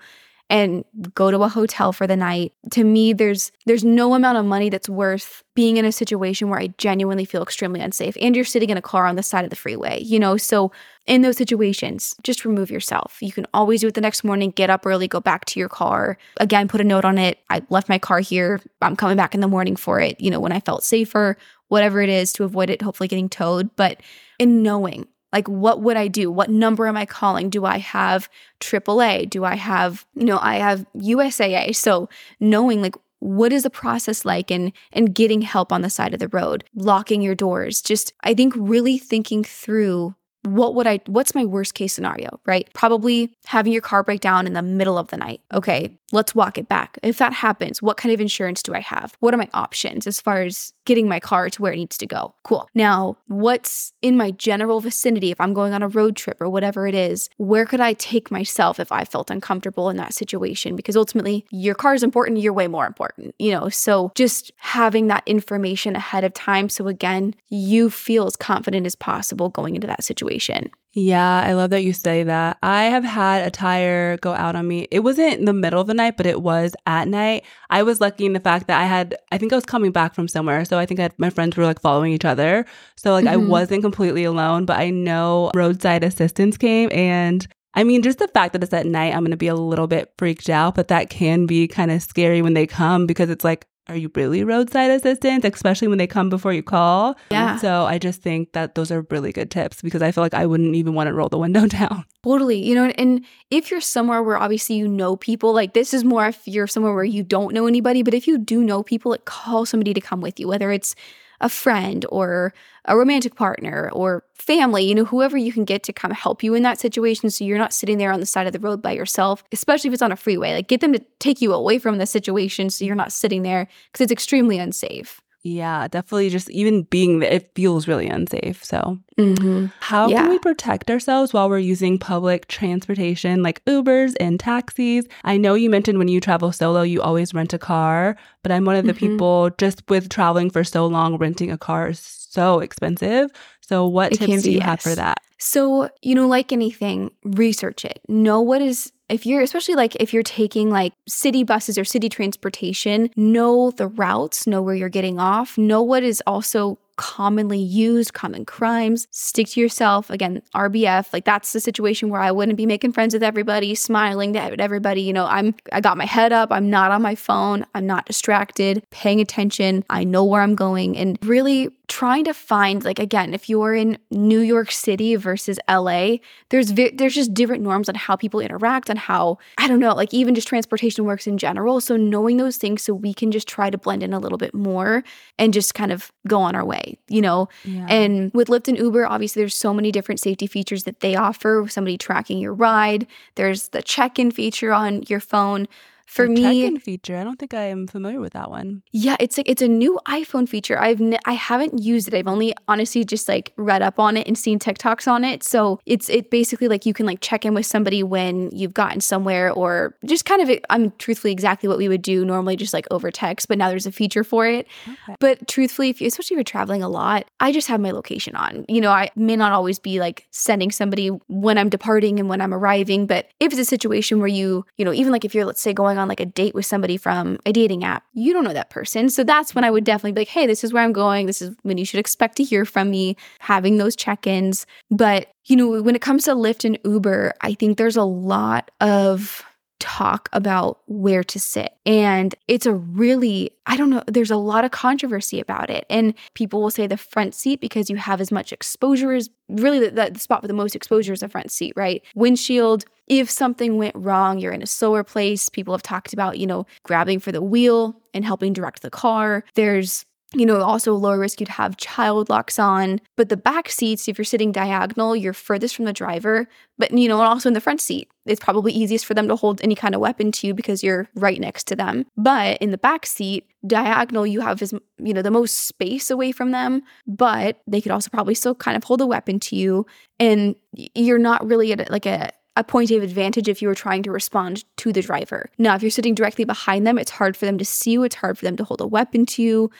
and 0.49 0.83
go 1.13 1.29
to 1.29 1.43
a 1.43 1.47
hotel 1.47 1.93
for 1.93 2.07
the 2.07 2.15
night. 2.15 2.53
To 2.71 2.83
me, 2.83 3.13
there's 3.13 3.51
there's 3.65 3.83
no 3.83 4.15
amount 4.15 4.37
of 4.37 4.45
money 4.45 4.69
that's 4.69 4.89
worth 4.89 5.43
being 5.53 5.77
in 5.77 5.85
a 5.85 5.91
situation 5.91 6.49
where 6.49 6.59
I 6.59 6.67
genuinely 6.77 7.25
feel 7.25 7.43
extremely 7.43 7.81
unsafe 7.81 8.17
and 8.19 8.35
you're 8.35 8.45
sitting 8.45 8.69
in 8.69 8.77
a 8.77 8.81
car 8.81 9.05
on 9.05 9.15
the 9.15 9.23
side 9.23 9.43
of 9.43 9.51
the 9.51 9.55
freeway, 9.55 10.01
you 10.01 10.19
know? 10.19 10.37
So 10.37 10.71
in 11.05 11.21
those 11.21 11.37
situations, 11.37 12.15
just 12.23 12.45
remove 12.45 12.71
yourself. 12.71 13.17
You 13.21 13.31
can 13.31 13.45
always 13.53 13.81
do 13.81 13.87
it 13.87 13.93
the 13.93 14.01
next 14.01 14.23
morning, 14.23 14.51
get 14.51 14.69
up 14.69 14.85
early, 14.85 15.07
go 15.07 15.19
back 15.19 15.45
to 15.45 15.59
your 15.59 15.69
car. 15.69 16.17
Again, 16.37 16.67
put 16.67 16.81
a 16.81 16.83
note 16.83 17.05
on 17.05 17.17
it. 17.17 17.39
I 17.49 17.61
left 17.69 17.89
my 17.89 17.99
car 17.99 18.19
here. 18.19 18.61
I'm 18.81 18.95
coming 18.95 19.17
back 19.17 19.35
in 19.35 19.41
the 19.41 19.47
morning 19.47 19.75
for 19.75 19.99
it, 19.99 20.19
you 20.19 20.31
know, 20.31 20.39
when 20.39 20.51
I 20.51 20.59
felt 20.59 20.83
safer, 20.83 21.37
whatever 21.67 22.01
it 22.01 22.09
is 22.09 22.33
to 22.33 22.43
avoid 22.43 22.69
it 22.69 22.81
hopefully 22.81 23.07
getting 23.07 23.29
towed, 23.29 23.75
but 23.75 24.01
in 24.39 24.63
knowing 24.63 25.07
like, 25.31 25.47
what 25.47 25.81
would 25.81 25.97
I 25.97 26.07
do? 26.07 26.31
What 26.31 26.49
number 26.49 26.87
am 26.87 26.97
I 26.97 27.05
calling? 27.05 27.49
Do 27.49 27.65
I 27.65 27.77
have 27.77 28.29
AAA? 28.59 29.29
Do 29.29 29.45
I 29.45 29.55
have, 29.55 30.05
you 30.15 30.25
know, 30.25 30.39
I 30.41 30.55
have 30.55 30.85
USAA. 30.95 31.75
So 31.75 32.09
knowing 32.39 32.81
like 32.81 32.95
what 33.19 33.51
is 33.51 33.63
the 33.63 33.69
process 33.69 34.23
like 34.23 34.49
and 34.49 34.71
and 34.93 35.13
getting 35.13 35.41
help 35.41 35.71
on 35.71 35.81
the 35.81 35.89
side 35.89 36.13
of 36.13 36.19
the 36.19 36.29
road, 36.29 36.63
locking 36.73 37.21
your 37.21 37.35
doors, 37.35 37.81
just 37.81 38.13
I 38.21 38.33
think 38.33 38.53
really 38.55 38.97
thinking 38.97 39.43
through 39.43 40.15
what 40.55 40.75
would 40.75 40.87
I 40.87 40.99
what's 41.05 41.35
my 41.35 41.45
worst 41.45 41.73
case 41.73 41.93
scenario, 41.93 42.39
right? 42.45 42.67
Probably 42.73 43.33
having 43.45 43.71
your 43.73 43.81
car 43.81 44.03
break 44.03 44.21
down 44.21 44.47
in 44.47 44.53
the 44.53 44.61
middle 44.61 44.97
of 44.97 45.07
the 45.07 45.17
night. 45.17 45.41
Okay, 45.53 45.97
let's 46.11 46.33
walk 46.33 46.57
it 46.57 46.67
back. 46.67 46.97
If 47.03 47.17
that 47.19 47.33
happens, 47.33 47.81
what 47.81 47.97
kind 47.97 48.13
of 48.13 48.21
insurance 48.21 48.63
do 48.63 48.73
I 48.73 48.79
have? 48.79 49.15
What 49.19 49.33
are 49.33 49.37
my 49.37 49.49
options 49.53 50.07
as 50.07 50.19
far 50.19 50.41
as 50.41 50.73
getting 50.85 51.07
my 51.07 51.19
car 51.19 51.49
to 51.49 51.61
where 51.61 51.73
it 51.73 51.77
needs 51.77 51.97
to 51.99 52.07
go? 52.07 52.33
Cool. 52.43 52.67
Now, 52.73 53.17
what's 53.27 53.93
in 54.01 54.17
my 54.17 54.31
general 54.31 54.81
vicinity 54.81 55.31
if 55.31 55.39
I'm 55.39 55.53
going 55.53 55.73
on 55.73 55.83
a 55.83 55.87
road 55.87 56.15
trip 56.15 56.41
or 56.41 56.49
whatever 56.49 56.87
it 56.87 56.95
is? 56.95 57.29
Where 57.37 57.65
could 57.65 57.81
I 57.81 57.93
take 57.93 58.31
myself 58.31 58.79
if 58.79 58.91
I 58.91 59.05
felt 59.05 59.29
uncomfortable 59.29 59.89
in 59.89 59.97
that 59.97 60.13
situation? 60.13 60.75
Because 60.75 60.95
ultimately, 60.95 61.45
your 61.51 61.75
car 61.75 61.93
is 61.93 62.03
important, 62.03 62.39
you're 62.39 62.53
way 62.53 62.67
more 62.67 62.87
important, 62.87 63.35
you 63.37 63.51
know? 63.51 63.69
So 63.69 64.11
just 64.15 64.51
having 64.57 65.07
that 65.07 65.23
information 65.25 65.95
ahead 65.95 66.23
of 66.23 66.33
time 66.33 66.69
so 66.69 66.87
again, 66.87 67.35
you 67.49 67.89
feel 67.89 68.25
as 68.25 68.35
confident 68.35 68.85
as 68.85 68.95
possible 68.95 69.49
going 69.49 69.75
into 69.75 69.87
that 69.87 70.03
situation 70.03 70.38
situation. 70.39 70.71
Yeah, 70.93 71.43
I 71.45 71.53
love 71.53 71.69
that 71.69 71.83
you 71.83 71.93
say 71.93 72.23
that. 72.23 72.57
I 72.63 72.85
have 72.85 73.03
had 73.03 73.45
a 73.45 73.51
tire 73.51 74.17
go 74.17 74.33
out 74.33 74.55
on 74.55 74.67
me. 74.67 74.87
It 74.89 75.01
wasn't 75.01 75.35
in 75.35 75.45
the 75.45 75.53
middle 75.53 75.79
of 75.79 75.85
the 75.85 75.93
night, 75.93 76.17
but 76.17 76.25
it 76.25 76.41
was 76.41 76.73
at 76.87 77.07
night. 77.07 77.45
I 77.69 77.83
was 77.83 78.01
lucky 78.01 78.25
in 78.25 78.33
the 78.33 78.39
fact 78.39 78.65
that 78.67 78.81
I 78.81 78.85
had, 78.85 79.15
I 79.31 79.37
think 79.37 79.53
I 79.53 79.55
was 79.55 79.65
coming 79.65 79.91
back 79.91 80.15
from 80.15 80.27
somewhere. 80.27 80.65
So 80.65 80.79
I 80.79 80.87
think 80.87 80.99
I 80.99 81.03
had, 81.03 81.13
my 81.19 81.29
friends 81.29 81.55
were 81.55 81.63
like 81.63 81.79
following 81.79 82.11
each 82.11 82.25
other. 82.25 82.65
So 82.97 83.11
like 83.13 83.25
mm-hmm. 83.25 83.33
I 83.33 83.37
wasn't 83.37 83.83
completely 83.83 84.23
alone, 84.23 84.65
but 84.65 84.79
I 84.79 84.89
know 84.89 85.51
roadside 85.53 86.03
assistance 86.03 86.57
came 86.57 86.89
and 86.91 87.47
I 87.75 87.83
mean, 87.83 88.01
just 88.01 88.17
the 88.17 88.27
fact 88.27 88.53
that 88.53 88.63
it's 88.63 88.73
at 88.73 88.87
night, 88.87 89.13
I'm 89.13 89.21
going 89.21 89.29
to 89.29 89.37
be 89.37 89.47
a 89.47 89.53
little 89.53 89.85
bit 89.85 90.11
freaked 90.17 90.49
out, 90.49 90.73
but 90.73 90.87
that 90.87 91.11
can 91.11 91.45
be 91.45 91.67
kind 91.67 91.91
of 91.91 92.01
scary 92.01 92.41
when 92.41 92.55
they 92.55 92.65
come 92.65 93.05
because 93.05 93.29
it's 93.29 93.45
like, 93.45 93.67
are 93.89 93.97
you 93.97 94.11
really 94.13 94.43
roadside 94.43 94.91
assistance, 94.91 95.43
especially 95.43 95.87
when 95.87 95.97
they 95.97 96.07
come 96.07 96.29
before 96.29 96.53
you 96.53 96.61
call? 96.61 97.17
Yeah. 97.31 97.57
So 97.57 97.85
I 97.85 97.97
just 97.97 98.21
think 98.21 98.53
that 98.53 98.75
those 98.75 98.91
are 98.91 99.05
really 99.09 99.31
good 99.31 99.49
tips 99.49 99.81
because 99.81 100.01
I 100.01 100.11
feel 100.11 100.23
like 100.23 100.35
I 100.35 100.45
wouldn't 100.45 100.75
even 100.75 100.93
want 100.93 101.07
to 101.07 101.13
roll 101.13 101.27
the 101.27 101.39
window 101.39 101.65
down. 101.67 102.05
Totally. 102.23 102.63
You 102.63 102.75
know, 102.75 102.85
and 102.97 103.25
if 103.49 103.71
you're 103.71 103.81
somewhere 103.81 104.21
where 104.21 104.37
obviously 104.37 104.75
you 104.75 104.87
know 104.87 105.15
people, 105.15 105.53
like 105.53 105.73
this 105.73 105.93
is 105.93 106.03
more 106.03 106.27
if 106.27 106.47
you're 106.47 106.67
somewhere 106.67 106.93
where 106.93 107.03
you 107.03 107.23
don't 107.23 107.53
know 107.53 107.65
anybody, 107.65 108.03
but 108.03 108.13
if 108.13 108.27
you 108.27 108.37
do 108.37 108.63
know 108.63 108.83
people, 108.83 109.11
like 109.11 109.25
call 109.25 109.65
somebody 109.65 109.93
to 109.93 110.01
come 110.01 110.21
with 110.21 110.39
you, 110.39 110.47
whether 110.47 110.71
it's 110.71 110.95
a 111.41 111.49
friend 111.49 112.05
or 112.09 112.53
a 112.85 112.97
romantic 112.97 113.35
partner 113.35 113.89
or 113.93 114.23
family, 114.33 114.83
you 114.83 114.95
know, 114.95 115.05
whoever 115.05 115.37
you 115.37 115.53
can 115.53 115.65
get 115.65 115.83
to 115.83 115.93
come 115.93 116.11
help 116.11 116.43
you 116.43 116.53
in 116.53 116.63
that 116.63 116.79
situation 116.79 117.29
so 117.29 117.43
you're 117.43 117.57
not 117.57 117.73
sitting 117.73 117.97
there 117.97 118.11
on 118.11 118.19
the 118.19 118.25
side 118.25 118.47
of 118.47 118.53
the 118.53 118.59
road 118.59 118.81
by 118.81 118.91
yourself, 118.91 119.43
especially 119.51 119.89
if 119.89 119.93
it's 119.93 120.01
on 120.01 120.11
a 120.11 120.15
freeway. 120.15 120.53
Like 120.53 120.67
get 120.67 120.81
them 120.81 120.93
to 120.93 121.03
take 121.19 121.41
you 121.41 121.53
away 121.53 121.79
from 121.79 121.97
the 121.97 122.05
situation 122.05 122.69
so 122.69 122.85
you're 122.85 122.95
not 122.95 123.11
sitting 123.11 123.43
there 123.43 123.67
because 123.91 124.01
it's 124.01 124.11
extremely 124.11 124.57
unsafe. 124.57 125.21
Yeah, 125.41 125.87
definitely. 125.87 126.29
Just 126.29 126.49
even 126.49 126.83
being 126.83 127.19
there, 127.19 127.31
it 127.31 127.51
feels 127.55 127.87
really 127.87 128.07
unsafe. 128.07 128.63
So, 128.63 128.99
mm-hmm. 129.17 129.67
how 129.79 130.09
yeah. 130.09 130.21
can 130.21 130.29
we 130.29 130.39
protect 130.39 130.91
ourselves 130.91 131.31
while 131.31 131.49
we're 131.49 131.59
using 131.59 131.97
public 131.97 132.47
transportation 132.47 133.41
like 133.41 133.63
Ubers 133.65 134.15
and 134.19 134.39
taxis? 134.39 135.05
I 135.23 135.37
know 135.37 135.53
you 135.53 135.69
mentioned 135.69 135.97
when 135.97 136.09
you 136.09 136.19
travel 136.19 136.51
solo, 136.51 136.81
you 136.81 137.01
always 137.01 137.33
rent 137.33 137.53
a 137.53 137.59
car, 137.59 138.17
but 138.43 138.51
I'm 138.51 138.65
one 138.65 138.75
of 138.75 138.85
the 138.85 138.91
mm-hmm. 138.93 139.07
people 139.07 139.49
just 139.57 139.81
with 139.89 140.09
traveling 140.09 140.49
for 140.49 140.65
so 140.65 140.85
long, 140.87 141.17
renting 141.17 141.51
a 141.51 141.57
car 141.57 141.89
is 141.89 141.99
so 141.99 142.59
expensive. 142.59 143.31
So, 143.61 143.87
what 143.87 144.11
it 144.11 144.17
tips 144.17 144.43
do 144.43 144.51
you 144.51 144.57
yes. 144.57 144.65
have 144.65 144.81
for 144.81 144.95
that? 144.95 145.21
So, 145.37 145.89
you 146.01 146.15
know, 146.15 146.27
like 146.27 146.51
anything, 146.51 147.11
research 147.23 147.85
it. 147.85 148.01
Know 148.09 148.41
what 148.41 148.61
is 148.61 148.91
if 149.09 149.25
you're 149.25 149.41
especially 149.41 149.75
like 149.75 149.95
if 149.95 150.13
you're 150.13 150.23
taking 150.23 150.69
like 150.69 150.93
city 151.07 151.43
buses 151.43 151.77
or 151.77 151.83
city 151.83 152.09
transportation, 152.09 153.09
know 153.15 153.71
the 153.71 153.87
routes, 153.87 154.47
know 154.47 154.61
where 154.61 154.75
you're 154.75 154.89
getting 154.89 155.19
off, 155.19 155.57
know 155.57 155.81
what 155.81 156.03
is 156.03 156.21
also 156.27 156.79
commonly 156.99 157.57
used, 157.57 158.13
common 158.13 158.43
crimes. 158.43 159.07
Stick 159.11 159.47
to 159.47 159.61
yourself. 159.61 160.09
Again, 160.09 160.41
RBF, 160.53 161.13
like 161.13 161.23
that's 161.23 161.53
the 161.53 161.61
situation 161.61 162.09
where 162.09 162.19
I 162.19 162.31
wouldn't 162.31 162.57
be 162.57 162.65
making 162.65 162.91
friends 162.91 163.13
with 163.13 163.23
everybody, 163.23 163.73
smiling 163.73 164.35
at 164.35 164.59
everybody. 164.59 165.01
You 165.01 165.13
know, 165.13 165.25
I'm 165.25 165.55
I 165.71 165.79
got 165.79 165.97
my 165.97 166.05
head 166.05 166.33
up, 166.33 166.51
I'm 166.51 166.69
not 166.69 166.91
on 166.91 167.01
my 167.01 167.15
phone, 167.15 167.65
I'm 167.73 167.87
not 167.87 168.05
distracted, 168.05 168.83
paying 168.91 169.21
attention, 169.21 169.85
I 169.89 170.03
know 170.03 170.25
where 170.25 170.41
I'm 170.41 170.55
going, 170.55 170.97
and 170.97 171.17
really 171.23 171.69
trying 171.89 172.23
to 172.23 172.33
find 172.33 172.85
like 172.85 172.99
again 172.99 173.33
if 173.33 173.49
you're 173.49 173.73
in 173.73 173.97
New 174.11 174.39
York 174.39 174.71
City 174.71 175.15
versus 175.15 175.59
LA 175.67 176.17
there's 176.49 176.71
vi- 176.71 176.91
there's 176.93 177.15
just 177.15 177.33
different 177.33 177.63
norms 177.63 177.89
on 177.89 177.95
how 177.95 178.15
people 178.15 178.39
interact 178.39 178.89
on 178.89 178.95
how 178.95 179.37
I 179.57 179.67
don't 179.67 179.79
know 179.79 179.93
like 179.93 180.13
even 180.13 180.35
just 180.35 180.47
transportation 180.47 181.03
works 181.05 181.27
in 181.27 181.37
general. 181.37 181.81
So 181.81 181.97
knowing 181.97 182.37
those 182.37 182.57
things 182.57 182.83
so 182.83 182.93
we 182.93 183.13
can 183.13 183.31
just 183.31 183.47
try 183.47 183.69
to 183.69 183.77
blend 183.77 184.03
in 184.03 184.13
a 184.13 184.19
little 184.19 184.37
bit 184.37 184.53
more 184.53 185.03
and 185.37 185.53
just 185.53 185.73
kind 185.73 185.91
of 185.91 186.11
go 186.27 186.39
on 186.41 186.55
our 186.55 186.63
way 186.63 186.97
you 187.09 187.21
know? 187.21 187.49
Yeah. 187.65 187.87
and 187.89 188.31
with 188.33 188.47
Lyft 188.47 188.67
and 188.67 188.77
Uber 188.77 189.05
obviously 189.07 189.41
there's 189.41 189.55
so 189.55 189.73
many 189.73 189.91
different 189.91 190.19
safety 190.19 190.47
features 190.47 190.83
that 190.83 190.99
they 190.99 191.15
offer. 191.15 191.65
Somebody 191.67 191.97
tracking 191.97 192.37
your 192.37 192.53
ride 192.53 193.07
there's 193.35 193.69
the 193.69 193.81
check-in 193.81 194.31
feature 194.31 194.71
on 194.71 195.03
your 195.07 195.19
phone 195.19 195.67
for 196.09 196.25
the 196.25 196.33
me 196.33 196.77
feature. 196.79 197.17
I 197.17 197.23
don't 197.23 197.37
think 197.37 197.53
i 197.53 197.65
am 197.65 197.85
familiar 197.85 198.19
with 198.19 198.33
that 198.33 198.49
one. 198.49 198.81
Yeah 198.91 199.15
it's 199.19 199.37
like 199.37 199.47
it's 199.47 199.61
a 199.61 199.67
new 199.67 199.99
iphone 200.07 200.49
feature. 200.49 200.77
I've 200.79 200.99
n- 200.99 201.19
i 201.25 201.33
haven't 201.33 201.81
used 201.81 202.07
it. 202.07 202.13
I've 202.15 202.27
only 202.27 202.53
honestly 202.67 203.05
just 203.05 203.29
like 203.29 203.53
read 203.57 203.81
up 203.83 203.99
on 203.99 204.17
it 204.17 204.27
and 204.27 204.37
seen 204.37 204.57
tiktoks 204.57 205.07
on 205.07 205.23
it. 205.23 205.43
So 205.43 205.79
it's 205.85 206.09
it 206.09 206.31
basically 206.31 206.67
like 206.67 206.85
you 206.87 206.93
can 206.93 207.05
like 207.05 207.21
check 207.21 207.45
in 207.45 207.53
with 207.53 207.67
somebody 207.67 208.01
when 208.01 208.49
you've 208.51 208.73
gotten 208.73 209.01
somewhere 209.01 209.51
or 209.51 209.95
just 210.05 210.25
kind 210.25 210.41
of 210.41 210.49
i'm 210.69 210.81
mean, 210.81 210.93
truthfully 210.97 211.31
exactly 211.31 211.69
what 211.69 211.77
we 211.77 211.87
would 211.87 212.01
do 212.01 212.25
normally 212.25 212.55
just 212.55 212.73
like 212.73 212.87
over 212.89 213.11
text 213.11 213.47
but 213.47 213.57
now 213.57 213.69
there's 213.69 213.85
a 213.85 213.91
feature 213.91 214.23
for 214.23 214.47
it. 214.47 214.67
Okay. 214.87 215.15
but 215.19 215.47
truthfully 215.47 215.89
if 215.89 216.01
you 216.01 216.07
especially 216.07 216.33
if 216.33 216.37
you're 216.39 216.43
traveling 216.43 216.81
a 216.81 216.89
lot 216.89 217.29
i 217.39 217.51
just 217.51 217.67
have 217.67 217.79
my 217.79 217.91
location 217.91 218.35
on. 218.35 218.65
You 218.67 218.81
know 218.81 218.91
i 218.91 219.11
may 219.15 219.35
not 219.35 219.51
always 219.51 219.77
be 219.77 219.99
like 219.99 220.27
sending 220.31 220.71
somebody 220.71 221.09
when 221.27 221.59
i'm 221.59 221.69
departing 221.69 222.19
and 222.19 222.29
when 222.29 222.41
i'm 222.41 222.53
arriving 222.53 223.05
but 223.05 223.29
if 223.39 223.51
it's 223.51 223.61
a 223.61 223.65
situation 223.65 224.17
where 224.17 224.27
you 224.27 224.65
you 224.77 224.85
know 224.85 224.93
even 224.93 225.11
like 225.11 225.23
if 225.23 225.35
you're 225.35 225.45
let's 225.45 225.61
say 225.61 225.73
going 225.73 225.98
on 225.99 226.07
like 226.07 226.19
a 226.19 226.25
date 226.25 226.55
with 226.55 226.65
somebody 226.65 226.97
from 226.97 227.37
a 227.45 227.53
dating 227.53 227.83
app, 227.83 228.03
you 228.13 228.33
don't 228.33 228.43
know 228.43 228.53
that 228.53 228.69
person. 228.69 229.09
So 229.09 229.23
that's 229.23 229.53
when 229.53 229.63
I 229.63 229.71
would 229.71 229.83
definitely 229.83 230.13
be 230.13 230.21
like, 230.21 230.29
hey, 230.29 230.47
this 230.47 230.63
is 230.63 230.73
where 230.73 230.83
I'm 230.83 230.93
going. 230.93 231.25
This 231.25 231.41
is 231.41 231.55
when 231.63 231.77
you 231.77 231.85
should 231.85 231.99
expect 231.99 232.37
to 232.37 232.43
hear 232.43 232.65
from 232.65 232.89
me, 232.89 233.15
having 233.39 233.77
those 233.77 233.95
check 233.95 234.25
ins. 234.25 234.65
But, 234.89 235.31
you 235.45 235.55
know, 235.55 235.81
when 235.81 235.95
it 235.95 236.01
comes 236.01 236.23
to 236.25 236.31
Lyft 236.31 236.65
and 236.65 236.79
Uber, 236.85 237.33
I 237.41 237.53
think 237.53 237.77
there's 237.77 237.97
a 237.97 238.03
lot 238.03 238.71
of 238.81 239.43
talk 239.79 240.29
about 240.33 240.79
where 240.87 241.23
to 241.23 241.39
sit. 241.39 241.73
And 241.85 242.35
it's 242.47 242.65
a 242.65 242.73
really, 242.73 243.51
I 243.65 243.77
don't 243.77 243.89
know, 243.89 244.03
there's 244.07 244.31
a 244.31 244.37
lot 244.37 244.65
of 244.65 244.71
controversy 244.71 245.39
about 245.39 245.69
it. 245.69 245.85
And 245.89 246.13
people 246.33 246.61
will 246.61 246.69
say 246.69 246.85
the 246.87 246.97
front 246.97 247.33
seat 247.33 247.61
because 247.61 247.89
you 247.89 247.95
have 247.95 248.21
as 248.21 248.31
much 248.31 248.51
exposure 248.51 249.13
as 249.13 249.29
really 249.47 249.79
the, 249.79 250.11
the 250.11 250.19
spot 250.19 250.41
with 250.41 250.49
the 250.49 250.55
most 250.55 250.75
exposure 250.75 251.13
is 251.13 251.21
the 251.21 251.29
front 251.29 251.51
seat, 251.51 251.73
right? 251.75 252.03
Windshield, 252.15 252.85
if 253.07 253.29
something 253.29 253.77
went 253.77 253.95
wrong, 253.95 254.37
you're 254.37 254.53
in 254.53 254.61
a 254.61 254.67
slower 254.67 255.03
place. 255.03 255.49
People 255.49 255.73
have 255.73 255.81
talked 255.83 256.13
about, 256.13 256.37
you 256.37 256.45
know, 256.45 256.67
grabbing 256.83 257.19
for 257.19 257.31
the 257.31 257.41
wheel 257.41 257.95
and 258.13 258.23
helping 258.23 258.53
direct 258.53 258.81
the 258.81 258.89
car. 258.89 259.43
There's 259.55 260.05
you 260.35 260.45
know, 260.45 260.61
also 260.61 260.93
lower 260.93 261.17
risk, 261.17 261.39
you'd 261.39 261.49
have 261.49 261.77
child 261.77 262.29
locks 262.29 262.59
on. 262.59 263.01
But 263.15 263.29
the 263.29 263.37
back 263.37 263.69
seats, 263.69 264.07
if 264.07 264.17
you're 264.17 264.25
sitting 264.25 264.51
diagonal, 264.51 265.15
you're 265.15 265.33
furthest 265.33 265.75
from 265.75 265.85
the 265.85 265.93
driver. 265.93 266.47
But, 266.77 266.91
you 266.91 267.07
know, 267.07 267.17
and 267.17 267.27
also 267.27 267.49
in 267.49 267.53
the 267.53 267.61
front 267.61 267.81
seat, 267.81 268.09
it's 268.27 268.39
probably 268.39 268.71
easiest 268.71 269.07
for 269.07 269.15
them 269.15 269.27
to 269.27 269.35
hold 269.35 269.59
any 269.63 269.73
kind 269.73 269.95
of 269.95 270.01
weapon 270.01 270.31
to 270.33 270.47
you 270.47 270.53
because 270.53 270.83
you're 270.83 271.09
right 271.15 271.39
next 271.39 271.65
to 271.67 271.75
them. 271.75 272.05
But 272.15 272.57
in 272.59 272.69
the 272.69 272.77
back 272.77 273.07
seat, 273.07 273.47
diagonal, 273.65 274.27
you 274.27 274.41
have 274.41 274.61
as, 274.61 274.71
you 274.99 275.13
know, 275.15 275.23
the 275.23 275.31
most 275.31 275.65
space 275.65 276.11
away 276.11 276.31
from 276.31 276.51
them, 276.51 276.83
but 277.07 277.61
they 277.65 277.81
could 277.81 277.91
also 277.91 278.11
probably 278.11 278.35
still 278.35 278.53
kind 278.53 278.77
of 278.77 278.83
hold 278.83 279.01
a 279.01 279.07
weapon 279.07 279.39
to 279.41 279.55
you. 279.55 279.87
And 280.19 280.55
you're 280.75 281.17
not 281.17 281.45
really 281.45 281.71
at 281.73 281.89
like 281.89 282.05
a, 282.05 282.29
a 282.55 282.63
point 282.63 282.91
of 282.91 283.01
advantage 283.01 283.47
if 283.47 283.63
you 283.63 283.67
were 283.67 283.75
trying 283.75 284.03
to 284.03 284.11
respond 284.11 284.63
to 284.77 284.93
the 284.93 285.01
driver. 285.01 285.49
Now, 285.57 285.73
if 285.73 285.81
you're 285.81 285.89
sitting 285.89 286.13
directly 286.13 286.45
behind 286.45 286.85
them, 286.85 286.99
it's 286.99 287.11
hard 287.11 287.35
for 287.35 287.45
them 287.47 287.57
to 287.57 287.65
see 287.65 287.91
you, 287.91 288.03
it's 288.03 288.15
hard 288.15 288.37
for 288.37 288.45
them 288.45 288.57
to 288.57 288.63
hold 288.63 288.81
a 288.81 288.87
weapon 288.87 289.25
to 289.27 289.41
you. 289.41 289.71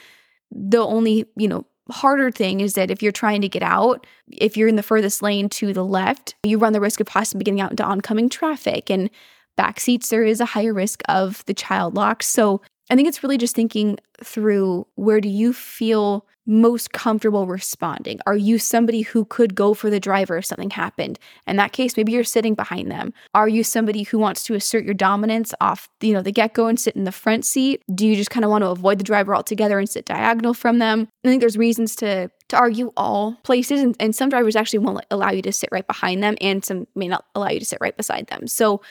The 0.50 0.78
only, 0.78 1.26
you 1.36 1.48
know, 1.48 1.66
harder 1.90 2.30
thing 2.30 2.60
is 2.60 2.74
that 2.74 2.90
if 2.90 3.02
you're 3.02 3.12
trying 3.12 3.40
to 3.40 3.48
get 3.48 3.62
out, 3.62 4.06
if 4.30 4.56
you're 4.56 4.68
in 4.68 4.76
the 4.76 4.82
furthest 4.82 5.22
lane 5.22 5.48
to 5.50 5.72
the 5.72 5.84
left, 5.84 6.34
you 6.42 6.58
run 6.58 6.72
the 6.72 6.80
risk 6.80 7.00
of 7.00 7.06
possibly 7.06 7.44
getting 7.44 7.60
out 7.60 7.72
into 7.72 7.84
oncoming 7.84 8.28
traffic. 8.28 8.90
And 8.90 9.10
back 9.56 9.80
seats, 9.80 10.08
there 10.08 10.24
is 10.24 10.40
a 10.40 10.46
higher 10.46 10.72
risk 10.72 11.02
of 11.08 11.44
the 11.46 11.54
child 11.54 11.94
locks. 11.94 12.26
So 12.26 12.62
I 12.90 12.96
think 12.96 13.08
it's 13.08 13.22
really 13.22 13.38
just 13.38 13.54
thinking 13.54 13.98
through 14.22 14.86
where 14.94 15.20
do 15.20 15.28
you 15.28 15.52
feel 15.52 16.26
most 16.46 16.92
comfortable 16.92 17.46
responding? 17.46 18.18
Are 18.26 18.36
you 18.36 18.58
somebody 18.58 19.02
who 19.02 19.24
could 19.24 19.54
go 19.54 19.74
for 19.74 19.90
the 19.90 20.00
driver 20.00 20.36
if 20.38 20.46
something 20.46 20.70
happened? 20.70 21.18
In 21.46 21.56
that 21.56 21.72
case, 21.72 21.96
maybe 21.96 22.12
you're 22.12 22.24
sitting 22.24 22.54
behind 22.54 22.90
them. 22.90 23.12
Are 23.34 23.48
you 23.48 23.62
somebody 23.62 24.02
who 24.02 24.18
wants 24.18 24.42
to 24.44 24.54
assert 24.54 24.84
your 24.84 24.94
dominance 24.94 25.54
off, 25.60 25.88
you 26.00 26.12
know, 26.12 26.22
the 26.22 26.32
get-go 26.32 26.66
and 26.66 26.78
sit 26.78 26.96
in 26.96 27.04
the 27.04 27.12
front 27.12 27.44
seat? 27.44 27.82
Do 27.94 28.06
you 28.06 28.16
just 28.16 28.30
kind 28.30 28.44
of 28.44 28.50
want 28.50 28.62
to 28.62 28.70
avoid 28.70 28.98
the 28.98 29.04
driver 29.04 29.34
altogether 29.34 29.78
and 29.78 29.88
sit 29.88 30.06
diagonal 30.06 30.54
from 30.54 30.78
them? 30.78 31.08
I 31.24 31.28
think 31.28 31.40
there's 31.40 31.58
reasons 31.58 31.96
to 31.96 32.30
to 32.48 32.56
argue 32.56 32.92
all 32.96 33.36
places 33.44 33.80
and, 33.80 33.94
and 34.00 34.14
some 34.14 34.28
drivers 34.28 34.56
actually 34.56 34.80
won't 34.80 35.04
allow 35.10 35.30
you 35.30 35.40
to 35.40 35.52
sit 35.52 35.68
right 35.70 35.86
behind 35.86 36.20
them 36.20 36.36
and 36.40 36.64
some 36.64 36.86
may 36.96 37.06
not 37.06 37.24
allow 37.36 37.48
you 37.48 37.60
to 37.60 37.64
sit 37.64 37.78
right 37.80 37.96
beside 37.96 38.26
them. 38.26 38.48
So, 38.48 38.82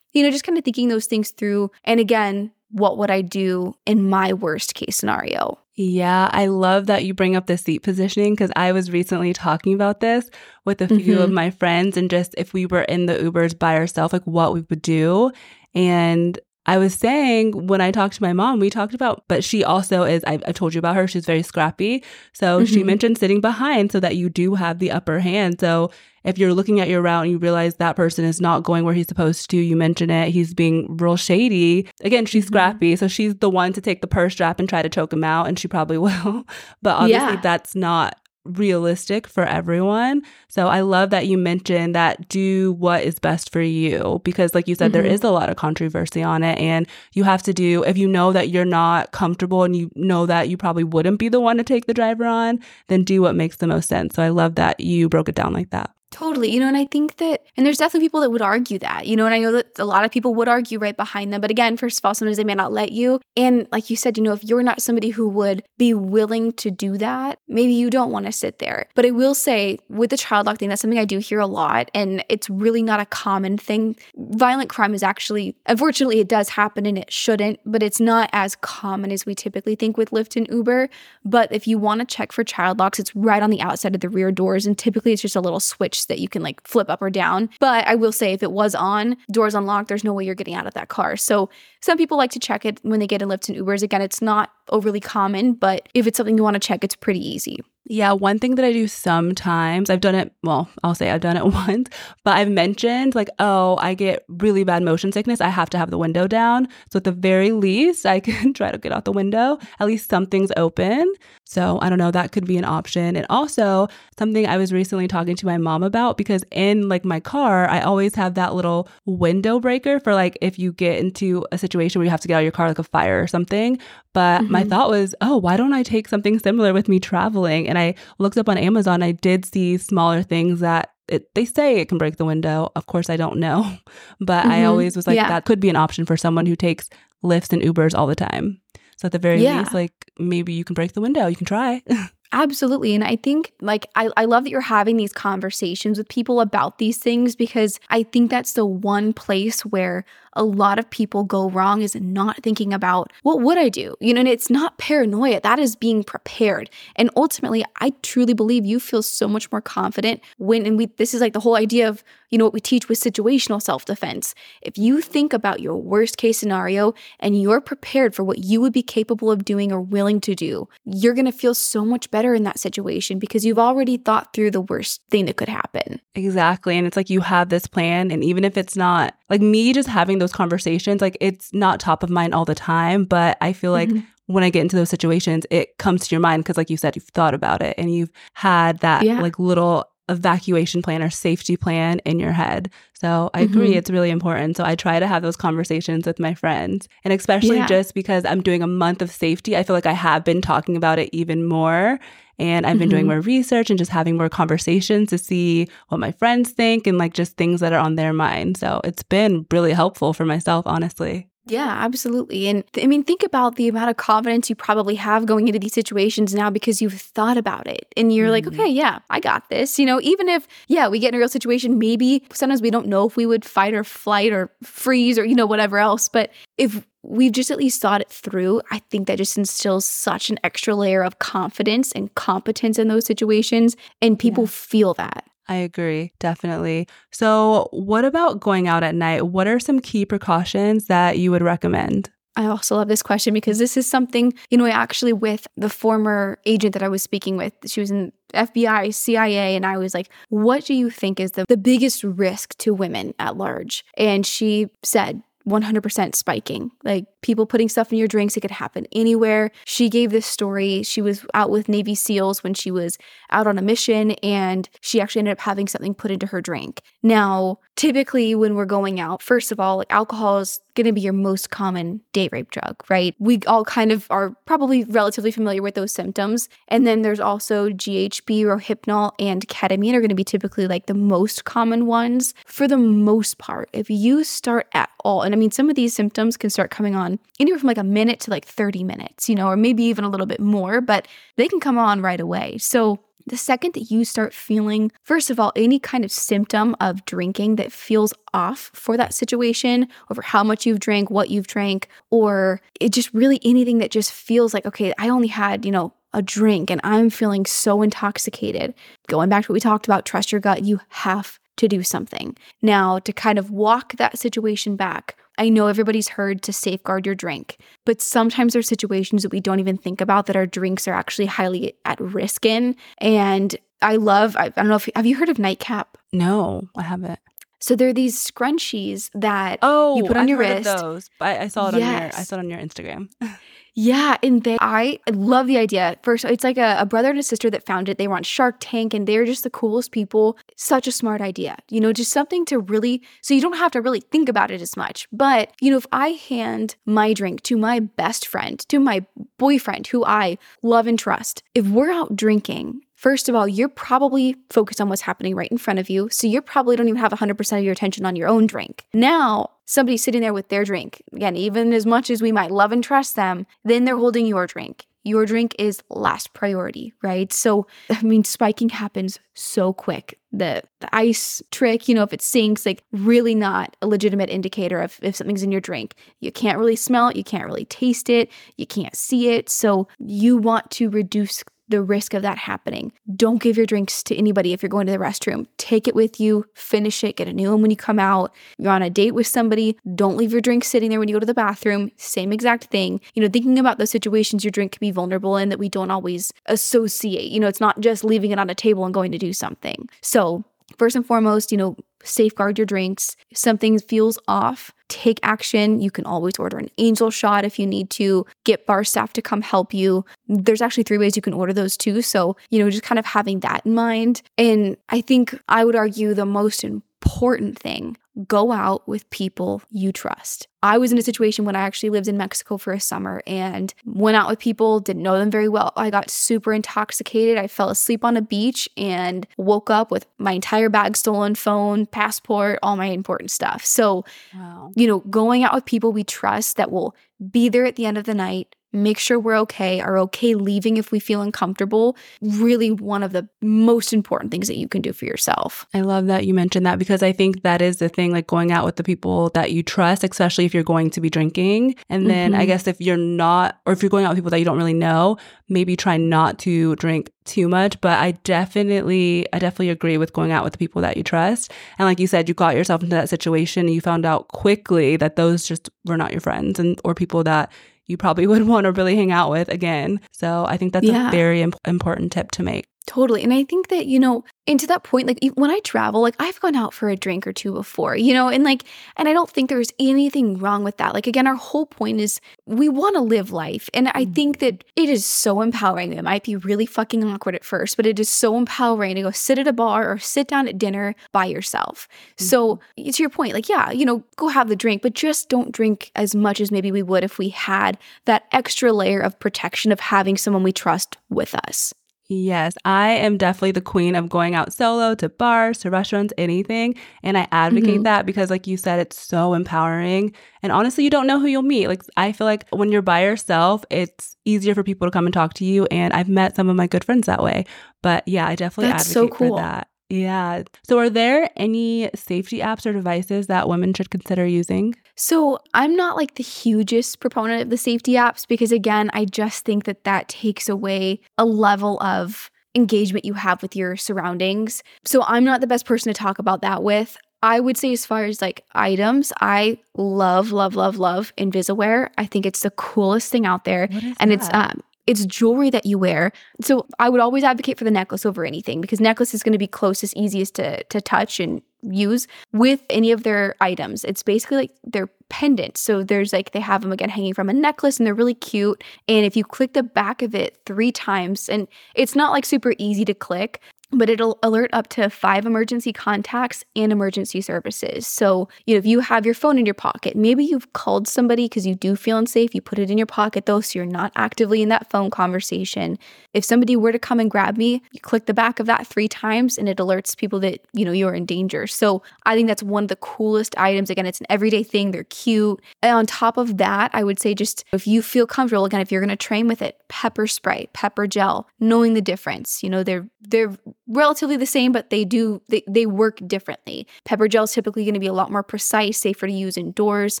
you 0.12 0.24
know, 0.24 0.30
just 0.32 0.42
kind 0.42 0.58
of 0.58 0.64
thinking 0.64 0.88
those 0.88 1.06
things 1.06 1.30
through. 1.30 1.70
And 1.84 2.00
again, 2.00 2.50
what 2.70 2.98
would 2.98 3.10
I 3.10 3.22
do 3.22 3.74
in 3.86 4.08
my 4.08 4.32
worst 4.32 4.74
case 4.74 4.96
scenario? 4.96 5.58
Yeah, 5.82 6.28
I 6.30 6.44
love 6.48 6.88
that 6.88 7.04
you 7.06 7.14
bring 7.14 7.36
up 7.36 7.46
the 7.46 7.56
seat 7.56 7.78
positioning 7.78 8.34
because 8.34 8.50
I 8.54 8.72
was 8.72 8.90
recently 8.90 9.32
talking 9.32 9.72
about 9.72 10.00
this 10.00 10.28
with 10.66 10.82
a 10.82 10.88
few 10.88 11.14
mm-hmm. 11.14 11.22
of 11.22 11.30
my 11.30 11.48
friends 11.48 11.96
and 11.96 12.10
just 12.10 12.34
if 12.36 12.52
we 12.52 12.66
were 12.66 12.82
in 12.82 13.06
the 13.06 13.14
Ubers 13.14 13.58
by 13.58 13.76
ourselves, 13.76 14.12
like 14.12 14.24
what 14.24 14.52
we 14.52 14.60
would 14.68 14.82
do. 14.82 15.32
And 15.74 16.38
I 16.66 16.78
was 16.78 16.94
saying 16.94 17.66
when 17.66 17.80
I 17.80 17.90
talked 17.90 18.16
to 18.16 18.22
my 18.22 18.32
mom, 18.32 18.60
we 18.60 18.68
talked 18.68 18.94
about, 18.94 19.24
but 19.28 19.42
she 19.42 19.64
also 19.64 20.02
is, 20.02 20.22
I, 20.26 20.38
I 20.46 20.52
told 20.52 20.74
you 20.74 20.78
about 20.78 20.94
her, 20.94 21.08
she's 21.08 21.24
very 21.24 21.42
scrappy. 21.42 22.04
So 22.32 22.58
mm-hmm. 22.58 22.72
she 22.72 22.84
mentioned 22.84 23.18
sitting 23.18 23.40
behind 23.40 23.90
so 23.90 24.00
that 24.00 24.16
you 24.16 24.28
do 24.28 24.54
have 24.54 24.78
the 24.78 24.90
upper 24.90 25.20
hand. 25.20 25.58
So 25.58 25.90
if 26.22 26.36
you're 26.36 26.52
looking 26.52 26.78
at 26.78 26.88
your 26.88 27.00
route 27.00 27.22
and 27.22 27.30
you 27.30 27.38
realize 27.38 27.76
that 27.76 27.96
person 27.96 28.26
is 28.26 28.42
not 28.42 28.62
going 28.62 28.84
where 28.84 28.92
he's 28.92 29.08
supposed 29.08 29.48
to, 29.50 29.56
you 29.56 29.74
mention 29.74 30.10
it, 30.10 30.30
he's 30.30 30.52
being 30.52 30.96
real 30.98 31.16
shady. 31.16 31.88
Again, 32.02 32.26
she's 32.26 32.44
mm-hmm. 32.44 32.54
scrappy. 32.54 32.96
So 32.96 33.08
she's 33.08 33.36
the 33.36 33.50
one 33.50 33.72
to 33.72 33.80
take 33.80 34.02
the 34.02 34.06
purse 34.06 34.34
strap 34.34 34.60
and 34.60 34.68
try 34.68 34.82
to 34.82 34.90
choke 34.90 35.12
him 35.12 35.24
out, 35.24 35.48
and 35.48 35.58
she 35.58 35.66
probably 35.66 35.98
will. 35.98 36.44
but 36.82 36.96
obviously, 36.96 37.34
yeah. 37.34 37.40
that's 37.40 37.74
not 37.74 38.20
realistic 38.44 39.26
for 39.26 39.44
everyone. 39.44 40.22
So 40.48 40.68
I 40.68 40.80
love 40.80 41.10
that 41.10 41.26
you 41.26 41.36
mentioned 41.36 41.94
that 41.94 42.28
do 42.28 42.72
what 42.72 43.02
is 43.02 43.18
best 43.18 43.52
for 43.52 43.60
you 43.60 44.20
because 44.24 44.54
like 44.54 44.66
you 44.66 44.74
said 44.74 44.92
mm-hmm. 44.92 45.02
there 45.02 45.12
is 45.12 45.22
a 45.22 45.30
lot 45.30 45.50
of 45.50 45.56
controversy 45.56 46.22
on 46.22 46.42
it 46.42 46.58
and 46.58 46.86
you 47.12 47.24
have 47.24 47.42
to 47.44 47.52
do 47.52 47.84
if 47.84 47.98
you 47.98 48.08
know 48.08 48.32
that 48.32 48.48
you're 48.48 48.64
not 48.64 49.12
comfortable 49.12 49.62
and 49.64 49.76
you 49.76 49.90
know 49.94 50.26
that 50.26 50.48
you 50.48 50.56
probably 50.56 50.84
wouldn't 50.84 51.18
be 51.18 51.28
the 51.28 51.40
one 51.40 51.58
to 51.58 51.64
take 51.64 51.86
the 51.86 51.94
driver 51.94 52.24
on, 52.24 52.60
then 52.88 53.04
do 53.04 53.20
what 53.22 53.34
makes 53.34 53.56
the 53.56 53.66
most 53.66 53.88
sense. 53.88 54.14
So 54.14 54.22
I 54.22 54.28
love 54.30 54.54
that 54.54 54.80
you 54.80 55.08
broke 55.08 55.28
it 55.28 55.34
down 55.34 55.52
like 55.52 55.70
that. 55.70 55.90
Totally. 56.10 56.50
You 56.50 56.58
know, 56.58 56.66
and 56.66 56.76
I 56.76 56.86
think 56.86 57.18
that, 57.18 57.44
and 57.56 57.64
there's 57.64 57.78
definitely 57.78 58.06
people 58.06 58.20
that 58.20 58.30
would 58.30 58.42
argue 58.42 58.80
that, 58.80 59.06
you 59.06 59.14
know, 59.14 59.26
and 59.26 59.34
I 59.34 59.38
know 59.38 59.52
that 59.52 59.78
a 59.78 59.84
lot 59.84 60.04
of 60.04 60.10
people 60.10 60.34
would 60.34 60.48
argue 60.48 60.78
right 60.78 60.96
behind 60.96 61.32
them. 61.32 61.40
But 61.40 61.52
again, 61.52 61.76
first 61.76 62.00
of 62.00 62.04
all, 62.04 62.14
sometimes 62.14 62.36
they 62.36 62.42
may 62.42 62.54
not 62.56 62.72
let 62.72 62.90
you. 62.90 63.20
And 63.36 63.68
like 63.70 63.90
you 63.90 63.96
said, 63.96 64.18
you 64.18 64.24
know, 64.24 64.32
if 64.32 64.42
you're 64.42 64.64
not 64.64 64.82
somebody 64.82 65.10
who 65.10 65.28
would 65.28 65.62
be 65.78 65.94
willing 65.94 66.52
to 66.54 66.70
do 66.70 66.98
that, 66.98 67.38
maybe 67.46 67.72
you 67.72 67.90
don't 67.90 68.10
want 68.10 68.26
to 68.26 68.32
sit 68.32 68.58
there. 68.58 68.88
But 68.96 69.06
I 69.06 69.12
will 69.12 69.34
say 69.34 69.78
with 69.88 70.10
the 70.10 70.16
child 70.16 70.46
lock 70.46 70.58
thing, 70.58 70.68
that's 70.68 70.82
something 70.82 70.98
I 70.98 71.04
do 71.04 71.18
hear 71.18 71.38
a 71.38 71.46
lot. 71.46 71.92
And 71.94 72.24
it's 72.28 72.50
really 72.50 72.82
not 72.82 72.98
a 72.98 73.06
common 73.06 73.56
thing. 73.56 73.96
Violent 74.16 74.68
crime 74.68 74.94
is 74.94 75.04
actually, 75.04 75.54
unfortunately, 75.66 76.18
it 76.18 76.28
does 76.28 76.48
happen 76.48 76.86
and 76.86 76.98
it 76.98 77.12
shouldn't, 77.12 77.60
but 77.64 77.84
it's 77.84 78.00
not 78.00 78.28
as 78.32 78.56
common 78.56 79.12
as 79.12 79.24
we 79.24 79.36
typically 79.36 79.76
think 79.76 79.96
with 79.96 80.10
Lyft 80.10 80.34
and 80.34 80.48
Uber. 80.48 80.88
But 81.24 81.52
if 81.52 81.68
you 81.68 81.78
want 81.78 82.00
to 82.00 82.04
check 82.04 82.32
for 82.32 82.42
child 82.42 82.80
locks, 82.80 82.98
it's 82.98 83.14
right 83.14 83.44
on 83.44 83.50
the 83.50 83.60
outside 83.60 83.94
of 83.94 84.00
the 84.00 84.08
rear 84.08 84.32
doors. 84.32 84.66
And 84.66 84.76
typically 84.76 85.12
it's 85.12 85.22
just 85.22 85.36
a 85.36 85.40
little 85.40 85.60
switch 85.60 85.99
that 86.06 86.18
you 86.18 86.28
can 86.28 86.42
like 86.42 86.66
flip 86.66 86.88
up 86.90 87.02
or 87.02 87.10
down. 87.10 87.50
But 87.60 87.86
I 87.86 87.94
will 87.94 88.12
say, 88.12 88.32
if 88.32 88.42
it 88.42 88.52
was 88.52 88.74
on, 88.74 89.16
doors 89.30 89.54
unlocked, 89.54 89.88
there's 89.88 90.04
no 90.04 90.12
way 90.12 90.24
you're 90.24 90.34
getting 90.34 90.54
out 90.54 90.66
of 90.66 90.74
that 90.74 90.88
car. 90.88 91.16
So 91.16 91.50
some 91.80 91.98
people 91.98 92.16
like 92.16 92.30
to 92.32 92.38
check 92.38 92.64
it 92.64 92.80
when 92.82 93.00
they 93.00 93.06
get 93.06 93.22
in 93.22 93.28
Lyft 93.28 93.48
and 93.48 93.58
Ubers. 93.58 93.82
Again, 93.82 94.02
it's 94.02 94.22
not 94.22 94.50
overly 94.68 95.00
common, 95.00 95.54
but 95.54 95.88
if 95.94 96.06
it's 96.06 96.16
something 96.16 96.36
you 96.36 96.42
want 96.42 96.54
to 96.54 96.60
check, 96.60 96.84
it's 96.84 96.96
pretty 96.96 97.20
easy. 97.26 97.60
Yeah, 97.90 98.12
one 98.12 98.38
thing 98.38 98.54
that 98.54 98.64
I 98.64 98.72
do 98.72 98.86
sometimes, 98.86 99.90
I've 99.90 100.00
done 100.00 100.14
it, 100.14 100.32
well, 100.44 100.70
I'll 100.84 100.94
say 100.94 101.10
I've 101.10 101.20
done 101.20 101.36
it 101.36 101.44
once, 101.66 101.90
but 102.22 102.36
I've 102.36 102.48
mentioned 102.48 103.16
like, 103.16 103.28
oh, 103.40 103.78
I 103.80 103.94
get 103.94 104.24
really 104.28 104.62
bad 104.62 104.84
motion 104.84 105.10
sickness. 105.10 105.40
I 105.40 105.48
have 105.48 105.68
to 105.70 105.78
have 105.78 105.90
the 105.90 105.98
window 105.98 106.28
down. 106.28 106.68
So 106.92 106.98
at 106.98 107.04
the 107.04 107.10
very 107.10 107.50
least, 107.50 108.06
I 108.06 108.20
can 108.28 108.54
try 108.54 108.70
to 108.70 108.78
get 108.78 108.92
out 108.92 109.06
the 109.06 109.12
window. 109.12 109.58
At 109.80 109.88
least 109.88 110.08
something's 110.08 110.52
open. 110.56 111.12
So 111.44 111.80
I 111.82 111.88
don't 111.88 111.98
know, 111.98 112.12
that 112.12 112.30
could 112.30 112.46
be 112.46 112.56
an 112.58 112.64
option. 112.64 113.16
And 113.16 113.26
also, 113.28 113.88
something 114.16 114.46
I 114.46 114.56
was 114.56 114.72
recently 114.72 115.08
talking 115.08 115.34
to 115.34 115.46
my 115.46 115.58
mom 115.58 115.82
about 115.82 116.16
because 116.16 116.44
in 116.52 116.88
like 116.88 117.04
my 117.04 117.18
car, 117.18 117.68
I 117.68 117.80
always 117.80 118.14
have 118.14 118.34
that 118.34 118.54
little 118.54 118.88
window 119.04 119.58
breaker 119.58 119.98
for 119.98 120.14
like 120.14 120.38
if 120.40 120.60
you 120.60 120.72
get 120.72 121.00
into 121.00 121.44
a 121.50 121.58
situation 121.58 121.98
where 121.98 122.04
you 122.04 122.10
have 122.10 122.20
to 122.20 122.28
get 122.28 122.34
out 122.34 122.40
of 122.40 122.44
your 122.44 122.52
car, 122.52 122.68
like 122.68 122.78
a 122.78 122.84
fire 122.84 123.20
or 123.20 123.26
something. 123.26 123.80
But 124.12 124.42
mm-hmm. 124.42 124.52
my 124.52 124.62
thought 124.64 124.90
was, 124.90 125.14
oh, 125.20 125.36
why 125.38 125.56
don't 125.56 125.72
I 125.72 125.82
take 125.82 126.06
something 126.06 126.38
similar 126.38 126.72
with 126.72 126.88
me 126.88 127.00
traveling? 127.00 127.68
And 127.68 127.79
I 127.80 127.94
looked 128.18 128.38
up 128.38 128.48
on 128.48 128.58
Amazon. 128.58 129.02
I 129.02 129.12
did 129.12 129.44
see 129.44 129.76
smaller 129.78 130.22
things 130.22 130.60
that 130.60 130.90
it, 131.08 131.34
they 131.34 131.44
say 131.44 131.76
it 131.76 131.88
can 131.88 131.98
break 131.98 132.16
the 132.16 132.24
window. 132.24 132.70
Of 132.76 132.86
course, 132.86 133.10
I 133.10 133.16
don't 133.16 133.38
know, 133.38 133.76
but 134.20 134.42
mm-hmm. 134.42 134.52
I 134.52 134.64
always 134.64 134.96
was 134.96 135.06
like, 135.06 135.16
yeah. 135.16 135.28
that 135.28 135.44
could 135.44 135.60
be 135.60 135.68
an 135.68 135.76
option 135.76 136.06
for 136.06 136.16
someone 136.16 136.46
who 136.46 136.56
takes 136.56 136.88
Lyfts 137.24 137.52
and 137.52 137.62
Ubers 137.62 137.96
all 137.96 138.06
the 138.06 138.14
time. 138.14 138.60
So 138.96 139.06
at 139.06 139.12
the 139.12 139.18
very 139.18 139.42
yeah. 139.42 139.60
least, 139.60 139.74
like 139.74 139.92
maybe 140.18 140.52
you 140.52 140.64
can 140.64 140.74
break 140.74 140.92
the 140.92 141.00
window. 141.00 141.26
You 141.26 141.36
can 141.36 141.46
try. 141.46 141.82
Absolutely. 142.32 142.94
And 142.94 143.02
I 143.02 143.16
think, 143.16 143.52
like, 143.60 143.86
I, 143.96 144.08
I 144.16 144.24
love 144.24 144.44
that 144.44 144.50
you're 144.50 144.60
having 144.60 144.96
these 144.96 145.12
conversations 145.12 145.98
with 145.98 146.08
people 146.08 146.40
about 146.40 146.78
these 146.78 146.96
things 146.98 147.34
because 147.34 147.80
I 147.88 148.04
think 148.04 148.30
that's 148.30 148.52
the 148.52 148.64
one 148.64 149.12
place 149.12 149.62
where 149.66 150.04
a 150.34 150.44
lot 150.44 150.78
of 150.78 150.88
people 150.90 151.24
go 151.24 151.50
wrong 151.50 151.82
is 151.82 151.96
not 151.96 152.40
thinking 152.40 152.72
about 152.72 153.12
what 153.24 153.40
would 153.40 153.58
I 153.58 153.68
do? 153.68 153.96
You 153.98 154.14
know, 154.14 154.20
and 154.20 154.28
it's 154.28 154.48
not 154.48 154.78
paranoia. 154.78 155.40
That 155.40 155.58
is 155.58 155.74
being 155.74 156.04
prepared. 156.04 156.70
And 156.94 157.10
ultimately, 157.16 157.64
I 157.80 157.92
truly 158.02 158.32
believe 158.32 158.64
you 158.64 158.78
feel 158.78 159.02
so 159.02 159.26
much 159.26 159.50
more 159.50 159.60
confident 159.60 160.20
when, 160.38 160.66
and 160.66 160.76
we, 160.78 160.86
this 160.98 161.14
is 161.14 161.20
like 161.20 161.32
the 161.32 161.40
whole 161.40 161.56
idea 161.56 161.88
of, 161.88 162.04
you 162.30 162.38
know, 162.38 162.44
what 162.44 162.54
we 162.54 162.60
teach 162.60 162.88
with 162.88 162.98
situational 162.98 163.60
self 163.60 163.84
defense. 163.84 164.34
If 164.62 164.78
you 164.78 165.00
think 165.00 165.32
about 165.32 165.60
your 165.60 165.76
worst 165.76 166.16
case 166.16 166.38
scenario 166.38 166.94
and 167.18 167.40
you're 167.40 167.60
prepared 167.60 168.14
for 168.14 168.24
what 168.24 168.38
you 168.38 168.60
would 168.60 168.72
be 168.72 168.82
capable 168.82 169.30
of 169.30 169.44
doing 169.44 169.72
or 169.72 169.80
willing 169.80 170.20
to 170.22 170.34
do, 170.34 170.68
you're 170.84 171.14
going 171.14 171.26
to 171.26 171.32
feel 171.32 171.54
so 171.54 171.84
much 171.84 172.10
better 172.10 172.34
in 172.34 172.44
that 172.44 172.58
situation 172.58 173.18
because 173.18 173.44
you've 173.44 173.58
already 173.58 173.96
thought 173.96 174.32
through 174.32 174.50
the 174.50 174.60
worst 174.60 175.02
thing 175.10 175.26
that 175.26 175.36
could 175.36 175.48
happen. 175.48 176.00
Exactly. 176.14 176.78
And 176.78 176.86
it's 176.86 176.96
like 176.96 177.10
you 177.10 177.20
have 177.20 177.48
this 177.48 177.66
plan. 177.66 178.10
And 178.10 178.24
even 178.24 178.44
if 178.44 178.56
it's 178.56 178.76
not 178.76 179.14
like 179.28 179.40
me 179.40 179.72
just 179.72 179.88
having 179.88 180.18
those 180.18 180.32
conversations, 180.32 181.00
like 181.00 181.16
it's 181.20 181.52
not 181.52 181.80
top 181.80 182.02
of 182.02 182.10
mind 182.10 182.34
all 182.34 182.44
the 182.44 182.54
time, 182.54 183.04
but 183.04 183.36
I 183.40 183.52
feel 183.52 183.72
like 183.72 183.88
mm-hmm 183.88 184.00
when 184.30 184.44
I 184.44 184.50
get 184.50 184.60
into 184.60 184.76
those 184.76 184.88
situations, 184.88 185.44
it 185.50 185.76
comes 185.78 186.06
to 186.06 186.14
your 186.14 186.20
mind 186.20 186.44
because, 186.44 186.56
like 186.56 186.70
you 186.70 186.76
said, 186.76 186.94
you've 186.94 187.04
thought 187.04 187.34
about 187.34 187.62
it 187.62 187.74
and 187.76 187.92
you've 187.92 188.12
had 188.34 188.78
that 188.78 189.02
yeah. 189.02 189.20
like 189.20 189.40
little 189.40 189.89
evacuation 190.10 190.82
plan 190.82 191.02
or 191.02 191.10
safety 191.10 191.56
plan 191.56 192.00
in 192.00 192.18
your 192.18 192.32
head. 192.32 192.70
So 192.94 193.30
I 193.32 193.40
agree, 193.40 193.68
mm-hmm. 193.68 193.78
it's 193.78 193.90
really 193.90 194.10
important. 194.10 194.56
So 194.56 194.64
I 194.64 194.74
try 194.74 195.00
to 195.00 195.06
have 195.06 195.22
those 195.22 195.36
conversations 195.36 196.06
with 196.06 196.20
my 196.20 196.34
friends. 196.34 196.88
And 197.04 197.14
especially 197.14 197.56
yeah. 197.56 197.66
just 197.66 197.94
because 197.94 198.26
I'm 198.26 198.42
doing 198.42 198.62
a 198.62 198.66
month 198.66 199.00
of 199.00 199.10
safety, 199.10 199.56
I 199.56 199.62
feel 199.62 199.74
like 199.74 199.86
I 199.86 199.92
have 199.92 200.24
been 200.24 200.42
talking 200.42 200.76
about 200.76 200.98
it 200.98 201.08
even 201.12 201.46
more. 201.46 201.98
And 202.38 202.66
I've 202.66 202.78
been 202.78 202.88
mm-hmm. 202.88 202.96
doing 202.96 203.06
more 203.06 203.20
research 203.20 203.70
and 203.70 203.78
just 203.78 203.90
having 203.90 204.16
more 204.16 204.28
conversations 204.28 205.10
to 205.10 205.18
see 205.18 205.68
what 205.88 205.98
my 205.98 206.12
friends 206.12 206.50
think 206.50 206.86
and 206.86 206.98
like 206.98 207.14
just 207.14 207.36
things 207.36 207.60
that 207.60 207.72
are 207.72 207.78
on 207.78 207.96
their 207.96 208.12
mind. 208.12 208.56
So 208.56 208.80
it's 208.84 209.02
been 209.02 209.46
really 209.50 209.72
helpful 209.72 210.12
for 210.12 210.24
myself, 210.24 210.66
honestly. 210.66 211.29
Yeah, 211.50 211.68
absolutely. 211.68 212.46
And 212.46 212.62
I 212.80 212.86
mean, 212.86 213.02
think 213.02 213.24
about 213.24 213.56
the 213.56 213.66
amount 213.66 213.90
of 213.90 213.96
confidence 213.96 214.48
you 214.48 214.54
probably 214.54 214.94
have 214.94 215.26
going 215.26 215.48
into 215.48 215.58
these 215.58 215.72
situations 215.72 216.32
now 216.32 216.48
because 216.48 216.80
you've 216.80 217.00
thought 217.00 217.36
about 217.36 217.66
it 217.66 217.92
and 217.96 218.14
you're 218.14 218.26
mm-hmm. 218.26 218.32
like, 218.32 218.46
okay, 218.46 218.68
yeah, 218.68 219.00
I 219.10 219.18
got 219.18 219.48
this. 219.50 219.78
You 219.78 219.86
know, 219.86 220.00
even 220.00 220.28
if, 220.28 220.46
yeah, 220.68 220.86
we 220.88 221.00
get 221.00 221.08
in 221.08 221.14
a 221.16 221.18
real 221.18 221.28
situation, 221.28 221.78
maybe 221.78 222.24
sometimes 222.32 222.62
we 222.62 222.70
don't 222.70 222.86
know 222.86 223.06
if 223.06 223.16
we 223.16 223.26
would 223.26 223.44
fight 223.44 223.74
or 223.74 223.82
flight 223.82 224.32
or 224.32 224.52
freeze 224.62 225.18
or, 225.18 225.24
you 225.24 225.34
know, 225.34 225.46
whatever 225.46 225.78
else. 225.78 226.08
But 226.08 226.30
if 226.56 226.86
we've 227.02 227.32
just 227.32 227.50
at 227.50 227.58
least 227.58 227.82
thought 227.82 228.00
it 228.00 228.10
through, 228.10 228.60
I 228.70 228.78
think 228.90 229.08
that 229.08 229.18
just 229.18 229.36
instills 229.36 229.86
such 229.86 230.30
an 230.30 230.38
extra 230.44 230.76
layer 230.76 231.02
of 231.02 231.18
confidence 231.18 231.90
and 231.92 232.14
competence 232.14 232.78
in 232.78 232.86
those 232.86 233.06
situations. 233.06 233.76
And 234.00 234.18
people 234.18 234.44
yeah. 234.44 234.50
feel 234.50 234.94
that. 234.94 235.24
I 235.50 235.56
agree, 235.56 236.12
definitely. 236.20 236.86
So, 237.10 237.68
what 237.72 238.04
about 238.04 238.38
going 238.38 238.68
out 238.68 238.84
at 238.84 238.94
night? 238.94 239.26
What 239.26 239.48
are 239.48 239.58
some 239.58 239.80
key 239.80 240.06
precautions 240.06 240.86
that 240.86 241.18
you 241.18 241.32
would 241.32 241.42
recommend? 241.42 242.08
I 242.36 242.46
also 242.46 242.76
love 242.76 242.86
this 242.86 243.02
question 243.02 243.34
because 243.34 243.58
this 243.58 243.76
is 243.76 243.84
something, 243.84 244.32
you 244.50 244.56
know, 244.56 244.66
actually 244.66 245.12
with 245.12 245.48
the 245.56 245.68
former 245.68 246.38
agent 246.46 246.74
that 246.74 246.84
I 246.84 246.88
was 246.88 247.02
speaking 247.02 247.36
with, 247.36 247.52
she 247.66 247.80
was 247.80 247.90
in 247.90 248.12
FBI, 248.32 248.94
CIA, 248.94 249.56
and 249.56 249.66
I 249.66 249.76
was 249.76 249.92
like, 249.92 250.08
what 250.28 250.64
do 250.64 250.72
you 250.72 250.88
think 250.88 251.18
is 251.18 251.32
the, 251.32 251.44
the 251.48 251.56
biggest 251.56 252.04
risk 252.04 252.56
to 252.58 252.72
women 252.72 253.12
at 253.18 253.36
large? 253.36 253.84
And 253.96 254.24
she 254.24 254.68
said, 254.84 255.20
100% 255.50 256.14
spiking. 256.14 256.70
Like 256.84 257.06
people 257.22 257.46
putting 257.46 257.68
stuff 257.68 257.92
in 257.92 257.98
your 257.98 258.08
drinks, 258.08 258.36
it 258.36 258.40
could 258.40 258.50
happen 258.50 258.86
anywhere. 258.92 259.50
She 259.66 259.88
gave 259.88 260.10
this 260.10 260.26
story. 260.26 260.82
She 260.82 261.02
was 261.02 261.24
out 261.34 261.50
with 261.50 261.68
Navy 261.68 261.94
SEALs 261.94 262.42
when 262.42 262.54
she 262.54 262.70
was 262.70 262.96
out 263.30 263.46
on 263.46 263.58
a 263.58 263.62
mission 263.62 264.12
and 264.22 264.68
she 264.80 265.00
actually 265.00 265.20
ended 265.20 265.32
up 265.32 265.40
having 265.40 265.68
something 265.68 265.94
put 265.94 266.10
into 266.10 266.26
her 266.26 266.40
drink. 266.40 266.82
Now, 267.02 267.58
typically 267.76 268.34
when 268.34 268.54
we're 268.54 268.64
going 268.64 269.00
out, 269.00 269.22
first 269.22 269.52
of 269.52 269.60
all, 269.60 269.78
like 269.78 269.92
alcohol 269.92 270.38
is 270.38 270.60
going 270.74 270.86
to 270.86 270.92
be 270.92 271.00
your 271.00 271.12
most 271.12 271.50
common 271.50 272.00
date 272.12 272.30
rape 272.32 272.50
drug, 272.50 272.82
right? 272.88 273.14
We 273.18 273.40
all 273.46 273.64
kind 273.64 273.92
of 273.92 274.06
are 274.10 274.30
probably 274.44 274.84
relatively 274.84 275.30
familiar 275.30 275.62
with 275.62 275.74
those 275.74 275.92
symptoms. 275.92 276.48
And 276.68 276.86
then 276.86 277.02
there's 277.02 277.20
also 277.20 277.68
GHB 277.70 278.42
Rohypnol 278.44 279.12
and 279.18 279.46
ketamine 279.48 279.94
are 279.94 280.00
going 280.00 280.08
to 280.10 280.14
be 280.14 280.24
typically 280.24 280.66
like 280.66 280.86
the 280.86 280.94
most 280.94 281.44
common 281.44 281.86
ones. 281.86 282.34
For 282.46 282.68
the 282.68 282.76
most 282.76 283.38
part, 283.38 283.68
if 283.72 283.90
you 283.90 284.24
start 284.24 284.68
at 284.74 284.90
all, 285.04 285.22
and 285.22 285.34
I 285.34 285.38
mean, 285.38 285.50
some 285.50 285.68
of 285.68 285.76
these 285.76 285.94
symptoms 285.94 286.36
can 286.36 286.50
start 286.50 286.70
coming 286.70 286.94
on 286.94 287.18
anywhere 287.38 287.58
from 287.58 287.68
like 287.68 287.78
a 287.78 287.84
minute 287.84 288.20
to 288.20 288.30
like 288.30 288.44
30 288.44 288.84
minutes, 288.84 289.28
you 289.28 289.34
know, 289.34 289.48
or 289.48 289.56
maybe 289.56 289.82
even 289.84 290.04
a 290.04 290.08
little 290.08 290.26
bit 290.26 290.40
more, 290.40 290.80
but 290.80 291.08
they 291.36 291.48
can 291.48 291.60
come 291.60 291.78
on 291.78 292.02
right 292.02 292.20
away. 292.20 292.58
So 292.58 293.00
the 293.26 293.36
second 293.36 293.74
that 293.74 293.90
you 293.90 294.04
start 294.04 294.34
feeling, 294.34 294.92
first 295.02 295.30
of 295.30 295.38
all, 295.38 295.52
any 295.56 295.78
kind 295.78 296.04
of 296.04 296.12
symptom 296.12 296.76
of 296.80 297.04
drinking 297.04 297.56
that 297.56 297.72
feels 297.72 298.12
off 298.32 298.70
for 298.74 298.96
that 298.96 299.14
situation, 299.14 299.88
over 300.10 300.22
how 300.22 300.44
much 300.44 300.66
you've 300.66 300.80
drank, 300.80 301.10
what 301.10 301.30
you've 301.30 301.46
drank, 301.46 301.88
or 302.10 302.60
it 302.80 302.92
just 302.92 303.12
really 303.12 303.40
anything 303.44 303.78
that 303.78 303.90
just 303.90 304.12
feels 304.12 304.54
like, 304.54 304.66
okay, 304.66 304.92
I 304.98 305.08
only 305.08 305.28
had, 305.28 305.64
you 305.64 305.72
know, 305.72 305.92
a 306.12 306.22
drink 306.22 306.70
and 306.70 306.80
I'm 306.82 307.10
feeling 307.10 307.46
so 307.46 307.82
intoxicated. 307.82 308.74
Going 309.06 309.28
back 309.28 309.44
to 309.44 309.52
what 309.52 309.54
we 309.54 309.60
talked 309.60 309.86
about, 309.86 310.04
trust 310.04 310.32
your 310.32 310.40
gut, 310.40 310.64
you 310.64 310.80
have 310.88 311.38
to 311.56 311.68
do 311.68 311.82
something. 311.82 312.36
Now, 312.62 312.98
to 313.00 313.12
kind 313.12 313.38
of 313.38 313.50
walk 313.50 313.94
that 313.96 314.18
situation 314.18 314.76
back, 314.76 315.16
I 315.38 315.48
know 315.48 315.68
everybody's 315.68 316.08
heard 316.08 316.42
to 316.42 316.52
safeguard 316.52 317.06
your 317.06 317.14
drink, 317.14 317.58
but 317.86 318.02
sometimes 318.02 318.52
there's 318.52 318.68
situations 318.68 319.22
that 319.22 319.32
we 319.32 319.40
don't 319.40 319.60
even 319.60 319.78
think 319.78 320.00
about 320.00 320.26
that 320.26 320.36
our 320.36 320.46
drinks 320.46 320.86
are 320.86 320.92
actually 320.92 321.26
highly 321.26 321.74
at 321.84 322.00
risk 322.00 322.44
in. 322.44 322.76
And 322.98 323.56
I 323.80 323.96
love, 323.96 324.36
I, 324.36 324.46
I 324.46 324.48
don't 324.50 324.68
know 324.68 324.76
if, 324.76 324.88
have 324.94 325.06
you 325.06 325.16
heard 325.16 325.30
of 325.30 325.38
Nightcap? 325.38 325.96
No, 326.12 326.68
I 326.76 326.82
haven't. 326.82 327.18
So 327.60 327.76
there 327.76 327.88
are 327.88 327.94
these 327.94 328.16
scrunchies 328.16 329.10
that 329.14 329.58
oh, 329.62 329.96
you 329.96 330.04
put 330.04 330.16
on 330.16 330.22
I've 330.22 330.28
your 330.30 330.38
wrist. 330.38 330.64
those. 330.64 331.10
I, 331.20 331.38
I 331.38 331.48
saw 331.48 331.68
it 331.68 331.76
yes. 331.76 331.84
on 331.84 332.00
your 332.00 332.10
I 332.14 332.22
saw 332.22 332.36
it 332.36 332.38
on 332.38 332.50
your 332.50 332.58
Instagram. 332.58 333.10
Yeah, 333.82 334.18
and 334.22 334.44
they 334.44 334.58
I 334.60 334.98
love 335.10 335.46
the 335.46 335.56
idea. 335.56 335.96
First, 336.02 336.26
it's 336.26 336.44
like 336.44 336.58
a, 336.58 336.76
a, 336.80 336.84
brother 336.84 337.08
and 337.08 337.18
a 337.18 337.22
sister 337.22 337.48
that 337.48 337.64
found 337.64 337.88
it. 337.88 337.96
They 337.96 338.08
were 338.08 338.16
on 338.16 338.24
Shark 338.24 338.56
Tank 338.60 338.92
and 338.92 339.06
they're 339.06 339.24
just 339.24 339.42
the 339.42 339.48
coolest 339.48 339.90
people. 339.90 340.36
Such 340.54 340.86
a 340.86 340.92
smart 340.92 341.22
idea. 341.22 341.56
You 341.70 341.80
know, 341.80 341.90
just 341.90 342.12
something 342.12 342.44
to 342.46 342.58
really 342.58 343.00
so 343.22 343.32
you 343.32 343.40
don't 343.40 343.56
have 343.56 343.72
to 343.72 343.80
really 343.80 344.00
think 344.00 344.28
about 344.28 344.50
it 344.50 344.60
as 344.60 344.76
much. 344.76 345.08
But, 345.10 345.54
you 345.62 345.70
know, 345.70 345.78
if 345.78 345.86
I 345.92 346.08
hand 346.08 346.76
my 346.84 347.14
drink 347.14 347.42
to 347.44 347.56
my 347.56 347.80
best 347.80 348.26
friend, 348.26 348.58
to 348.68 348.80
my 348.80 349.06
boyfriend 349.38 349.86
who 349.86 350.04
I 350.04 350.36
love 350.62 350.86
and 350.86 350.98
trust, 350.98 351.42
if 351.54 351.66
we're 351.66 351.90
out 351.90 352.14
drinking 352.14 352.82
First 353.00 353.30
of 353.30 353.34
all, 353.34 353.48
you're 353.48 353.70
probably 353.70 354.36
focused 354.50 354.78
on 354.78 354.90
what's 354.90 355.00
happening 355.00 355.34
right 355.34 355.50
in 355.50 355.56
front 355.56 355.78
of 355.78 355.88
you. 355.88 356.10
So 356.10 356.26
you 356.26 356.42
probably 356.42 356.76
don't 356.76 356.86
even 356.86 357.00
have 357.00 357.12
100% 357.12 357.58
of 357.58 357.64
your 357.64 357.72
attention 357.72 358.04
on 358.04 358.14
your 358.14 358.28
own 358.28 358.46
drink. 358.46 358.84
Now, 358.92 359.52
somebody's 359.64 360.04
sitting 360.04 360.20
there 360.20 360.34
with 360.34 360.50
their 360.50 360.64
drink. 360.64 361.02
Again, 361.14 361.34
even 361.34 361.72
as 361.72 361.86
much 361.86 362.10
as 362.10 362.20
we 362.20 362.30
might 362.30 362.50
love 362.50 362.72
and 362.72 362.84
trust 362.84 363.16
them, 363.16 363.46
then 363.64 363.86
they're 363.86 363.96
holding 363.96 364.26
your 364.26 364.46
drink. 364.46 364.84
Your 365.02 365.24
drink 365.24 365.56
is 365.58 365.82
last 365.88 366.34
priority, 366.34 366.92
right? 367.02 367.32
So, 367.32 367.66
I 367.90 368.02
mean, 368.02 368.22
spiking 368.22 368.68
happens 368.68 369.18
so 369.32 369.72
quick. 369.72 370.18
The, 370.30 370.62
the 370.80 370.94
ice 370.94 371.40
trick, 371.50 371.88
you 371.88 371.94
know, 371.94 372.02
if 372.02 372.12
it 372.12 372.20
sinks, 372.20 372.66
like 372.66 372.84
really 372.92 373.34
not 373.34 373.78
a 373.80 373.86
legitimate 373.86 374.28
indicator 374.28 374.78
of 374.78 374.98
if 375.00 375.16
something's 375.16 375.42
in 375.42 375.50
your 375.50 375.62
drink. 375.62 375.94
You 376.20 376.32
can't 376.32 376.58
really 376.58 376.76
smell 376.76 377.08
it, 377.08 377.16
you 377.16 377.24
can't 377.24 377.46
really 377.46 377.64
taste 377.64 378.10
it, 378.10 378.30
you 378.58 378.66
can't 378.66 378.94
see 378.94 379.30
it. 379.30 379.48
So, 379.48 379.88
you 379.98 380.36
want 380.36 380.70
to 380.72 380.90
reduce 380.90 381.42
the 381.70 381.82
risk 381.82 382.14
of 382.14 382.22
that 382.22 382.38
happening. 382.38 382.92
Don't 383.16 383.40
give 383.40 383.56
your 383.56 383.66
drinks 383.66 384.02
to 384.04 384.16
anybody 384.16 384.52
if 384.52 384.62
you're 384.62 384.68
going 384.68 384.86
to 384.86 384.92
the 384.92 384.98
restroom. 384.98 385.46
Take 385.56 385.88
it 385.88 385.94
with 385.94 386.20
you, 386.20 386.44
finish 386.54 387.02
it, 387.02 387.16
get 387.16 387.28
a 387.28 387.32
new 387.32 387.50
one 387.50 387.62
when 387.62 387.70
you 387.70 387.76
come 387.76 387.98
out. 387.98 388.34
You're 388.58 388.72
on 388.72 388.82
a 388.82 388.90
date 388.90 389.14
with 389.14 389.26
somebody, 389.26 389.76
don't 389.94 390.16
leave 390.16 390.32
your 390.32 390.40
drink 390.40 390.64
sitting 390.64 390.90
there 390.90 390.98
when 390.98 391.08
you 391.08 391.14
go 391.14 391.20
to 391.20 391.26
the 391.26 391.34
bathroom. 391.34 391.90
Same 391.96 392.32
exact 392.32 392.64
thing. 392.64 393.00
You 393.14 393.22
know, 393.22 393.28
thinking 393.28 393.58
about 393.58 393.78
those 393.78 393.90
situations 393.90 394.44
your 394.44 394.50
drink 394.50 394.72
can 394.72 394.80
be 394.80 394.90
vulnerable 394.90 395.36
in 395.36 395.48
that 395.48 395.58
we 395.58 395.68
don't 395.68 395.90
always 395.90 396.32
associate. 396.46 397.30
You 397.30 397.40
know, 397.40 397.48
it's 397.48 397.60
not 397.60 397.80
just 397.80 398.04
leaving 398.04 398.30
it 398.30 398.38
on 398.38 398.50
a 398.50 398.54
table 398.54 398.84
and 398.84 398.92
going 398.92 399.12
to 399.12 399.18
do 399.18 399.32
something. 399.32 399.88
So, 400.02 400.44
first 400.78 400.96
and 400.96 401.06
foremost, 401.06 401.52
you 401.52 401.58
know, 401.58 401.76
safeguard 402.02 402.58
your 402.58 402.66
drinks. 402.66 403.16
If 403.30 403.38
something 403.38 403.78
feels 403.78 404.18
off, 404.26 404.72
take 404.88 405.20
action. 405.22 405.80
You 405.80 405.90
can 405.90 406.06
always 406.06 406.38
order 406.38 406.58
an 406.58 406.70
angel 406.78 407.10
shot 407.10 407.44
if 407.44 407.58
you 407.58 407.66
need 407.66 407.90
to, 407.90 408.26
get 408.44 408.66
bar 408.66 408.84
staff 408.84 409.12
to 409.14 409.22
come 409.22 409.42
help 409.42 409.74
you. 409.74 410.04
There's 410.26 410.62
actually 410.62 410.84
three 410.84 410.98
ways 410.98 411.16
you 411.16 411.22
can 411.22 411.34
order 411.34 411.52
those 411.52 411.76
too. 411.76 412.02
So, 412.02 412.36
you 412.50 412.58
know, 412.58 412.70
just 412.70 412.82
kind 412.82 412.98
of 412.98 413.06
having 413.06 413.40
that 413.40 413.66
in 413.66 413.74
mind. 413.74 414.22
And 414.38 414.76
I 414.88 415.00
think 415.00 415.38
I 415.48 415.64
would 415.64 415.76
argue 415.76 416.14
the 416.14 416.26
most 416.26 416.64
important 416.64 416.89
thing 417.00 417.96
go 418.26 418.52
out 418.52 418.86
with 418.88 419.08
people 419.10 419.62
you 419.70 419.92
trust. 419.92 420.48
I 420.62 420.78
was 420.78 420.92
in 420.92 420.98
a 420.98 421.02
situation 421.02 421.44
when 421.44 421.56
I 421.56 421.60
actually 421.60 421.90
lived 421.90 422.08
in 422.08 422.16
Mexico 422.16 422.58
for 422.58 422.72
a 422.72 422.80
summer 422.80 423.22
and 423.26 423.72
went 423.84 424.16
out 424.16 424.28
with 424.28 424.38
people, 424.38 424.80
didn't 424.80 425.02
know 425.02 425.18
them 425.18 425.30
very 425.30 425.48
well. 425.48 425.72
I 425.76 425.90
got 425.90 426.10
super 426.10 426.52
intoxicated. 426.52 427.38
I 427.38 427.46
fell 427.46 427.70
asleep 427.70 428.04
on 428.04 428.16
a 428.16 428.22
beach 428.22 428.68
and 428.76 429.26
woke 429.36 429.70
up 429.70 429.90
with 429.90 430.06
my 430.18 430.32
entire 430.32 430.68
bag 430.68 430.96
stolen, 430.96 431.34
phone, 431.34 431.86
passport, 431.86 432.58
all 432.62 432.76
my 432.76 432.86
important 432.86 433.30
stuff. 433.30 433.64
So, 433.64 434.04
wow. 434.34 434.72
you 434.74 434.86
know, 434.86 435.00
going 435.00 435.44
out 435.44 435.54
with 435.54 435.64
people 435.64 435.92
we 435.92 436.04
trust 436.04 436.56
that 436.56 436.70
will 436.70 436.94
be 437.30 437.48
there 437.48 437.64
at 437.64 437.76
the 437.76 437.86
end 437.86 437.96
of 437.96 438.04
the 438.04 438.14
night, 438.14 438.54
make 438.72 438.98
sure 438.98 439.18
we're 439.18 439.38
okay, 439.38 439.80
are 439.80 439.98
okay 439.98 440.34
leaving 440.34 440.76
if 440.76 440.92
we 440.92 441.00
feel 441.00 441.22
uncomfortable, 441.22 441.96
really 442.20 442.70
one 442.70 443.02
of 443.02 443.12
the 443.12 443.28
most 443.40 443.92
important 443.92 444.30
things 444.30 444.48
that 444.48 444.56
you 444.56 444.68
can 444.68 444.80
do 444.82 444.92
for 444.92 445.04
yourself. 445.04 445.66
I 445.74 445.80
love 445.80 446.06
that 446.06 446.26
you 446.26 446.34
mentioned 446.34 446.66
that 446.66 446.78
because 446.78 447.02
I 447.02 447.12
think 447.12 447.42
that 447.42 447.60
is 447.62 447.78
the 447.78 447.88
thing 447.88 448.12
like 448.12 448.26
going 448.26 448.52
out 448.52 448.64
with 448.64 448.76
the 448.76 448.84
people 448.84 449.30
that 449.30 449.52
you 449.52 449.62
trust, 449.62 450.04
especially 450.04 450.44
if 450.44 450.54
you're 450.54 450.62
going 450.62 450.90
to 450.90 451.00
be 451.00 451.10
drinking. 451.10 451.74
And 451.88 452.08
then 452.08 452.32
mm-hmm. 452.32 452.40
I 452.40 452.46
guess 452.46 452.66
if 452.66 452.80
you're 452.80 452.96
not, 452.96 453.60
or 453.66 453.72
if 453.72 453.82
you're 453.82 453.90
going 453.90 454.04
out 454.04 454.10
with 454.10 454.18
people 454.18 454.30
that 454.30 454.38
you 454.38 454.44
don't 454.44 454.58
really 454.58 454.74
know, 454.74 455.16
maybe 455.48 455.76
try 455.76 455.96
not 455.96 456.38
to 456.40 456.76
drink 456.76 457.10
too 457.24 457.48
much. 457.48 457.80
But 457.80 457.98
I 457.98 458.12
definitely, 458.12 459.26
I 459.32 459.38
definitely 459.38 459.70
agree 459.70 459.98
with 459.98 460.12
going 460.12 460.32
out 460.32 460.44
with 460.44 460.52
the 460.52 460.58
people 460.58 460.82
that 460.82 460.96
you 460.96 461.02
trust. 461.02 461.52
And 461.78 461.86
like 461.86 462.00
you 462.00 462.06
said, 462.06 462.28
you 462.28 462.34
got 462.34 462.56
yourself 462.56 462.82
into 462.82 462.96
that 462.96 463.08
situation 463.08 463.66
and 463.66 463.74
you 463.74 463.80
found 463.80 464.06
out 464.06 464.28
quickly 464.28 464.96
that 464.96 465.16
those 465.16 465.46
just 465.46 465.70
were 465.84 465.96
not 465.96 466.12
your 466.12 466.20
friends 466.20 466.58
and 466.58 466.80
or 466.84 466.94
people 466.94 467.24
that 467.24 467.52
you 467.90 467.96
probably 467.96 468.26
would 468.32 468.46
want 468.46 468.64
to 468.64 468.72
really 468.72 468.96
hang 468.96 469.12
out 469.12 469.30
with 469.30 469.48
again. 469.48 470.00
So 470.12 470.46
I 470.48 470.56
think 470.56 470.72
that's 470.72 470.86
yeah. 470.86 471.08
a 471.08 471.10
very 471.10 471.42
imp- 471.42 471.58
important 471.66 472.12
tip 472.12 472.30
to 472.32 472.42
make. 472.42 472.64
Totally. 472.90 473.22
And 473.22 473.32
I 473.32 473.44
think 473.44 473.68
that, 473.68 473.86
you 473.86 474.00
know, 474.00 474.24
and 474.48 474.58
to 474.58 474.66
that 474.66 474.82
point, 474.82 475.06
like 475.06 475.20
when 475.34 475.48
I 475.48 475.60
travel, 475.60 476.00
like 476.00 476.16
I've 476.18 476.40
gone 476.40 476.56
out 476.56 476.74
for 476.74 476.88
a 476.88 476.96
drink 476.96 477.24
or 477.24 477.32
two 477.32 477.52
before, 477.52 477.94
you 477.94 478.12
know, 478.12 478.28
and 478.28 478.42
like, 478.42 478.64
and 478.96 479.08
I 479.08 479.12
don't 479.12 479.30
think 479.30 479.48
there's 479.48 479.70
anything 479.78 480.38
wrong 480.38 480.64
with 480.64 480.78
that. 480.78 480.92
Like, 480.92 481.06
again, 481.06 481.28
our 481.28 481.36
whole 481.36 481.66
point 481.66 482.00
is 482.00 482.20
we 482.46 482.68
want 482.68 482.96
to 482.96 483.00
live 483.00 483.30
life. 483.30 483.70
And 483.74 483.90
I 483.90 484.06
think 484.06 484.40
that 484.40 484.64
it 484.74 484.88
is 484.88 485.06
so 485.06 485.40
empowering. 485.40 485.92
It 485.92 486.02
might 486.02 486.24
be 486.24 486.34
really 486.34 486.66
fucking 486.66 487.04
awkward 487.04 487.36
at 487.36 487.44
first, 487.44 487.76
but 487.76 487.86
it 487.86 488.00
is 488.00 488.10
so 488.10 488.36
empowering 488.36 488.96
to 488.96 489.02
go 489.02 489.12
sit 489.12 489.38
at 489.38 489.46
a 489.46 489.52
bar 489.52 489.88
or 489.88 490.00
sit 490.00 490.26
down 490.26 490.48
at 490.48 490.58
dinner 490.58 490.96
by 491.12 491.26
yourself. 491.26 491.86
Mm-hmm. 492.16 492.24
So, 492.24 492.58
to 492.76 493.02
your 493.02 493.08
point, 493.08 493.34
like, 493.34 493.48
yeah, 493.48 493.70
you 493.70 493.84
know, 493.84 494.02
go 494.16 494.26
have 494.26 494.48
the 494.48 494.56
drink, 494.56 494.82
but 494.82 494.94
just 494.94 495.28
don't 495.28 495.52
drink 495.52 495.92
as 495.94 496.16
much 496.16 496.40
as 496.40 496.50
maybe 496.50 496.72
we 496.72 496.82
would 496.82 497.04
if 497.04 497.18
we 497.18 497.28
had 497.28 497.78
that 498.06 498.24
extra 498.32 498.72
layer 498.72 498.98
of 498.98 499.20
protection 499.20 499.70
of 499.70 499.78
having 499.78 500.16
someone 500.16 500.42
we 500.42 500.50
trust 500.50 500.96
with 501.08 501.36
us. 501.46 501.72
Yes, 502.12 502.54
I 502.64 502.88
am 502.88 503.18
definitely 503.18 503.52
the 503.52 503.60
queen 503.60 503.94
of 503.94 504.08
going 504.08 504.34
out 504.34 504.52
solo 504.52 504.96
to 504.96 505.08
bars, 505.08 505.58
to 505.58 505.70
restaurants, 505.70 506.12
anything. 506.18 506.74
And 507.04 507.16
I 507.16 507.28
advocate 507.30 507.74
mm-hmm. 507.74 507.82
that 507.84 508.04
because, 508.04 508.30
like 508.30 508.48
you 508.48 508.56
said, 508.56 508.80
it's 508.80 508.98
so 508.98 509.32
empowering. 509.32 510.12
And 510.42 510.50
honestly, 510.50 510.82
you 510.82 510.90
don't 510.90 511.06
know 511.06 511.20
who 511.20 511.28
you'll 511.28 511.42
meet. 511.42 511.68
Like, 511.68 511.84
I 511.96 512.10
feel 512.10 512.26
like 512.26 512.48
when 512.50 512.72
you're 512.72 512.82
by 512.82 513.04
yourself, 513.04 513.64
it's 513.70 514.16
easier 514.24 514.56
for 514.56 514.64
people 514.64 514.88
to 514.88 514.90
come 514.90 515.06
and 515.06 515.14
talk 515.14 515.34
to 515.34 515.44
you. 515.44 515.66
And 515.66 515.92
I've 515.92 516.08
met 516.08 516.34
some 516.34 516.48
of 516.48 516.56
my 516.56 516.66
good 516.66 516.82
friends 516.82 517.06
that 517.06 517.22
way. 517.22 517.44
But 517.80 518.08
yeah, 518.08 518.26
I 518.26 518.34
definitely 518.34 518.72
That's 518.72 518.90
advocate 518.90 519.12
so 519.12 519.16
cool. 519.16 519.36
for 519.36 519.42
that. 519.42 519.68
Yeah. 519.88 520.42
So, 520.64 520.80
are 520.80 520.90
there 520.90 521.30
any 521.36 521.90
safety 521.94 522.40
apps 522.40 522.66
or 522.66 522.72
devices 522.72 523.28
that 523.28 523.48
women 523.48 523.72
should 523.72 523.90
consider 523.90 524.26
using? 524.26 524.74
So, 525.02 525.38
I'm 525.54 525.76
not 525.76 525.96
like 525.96 526.16
the 526.16 526.22
hugest 526.22 527.00
proponent 527.00 527.40
of 527.40 527.48
the 527.48 527.56
safety 527.56 527.94
apps 527.94 528.28
because, 528.28 528.52
again, 528.52 528.90
I 528.92 529.06
just 529.06 529.46
think 529.46 529.64
that 529.64 529.84
that 529.84 530.10
takes 530.10 530.46
away 530.46 531.00
a 531.16 531.24
level 531.24 531.82
of 531.82 532.30
engagement 532.54 533.06
you 533.06 533.14
have 533.14 533.40
with 533.40 533.56
your 533.56 533.78
surroundings. 533.78 534.62
So, 534.84 535.02
I'm 535.04 535.24
not 535.24 535.40
the 535.40 535.46
best 535.46 535.64
person 535.64 535.90
to 535.90 535.98
talk 535.98 536.18
about 536.18 536.42
that 536.42 536.62
with. 536.62 536.98
I 537.22 537.40
would 537.40 537.56
say, 537.56 537.72
as 537.72 537.86
far 537.86 538.04
as 538.04 538.20
like 538.20 538.44
items, 538.52 539.10
I 539.22 539.56
love, 539.74 540.32
love, 540.32 540.54
love, 540.54 540.76
love 540.76 541.14
InvisaWear. 541.16 541.88
I 541.96 542.04
think 542.04 542.26
it's 542.26 542.42
the 542.42 542.50
coolest 542.50 543.10
thing 543.10 543.24
out 543.24 543.44
there. 543.46 543.70
and 543.72 544.10
that? 544.10 544.10
it's 544.10 544.28
um, 544.34 544.60
it's 544.86 545.06
jewelry 545.06 545.48
that 545.48 545.64
you 545.64 545.78
wear. 545.78 546.12
So 546.42 546.66
I 546.78 546.90
would 546.90 547.00
always 547.00 547.24
advocate 547.24 547.56
for 547.56 547.64
the 547.64 547.70
necklace 547.70 548.04
over 548.04 548.26
anything 548.26 548.60
because 548.60 548.80
necklace 548.80 549.14
is 549.14 549.22
going 549.22 549.32
to 549.32 549.38
be 549.38 549.46
closest, 549.46 549.96
easiest 549.96 550.34
to 550.34 550.62
to 550.64 550.80
touch 550.82 551.20
and 551.20 551.40
use 551.62 552.06
with 552.32 552.62
any 552.70 552.92
of 552.92 553.02
their 553.02 553.34
items. 553.40 553.84
It's 553.84 554.02
basically 554.02 554.36
like 554.36 554.52
their 554.64 554.88
pendants. 555.08 555.60
So 555.60 555.82
there's 555.82 556.12
like 556.12 556.32
they 556.32 556.40
have 556.40 556.62
them 556.62 556.72
again 556.72 556.88
hanging 556.88 557.14
from 557.14 557.28
a 557.28 557.32
necklace 557.32 557.78
and 557.78 557.86
they're 557.86 557.94
really 557.94 558.14
cute. 558.14 558.62
And 558.88 559.04
if 559.04 559.16
you 559.16 559.24
click 559.24 559.52
the 559.52 559.62
back 559.62 560.02
of 560.02 560.14
it 560.14 560.38
3 560.46 560.72
times 560.72 561.28
and 561.28 561.48
it's 561.74 561.96
not 561.96 562.12
like 562.12 562.24
super 562.24 562.54
easy 562.58 562.84
to 562.84 562.94
click, 562.94 563.40
but 563.72 563.88
it'll 563.88 564.18
alert 564.22 564.50
up 564.52 564.68
to 564.68 564.90
five 564.90 565.26
emergency 565.26 565.72
contacts 565.72 566.44
and 566.56 566.72
emergency 566.72 567.20
services. 567.20 567.86
So, 567.86 568.28
you 568.46 568.54
know, 568.54 568.58
if 568.58 568.66
you 568.66 568.80
have 568.80 569.04
your 569.04 569.14
phone 569.14 569.38
in 569.38 569.46
your 569.46 569.54
pocket, 569.54 569.96
maybe 569.96 570.24
you've 570.24 570.52
called 570.52 570.88
somebody 570.88 571.26
because 571.26 571.46
you 571.46 571.54
do 571.54 571.76
feel 571.76 571.98
unsafe, 571.98 572.34
you 572.34 572.40
put 572.40 572.58
it 572.58 572.70
in 572.70 572.78
your 572.78 572.86
pocket 572.86 573.26
though, 573.26 573.40
so 573.40 573.58
you're 573.58 573.66
not 573.66 573.92
actively 573.96 574.42
in 574.42 574.48
that 574.48 574.70
phone 574.70 574.90
conversation. 574.90 575.78
If 576.12 576.24
somebody 576.24 576.56
were 576.56 576.72
to 576.72 576.78
come 576.78 577.00
and 577.00 577.10
grab 577.10 577.36
me, 577.36 577.62
you 577.72 577.80
click 577.80 578.06
the 578.06 578.14
back 578.14 578.40
of 578.40 578.46
that 578.46 578.66
three 578.66 578.88
times 578.88 579.38
and 579.38 579.48
it 579.48 579.58
alerts 579.58 579.96
people 579.96 580.20
that, 580.20 580.40
you 580.52 580.64
know, 580.64 580.72
you're 580.72 580.94
in 580.94 581.06
danger. 581.06 581.46
So 581.46 581.82
I 582.04 582.16
think 582.16 582.28
that's 582.28 582.42
one 582.42 582.64
of 582.64 582.68
the 582.68 582.76
coolest 582.76 583.38
items. 583.38 583.70
Again, 583.70 583.86
it's 583.86 584.00
an 584.00 584.06
everyday 584.10 584.42
thing, 584.42 584.72
they're 584.72 584.84
cute. 584.84 585.40
And 585.62 585.72
on 585.72 585.86
top 585.86 586.16
of 586.16 586.38
that, 586.38 586.70
I 586.74 586.82
would 586.82 587.00
say 587.00 587.14
just 587.14 587.44
if 587.52 587.66
you 587.66 587.82
feel 587.82 588.06
comfortable, 588.06 588.44
again, 588.44 588.60
if 588.60 588.72
you're 588.72 588.80
gonna 588.80 588.96
train 588.96 589.28
with 589.28 589.42
it, 589.42 589.58
pepper 589.68 590.06
spray, 590.06 590.48
pepper 590.52 590.86
gel, 590.86 591.28
knowing 591.38 591.74
the 591.74 591.80
difference. 591.80 592.42
You 592.42 592.50
know, 592.50 592.62
they're 592.62 592.88
they're 593.00 593.36
relatively 593.70 594.16
the 594.16 594.26
same, 594.26 594.52
but 594.52 594.70
they 594.70 594.84
do 594.84 595.22
they, 595.28 595.42
they 595.48 595.64
work 595.64 596.00
differently. 596.06 596.66
Pepper 596.84 597.08
gel 597.08 597.24
is 597.24 597.32
typically 597.32 597.64
going 597.64 597.74
to 597.74 597.80
be 597.80 597.86
a 597.86 597.92
lot 597.92 598.10
more 598.10 598.22
precise, 598.22 598.78
safer 598.78 599.06
to 599.06 599.12
use 599.12 599.36
indoors. 599.36 600.00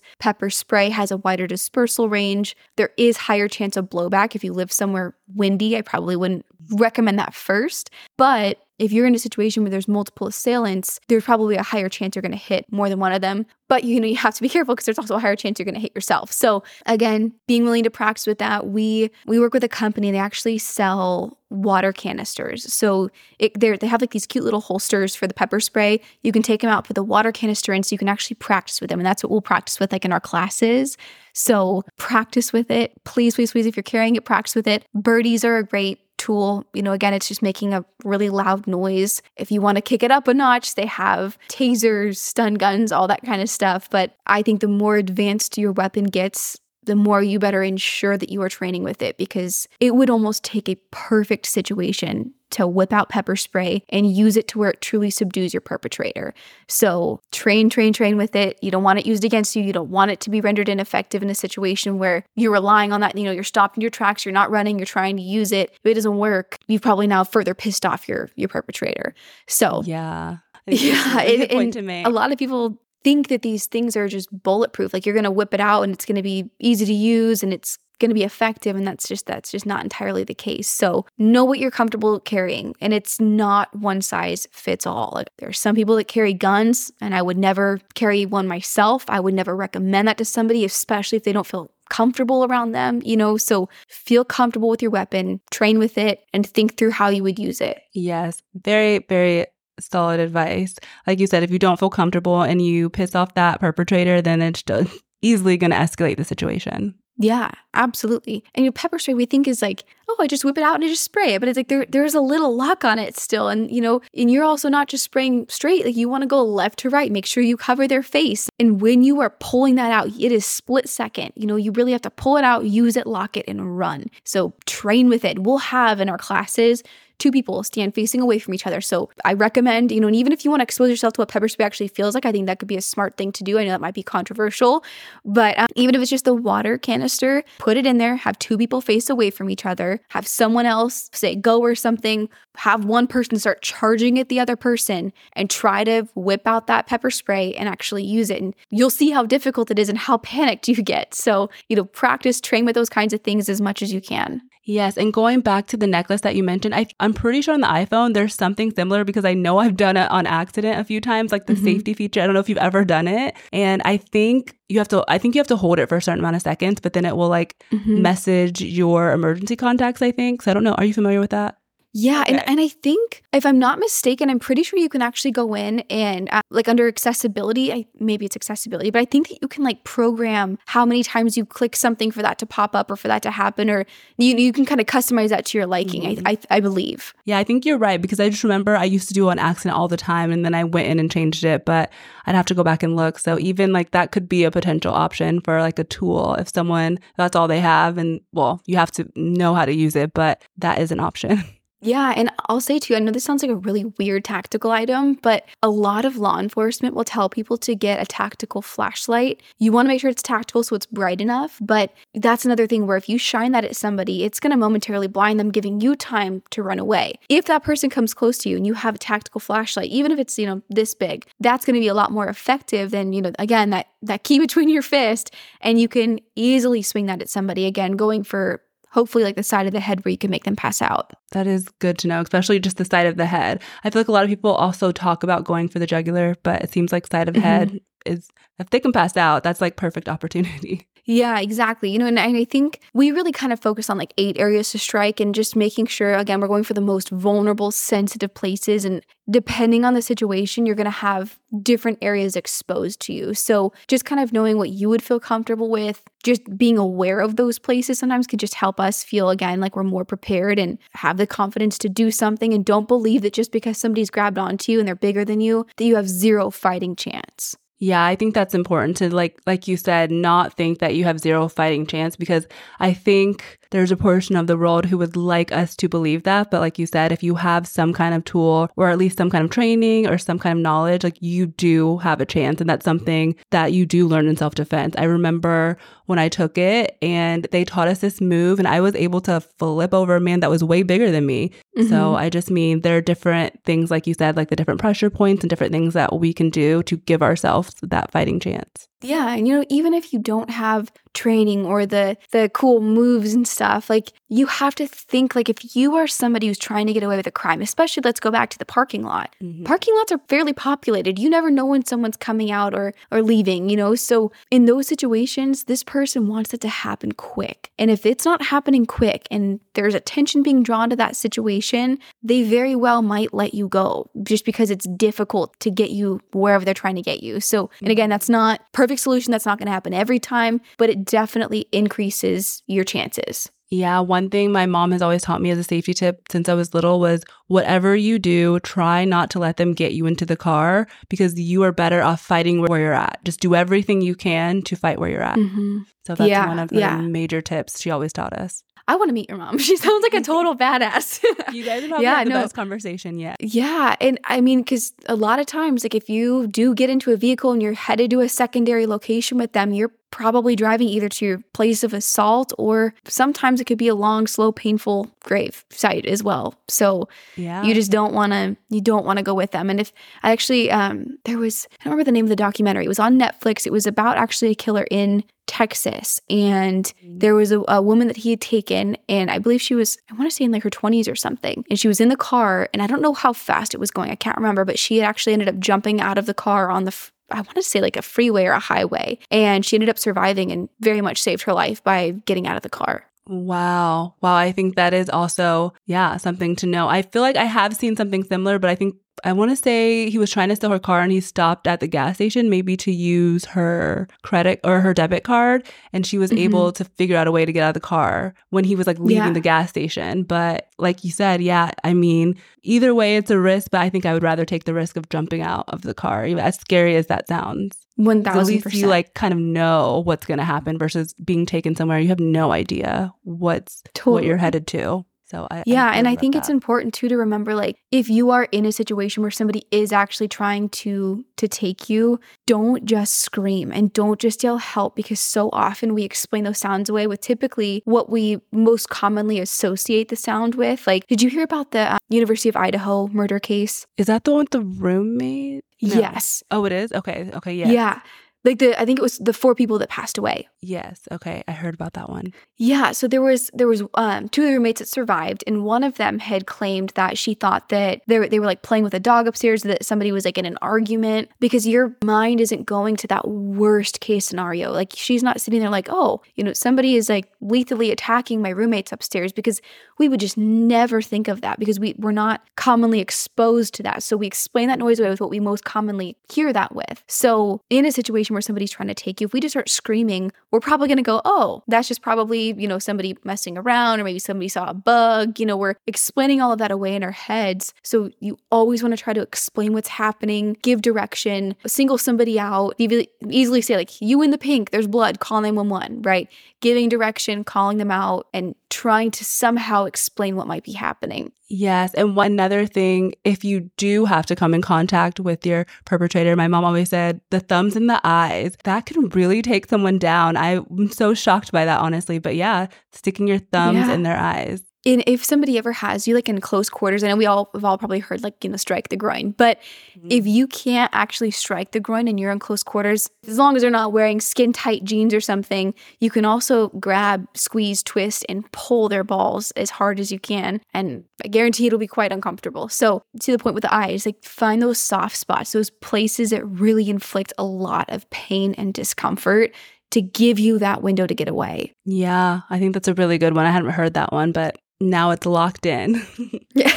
Pepper 0.18 0.50
spray 0.50 0.90
has 0.90 1.10
a 1.10 1.16
wider 1.16 1.46
dispersal 1.46 2.08
range. 2.08 2.56
There 2.76 2.90
is 2.96 3.16
higher 3.16 3.48
chance 3.48 3.76
of 3.76 3.88
blowback 3.88 4.34
if 4.34 4.44
you 4.44 4.52
live 4.52 4.72
somewhere 4.72 5.14
windy, 5.34 5.76
I 5.76 5.82
probably 5.82 6.16
wouldn't 6.16 6.46
recommend 6.72 7.18
that 7.18 7.34
first. 7.34 7.90
But 8.16 8.58
if 8.80 8.92
you're 8.92 9.06
in 9.06 9.14
a 9.14 9.18
situation 9.18 9.62
where 9.62 9.70
there's 9.70 9.86
multiple 9.86 10.26
assailants, 10.26 11.00
there's 11.08 11.24
probably 11.24 11.56
a 11.56 11.62
higher 11.62 11.90
chance 11.90 12.16
you're 12.16 12.22
going 12.22 12.32
to 12.32 12.38
hit 12.38 12.64
more 12.72 12.88
than 12.88 12.98
one 12.98 13.12
of 13.12 13.20
them. 13.20 13.44
But 13.68 13.84
you 13.84 14.00
know, 14.00 14.06
you 14.06 14.16
have 14.16 14.34
to 14.34 14.42
be 14.42 14.48
careful 14.50 14.74
because 14.74 14.86
there's 14.86 14.98
also 14.98 15.16
a 15.16 15.18
higher 15.20 15.36
chance 15.36 15.58
you're 15.58 15.64
going 15.64 15.74
to 15.74 15.80
hit 15.80 15.94
yourself. 15.94 16.32
So 16.32 16.64
again, 16.86 17.34
being 17.46 17.64
willing 17.64 17.84
to 17.84 17.90
practice 17.90 18.26
with 18.26 18.38
that. 18.38 18.68
We 18.68 19.10
we 19.26 19.38
work 19.38 19.52
with 19.52 19.64
a 19.64 19.68
company. 19.68 20.10
They 20.10 20.18
actually 20.18 20.56
sell 20.58 21.36
water 21.50 21.92
canisters. 21.92 22.72
So 22.72 23.10
it, 23.38 23.58
they 23.58 23.76
they 23.76 23.86
have 23.86 24.00
like 24.00 24.12
these 24.12 24.26
cute 24.26 24.44
little 24.44 24.60
holsters 24.60 25.14
for 25.14 25.26
the 25.26 25.34
pepper 25.34 25.60
spray. 25.60 26.00
You 26.22 26.32
can 26.32 26.42
take 26.42 26.62
them 26.62 26.70
out, 26.70 26.84
put 26.84 26.94
the 26.94 27.02
water 27.02 27.32
canister 27.32 27.74
in, 27.74 27.82
so 27.82 27.92
you 27.92 27.98
can 27.98 28.08
actually 28.08 28.36
practice 28.36 28.80
with 28.80 28.88
them. 28.88 28.98
And 28.98 29.06
that's 29.06 29.22
what 29.22 29.30
we'll 29.30 29.42
practice 29.42 29.78
with, 29.78 29.92
like 29.92 30.06
in 30.06 30.12
our 30.12 30.20
classes. 30.20 30.96
So 31.32 31.84
practice 31.96 32.52
with 32.52 32.70
it. 32.70 32.92
Please, 33.04 33.34
please, 33.34 33.52
please. 33.52 33.66
If 33.66 33.76
you're 33.76 33.82
carrying 33.82 34.16
it, 34.16 34.24
practice 34.24 34.54
with 34.54 34.66
it. 34.66 34.84
Birdies 35.20 35.44
are 35.44 35.58
a 35.58 35.64
great 35.64 35.98
tool. 36.16 36.64
You 36.72 36.80
know, 36.80 36.92
again, 36.92 37.12
it's 37.12 37.28
just 37.28 37.42
making 37.42 37.74
a 37.74 37.84
really 38.04 38.30
loud 38.30 38.66
noise. 38.66 39.20
If 39.36 39.52
you 39.52 39.60
want 39.60 39.76
to 39.76 39.82
kick 39.82 40.02
it 40.02 40.10
up 40.10 40.28
a 40.28 40.32
notch, 40.32 40.76
they 40.76 40.86
have 40.86 41.36
tasers, 41.50 42.16
stun 42.16 42.54
guns, 42.54 42.90
all 42.90 43.06
that 43.08 43.22
kind 43.22 43.42
of 43.42 43.50
stuff. 43.50 43.90
But 43.90 44.16
I 44.26 44.40
think 44.40 44.62
the 44.62 44.66
more 44.66 44.96
advanced 44.96 45.58
your 45.58 45.72
weapon 45.72 46.04
gets, 46.04 46.58
the 46.84 46.96
more 46.96 47.22
you 47.22 47.38
better 47.38 47.62
ensure 47.62 48.16
that 48.16 48.30
you 48.30 48.40
are 48.40 48.48
training 48.48 48.82
with 48.82 49.02
it 49.02 49.18
because 49.18 49.68
it 49.78 49.94
would 49.94 50.08
almost 50.08 50.42
take 50.42 50.70
a 50.70 50.80
perfect 50.90 51.44
situation 51.44 52.32
to 52.50 52.66
whip 52.66 52.92
out 52.92 53.08
pepper 53.08 53.36
spray 53.36 53.84
and 53.88 54.10
use 54.10 54.36
it 54.36 54.48
to 54.48 54.58
where 54.58 54.70
it 54.70 54.80
truly 54.80 55.10
subdues 55.10 55.54
your 55.54 55.60
perpetrator. 55.60 56.34
So, 56.68 57.20
train, 57.32 57.70
train, 57.70 57.92
train 57.92 58.16
with 58.16 58.34
it. 58.36 58.58
You 58.62 58.70
don't 58.70 58.82
want 58.82 58.98
it 58.98 59.06
used 59.06 59.24
against 59.24 59.54
you. 59.56 59.62
You 59.62 59.72
don't 59.72 59.90
want 59.90 60.10
it 60.10 60.20
to 60.20 60.30
be 60.30 60.40
rendered 60.40 60.68
ineffective 60.68 61.22
in 61.22 61.30
a 61.30 61.34
situation 61.34 61.98
where 61.98 62.24
you're 62.34 62.52
relying 62.52 62.92
on 62.92 63.00
that. 63.00 63.16
You 63.16 63.24
know, 63.24 63.32
you're 63.32 63.44
stopping 63.44 63.80
your 63.80 63.90
tracks, 63.90 64.24
you're 64.24 64.32
not 64.32 64.50
running, 64.50 64.78
you're 64.78 64.86
trying 64.86 65.16
to 65.16 65.22
use 65.22 65.52
it. 65.52 65.70
If 65.70 65.86
it 65.86 65.94
doesn't 65.94 66.18
work, 66.18 66.58
you've 66.66 66.82
probably 66.82 67.06
now 67.06 67.24
further 67.24 67.54
pissed 67.54 67.86
off 67.86 68.08
your 68.08 68.30
your 68.36 68.48
perpetrator. 68.48 69.14
So, 69.46 69.82
yeah. 69.84 70.38
Yeah, 70.66 71.22
it, 71.22 71.50
point 71.50 71.72
to 71.72 71.82
make. 71.82 72.06
a 72.06 72.10
lot 72.10 72.30
of 72.30 72.38
people 72.38 72.78
think 73.02 73.28
that 73.28 73.42
these 73.42 73.66
things 73.66 73.96
are 73.96 74.08
just 74.08 74.28
bulletproof. 74.42 74.92
Like 74.92 75.06
you're 75.06 75.14
going 75.14 75.24
to 75.24 75.30
whip 75.30 75.54
it 75.54 75.60
out 75.60 75.82
and 75.82 75.92
it's 75.92 76.04
going 76.04 76.16
to 76.16 76.22
be 76.22 76.50
easy 76.58 76.84
to 76.84 76.92
use 76.92 77.42
and 77.42 77.52
it's 77.52 77.78
going 78.00 78.10
to 78.10 78.14
be 78.14 78.24
effective 78.24 78.74
and 78.76 78.86
that's 78.86 79.06
just 79.06 79.26
that's 79.26 79.50
just 79.50 79.66
not 79.66 79.84
entirely 79.84 80.24
the 80.24 80.34
case. 80.34 80.68
So, 80.68 81.06
know 81.18 81.44
what 81.44 81.58
you're 81.58 81.70
comfortable 81.70 82.18
carrying 82.20 82.74
and 82.80 82.92
it's 82.92 83.20
not 83.20 83.74
one 83.76 84.02
size 84.02 84.48
fits 84.50 84.86
all. 84.86 85.12
Like 85.14 85.28
there 85.38 85.48
are 85.48 85.52
some 85.52 85.76
people 85.76 85.96
that 85.96 86.08
carry 86.08 86.34
guns 86.34 86.90
and 87.00 87.14
I 87.14 87.22
would 87.22 87.38
never 87.38 87.80
carry 87.94 88.26
one 88.26 88.48
myself. 88.48 89.04
I 89.08 89.20
would 89.20 89.34
never 89.34 89.54
recommend 89.54 90.08
that 90.08 90.18
to 90.18 90.24
somebody 90.24 90.64
especially 90.64 91.16
if 91.16 91.24
they 91.24 91.32
don't 91.32 91.46
feel 91.46 91.70
comfortable 91.90 92.44
around 92.44 92.72
them, 92.72 93.02
you 93.04 93.16
know? 93.16 93.36
So 93.36 93.68
feel 93.88 94.24
comfortable 94.24 94.70
with 94.70 94.80
your 94.80 94.90
weapon, 94.90 95.40
train 95.50 95.78
with 95.78 95.98
it, 95.98 96.24
and 96.32 96.46
think 96.46 96.76
through 96.76 96.92
how 96.92 97.08
you 97.08 97.22
would 97.22 97.38
use 97.38 97.60
it. 97.60 97.82
Yes, 97.92 98.42
very, 98.54 99.04
very 99.08 99.46
solid 99.78 100.20
advice. 100.20 100.76
Like 101.06 101.18
you 101.18 101.26
said, 101.26 101.42
if 101.42 101.50
you 101.50 101.58
don't 101.58 101.78
feel 101.78 101.90
comfortable 101.90 102.42
and 102.42 102.62
you 102.62 102.88
piss 102.88 103.14
off 103.14 103.34
that 103.34 103.60
perpetrator, 103.60 104.22
then 104.22 104.40
it's 104.40 104.62
just 104.62 104.90
easily 105.22 105.56
going 105.56 105.72
to 105.72 105.76
escalate 105.76 106.16
the 106.16 106.24
situation. 106.24 106.94
Yeah, 107.22 107.50
absolutely. 107.74 108.42
And 108.54 108.64
your 108.64 108.72
pepper 108.72 108.98
spray 108.98 109.12
we 109.12 109.26
think 109.26 109.46
is 109.46 109.60
like, 109.60 109.84
oh, 110.08 110.16
I 110.18 110.26
just 110.26 110.42
whip 110.42 110.56
it 110.56 110.64
out 110.64 110.76
and 110.76 110.84
I 110.84 110.88
just 110.88 111.04
spray 111.04 111.34
it. 111.34 111.40
But 111.40 111.50
it's 111.50 111.56
like 111.58 111.68
there 111.68 111.84
there's 111.86 112.14
a 112.14 112.20
little 112.22 112.56
lock 112.56 112.82
on 112.82 112.98
it 112.98 113.14
still. 113.18 113.48
And 113.48 113.70
you 113.70 113.82
know, 113.82 114.00
and 114.16 114.30
you're 114.30 114.42
also 114.42 114.70
not 114.70 114.88
just 114.88 115.04
spraying 115.04 115.44
straight, 115.50 115.84
like 115.84 115.94
you 115.94 116.08
want 116.08 116.22
to 116.22 116.26
go 116.26 116.42
left 116.42 116.78
to 116.78 116.88
right. 116.88 117.12
Make 117.12 117.26
sure 117.26 117.42
you 117.42 117.58
cover 117.58 117.86
their 117.86 118.02
face. 118.02 118.48
And 118.58 118.80
when 118.80 119.02
you 119.02 119.20
are 119.20 119.34
pulling 119.38 119.74
that 119.74 119.92
out, 119.92 120.08
it 120.18 120.32
is 120.32 120.46
split 120.46 120.88
second. 120.88 121.34
You 121.36 121.46
know, 121.46 121.56
you 121.56 121.72
really 121.72 121.92
have 121.92 122.00
to 122.02 122.10
pull 122.10 122.38
it 122.38 122.44
out, 122.44 122.64
use 122.64 122.96
it, 122.96 123.06
lock 123.06 123.36
it, 123.36 123.44
and 123.46 123.78
run. 123.78 124.06
So 124.24 124.54
train 124.64 125.10
with 125.10 125.26
it. 125.26 125.40
We'll 125.40 125.58
have 125.58 126.00
in 126.00 126.08
our 126.08 126.18
classes 126.18 126.82
two 127.20 127.30
people 127.30 127.62
stand 127.62 127.94
facing 127.94 128.20
away 128.20 128.38
from 128.38 128.54
each 128.54 128.66
other. 128.66 128.80
So 128.80 129.10
I 129.24 129.34
recommend, 129.34 129.92
you 129.92 130.00
know, 130.00 130.08
and 130.08 130.16
even 130.16 130.32
if 130.32 130.44
you 130.44 130.50
want 130.50 130.60
to 130.60 130.64
expose 130.64 130.90
yourself 130.90 131.12
to 131.14 131.20
what 131.20 131.28
pepper 131.28 131.48
spray 131.48 131.64
actually 131.64 131.88
feels 131.88 132.14
like, 132.14 132.26
I 132.26 132.32
think 132.32 132.46
that 132.46 132.58
could 132.58 132.68
be 132.68 132.76
a 132.76 132.82
smart 132.82 133.16
thing 133.16 133.30
to 133.32 133.44
do. 133.44 133.58
I 133.58 133.64
know 133.64 133.70
that 133.70 133.80
might 133.80 133.94
be 133.94 134.02
controversial, 134.02 134.84
but 135.24 135.58
um, 135.58 135.68
even 135.76 135.94
if 135.94 136.00
it's 136.00 136.10
just 136.10 136.24
the 136.24 136.34
water 136.34 136.78
canister, 136.78 137.44
put 137.58 137.76
it 137.76 137.86
in 137.86 137.98
there, 137.98 138.16
have 138.16 138.38
two 138.38 138.58
people 138.58 138.80
face 138.80 139.10
away 139.10 139.30
from 139.30 139.50
each 139.50 139.66
other, 139.66 140.00
have 140.08 140.26
someone 140.26 140.66
else 140.66 141.10
say 141.12 141.36
go 141.36 141.60
or 141.60 141.74
something, 141.74 142.28
have 142.56 142.84
one 142.84 143.06
person 143.06 143.38
start 143.38 143.62
charging 143.62 144.18
at 144.18 144.28
the 144.28 144.40
other 144.40 144.56
person 144.56 145.12
and 145.34 145.48
try 145.50 145.84
to 145.84 146.08
whip 146.14 146.46
out 146.46 146.66
that 146.66 146.86
pepper 146.86 147.10
spray 147.10 147.54
and 147.54 147.68
actually 147.68 148.04
use 148.04 148.30
it. 148.30 148.42
And 148.42 148.54
you'll 148.70 148.90
see 148.90 149.10
how 149.10 149.24
difficult 149.24 149.70
it 149.70 149.78
is 149.78 149.88
and 149.88 149.98
how 149.98 150.18
panicked 150.18 150.68
you 150.68 150.82
get. 150.82 151.14
So, 151.14 151.50
you 151.68 151.76
know, 151.76 151.84
practice, 151.84 152.40
train 152.40 152.64
with 152.64 152.74
those 152.74 152.88
kinds 152.88 153.12
of 153.12 153.20
things 153.22 153.48
as 153.48 153.60
much 153.60 153.82
as 153.82 153.92
you 153.92 154.00
can. 154.00 154.42
Yes, 154.70 154.96
and 154.96 155.12
going 155.12 155.40
back 155.40 155.66
to 155.68 155.76
the 155.76 155.88
necklace 155.88 156.20
that 156.20 156.36
you 156.36 156.44
mentioned, 156.44 156.76
I, 156.76 156.86
I'm 157.00 157.12
pretty 157.12 157.42
sure 157.42 157.54
on 157.54 157.60
the 157.60 157.66
iPhone 157.66 158.14
there's 158.14 158.36
something 158.36 158.72
similar 158.72 159.02
because 159.02 159.24
I 159.24 159.34
know 159.34 159.58
I've 159.58 159.76
done 159.76 159.96
it 159.96 160.08
on 160.12 160.26
accident 160.26 160.78
a 160.78 160.84
few 160.84 161.00
times, 161.00 161.32
like 161.32 161.46
the 161.46 161.54
mm-hmm. 161.54 161.64
safety 161.64 161.92
feature. 161.92 162.20
I 162.20 162.26
don't 162.26 162.34
know 162.34 162.40
if 162.40 162.48
you've 162.48 162.58
ever 162.58 162.84
done 162.84 163.08
it, 163.08 163.34
and 163.52 163.82
I 163.84 163.96
think 163.96 164.56
you 164.68 164.78
have 164.78 164.86
to. 164.88 165.04
I 165.08 165.18
think 165.18 165.34
you 165.34 165.40
have 165.40 165.48
to 165.48 165.56
hold 165.56 165.80
it 165.80 165.88
for 165.88 165.96
a 165.96 166.02
certain 166.02 166.20
amount 166.20 166.36
of 166.36 166.42
seconds, 166.42 166.80
but 166.80 166.92
then 166.92 167.04
it 167.04 167.16
will 167.16 167.28
like 167.28 167.56
mm-hmm. 167.72 168.00
message 168.00 168.62
your 168.62 169.10
emergency 169.10 169.56
contacts. 169.56 170.02
I 170.02 170.12
think 170.12 170.42
so. 170.42 170.52
I 170.52 170.54
don't 170.54 170.62
know. 170.62 170.74
Are 170.74 170.84
you 170.84 170.94
familiar 170.94 171.18
with 171.18 171.30
that? 171.30 171.59
Yeah, 171.92 172.20
okay. 172.20 172.34
and, 172.34 172.48
and 172.48 172.60
I 172.60 172.68
think 172.68 173.22
if 173.32 173.44
I'm 173.44 173.58
not 173.58 173.78
mistaken, 173.78 174.30
I'm 174.30 174.38
pretty 174.38 174.62
sure 174.62 174.78
you 174.78 174.88
can 174.88 175.02
actually 175.02 175.32
go 175.32 175.54
in 175.54 175.80
and 175.90 176.28
uh, 176.30 176.42
like 176.50 176.68
under 176.68 176.86
accessibility, 176.86 177.72
I, 177.72 177.86
maybe 177.98 178.26
it's 178.26 178.36
accessibility, 178.36 178.90
but 178.90 179.00
I 179.00 179.04
think 179.04 179.28
that 179.28 179.38
you 179.42 179.48
can 179.48 179.64
like 179.64 179.82
program 179.82 180.58
how 180.66 180.84
many 180.86 181.02
times 181.02 181.36
you 181.36 181.44
click 181.44 181.74
something 181.74 182.12
for 182.12 182.22
that 182.22 182.38
to 182.38 182.46
pop 182.46 182.76
up 182.76 182.90
or 182.90 182.96
for 182.96 183.08
that 183.08 183.22
to 183.22 183.30
happen, 183.30 183.68
or 183.68 183.86
you 184.18 184.36
you 184.36 184.52
can 184.52 184.64
kind 184.64 184.80
of 184.80 184.86
customize 184.86 185.30
that 185.30 185.46
to 185.46 185.58
your 185.58 185.66
liking. 185.66 186.02
Mm-hmm. 186.02 186.26
I, 186.26 186.38
I 186.50 186.56
I 186.56 186.60
believe. 186.60 187.12
Yeah, 187.24 187.38
I 187.38 187.44
think 187.44 187.64
you're 187.64 187.78
right 187.78 188.00
because 188.00 188.20
I 188.20 188.28
just 188.28 188.44
remember 188.44 188.76
I 188.76 188.84
used 188.84 189.08
to 189.08 189.14
do 189.14 189.28
it 189.28 189.32
on 189.32 189.38
accident 189.40 189.76
all 189.76 189.88
the 189.88 189.96
time, 189.96 190.30
and 190.30 190.44
then 190.44 190.54
I 190.54 190.64
went 190.64 190.88
in 190.88 191.00
and 191.00 191.10
changed 191.10 191.44
it, 191.44 191.64
but 191.64 191.90
I'd 192.26 192.36
have 192.36 192.46
to 192.46 192.54
go 192.54 192.62
back 192.62 192.84
and 192.84 192.94
look. 192.94 193.18
So 193.18 193.38
even 193.38 193.72
like 193.72 193.90
that 193.90 194.12
could 194.12 194.28
be 194.28 194.44
a 194.44 194.50
potential 194.50 194.92
option 194.92 195.40
for 195.40 195.60
like 195.60 195.78
a 195.78 195.84
tool 195.84 196.34
if 196.34 196.50
someone 196.50 196.98
that's 197.16 197.34
all 197.34 197.48
they 197.48 197.60
have, 197.60 197.98
and 197.98 198.20
well, 198.32 198.60
you 198.66 198.76
have 198.76 198.92
to 198.92 199.10
know 199.16 199.54
how 199.54 199.64
to 199.64 199.74
use 199.74 199.96
it, 199.96 200.14
but 200.14 200.42
that 200.58 200.78
is 200.78 200.92
an 200.92 201.00
option. 201.00 201.42
Yeah, 201.82 202.12
and 202.14 202.30
I'll 202.46 202.60
say 202.60 202.78
too, 202.78 202.94
I 202.94 202.98
know 202.98 203.10
this 203.10 203.24
sounds 203.24 203.42
like 203.42 203.50
a 203.50 203.56
really 203.56 203.84
weird 203.84 204.24
tactical 204.24 204.70
item, 204.70 205.14
but 205.14 205.46
a 205.62 205.70
lot 205.70 206.04
of 206.04 206.18
law 206.18 206.38
enforcement 206.38 206.94
will 206.94 207.04
tell 207.04 207.30
people 207.30 207.56
to 207.58 207.74
get 207.74 208.02
a 208.02 208.04
tactical 208.04 208.60
flashlight. 208.60 209.42
You 209.58 209.72
want 209.72 209.86
to 209.86 209.88
make 209.88 210.00
sure 210.02 210.10
it's 210.10 210.22
tactical 210.22 210.62
so 210.62 210.76
it's 210.76 210.84
bright 210.84 211.22
enough, 211.22 211.58
but 211.62 211.94
that's 212.14 212.44
another 212.44 212.66
thing 212.66 212.86
where 212.86 212.98
if 212.98 213.08
you 213.08 213.16
shine 213.16 213.52
that 213.52 213.64
at 213.64 213.76
somebody, 213.76 214.24
it's 214.24 214.40
going 214.40 214.50
to 214.50 214.58
momentarily 214.58 215.06
blind 215.06 215.40
them, 215.40 215.50
giving 215.50 215.80
you 215.80 215.96
time 215.96 216.42
to 216.50 216.62
run 216.62 216.78
away. 216.78 217.14
If 217.30 217.46
that 217.46 217.62
person 217.62 217.88
comes 217.88 218.12
close 218.12 218.36
to 218.38 218.50
you 218.50 218.56
and 218.56 218.66
you 218.66 218.74
have 218.74 218.96
a 218.96 218.98
tactical 218.98 219.40
flashlight, 219.40 219.88
even 219.88 220.12
if 220.12 220.18
it's, 220.18 220.38
you 220.38 220.46
know, 220.46 220.60
this 220.68 220.94
big, 220.94 221.26
that's 221.40 221.64
going 221.64 221.74
to 221.74 221.80
be 221.80 221.88
a 221.88 221.94
lot 221.94 222.12
more 222.12 222.28
effective 222.28 222.90
than, 222.90 223.14
you 223.14 223.22
know, 223.22 223.32
again, 223.38 223.70
that 223.70 223.86
that 224.02 224.24
key 224.24 224.38
between 224.38 224.68
your 224.68 224.82
fist 224.82 225.34
and 225.60 225.80
you 225.80 225.88
can 225.88 226.20
easily 226.34 226.82
swing 226.82 227.06
that 227.06 227.20
at 227.20 227.28
somebody 227.28 227.66
again 227.66 227.92
going 227.92 228.22
for 228.22 228.62
hopefully 228.90 229.24
like 229.24 229.36
the 229.36 229.42
side 229.42 229.66
of 229.66 229.72
the 229.72 229.80
head 229.80 230.04
where 230.04 230.10
you 230.10 230.18
can 230.18 230.30
make 230.30 230.44
them 230.44 230.56
pass 230.56 230.82
out. 230.82 231.12
That 231.32 231.46
is 231.46 231.68
good 231.78 231.98
to 231.98 232.08
know, 232.08 232.20
especially 232.20 232.58
just 232.60 232.76
the 232.76 232.84
side 232.84 233.06
of 233.06 233.16
the 233.16 233.26
head. 233.26 233.62
I 233.84 233.90
feel 233.90 234.00
like 234.00 234.08
a 234.08 234.12
lot 234.12 234.24
of 234.24 234.30
people 234.30 234.52
also 234.52 234.92
talk 234.92 235.22
about 235.22 235.44
going 235.44 235.68
for 235.68 235.78
the 235.78 235.86
jugular, 235.86 236.36
but 236.42 236.62
it 236.62 236.72
seems 236.72 236.92
like 236.92 237.06
side 237.06 237.28
of 237.28 237.34
mm-hmm. 237.34 237.42
head 237.42 237.80
is 238.06 238.28
if 238.58 238.70
they 238.70 238.80
can 238.80 238.92
pass 238.92 239.16
out, 239.16 239.42
that's 239.42 239.60
like 239.60 239.76
perfect 239.76 240.08
opportunity. 240.08 240.86
Yeah, 241.12 241.40
exactly. 241.40 241.90
You 241.90 241.98
know, 241.98 242.06
and 242.06 242.20
I 242.20 242.44
think 242.44 242.78
we 242.94 243.10
really 243.10 243.32
kind 243.32 243.52
of 243.52 243.58
focus 243.58 243.90
on 243.90 243.98
like 243.98 244.14
eight 244.16 244.38
areas 244.38 244.70
to 244.70 244.78
strike 244.78 245.18
and 245.18 245.34
just 245.34 245.56
making 245.56 245.86
sure, 245.86 246.14
again, 246.14 246.40
we're 246.40 246.46
going 246.46 246.62
for 246.62 246.74
the 246.74 246.80
most 246.80 247.08
vulnerable, 247.08 247.72
sensitive 247.72 248.32
places. 248.32 248.84
And 248.84 249.04
depending 249.28 249.84
on 249.84 249.94
the 249.94 250.02
situation, 250.02 250.66
you're 250.66 250.76
going 250.76 250.84
to 250.84 250.90
have 250.92 251.36
different 251.64 251.98
areas 252.00 252.36
exposed 252.36 253.00
to 253.00 253.12
you. 253.12 253.34
So 253.34 253.72
just 253.88 254.04
kind 254.04 254.20
of 254.20 254.32
knowing 254.32 254.56
what 254.56 254.70
you 254.70 254.88
would 254.88 255.02
feel 255.02 255.18
comfortable 255.18 255.68
with, 255.68 256.00
just 256.22 256.56
being 256.56 256.78
aware 256.78 257.18
of 257.18 257.34
those 257.34 257.58
places 257.58 257.98
sometimes 257.98 258.28
can 258.28 258.38
just 258.38 258.54
help 258.54 258.78
us 258.78 259.02
feel, 259.02 259.30
again, 259.30 259.58
like 259.58 259.74
we're 259.74 259.82
more 259.82 260.04
prepared 260.04 260.60
and 260.60 260.78
have 260.92 261.16
the 261.16 261.26
confidence 261.26 261.76
to 261.78 261.88
do 261.88 262.12
something. 262.12 262.54
And 262.54 262.64
don't 262.64 262.86
believe 262.86 263.22
that 263.22 263.32
just 263.32 263.50
because 263.50 263.78
somebody's 263.78 264.10
grabbed 264.10 264.38
onto 264.38 264.70
you 264.70 264.78
and 264.78 264.86
they're 264.86 264.94
bigger 264.94 265.24
than 265.24 265.40
you, 265.40 265.66
that 265.76 265.84
you 265.84 265.96
have 265.96 266.08
zero 266.08 266.50
fighting 266.50 266.94
chance. 266.94 267.56
Yeah, 267.82 268.04
I 268.04 268.14
think 268.14 268.34
that's 268.34 268.54
important 268.54 268.98
to 268.98 269.14
like 269.14 269.40
like 269.46 269.66
you 269.66 269.76
said, 269.78 270.10
not 270.10 270.54
think 270.54 270.80
that 270.80 270.94
you 270.94 271.04
have 271.04 271.18
zero 271.20 271.48
fighting 271.48 271.86
chance 271.86 272.14
because 272.14 272.46
I 272.78 272.92
think 272.92 273.58
there's 273.70 273.92
a 273.92 273.96
portion 273.96 274.36
of 274.36 274.46
the 274.46 274.56
world 274.56 274.86
who 274.86 274.98
would 274.98 275.16
like 275.16 275.52
us 275.52 275.76
to 275.76 275.88
believe 275.88 276.24
that. 276.24 276.50
But 276.50 276.60
like 276.60 276.78
you 276.78 276.86
said, 276.86 277.12
if 277.12 277.22
you 277.22 277.36
have 277.36 277.66
some 277.66 277.92
kind 277.92 278.14
of 278.14 278.24
tool 278.24 278.68
or 278.76 278.88
at 278.88 278.98
least 278.98 279.16
some 279.16 279.30
kind 279.30 279.44
of 279.44 279.50
training 279.50 280.08
or 280.08 280.18
some 280.18 280.38
kind 280.38 280.58
of 280.58 280.62
knowledge, 280.62 281.04
like 281.04 281.20
you 281.20 281.46
do 281.46 281.98
have 281.98 282.20
a 282.20 282.26
chance. 282.26 282.60
And 282.60 282.68
that's 282.68 282.84
something 282.84 283.36
that 283.50 283.72
you 283.72 283.86
do 283.86 284.06
learn 284.06 284.26
in 284.26 284.36
self 284.36 284.54
defense. 284.54 284.94
I 284.98 285.04
remember 285.04 285.78
when 286.06 286.18
I 286.18 286.28
took 286.28 286.58
it 286.58 286.98
and 287.00 287.46
they 287.52 287.64
taught 287.64 287.86
us 287.86 288.00
this 288.00 288.20
move 288.20 288.58
and 288.58 288.66
I 288.66 288.80
was 288.80 288.96
able 288.96 289.20
to 289.22 289.40
flip 289.40 289.94
over 289.94 290.16
a 290.16 290.20
man 290.20 290.40
that 290.40 290.50
was 290.50 290.64
way 290.64 290.82
bigger 290.82 291.10
than 291.10 291.24
me. 291.24 291.52
Mm-hmm. 291.78 291.88
So 291.88 292.16
I 292.16 292.28
just 292.28 292.50
mean 292.50 292.80
there 292.80 292.96
are 292.96 293.00
different 293.00 293.62
things, 293.64 293.90
like 293.90 294.08
you 294.08 294.14
said, 294.14 294.36
like 294.36 294.48
the 294.48 294.56
different 294.56 294.80
pressure 294.80 295.10
points 295.10 295.44
and 295.44 295.50
different 295.50 295.72
things 295.72 295.94
that 295.94 296.18
we 296.18 296.32
can 296.34 296.50
do 296.50 296.82
to 296.84 296.96
give 296.96 297.22
ourselves 297.22 297.76
that 297.82 298.10
fighting 298.10 298.40
chance. 298.40 298.89
Yeah, 299.02 299.34
and 299.34 299.48
you 299.48 299.56
know, 299.58 299.64
even 299.70 299.94
if 299.94 300.12
you 300.12 300.18
don't 300.18 300.50
have 300.50 300.92
training 301.14 301.64
or 301.64 301.86
the 301.86 302.16
the 302.32 302.50
cool 302.52 302.80
moves 302.80 303.32
and 303.32 303.48
stuff, 303.48 303.88
like 303.88 304.12
you 304.30 304.46
have 304.46 304.76
to 304.76 304.86
think 304.86 305.34
like 305.34 305.48
if 305.48 305.74
you 305.74 305.96
are 305.96 306.06
somebody 306.06 306.46
who's 306.46 306.58
trying 306.58 306.86
to 306.86 306.92
get 306.92 307.02
away 307.02 307.16
with 307.16 307.26
a 307.26 307.32
crime, 307.32 307.60
especially 307.60 308.00
let's 308.04 308.20
go 308.20 308.30
back 308.30 308.48
to 308.50 308.58
the 308.58 308.64
parking 308.64 309.02
lot. 309.02 309.34
Mm-hmm. 309.42 309.64
Parking 309.64 309.94
lots 309.96 310.12
are 310.12 310.20
fairly 310.28 310.52
populated. 310.52 311.18
You 311.18 311.28
never 311.28 311.50
know 311.50 311.66
when 311.66 311.84
someone's 311.84 312.16
coming 312.16 312.50
out 312.52 312.72
or 312.72 312.94
or 313.10 313.22
leaving, 313.22 313.68
you 313.68 313.76
know? 313.76 313.96
So 313.96 314.30
in 314.50 314.66
those 314.66 314.86
situations, 314.86 315.64
this 315.64 315.82
person 315.82 316.28
wants 316.28 316.54
it 316.54 316.60
to 316.60 316.68
happen 316.68 317.10
quick. 317.12 317.72
And 317.76 317.90
if 317.90 318.06
it's 318.06 318.24
not 318.24 318.40
happening 318.40 318.86
quick 318.86 319.26
and 319.32 319.58
there's 319.74 319.94
attention 319.94 320.44
being 320.44 320.62
drawn 320.62 320.90
to 320.90 320.96
that 320.96 321.16
situation, 321.16 321.98
they 322.22 322.44
very 322.44 322.76
well 322.76 323.02
might 323.02 323.34
let 323.34 323.52
you 323.52 323.66
go 323.66 324.08
just 324.22 324.44
because 324.44 324.70
it's 324.70 324.86
difficult 324.96 325.58
to 325.58 325.70
get 325.70 325.90
you 325.90 326.20
wherever 326.32 326.64
they're 326.64 326.72
trying 326.72 326.94
to 326.94 327.02
get 327.02 327.24
you. 327.24 327.40
So, 327.40 327.68
and 327.82 327.90
again, 327.90 328.10
that's 328.10 328.28
not 328.28 328.60
perfect 328.72 329.00
solution. 329.00 329.32
That's 329.32 329.46
not 329.46 329.58
going 329.58 329.66
to 329.66 329.72
happen 329.72 329.92
every 329.92 330.20
time, 330.20 330.60
but 330.78 330.88
it 330.88 331.04
definitely 331.04 331.66
increases 331.72 332.62
your 332.68 332.84
chances. 332.84 333.50
Yeah, 333.70 334.00
one 334.00 334.30
thing 334.30 334.50
my 334.50 334.66
mom 334.66 334.90
has 334.90 335.00
always 335.00 335.22
taught 335.22 335.40
me 335.40 335.50
as 335.50 335.58
a 335.58 335.62
safety 335.62 335.94
tip 335.94 336.26
since 336.30 336.48
I 336.48 336.54
was 336.54 336.74
little 336.74 336.98
was 336.98 337.22
whatever 337.46 337.94
you 337.94 338.18
do, 338.18 338.58
try 338.60 339.04
not 339.04 339.30
to 339.30 339.38
let 339.38 339.58
them 339.58 339.74
get 339.74 339.92
you 339.92 340.06
into 340.06 340.26
the 340.26 340.36
car 340.36 340.88
because 341.08 341.38
you 341.38 341.62
are 341.62 341.70
better 341.70 342.02
off 342.02 342.20
fighting 342.20 342.62
where 342.62 342.80
you're 342.80 342.92
at. 342.92 343.20
Just 343.24 343.38
do 343.38 343.54
everything 343.54 344.00
you 344.00 344.16
can 344.16 344.62
to 344.62 344.74
fight 344.74 344.98
where 344.98 345.08
you're 345.08 345.22
at. 345.22 345.38
Mm-hmm. 345.38 345.78
So 346.04 346.16
that's 346.16 346.28
yeah, 346.28 346.48
one 346.48 346.58
of 346.58 346.70
the 346.70 346.80
yeah. 346.80 347.00
major 347.00 347.40
tips 347.40 347.80
she 347.80 347.90
always 347.90 348.12
taught 348.12 348.32
us. 348.32 348.64
I 348.88 348.96
want 348.96 349.08
to 349.08 349.12
meet 349.14 349.28
your 349.28 349.38
mom. 349.38 349.58
She 349.70 349.76
sounds 349.76 350.02
like 350.02 350.14
a 350.14 350.20
total 350.24 350.56
badass. 350.56 351.22
you 351.52 351.64
guys 351.64 351.88
have 351.88 352.02
yeah, 352.02 352.24
the 352.24 352.30
no. 352.30 352.40
best 352.40 352.54
conversation 352.54 353.20
yet. 353.20 353.36
Yeah. 353.40 353.94
And 354.00 354.18
I 354.24 354.40
mean, 354.40 354.62
because 354.62 354.92
a 355.06 355.14
lot 355.14 355.38
of 355.38 355.46
times, 355.46 355.84
like 355.84 355.94
if 355.94 356.10
you 356.10 356.48
do 356.48 356.74
get 356.74 356.90
into 356.90 357.12
a 357.12 357.16
vehicle 357.16 357.52
and 357.52 357.62
you're 357.62 357.74
headed 357.74 358.10
to 358.10 358.20
a 358.20 358.28
secondary 358.28 358.86
location 358.86 359.38
with 359.38 359.52
them, 359.52 359.72
you're 359.72 359.92
probably 360.10 360.56
driving 360.56 360.88
either 360.88 361.08
to 361.08 361.24
your 361.24 361.38
place 361.52 361.82
of 361.84 361.94
assault 361.94 362.52
or 362.58 362.94
sometimes 363.06 363.60
it 363.60 363.64
could 363.64 363.78
be 363.78 363.88
a 363.88 363.94
long, 363.94 364.26
slow, 364.26 364.52
painful 364.52 365.10
grave 365.22 365.64
site 365.70 366.06
as 366.06 366.22
well. 366.22 366.54
So 366.68 367.08
yeah. 367.36 367.62
you 367.62 367.74
just 367.74 367.90
don't 367.90 368.12
want 368.12 368.32
to 368.32 368.56
you 368.68 368.80
don't 368.80 369.04
want 369.04 369.18
to 369.18 369.22
go 369.22 369.34
with 369.34 369.52
them. 369.52 369.70
And 369.70 369.80
if 369.80 369.92
I 370.22 370.32
actually 370.32 370.70
um 370.70 371.18
there 371.24 371.38
was 371.38 371.66
I 371.72 371.84
don't 371.84 371.92
remember 371.92 372.04
the 372.04 372.12
name 372.12 372.24
of 372.24 372.30
the 372.30 372.36
documentary. 372.36 372.84
It 372.84 372.88
was 372.88 372.98
on 372.98 373.18
Netflix. 373.18 373.66
It 373.66 373.72
was 373.72 373.86
about 373.86 374.16
actually 374.16 374.50
a 374.50 374.56
killer 374.56 374.86
in 374.90 375.24
Texas 375.46 376.20
and 376.30 376.92
mm. 377.04 377.20
there 377.20 377.34
was 377.34 377.50
a, 377.50 377.60
a 377.66 377.82
woman 377.82 378.06
that 378.06 378.18
he 378.18 378.30
had 378.30 378.40
taken 378.40 378.96
and 379.08 379.30
I 379.30 379.38
believe 379.38 379.60
she 379.60 379.74
was 379.74 379.98
I 380.08 380.14
want 380.14 380.30
to 380.30 380.34
say 380.34 380.44
in 380.44 380.52
like 380.52 380.62
her 380.62 380.70
20s 380.70 381.10
or 381.10 381.16
something. 381.16 381.64
And 381.68 381.78
she 381.78 381.88
was 381.88 382.00
in 382.00 382.08
the 382.08 382.16
car 382.16 382.68
and 382.72 382.82
I 382.82 382.86
don't 382.86 383.02
know 383.02 383.14
how 383.14 383.32
fast 383.32 383.74
it 383.74 383.80
was 383.80 383.90
going. 383.90 384.10
I 384.10 384.16
can't 384.16 384.36
remember, 384.36 384.64
but 384.64 384.78
she 384.78 384.98
had 384.98 385.08
actually 385.08 385.32
ended 385.32 385.48
up 385.48 385.58
jumping 385.58 386.00
out 386.00 386.18
of 386.18 386.26
the 386.26 386.34
car 386.34 386.70
on 386.70 386.84
the 386.84 387.10
I 387.30 387.36
want 387.36 387.54
to 387.54 387.62
say 387.62 387.80
like 387.80 387.96
a 387.96 388.02
freeway 388.02 388.44
or 388.46 388.52
a 388.52 388.60
highway. 388.60 389.18
And 389.30 389.64
she 389.64 389.76
ended 389.76 389.88
up 389.88 389.98
surviving 389.98 390.50
and 390.52 390.68
very 390.80 391.00
much 391.00 391.22
saved 391.22 391.42
her 391.42 391.52
life 391.52 391.82
by 391.82 392.12
getting 392.24 392.46
out 392.46 392.56
of 392.56 392.62
the 392.62 392.68
car. 392.70 393.04
Wow. 393.26 394.14
Wow. 394.20 394.34
I 394.34 394.50
think 394.50 394.74
that 394.76 394.92
is 394.92 395.08
also, 395.08 395.72
yeah, 395.86 396.16
something 396.16 396.56
to 396.56 396.66
know. 396.66 396.88
I 396.88 397.02
feel 397.02 397.22
like 397.22 397.36
I 397.36 397.44
have 397.44 397.76
seen 397.76 397.94
something 397.94 398.24
similar, 398.24 398.58
but 398.58 398.70
I 398.70 398.74
think 398.74 398.96
I 399.24 399.32
want 399.32 399.50
to 399.50 399.56
say 399.56 400.10
he 400.10 400.18
was 400.18 400.30
trying 400.30 400.48
to 400.48 400.56
steal 400.56 400.70
her 400.70 400.78
car 400.78 401.00
and 401.00 401.12
he 401.12 401.20
stopped 401.20 401.66
at 401.66 401.80
the 401.80 401.86
gas 401.86 402.16
station 402.16 402.50
maybe 402.50 402.76
to 402.78 402.92
use 402.92 403.44
her 403.46 404.08
credit 404.22 404.60
or 404.64 404.80
her 404.80 404.94
debit 404.94 405.24
card 405.24 405.66
and 405.92 406.06
she 406.06 406.18
was 406.18 406.30
mm-hmm. 406.30 406.40
able 406.40 406.72
to 406.72 406.84
figure 406.84 407.16
out 407.16 407.26
a 407.26 407.32
way 407.32 407.44
to 407.44 407.52
get 407.52 407.62
out 407.62 407.70
of 407.70 407.74
the 407.74 407.80
car 407.80 408.34
when 408.50 408.64
he 408.64 408.74
was 408.74 408.86
like 408.86 408.98
leaving 408.98 409.24
yeah. 409.24 409.32
the 409.32 409.40
gas 409.40 409.70
station 409.70 410.22
but 410.22 410.68
like 410.78 411.04
you 411.04 411.10
said 411.10 411.40
yeah 411.42 411.70
I 411.84 411.94
mean 411.94 412.36
either 412.62 412.94
way 412.94 413.16
it's 413.16 413.30
a 413.30 413.38
risk 413.38 413.70
but 413.70 413.80
I 413.80 413.90
think 413.90 414.06
I 414.06 414.12
would 414.12 414.22
rather 414.22 414.44
take 414.44 414.64
the 414.64 414.74
risk 414.74 414.96
of 414.96 415.08
jumping 415.08 415.42
out 415.42 415.64
of 415.68 415.82
the 415.82 415.94
car 415.94 416.26
even 416.26 416.42
as 416.42 416.56
scary 416.56 416.96
as 416.96 417.06
that 417.08 417.28
sounds 417.28 417.76
1000%. 417.98 418.26
at 418.26 418.46
least 418.46 418.72
you 418.74 418.86
like 418.86 419.14
kind 419.14 419.34
of 419.34 419.38
know 419.38 420.02
what's 420.04 420.26
going 420.26 420.38
to 420.38 420.44
happen 420.44 420.78
versus 420.78 421.12
being 421.24 421.44
taken 421.44 421.74
somewhere 421.76 421.98
you 421.98 422.08
have 422.08 422.20
no 422.20 422.52
idea 422.52 423.12
what's 423.22 423.82
totally. 423.94 424.14
what 424.14 424.24
you're 424.24 424.36
headed 424.38 424.66
to 424.68 425.04
so 425.30 425.46
I 425.50 425.62
Yeah, 425.64 425.86
I 425.86 425.94
and 425.94 426.08
I 426.08 426.16
think 426.16 426.34
that. 426.34 426.40
it's 426.40 426.48
important 426.48 426.92
too 426.92 427.08
to 427.08 427.16
remember 427.16 427.54
like 427.54 427.76
if 427.92 428.08
you 428.08 428.30
are 428.30 428.48
in 428.50 428.66
a 428.66 428.72
situation 428.72 429.22
where 429.22 429.30
somebody 429.30 429.64
is 429.70 429.92
actually 429.92 430.26
trying 430.26 430.68
to 430.70 431.24
to 431.36 431.46
take 431.46 431.88
you, 431.88 432.18
don't 432.46 432.84
just 432.84 433.16
scream 433.16 433.70
and 433.70 433.92
don't 433.92 434.18
just 434.18 434.42
yell 434.42 434.58
help 434.58 434.96
because 434.96 435.20
so 435.20 435.48
often 435.52 435.94
we 435.94 436.02
explain 436.02 436.42
those 436.44 436.58
sounds 436.58 436.90
away 436.90 437.06
with 437.06 437.20
typically 437.20 437.82
what 437.84 438.10
we 438.10 438.40
most 438.50 438.88
commonly 438.88 439.38
associate 439.38 440.08
the 440.08 440.16
sound 440.16 440.56
with. 440.56 440.86
Like 440.86 441.06
did 441.06 441.22
you 441.22 441.30
hear 441.30 441.44
about 441.44 441.70
the 441.70 441.94
uh, 441.94 441.98
University 442.08 442.48
of 442.48 442.56
Idaho 442.56 443.06
murder 443.08 443.38
case? 443.38 443.86
Is 443.96 444.06
that 444.06 444.24
the 444.24 444.32
one 444.32 444.40
with 444.40 444.50
the 444.50 444.62
roommate? 444.62 445.64
No. 445.80 445.94
Yes. 445.94 446.42
Oh, 446.50 446.64
it 446.64 446.72
is? 446.72 446.92
Okay. 446.92 447.30
Okay, 447.32 447.54
yeah. 447.54 447.68
Yeah 447.68 448.00
like 448.44 448.58
the 448.58 448.80
i 448.80 448.84
think 448.84 448.98
it 448.98 449.02
was 449.02 449.18
the 449.18 449.32
four 449.32 449.54
people 449.54 449.78
that 449.78 449.88
passed 449.88 450.18
away. 450.18 450.48
Yes. 450.60 451.08
Okay. 451.10 451.42
I 451.48 451.52
heard 451.52 451.74
about 451.74 451.94
that 451.94 452.10
one. 452.10 452.32
Yeah. 452.56 452.92
So 452.92 453.08
there 453.08 453.22
was 453.22 453.50
there 453.54 453.66
was 453.66 453.82
um, 453.94 454.28
two 454.28 454.42
of 454.42 454.48
the 454.48 454.54
roommates 454.54 454.80
that 454.80 454.88
survived 454.88 455.42
and 455.46 455.64
one 455.64 455.82
of 455.82 455.96
them 455.96 456.18
had 456.18 456.46
claimed 456.46 456.90
that 456.90 457.16
she 457.16 457.34
thought 457.34 457.70
that 457.70 458.02
they 458.06 458.18
were, 458.18 458.28
they 458.28 458.38
were 458.38 458.46
like 458.46 458.62
playing 458.62 458.84
with 458.84 458.94
a 458.94 459.00
dog 459.00 459.26
upstairs 459.26 459.62
that 459.62 459.84
somebody 459.84 460.12
was 460.12 460.24
like 460.24 460.38
in 460.38 460.44
an 460.44 460.58
argument 460.60 461.30
because 461.40 461.66
your 461.66 461.96
mind 462.04 462.40
isn't 462.40 462.66
going 462.66 462.96
to 462.96 463.06
that 463.08 463.28
worst 463.28 464.00
case 464.00 464.26
scenario. 464.26 464.70
Like 464.72 464.92
she's 464.94 465.22
not 465.22 465.40
sitting 465.40 465.60
there 465.60 465.70
like 465.70 465.88
oh 465.90 466.22
you 466.34 466.44
know 466.44 466.52
somebody 466.52 466.96
is 466.96 467.08
like 467.08 467.30
lethally 467.40 467.90
attacking 467.90 468.42
my 468.42 468.50
roommates 468.50 468.92
upstairs 468.92 469.32
because 469.32 469.60
we 469.98 470.08
would 470.08 470.20
just 470.20 470.36
never 470.36 471.02
think 471.02 471.28
of 471.28 471.40
that 471.40 471.58
because 471.58 471.80
we 471.80 471.94
we're 471.98 472.12
not 472.12 472.42
commonly 472.56 473.00
exposed 473.00 473.74
to 473.74 473.82
that. 473.82 474.02
So 474.02 474.16
we 474.16 474.26
explain 474.26 474.68
that 474.68 474.78
noise 474.78 475.00
away 475.00 475.10
with 475.10 475.20
what 475.20 475.30
we 475.30 475.40
most 475.40 475.64
commonly 475.64 476.16
hear 476.30 476.52
that 476.52 476.74
with. 476.74 477.02
So 477.06 477.60
in 477.70 477.84
a 477.86 477.92
situation 477.92 478.29
situation 478.30 478.34
where 478.34 478.42
somebody's 478.42 478.70
trying 478.70 478.88
to 478.88 478.94
take 478.94 479.20
you, 479.20 479.26
if 479.26 479.32
we 479.32 479.40
just 479.40 479.52
start 479.52 479.68
screaming, 479.68 480.32
we're 480.50 480.60
probably 480.60 480.88
going 480.88 480.96
to 480.96 481.02
go, 481.02 481.20
oh, 481.24 481.62
that's 481.66 481.88
just 481.88 482.02
probably, 482.02 482.52
you 482.52 482.68
know, 482.68 482.78
somebody 482.78 483.16
messing 483.24 483.58
around 483.58 484.00
or 484.00 484.04
maybe 484.04 484.18
somebody 484.18 484.48
saw 484.48 484.68
a 484.68 484.74
bug. 484.74 485.38
You 485.38 485.46
know, 485.46 485.56
we're 485.56 485.74
explaining 485.86 486.40
all 486.40 486.52
of 486.52 486.58
that 486.58 486.70
away 486.70 486.94
in 486.94 487.02
our 487.02 487.10
heads. 487.10 487.74
So 487.82 488.10
you 488.20 488.38
always 488.50 488.82
want 488.82 488.96
to 488.96 489.02
try 489.02 489.12
to 489.12 489.22
explain 489.22 489.72
what's 489.72 489.88
happening, 489.88 490.56
give 490.62 490.82
direction, 490.82 491.56
single 491.66 491.98
somebody 491.98 492.38
out, 492.38 492.74
easily 492.78 493.60
say, 493.60 493.76
like, 493.76 494.00
you 494.00 494.22
in 494.22 494.30
the 494.30 494.38
pink, 494.38 494.70
there's 494.70 494.86
blood, 494.86 495.20
call 495.20 495.40
911, 495.40 496.02
right? 496.02 496.28
Giving 496.60 496.88
direction, 496.88 497.44
calling 497.44 497.78
them 497.78 497.90
out, 497.90 498.26
and 498.32 498.54
trying 498.68 499.10
to 499.10 499.24
somehow 499.24 499.84
explain 499.84 500.36
what 500.36 500.46
might 500.46 500.62
be 500.62 500.72
happening. 500.72 501.32
Yes. 501.52 501.94
And 501.94 502.14
one 502.14 502.38
other 502.38 502.64
thing, 502.64 503.14
if 503.24 503.42
you 503.42 503.70
do 503.76 504.04
have 504.04 504.24
to 504.26 504.36
come 504.36 504.54
in 504.54 504.62
contact 504.62 505.18
with 505.18 505.44
your 505.44 505.66
perpetrator, 505.84 506.36
my 506.36 506.46
mom 506.46 506.64
always 506.64 506.90
said 506.90 507.20
the 507.30 507.40
thumbs 507.40 507.74
in 507.74 507.88
the 507.88 508.00
eyes, 508.20 508.56
that 508.64 508.86
can 508.86 509.08
really 509.10 509.42
take 509.42 509.66
someone 509.66 509.98
down. 509.98 510.36
I'm 510.36 510.90
so 510.90 511.14
shocked 511.14 511.52
by 511.52 511.64
that, 511.64 511.80
honestly. 511.80 512.18
But 512.18 512.36
yeah, 512.36 512.66
sticking 512.92 513.26
your 513.26 513.38
thumbs 513.38 513.88
yeah. 513.88 513.92
in 513.92 514.02
their 514.02 514.18
eyes 514.18 514.62
in 514.84 515.02
if 515.06 515.22
somebody 515.24 515.58
ever 515.58 515.72
has 515.72 516.08
you 516.08 516.14
like 516.14 516.28
in 516.28 516.40
close 516.40 516.70
quarters, 516.70 517.04
I 517.04 517.08
know 517.08 517.16
we 517.16 517.26
all 517.26 517.50
have 517.52 517.64
all 517.64 517.76
probably 517.76 517.98
heard 517.98 518.22
like 518.22 518.42
you 518.42 518.50
know 518.50 518.56
strike 518.56 518.88
the 518.88 518.96
groin, 518.96 519.32
but 519.32 519.60
mm-hmm. 519.96 520.08
if 520.10 520.26
you 520.26 520.46
can't 520.46 520.90
actually 520.94 521.30
strike 521.30 521.72
the 521.72 521.80
groin 521.80 522.08
and 522.08 522.18
you're 522.18 522.32
in 522.32 522.38
close 522.38 522.62
quarters, 522.62 523.10
as 523.26 523.36
long 523.36 523.56
as 523.56 523.62
they're 523.62 523.70
not 523.70 523.92
wearing 523.92 524.20
skin 524.20 524.52
tight 524.52 524.84
jeans 524.84 525.12
or 525.12 525.20
something, 525.20 525.74
you 526.00 526.10
can 526.10 526.24
also 526.24 526.68
grab, 526.68 527.26
squeeze, 527.34 527.82
twist, 527.82 528.24
and 528.28 528.50
pull 528.52 528.88
their 528.88 529.04
balls 529.04 529.50
as 529.52 529.70
hard 529.70 530.00
as 530.00 530.10
you 530.10 530.18
can, 530.18 530.60
and 530.72 531.04
I 531.22 531.28
guarantee 531.28 531.66
it'll 531.66 531.78
be 531.78 531.86
quite 531.86 532.12
uncomfortable. 532.12 532.68
So 532.68 533.02
to 533.20 533.32
the 533.32 533.38
point 533.38 533.54
with 533.54 533.62
the 533.62 533.74
eyes, 533.74 534.06
like 534.06 534.24
find 534.24 534.62
those 534.62 534.78
soft 534.78 535.16
spots, 535.16 535.52
those 535.52 535.70
places 535.70 536.30
that 536.30 536.46
really 536.46 536.88
inflict 536.88 537.34
a 537.36 537.44
lot 537.44 537.90
of 537.90 538.08
pain 538.10 538.54
and 538.54 538.72
discomfort 538.72 539.52
to 539.90 540.00
give 540.00 540.38
you 540.38 540.58
that 540.58 540.82
window 540.82 541.06
to 541.06 541.14
get 541.14 541.28
away. 541.28 541.72
Yeah, 541.84 542.40
I 542.48 542.58
think 542.58 542.74
that's 542.74 542.88
a 542.88 542.94
really 542.94 543.18
good 543.18 543.34
one. 543.34 543.46
I 543.46 543.50
hadn't 543.50 543.70
heard 543.70 543.94
that 543.94 544.12
one, 544.12 544.32
but 544.32 544.58
now 544.80 545.10
it's 545.10 545.26
locked 545.26 545.66
in. 545.66 546.02
yeah. 546.54 546.72